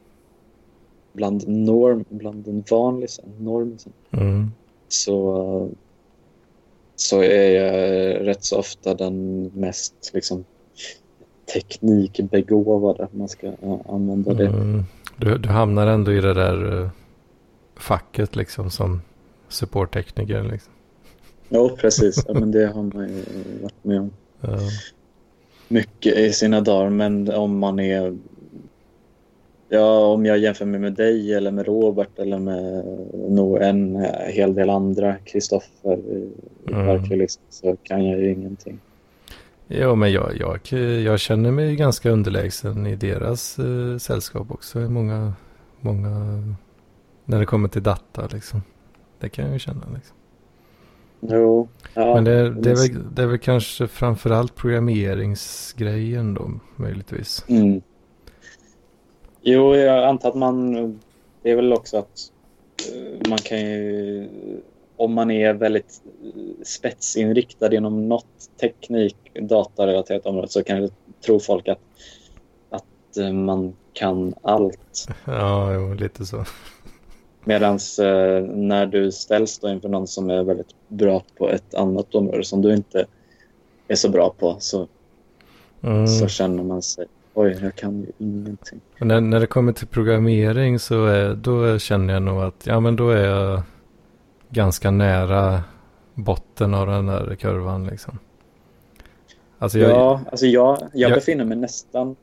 [1.14, 4.52] bland norm, bland den vanliga normisen Mm.
[4.88, 5.70] så,
[6.96, 10.46] så är jag rätt så ofta den mest liksom,
[11.54, 14.46] teknikbegåvade, man ska ja, använda det.
[14.48, 14.84] Mm.
[15.18, 16.90] Du, du hamnar ändå i det där uh,
[17.76, 19.02] facket liksom som
[19.48, 20.44] supporttekniker.
[20.44, 20.74] Liksom.
[21.50, 22.26] Jo, precis.
[22.28, 23.24] Ja, men det har man ju
[23.62, 24.12] varit med om
[24.42, 24.58] Ja.
[25.68, 26.90] mycket i sina dagar.
[26.90, 28.18] Men om man är...
[29.70, 32.86] Ja, om jag jämför mig med dig eller med Robert eller med
[33.30, 36.28] nog en hel del andra, Kristoffer i
[36.74, 36.86] Mm.
[36.86, 38.80] Berkeley, liksom, så kan jag ju ingenting.
[39.72, 44.80] Jo, men jag, jag, jag känner mig ganska underlägsen i deras uh, sällskap också.
[44.80, 45.34] Många,
[45.80, 46.10] många,
[47.26, 48.62] när det kommer till data liksom.
[49.20, 50.16] Det kan jag ju känna liksom.
[51.20, 57.46] Jo, ja, Men det, det, är väl, det är väl kanske framförallt programmeringsgrejen då, möjligtvis.
[57.48, 57.82] Mm.
[59.42, 60.74] Jo, jag antar att man...
[61.42, 62.32] Det är väl också att
[62.94, 64.28] eh, man kan ju...
[65.00, 68.26] Om man är väldigt eh, spetsinriktad inom något
[68.62, 70.92] teknik, datarelaterat område så kan jag
[71.26, 71.80] tro folk att,
[72.70, 75.08] att eh, man kan allt.
[75.26, 76.46] Ja, jo, lite så.
[77.44, 82.16] Medan eh, när du ställs då inför någon som är väldigt bra på ett annat
[82.16, 83.06] område som du inte
[83.88, 84.88] är så bra på så,
[85.82, 86.08] Mm.
[86.08, 88.80] så känner man sig oj, jag kan ju ingenting.
[88.98, 92.80] Men När, när det kommer till programmering så är, då känner jag nog att ja,
[92.80, 93.62] men då är jag
[94.50, 95.64] ganska nära
[96.14, 98.20] botten av den där kurvan liksom.
[99.60, 102.16] Alltså jag, ja, alltså jag, jag jag- befinner mig nästan...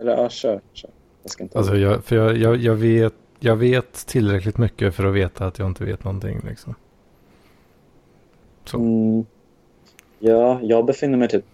[0.00, 0.60] Eller ja, kör.
[0.72, 0.90] kör.
[1.22, 5.04] Jag ska inte alltså jag, för jag, jag, jag, vet, jag vet tillräckligt mycket för
[5.04, 6.74] att veta att jag inte vet någonting liksom.
[8.64, 8.76] Så.
[8.78, 9.24] Mm,
[10.18, 11.44] ja, jag befinner mig typ...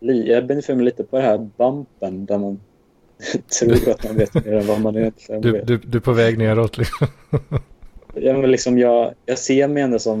[0.00, 2.60] Jag befinner mig lite på det här bumpen där man
[3.60, 5.66] tror att man vet mer än vad man egentligen Du, vet.
[5.66, 7.06] du, du är på väg neråt liksom.
[8.14, 10.20] Ja, men liksom jag, jag ser mig ändå som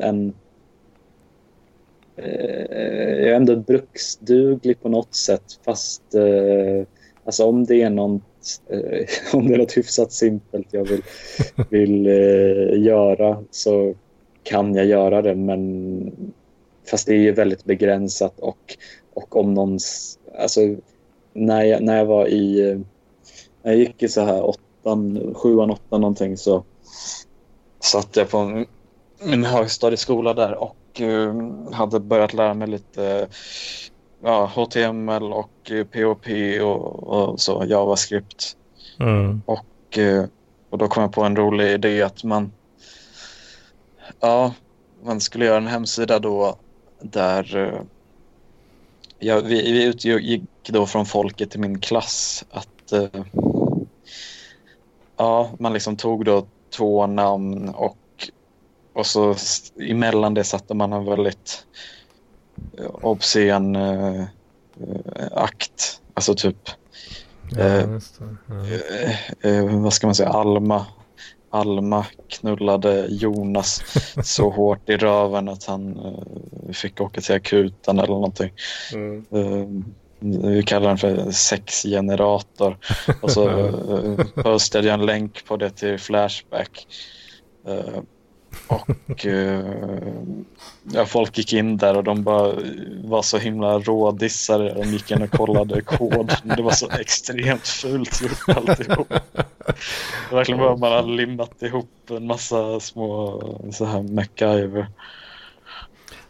[0.00, 0.32] en...
[2.16, 6.86] Eh, jag är ändå bruksduglig på något sätt fast eh,
[7.24, 8.22] alltså om det är något,
[8.68, 9.06] eh,
[9.38, 11.02] om det är något hyfsat simpelt jag vill,
[11.70, 13.94] vill eh, göra så
[14.42, 16.32] kan jag göra det men
[16.90, 18.76] fast det är ju väldigt begränsat och,
[19.14, 19.78] och om någon...
[20.38, 20.60] Alltså
[21.32, 22.70] när jag, när jag var i...
[22.70, 22.78] Eh,
[23.62, 26.64] när jag gick i så här åttan, sjuan, åttan någonting så
[27.80, 28.64] satt jag på
[29.20, 31.34] en högstadieskola där och eh,
[31.72, 33.28] hade börjat lära mig lite
[34.22, 36.26] ja, HTML och eh, POP
[36.62, 38.56] och, och så JavaScript.
[39.00, 39.42] Mm.
[39.46, 40.24] Och, eh,
[40.70, 42.52] och då kom jag på en rolig idé att man
[44.20, 44.54] ja,
[45.02, 46.56] man skulle göra en hemsida då
[47.00, 47.80] där eh,
[49.18, 53.24] ja, vi, vi utgick då från folket i min klass att eh,
[55.16, 57.98] ja, man liksom tog då två namn och,
[58.92, 59.34] och så
[59.80, 61.66] emellan det satte man en väldigt
[62.78, 64.24] eh, obscen eh,
[65.32, 66.00] akt.
[66.14, 66.56] Alltså typ
[67.50, 67.98] Ja, Eh.
[68.48, 68.54] Ja.
[69.42, 70.86] eh, eh, vad ska man säga, Alma.
[71.50, 73.82] Alma knullade Jonas
[74.24, 78.52] så hårt i röven att han eh, fick åka till akuten eller någonting.
[78.92, 79.84] Mm.
[80.22, 82.76] Vi kallar den för sexgenerator.
[83.20, 86.86] Och så eh, postade jag en länk på det till Flashback.
[87.66, 88.02] Eh,
[88.66, 89.64] och eh,
[90.82, 92.52] ja, folk gick in där och de bara
[93.04, 94.74] var så himla rådissare.
[94.74, 96.32] De gick in och kollade kod.
[96.56, 99.08] Det var så extremt fult gjort alltihop.
[100.30, 103.42] Det verkligen bara man hade limmat ihop en massa små
[103.72, 104.86] så här MacGyver.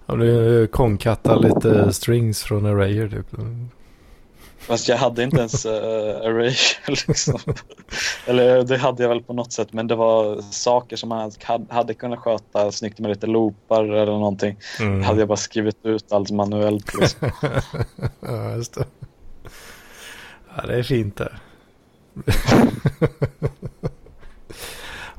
[0.07, 3.27] Ja, du konkattar lite strings från Arrayer typ.
[4.63, 6.55] Fast jag hade inte ens uh, array
[6.89, 7.39] liksom.
[8.27, 11.31] Eller det hade jag väl på något sätt men det var saker som man
[11.69, 14.57] hade, kunnat sköta snyggt med lite loopar eller någonting.
[14.81, 15.03] Mm.
[15.03, 16.95] Hade jag bara skrivit ut allt manuellt.
[16.95, 17.31] Liksom.
[18.21, 18.87] ja, just det.
[20.57, 21.33] Ja, det är fint det.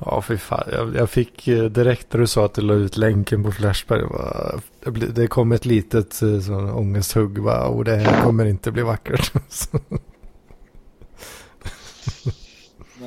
[0.06, 0.70] ja, fy fan.
[0.72, 4.02] Jag, jag fick eh, direkt när du sa att du la ut länken på Flashback.
[4.84, 7.44] Det, det, kom ett litet eh, sån ångesthugg.
[7.44, 9.34] Bara, oh, det här kommer inte bli vackert.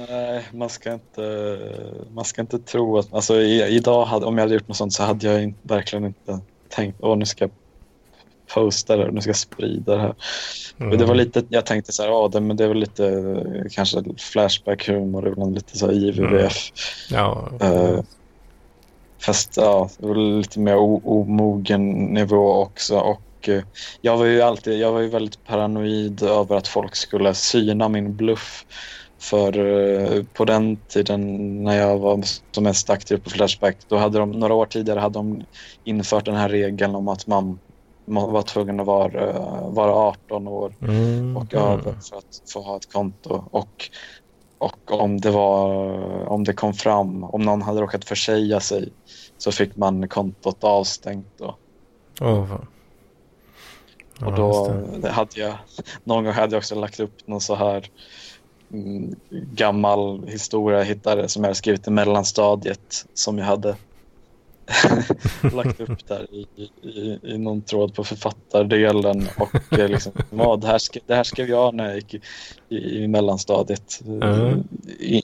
[0.08, 1.58] Nej, man ska inte,
[2.14, 3.14] man ska inte tro att...
[3.14, 6.04] Alltså, i, idag, hade, om jag hade gjort något sånt så hade jag in, verkligen
[6.04, 7.50] inte tänkt åh nu ska jag
[8.54, 10.14] posta det och nu ska jag sprida det här.
[10.80, 10.98] mm.
[10.98, 13.70] Det var lite, jag tänkte så här, ja, det, men det är väl lite eh,
[13.70, 16.72] kanske flashback-humor, väl lite så här IVVF.
[17.10, 17.50] Ja.
[17.60, 18.00] Eh,
[19.18, 22.98] Fast ja, det var lite mer omogen nivå också.
[22.98, 23.62] Och eh,
[24.00, 28.16] jag var ju alltid, jag var ju väldigt paranoid över att folk skulle syna min
[28.16, 28.64] bluff.
[29.18, 34.30] För på den tiden när jag var som mest aktiv på Flashback, då hade de,
[34.30, 35.44] några år tidigare hade de
[35.84, 37.58] infört den här regeln om att man
[38.06, 41.36] var tvungen att vara, eh, vara 18 år Mm.
[41.36, 43.44] och över för att få ha ett konto.
[43.50, 43.90] Och,
[44.58, 45.74] och om, det var,
[46.28, 48.92] om det kom fram, om någon hade råkat försäga sig
[49.38, 51.26] så fick man kontot avstängt.
[51.38, 51.56] Då.
[52.18, 52.66] Fan.
[54.26, 55.54] och då hade jag,
[56.04, 57.90] någon gång hade jag också lagt upp någon så här
[58.72, 63.76] mm, gammal historia jag hittade som jag hade skrivit i mellanstadiet som jag hade
[65.52, 66.46] lagt upp där i,
[66.82, 71.24] i, i någon tråd på författardelen och eh, liksom, ja, det, här skrev, det här
[71.24, 72.14] skrev jag när jag gick
[72.68, 74.00] i, i, mellanstadiet.
[74.06, 74.64] Mm.
[74.98, 75.22] I,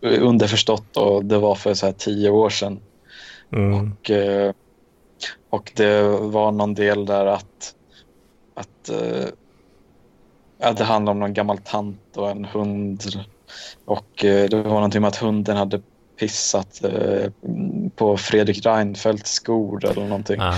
[0.00, 2.80] underförstått och det var för så här tio år sedan.
[3.52, 3.92] Mm.
[3.92, 4.52] Och, eh,
[5.50, 7.74] och det var någon del där att,
[8.54, 9.28] att eh,
[10.58, 13.02] ja, det handlade om någon gammal tant och en hund.
[13.84, 15.80] Och det var någonting med att hunden hade
[16.18, 17.30] pissat eh,
[17.96, 20.40] på Fredrik Reinfeldts skor eller någonting.
[20.40, 20.50] Ah,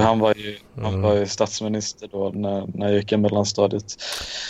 [0.00, 1.02] Han var ju, han Mm.
[1.02, 3.84] var ju statsminister då när, när jag gick i mellanstadiet.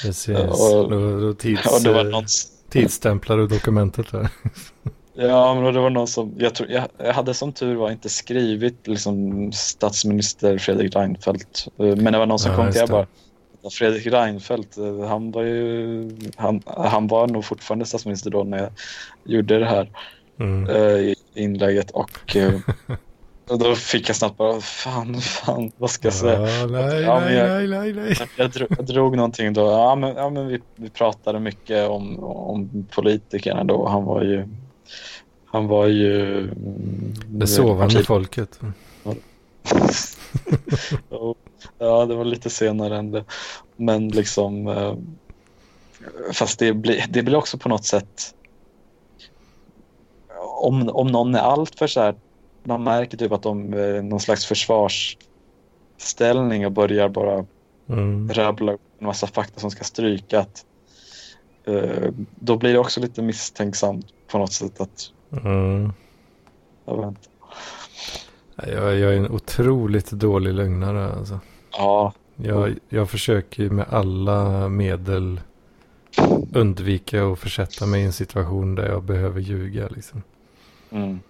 [0.02, 0.38] precis.
[0.38, 2.24] och- då, då tids, Och det var någon,
[2.70, 4.28] tidsstämplar du dokumentet där.
[5.14, 8.08] ja, men det var någon som, jag, tror, jag, jag hade som tur var inte
[8.08, 11.68] skrivit liksom, statsminister Fredrik Reinfeldt.
[11.78, 13.06] Eh, Men det var någon som Ja, kom till jag bara,
[13.78, 18.70] Fredrik Reinfeldt, eh, han var ju, han, han var nog fortfarande statsminister då när jag
[19.24, 19.90] gjorde det här.
[20.40, 20.70] Mm.
[20.70, 22.54] eh, i inlägget och, eh,
[23.48, 26.40] och då fick jag snabbt bara, fan, fan, vad ska jag säga?
[26.48, 28.28] Ja, nej, Ja, nej, jag- nej, nej, nej.
[28.36, 32.24] Jag drog, jag drog någonting då, ja men, ja, men vi, vi pratade mycket om,
[32.24, 34.48] om politikerna då, han var ju,
[35.46, 36.38] han var ju...
[36.38, 38.60] mm, Det sovande parti- folket.
[41.78, 43.24] Ja, det var lite senare än det.
[43.76, 44.66] Men liksom...
[44.68, 44.94] Eh,
[46.32, 48.34] fast det blir, det blir också på något sätt...
[50.62, 52.14] Om, om någon är allt för så här...
[52.64, 57.44] Man märker typ att de är någon slags försvarsställning och börjar bara
[57.88, 58.28] Mm.
[58.28, 60.40] rabbla en massa fakta som ska stryka.
[60.40, 60.64] Att,
[61.64, 64.80] eh, då blir det också lite misstänksamt på något sätt.
[64.80, 65.10] att
[65.44, 65.92] Mm.
[66.86, 67.20] jag vet inte.
[68.56, 71.12] Jag, jag är en otroligt dålig lögnare.
[71.12, 71.38] Alltså.
[71.72, 75.40] Ja, Jag, jag försöker med alla medel
[76.52, 79.88] undvika att försätta mig i en situation där jag behöver ljuga.
[79.88, 80.22] Liksom.
[80.92, 81.20] Mm.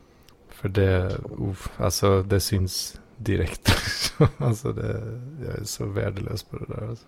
[0.49, 3.75] För det, uff, alltså, det syns direkt.
[4.39, 6.89] alltså det, jag är så värdelös på det där.
[6.89, 7.07] Alltså.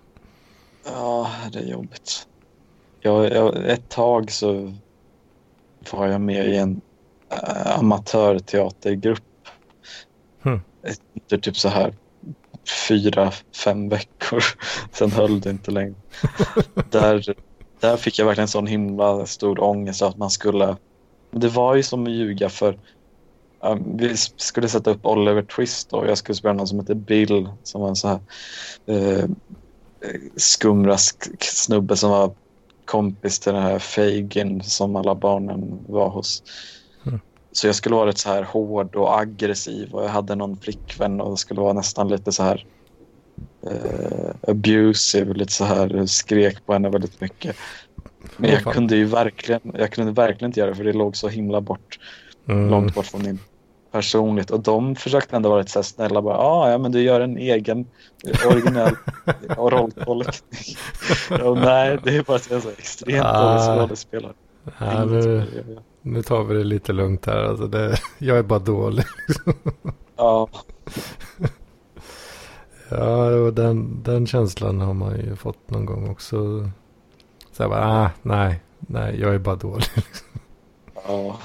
[0.85, 2.29] Ja, det är jobbigt.
[3.01, 4.75] Jag, jag, ett tag så
[5.91, 6.81] var jag med i en
[7.31, 9.49] äh, amatörteatergrupp.
[10.43, 10.61] Hmm.
[10.83, 11.95] Efter typ så här
[12.89, 13.33] fyra,
[13.65, 14.43] fem veckor.
[14.93, 15.95] Sen höll det inte längre.
[16.91, 17.35] där,
[17.81, 20.77] där fick jag verkligen sån himla stor ångest att man skulle...
[21.37, 22.79] Det var ju som att ljuga för
[23.61, 27.49] ja, vi skulle sätta upp Oliver Twist och jag skulle spela någon som heter Bill
[27.63, 28.21] som var en så här
[28.91, 29.29] eh,
[30.37, 32.37] skumrask snubbe som var
[32.85, 36.43] kompis till den här Fagin som alla barnen var hos.
[37.07, 37.21] Mm.
[37.53, 41.21] Så jag skulle vara rätt så här hård och aggressiv och jag hade någon flickvän
[41.21, 42.67] och skulle vara nästan lite så här
[43.67, 47.57] eh, abusive, lite så här skrek på henne väldigt mycket.
[48.37, 51.29] Men jag kunde ju verkligen, jag kunde verkligen inte göra det för det låg så
[51.29, 51.99] himla bort,
[52.49, 52.71] Mm.
[52.71, 53.39] långt bort från min
[53.93, 54.51] personligt.
[54.51, 56.23] Och de försökte ändå vara lite så här snälla.
[56.23, 57.87] Bara, ah, ja, men du gör en egen
[58.51, 58.95] originell
[59.49, 60.77] rolltolkning.
[61.45, 63.43] och nej, det är bara att jag är så extremt Ah.
[63.69, 64.33] dålig skådespelare.
[64.79, 65.45] Ja, nu,
[66.03, 67.43] nu tar vi det lite lugnt här.
[67.45, 69.05] Alltså det, jag är bara dålig.
[70.17, 70.49] Ja,
[72.89, 76.37] Ja, och den, den känslan har man ju fått någon gång också.
[77.57, 79.87] Så jag bara, ah, nej, nej, jag är bara dålig.
[80.95, 81.39] ja.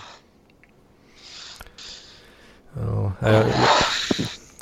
[2.73, 3.45] Ja, jag,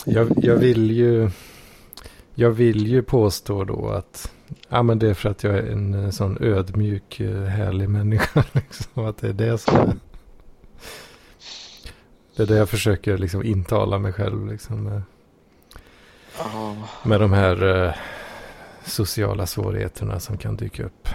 [0.06, 1.30] jag, jag vill ju,
[2.34, 4.32] jag vill ju påstå då att,
[4.70, 8.44] ja men det är för att jag är en eh, sån ödmjuk, eh, härlig människa.
[8.54, 9.96] Liksom, att det är det som är,
[12.36, 14.84] det är det jag försöker liksom intala mig själv liksom.
[14.84, 15.02] Med,
[17.04, 17.94] med de här eh,
[18.86, 21.10] sociala svårigheterna som kan dyka upp.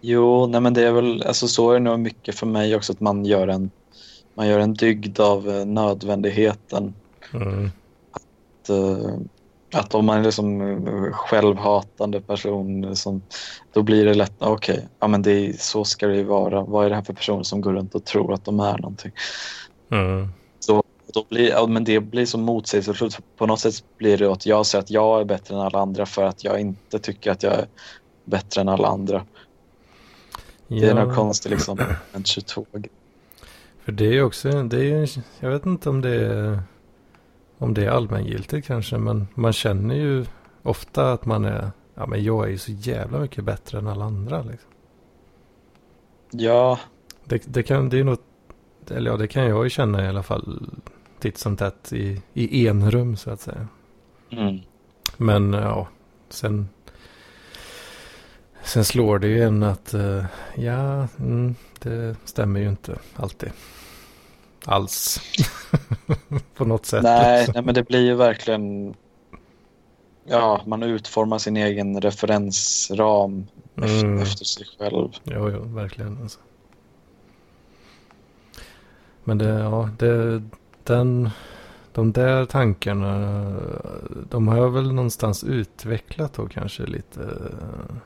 [0.00, 2.92] Jo, nej men det är väl, alltså så är det nog mycket för mig också
[2.92, 3.70] att man gör en,
[4.34, 6.94] man gör en dygd av eh, nödvändigheten.
[7.34, 7.70] Mm.
[8.12, 9.14] att, eh,
[9.74, 13.22] att om man är liksom eh, självhatande person som,
[13.72, 16.62] då blir det lätt, okej, ja men det är, så ska det ju vara.
[16.62, 19.12] Vad är det här för personer som går runt och tror att de är någonting?
[19.90, 20.28] Mm.
[21.14, 23.18] Då blir, ja, men det blir så motsägelsefullt.
[23.36, 26.06] På något sätt blir det att jag säger att jag är bättre än alla andra
[26.06, 27.66] för att jag inte tycker att jag är
[28.24, 29.24] bättre än alla andra.
[30.68, 31.78] Det är något konstigt liksom,
[32.12, 32.66] en 22
[33.84, 35.06] För det är ju också, det är ju,
[35.40, 36.62] jag vet inte om det är,
[37.58, 40.26] om det är allmängiltigt kanske, men man känner ju
[40.62, 44.04] ofta att man är, ja men jag är ju så jävla mycket bättre än alla
[44.04, 44.70] andra liksom.
[46.30, 46.78] Ja,
[47.24, 48.24] Det, det kan, det är något,
[48.90, 50.70] eller ja det kan jag ju känna i alla fall
[51.18, 53.68] titt som tätt i, i enrum så att säga.
[54.30, 54.60] mm.
[55.16, 55.88] Men ja,
[56.28, 56.68] sen,
[58.64, 63.50] sen slår det ju en att, eh, ja, mm, det stämmer ju inte alltid.
[64.64, 65.20] Alls.
[66.54, 67.02] På något sätt.
[67.02, 68.94] nej, nej, men det blir ju verkligen...
[70.26, 74.22] Ja, man utformar sin egen referensram efter, Mm.
[74.22, 75.08] efter sig själv.
[75.24, 76.18] Jo, jo, verkligen.
[76.22, 76.38] Alltså.
[79.24, 80.42] Men det, ja, det,
[80.84, 81.30] den,
[81.92, 83.52] de där tankarna,
[84.30, 87.96] de har jag väl någonstans utvecklat då kanske lite eh,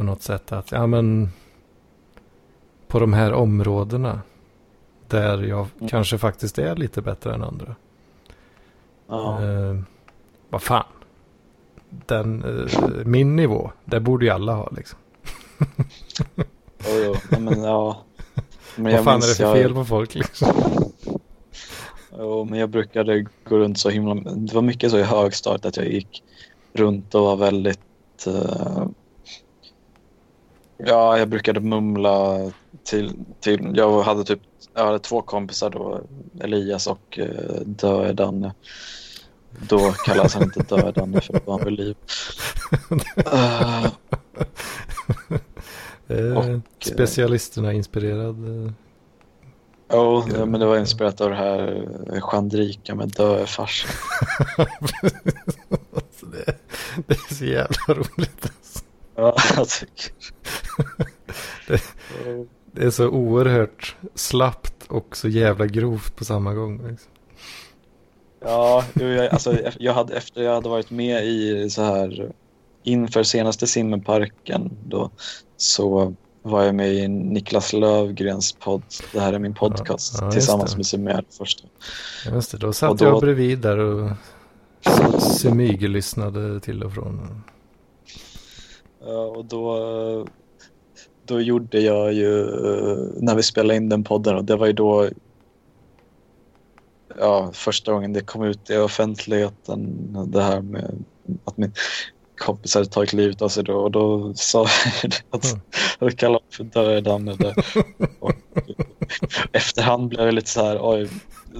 [0.00, 1.30] på något sätt att, ja men
[2.88, 4.20] på de här områdena.
[5.08, 5.88] Där jag Mm.
[5.88, 7.74] kanske faktiskt är lite bättre än andra.
[9.08, 9.42] Ja.
[9.44, 9.76] Eh,
[10.50, 10.84] vad fan.
[12.06, 14.98] Den, eh, min nivå, det borde ju alla ha liksom.
[16.78, 17.14] Jo, jo.
[17.40, 18.02] Men ja.
[18.76, 20.48] Men Vad fan är det för jag, fel på folk liksom?
[22.18, 24.14] Jo, men jag brukade gå runt så himla...
[24.14, 26.22] Det var mycket så i högstadiet att jag gick
[26.72, 28.26] runt och var väldigt...
[28.26, 28.86] eh,
[30.86, 32.38] ja, jag brukade mumla
[32.84, 33.72] till, till...
[33.74, 34.40] Jag hade typ...
[34.74, 36.00] Jag hade två kompisar då,
[36.40, 38.54] Elias och uh, Döe-Danne.
[39.68, 41.96] Då kallades han inte Döe-Danne för då var han vid liv.
[43.16, 43.86] Eh,
[46.10, 48.66] Eh, Och, eh, specialisterna inspirerad.
[48.66, 48.72] eh.
[49.88, 53.90] Ja, men det var inspirerat av det här eh, Chandrika med Döe-farsan.
[55.94, 56.56] alltså det,
[57.06, 58.42] det är så jävla roligt.
[58.42, 58.84] Alltså.
[59.20, 60.12] Ja, jag tycker...
[62.72, 66.88] Det är så oerhört slappt och så jävla grovt på samma gång.
[66.88, 67.10] Liksom.
[68.44, 72.32] Ja, jag, alltså, jag hade, efter jag hade varit med i så här
[72.82, 75.10] inför senaste simmenparken då
[75.56, 78.82] så var jag med i Niklas Lövgrens podd.
[79.12, 80.76] Det här är min podcast Ja, ja, tillsammans det.
[80.76, 81.68] med Sumer första.
[82.32, 84.10] Just det, då satt Och då- jag bredvid där och
[85.20, 87.42] smyglyssnade till och från.
[89.04, 90.26] Ja, och då,
[91.24, 92.46] då gjorde jag ju,
[93.16, 95.08] när vi spelade in den podden, och det var ju då
[97.18, 101.04] ja, första gången det kom ut i offentligheten, det här med
[101.44, 101.72] att min
[102.36, 104.66] kompis hade tagit livet av sig då, och då sa
[105.02, 105.56] jag att
[105.98, 107.54] jag kallade för dödanne där.
[108.18, 108.32] Och
[109.52, 111.08] efterhand blev jag lite så här, oj,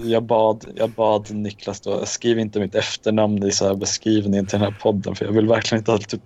[0.03, 4.59] jag bad, jag bad Niklas då, skriv inte mitt efternamn i så här beskrivningen till
[4.59, 6.21] den här podden, för jag vill verkligen inte att typ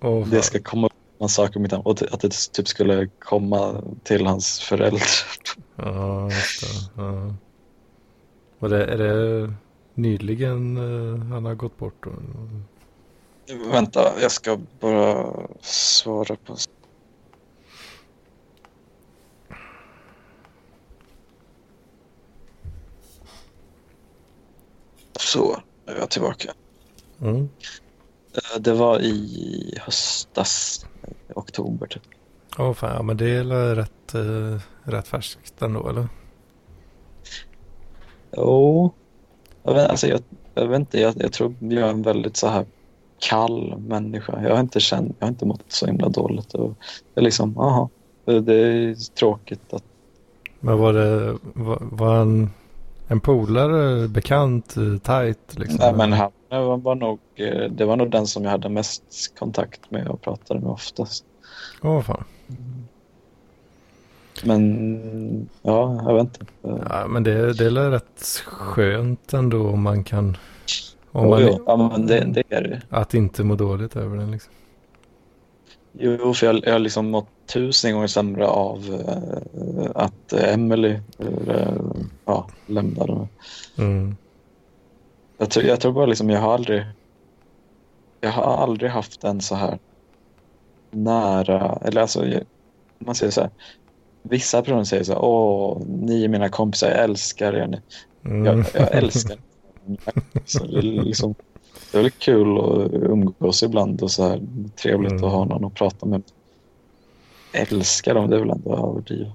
[0.00, 3.08] Åh, det ska komma upp någon sak om mitt namn och att det typ skulle
[3.18, 5.08] komma till hans föräldrar.
[5.76, 7.02] Ja, just det.
[7.02, 7.34] Ja.
[8.58, 9.52] Och det, är det
[9.94, 12.06] nyligen eh, han har gått bort?
[13.72, 16.56] Vänta, jag ska bara svara på...
[25.20, 26.52] Så, nu är jag tillbaka.
[27.20, 27.48] Mm.
[28.34, 30.86] Eh, Det var i höstas,
[31.34, 32.02] oktober typ.
[32.58, 36.08] Åh fan, ja, men det är rätt, eh, rätt färskt ändå eller?
[38.36, 38.92] Jo,
[39.62, 40.20] jag vet, alltså jag,
[40.54, 42.66] jag vet inte, jag, jag tror jag är en väldigt så här
[43.18, 44.42] kall människa.
[44.42, 46.54] Jag har inte känt, jag har inte mått så himla dåligt.
[46.54, 46.74] Och
[47.14, 47.90] det är liksom, aha,
[48.24, 49.84] det det är tråkigt att,
[50.60, 52.50] Men var det, var, var han
[53.10, 55.78] en polare, bekant, eh, tajt liksom?
[55.80, 59.02] nej men han var, var nog, eh, det var nog den som jag hade mest
[59.38, 61.24] kontakt med och pratade med oftast.
[61.82, 62.24] Åh fan.
[64.44, 66.46] Men ja, jag vet inte.
[66.62, 70.36] Ja, men det, det är rätt skönt ändå om man kan...
[71.12, 72.82] Om Jo, man, jo, ja, men det, det är det.
[72.90, 74.52] Att inte må dåligt över den liksom.
[75.92, 81.72] Jo, för jag, jag har liksom mått tusen gånger sämre av eh, att Emily eh,
[82.24, 83.26] ja, lämnade mig.
[83.78, 84.16] Mm.
[85.38, 86.84] Jag tror, jag tror bara liksom, jag har aldrig
[88.20, 89.78] jag har aldrig haft en så här
[90.90, 92.24] nära, eller alltså
[92.98, 93.50] man säger så här,
[94.22, 97.66] vissa personer säger så här, åh, ni är mina kompisar, jag älskar er.
[97.66, 97.80] Ni-
[98.24, 98.44] Mm.
[98.46, 99.40] Jag, jag älskar er.
[100.44, 101.34] så det liksom,
[101.92, 104.40] det är väl kul att umgås ibland och så här,
[104.82, 105.24] trevligt Mm.
[105.24, 106.22] att ha någon att prata med.
[107.52, 109.32] Älskar dem, det är väl ändå att överdriva.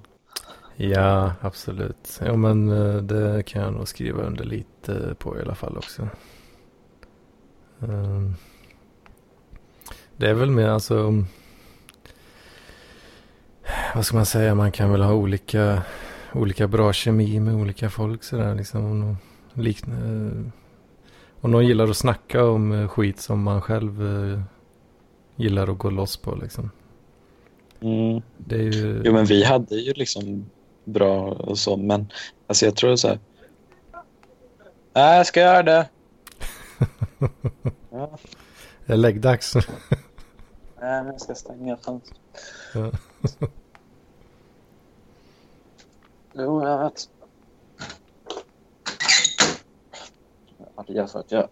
[0.76, 2.20] Ja, absolut.
[2.24, 6.08] Ja, men eh, det kan jag nog skriva under lite på i alla fall också.
[7.80, 8.34] Ehm,
[10.16, 11.24] det är väl mer alltså...
[13.94, 14.54] Vad ska man säga?
[14.54, 15.82] Man kan väl ha olika,
[16.32, 18.84] olika bra kemi med olika folk sådär liksom.
[18.84, 19.16] Om någon,
[19.64, 20.52] eh,
[21.40, 24.02] om någon gillar att snacka om eh, skit som man själv
[25.36, 26.70] gillar att gå loss på liksom.
[27.80, 28.22] Mm.
[28.38, 29.02] Det är ju...
[29.04, 30.50] Jo, men vi hade ju liksom
[30.84, 32.12] bra och så, men
[32.46, 33.18] alltså jag tror så här.
[34.92, 35.88] Nej, jag ska göra det.
[37.90, 38.18] ja,
[38.86, 39.54] Det är läggdags.
[39.54, 39.64] nej,
[40.80, 42.20] men jag ska stänga fönstret.
[42.74, 42.90] Ja.
[46.36, 47.08] Jo, jag vet.
[50.76, 51.48] Ja, det är för att jag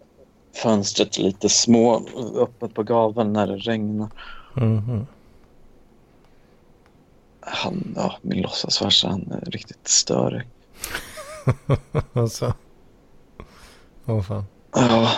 [0.53, 2.01] fönstret är lite små
[2.35, 4.09] öppet på gaveln när det regnar.
[4.55, 5.07] Mhm.
[7.45, 10.43] Han, ja, min låtsasfarsa, han är riktigt störig.
[12.13, 12.53] alltså.
[14.05, 14.43] Åh fan.
[14.75, 15.11] Ja.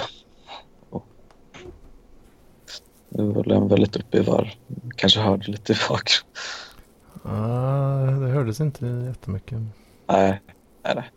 [0.90, 1.06] Och
[3.10, 4.48] Nu var den väldigt uppe i varv.
[4.96, 6.32] Kanske hörde lite i bakgrunden.
[7.24, 9.58] Ah, det hördes inte jättemycket.
[10.08, 10.42] Nej,
[10.84, 11.12] nej, nej.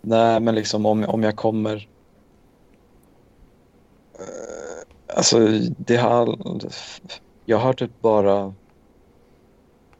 [0.00, 1.88] Nej, men liksom om, om jag kommer...
[4.14, 4.84] Eh,
[5.16, 5.38] Alltså,
[5.78, 6.38] det har...
[7.44, 8.54] Jag har typ bara...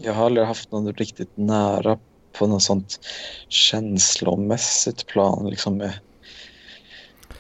[0.05, 1.99] Jag har aldrig haft någon riktigt nära
[2.39, 3.01] på något sånt
[3.49, 5.93] känslomässigt plan liksom med,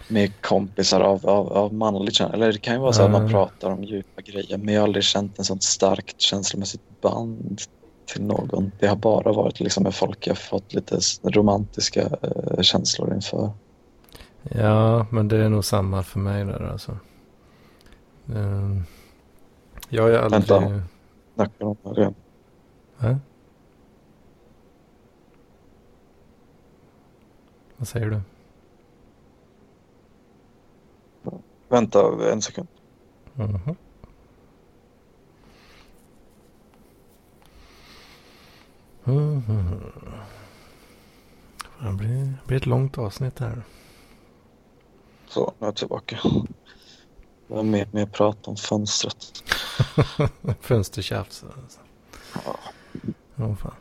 [0.08, 2.30] med kompisar av, av, av manligt kön.
[2.34, 4.86] Eller det kan ju vara så att man pratar om djupa grejer men jag har
[4.86, 7.60] aldrig känt en sånt starkt känslomässigt band
[8.06, 8.72] till någon.
[8.78, 13.50] Det har bara varit liksom med folk jag fått lite romantiska eh, känslor inför.
[14.42, 16.98] Ja, men det är nog samma för mig där alltså.
[18.34, 18.84] Ehm,
[19.88, 20.30] jag har aldrig...
[20.30, 20.82] Vänta.
[21.34, 22.14] Snackar om det.
[23.04, 23.18] Va?
[27.76, 28.20] Vad säger du?
[31.68, 32.68] Vänta en sekund.
[33.34, 33.76] Mhm.
[39.04, 39.80] Mhm.
[41.82, 43.62] Det blir, det blir ett långt avsnitt här.
[45.28, 46.18] Så, nu är jag tillbaka.
[47.48, 49.44] Det var mer, mer prat om fönstret.
[50.60, 51.44] Fönstertjafs.
[51.44, 51.80] Alltså.
[52.44, 52.56] Ja.
[53.36, 53.72] Åh fan.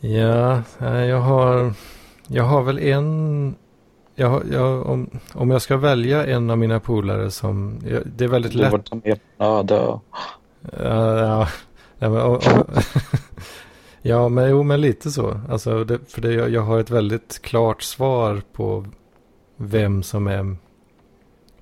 [0.00, 0.62] Ja,
[1.04, 1.72] jag har,
[2.26, 3.54] jag har väl en,
[4.14, 8.24] jag har, jag, om, om jag ska välja en av mina polare som, jag, det
[8.24, 8.84] är väldigt lätt.
[8.84, 10.00] ta med öde.
[10.72, 11.48] Ja,
[11.98, 12.40] ja, men, om, om,
[14.02, 15.40] ja, men, jo, men lite så.
[15.48, 18.86] Alltså, det, för det, jag, jag har ett väldigt klart svar på
[19.56, 20.56] vem som är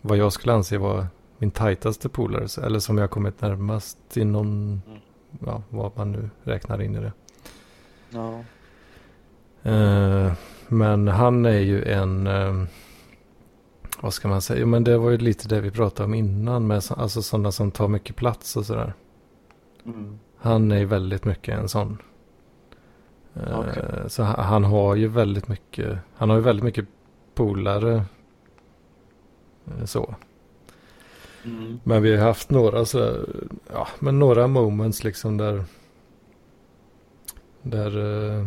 [0.01, 1.07] vad jag skulle anse vara
[1.39, 2.67] min tajtaste polare.
[2.67, 4.47] Eller som jag kommit närmast inom,
[4.87, 4.99] Mm.
[5.47, 7.13] Ja, vad man nu räknar in i det.
[8.11, 8.41] Ja.
[9.71, 10.33] Eh,
[10.69, 12.65] men han är ju en, eh,
[14.01, 16.67] vad ska man säga, Jo, men det var ju lite det vi pratade om innan
[16.67, 18.95] med så, alltså sådana som tar mycket plats och sådär.
[19.85, 20.19] Mm.
[20.39, 21.99] Han är ju väldigt mycket en sån.
[23.35, 23.85] Eh, Okej.
[24.07, 26.87] Så han, han har ju väldigt mycket, han har ju väldigt mycket
[27.35, 28.05] polare.
[29.67, 30.15] eh, Så.
[31.49, 31.81] Mm.
[31.85, 33.17] Men vi har haft några så,
[33.73, 35.65] ja, men några moments liksom där.
[37.63, 37.99] Där
[38.37, 38.47] eh,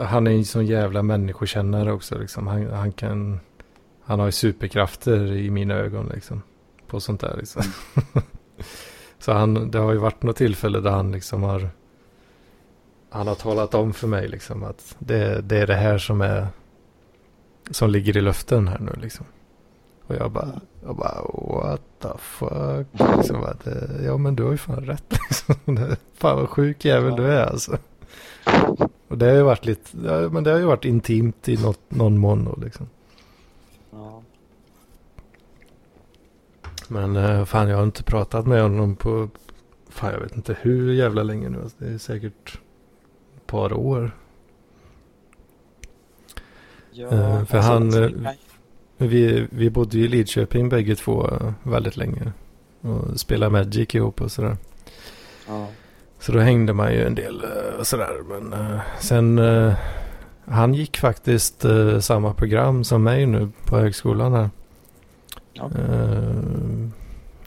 [0.00, 2.46] han är en sån jävla människokännare också liksom.
[2.46, 3.40] Han, han kan,
[4.02, 6.42] han har ju superkrafter i mina ögon liksom.
[6.86, 7.62] På sånt där liksom.
[9.18, 11.70] så han, det har ju varit något tillfälle där han liksom har,
[13.10, 16.46] han har talat om för mig liksom att det, det är det här som är,
[17.70, 19.26] som ligger i luften här nu liksom.
[20.06, 21.22] Och jag bara, jag bara
[21.58, 22.86] what the fuck.
[23.16, 25.54] Liksom, bara, det, ja men du har ju fan rätt liksom.
[25.74, 27.78] Det- Fan vad sjuk jävel du är alltså.
[29.08, 31.80] Och det har ju varit lite, ja, men det har ju varit intimt i något,
[31.88, 32.88] någon mån då liksom.
[33.90, 34.22] Ja.
[36.88, 39.28] Men eh, fan jag har inte pratat med honom på,
[39.88, 41.62] fan jag vet inte hur jävla länge nu.
[41.62, 42.58] Alltså, det är säkert
[43.36, 44.10] ett par år.
[46.92, 48.28] Ja, Eh, för alltså, han,
[49.08, 51.30] Vi, vi bodde ju i Lidköping bägge två
[51.62, 52.32] väldigt länge.
[52.80, 54.56] Och spelade Magic ihop och sådär.
[55.48, 55.68] ja.
[56.22, 58.16] Så då hängde man ju en del eh, och sådär.
[58.28, 59.74] Men eh, sen, eh,
[60.44, 61.64] han gick faktiskt
[62.00, 64.50] samma program som mig nu på högskolan här.
[65.52, 65.70] Ja.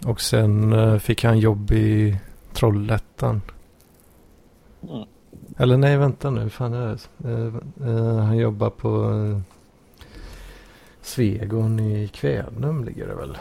[0.06, 2.18] Och sen fick han jobb i
[2.54, 3.42] Trollhättan.
[4.90, 5.06] Mm.
[5.58, 6.50] Eller nej, vänta nu.
[6.50, 6.98] Fan
[8.20, 9.12] han jobbar på
[11.06, 13.38] Svegon i Kvänum ligger det väl.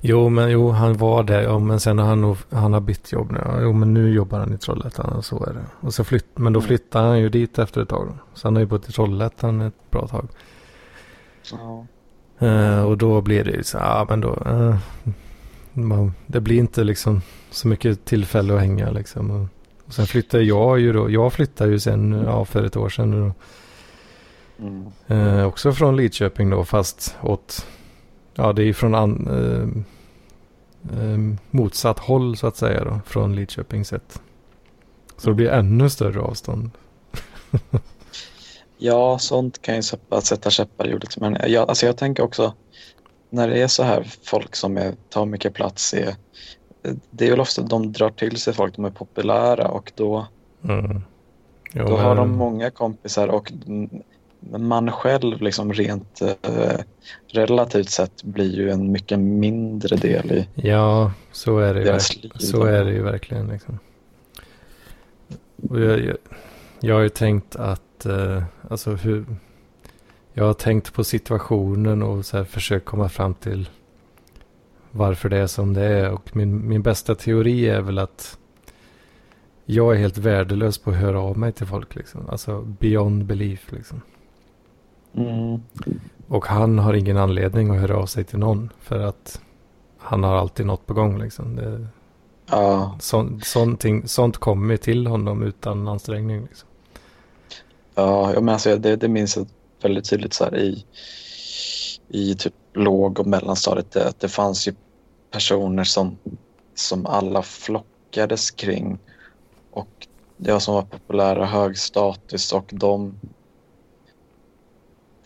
[0.00, 1.42] Jo, men jo, han var där.
[1.42, 3.38] Ja, men sen har han, nog, han har bytt jobb nu.
[3.44, 5.64] Ja, jo, men nu jobbar han i Trollhättan och så är det.
[5.80, 6.66] Och så flytt, men då Mm.
[6.68, 8.08] flyttade han ju dit efter ett tag.
[8.34, 10.28] Så han har ju bott i Trollhättan ett bra tag.
[11.52, 11.86] Ja.
[12.46, 14.34] Eh, och då blir det ju så ja men då.
[14.46, 14.76] eh,
[15.72, 19.30] man, det blir inte liksom så mycket tillfälle att hänga liksom.
[19.30, 19.46] Och,
[19.86, 21.10] och sen flyttade jag ju då.
[21.10, 23.32] Jag flyttade ju sen, ja för ett år sedan nu då.
[24.58, 24.86] Mm.
[25.06, 27.66] Eh, också från Lidköping då fast åt,
[28.34, 31.18] ja det är från an, eh, eh,
[31.50, 33.00] motsatt håll så att säga då.
[33.06, 34.20] Från Lidköping sett.
[35.16, 36.70] Så det blir ännu större avstånd.
[38.78, 41.20] ja, sånt kan ju sätta, käppar i hjulet.
[41.20, 42.54] Men jag, alltså jag tänker också
[43.30, 46.14] när det är så här folk som är, tar mycket plats är
[47.10, 50.26] det är väl ofta de drar till sig folk, de är populära och då,
[50.64, 51.02] Mm.
[51.72, 53.52] Jo, då har men- de många kompisar och
[54.50, 56.80] man själv liksom rent eh,
[57.26, 62.32] relativt sett blir ju en mycket mindre del i Ja, så är det deras liv.
[62.34, 63.48] Så är det ju verkligen.
[63.48, 63.78] Liksom.
[65.70, 66.16] Och jag, jag,
[66.80, 69.26] jag har ju tänkt att, eh, alltså hur,
[70.32, 73.68] jag har tänkt på situationen och så här försökt komma fram till
[74.90, 76.10] varför det är som det är.
[76.10, 78.38] Och min, min bästa teori är väl att
[79.64, 81.94] jag är helt värdelös på att höra av mig till folk.
[81.94, 82.28] Liksom.
[82.28, 83.72] Alltså beyond belief.
[83.72, 84.00] Liksom.
[85.16, 85.60] Mm.
[86.28, 88.72] Och han har ingen anledning att höra av sig till någon.
[88.78, 89.40] För att
[89.98, 91.18] han har alltid något på gång.
[91.18, 91.56] Liksom.
[91.56, 91.86] Det,
[92.50, 96.42] Ja, så, sånting, sånt kommer till honom utan ansträngning.
[96.42, 96.68] Liksom.
[97.94, 99.46] ja, jag men alltså, det, det minns jag
[99.82, 100.84] väldigt tydligt så här i,
[102.08, 103.90] i typ låg och mellanstadiet.
[103.90, 104.74] Det, att det fanns ju
[105.30, 106.18] personer som,
[106.74, 108.98] som alla flockades kring
[109.70, 113.14] och jag som var populär och hög status och de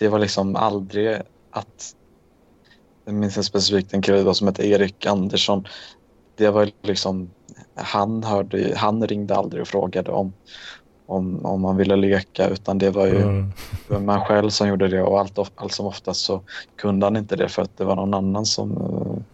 [0.01, 1.21] det var liksom aldrig
[1.51, 1.95] att
[3.05, 5.65] jag minns en specifikt en kille som hette Erik Andersson
[6.37, 7.31] det var liksom
[7.75, 10.33] han hörde han ringde aldrig och frågade om
[11.07, 13.23] om, om man ville leka utan det var ju
[13.91, 14.05] Mm.
[14.07, 16.41] man själv som gjorde det och allt, allt som oftast så
[16.77, 18.71] kunde han inte det för att det var någon annan som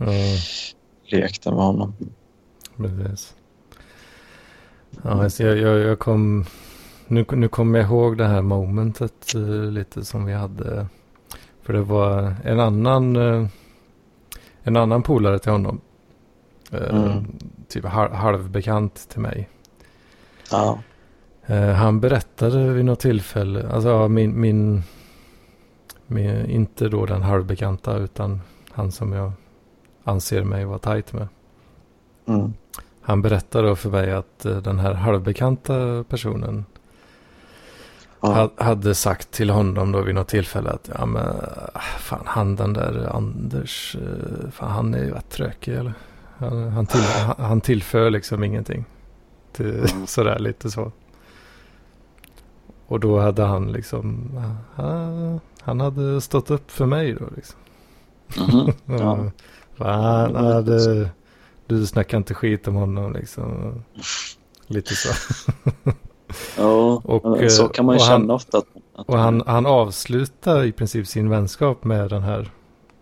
[0.01, 0.37] eh, Mm.
[1.05, 1.95] lekte med honom.
[2.77, 3.35] Precis.
[5.05, 6.47] Ja, alltså jag, jag, jag kom...
[7.09, 10.87] Nu, nu kommer jag ihåg det här momentet eh, lite som vi hade.
[11.63, 13.17] För det var en annan...
[13.17, 13.47] eh,
[14.63, 15.81] en annan polare till honom.
[16.73, 17.25] Eh, Mm.
[17.69, 19.49] Typ halv, halvbekant till mig.
[20.51, 20.79] Ja.
[21.77, 24.83] Han berättade vid något tillfälle, alltså min, min,
[26.07, 29.33] min, inte då den halvbekanta utan han som jag
[30.05, 31.29] anser mig vara tajt med.
[32.27, 32.53] Mm.
[33.01, 36.65] Han berättade då för mig att den här halvbekanta personen
[38.27, 38.51] Ja.
[38.57, 41.27] ha- hade sagt till honom då vid något tillfälle att ja men
[41.75, 45.93] ah, fan han den där Anders, eh, fan han är ju rätt trökig eller?
[46.39, 48.85] Han, han, till, han, han tillför liksom ingenting.
[49.53, 50.93] Till, sådär lite så.
[52.87, 54.31] Och då hade han liksom,
[54.77, 57.59] ah, han hade stått upp för mig då liksom.
[58.37, 58.73] Mhm.
[58.99, 59.31] Ja.
[59.77, 61.11] Fan, ja, det,
[61.67, 63.75] du snackar inte skit om honom liksom.
[64.67, 65.13] Lite så.
[66.59, 68.59] Ja, Och, så kan man ju och han- känna ofta.
[68.59, 72.51] Att, att Och han, han avslutar i princip sin vänskap med den här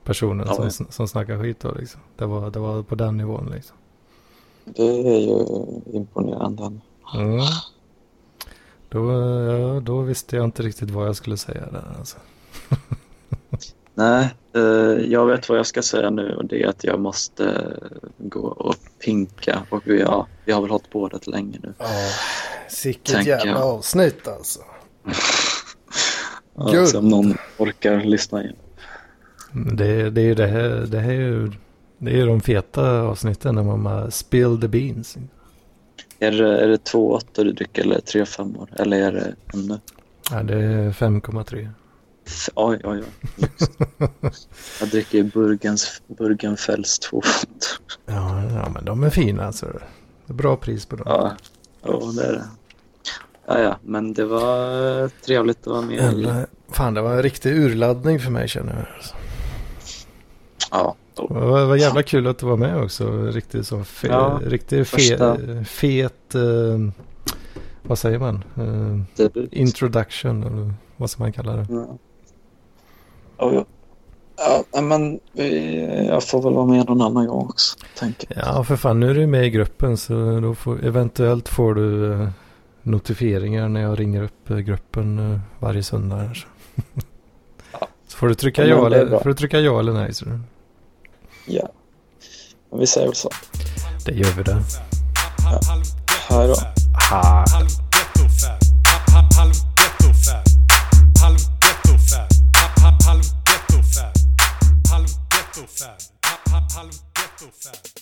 [0.05, 0.71] personen Ja.
[0.71, 2.01] som, som snackar skit då liksom.
[2.17, 3.77] Det var, det var på den nivån liksom.
[4.65, 5.47] Det är ju
[5.99, 6.73] imponerande.
[7.15, 7.41] Mm.
[8.89, 9.13] Då,
[9.51, 12.17] ja, då visste jag inte riktigt vad jag skulle säga där alltså.
[13.95, 14.35] Nej,
[15.09, 18.41] jag vet vad jag ska säga nu och det är att jag måste eh, gå
[18.47, 19.63] och pinka.
[19.71, 21.75] Och vi, ja, vi har väl hållit på rätt länge nu.
[21.79, 21.87] Ja,
[22.69, 23.63] sicket jävla jag.
[23.63, 24.61] avsnitt alltså.
[26.57, 26.89] Ja, Gud.
[26.89, 28.57] så om någon orkar lyssna igen.
[29.53, 31.53] Men Det, det är ju det här, det här är ju,
[31.99, 35.17] det är ju de feta avsnitten när man bara spill the beans.
[36.19, 38.69] Är det, är det två åttor du dricker eller tre femmor?
[38.79, 39.81] Eller är det ännu?
[40.31, 41.69] Ja, det är 5,3.
[42.55, 43.03] Oj, oj,
[43.39, 43.49] oj.
[44.81, 47.87] Jag dricker Burgens, Burgenfelds två åttor.
[48.07, 49.67] Ja, ja, men de är fina alltså.
[50.27, 51.05] Det är bra pris på dem.
[51.09, 51.33] Ja,
[51.83, 52.45] ja, det är det.
[53.47, 55.97] Ja, ja, men det var trevligt att vara med.
[55.97, 58.87] Jävlar, fan, det var en riktig urladdning för mig känner jag.
[58.97, 59.15] Alltså.
[60.71, 63.23] Ja, Det var, det var jävla kul att du var med också.
[63.27, 66.79] Riktigt så fe, Ja, riktigt fe, fet, eh,
[67.83, 68.45] vad säger man?
[68.57, 71.67] Eh, introduction eller vad ska man kalla det?
[71.71, 71.99] Ja.
[73.39, 73.65] Ja, ja.
[74.73, 75.21] ja, men
[76.09, 78.43] jag får väl vara med någon annan gång också, tänker.
[78.47, 82.13] Ja, för fan, nu är du med i gruppen så då får, eventuellt får du
[82.13, 82.29] eh,
[82.83, 86.31] notifieringar när jag ringer upp eh, gruppen eh, varje söndag.
[87.73, 87.89] Ja.
[88.09, 90.15] så får du trycka Ja, ja, eller, får du trycka ja eller nej.
[90.15, 90.25] Så
[91.47, 91.69] Ja.
[92.73, 93.31] Vi säger väl så.
[94.07, 94.63] det gör vi det.
[96.29, 96.55] Hej då.
[97.11, 97.45] Ha.
[105.55, 106.01] Gettofab.
[106.75, 107.94] Halv gettofab.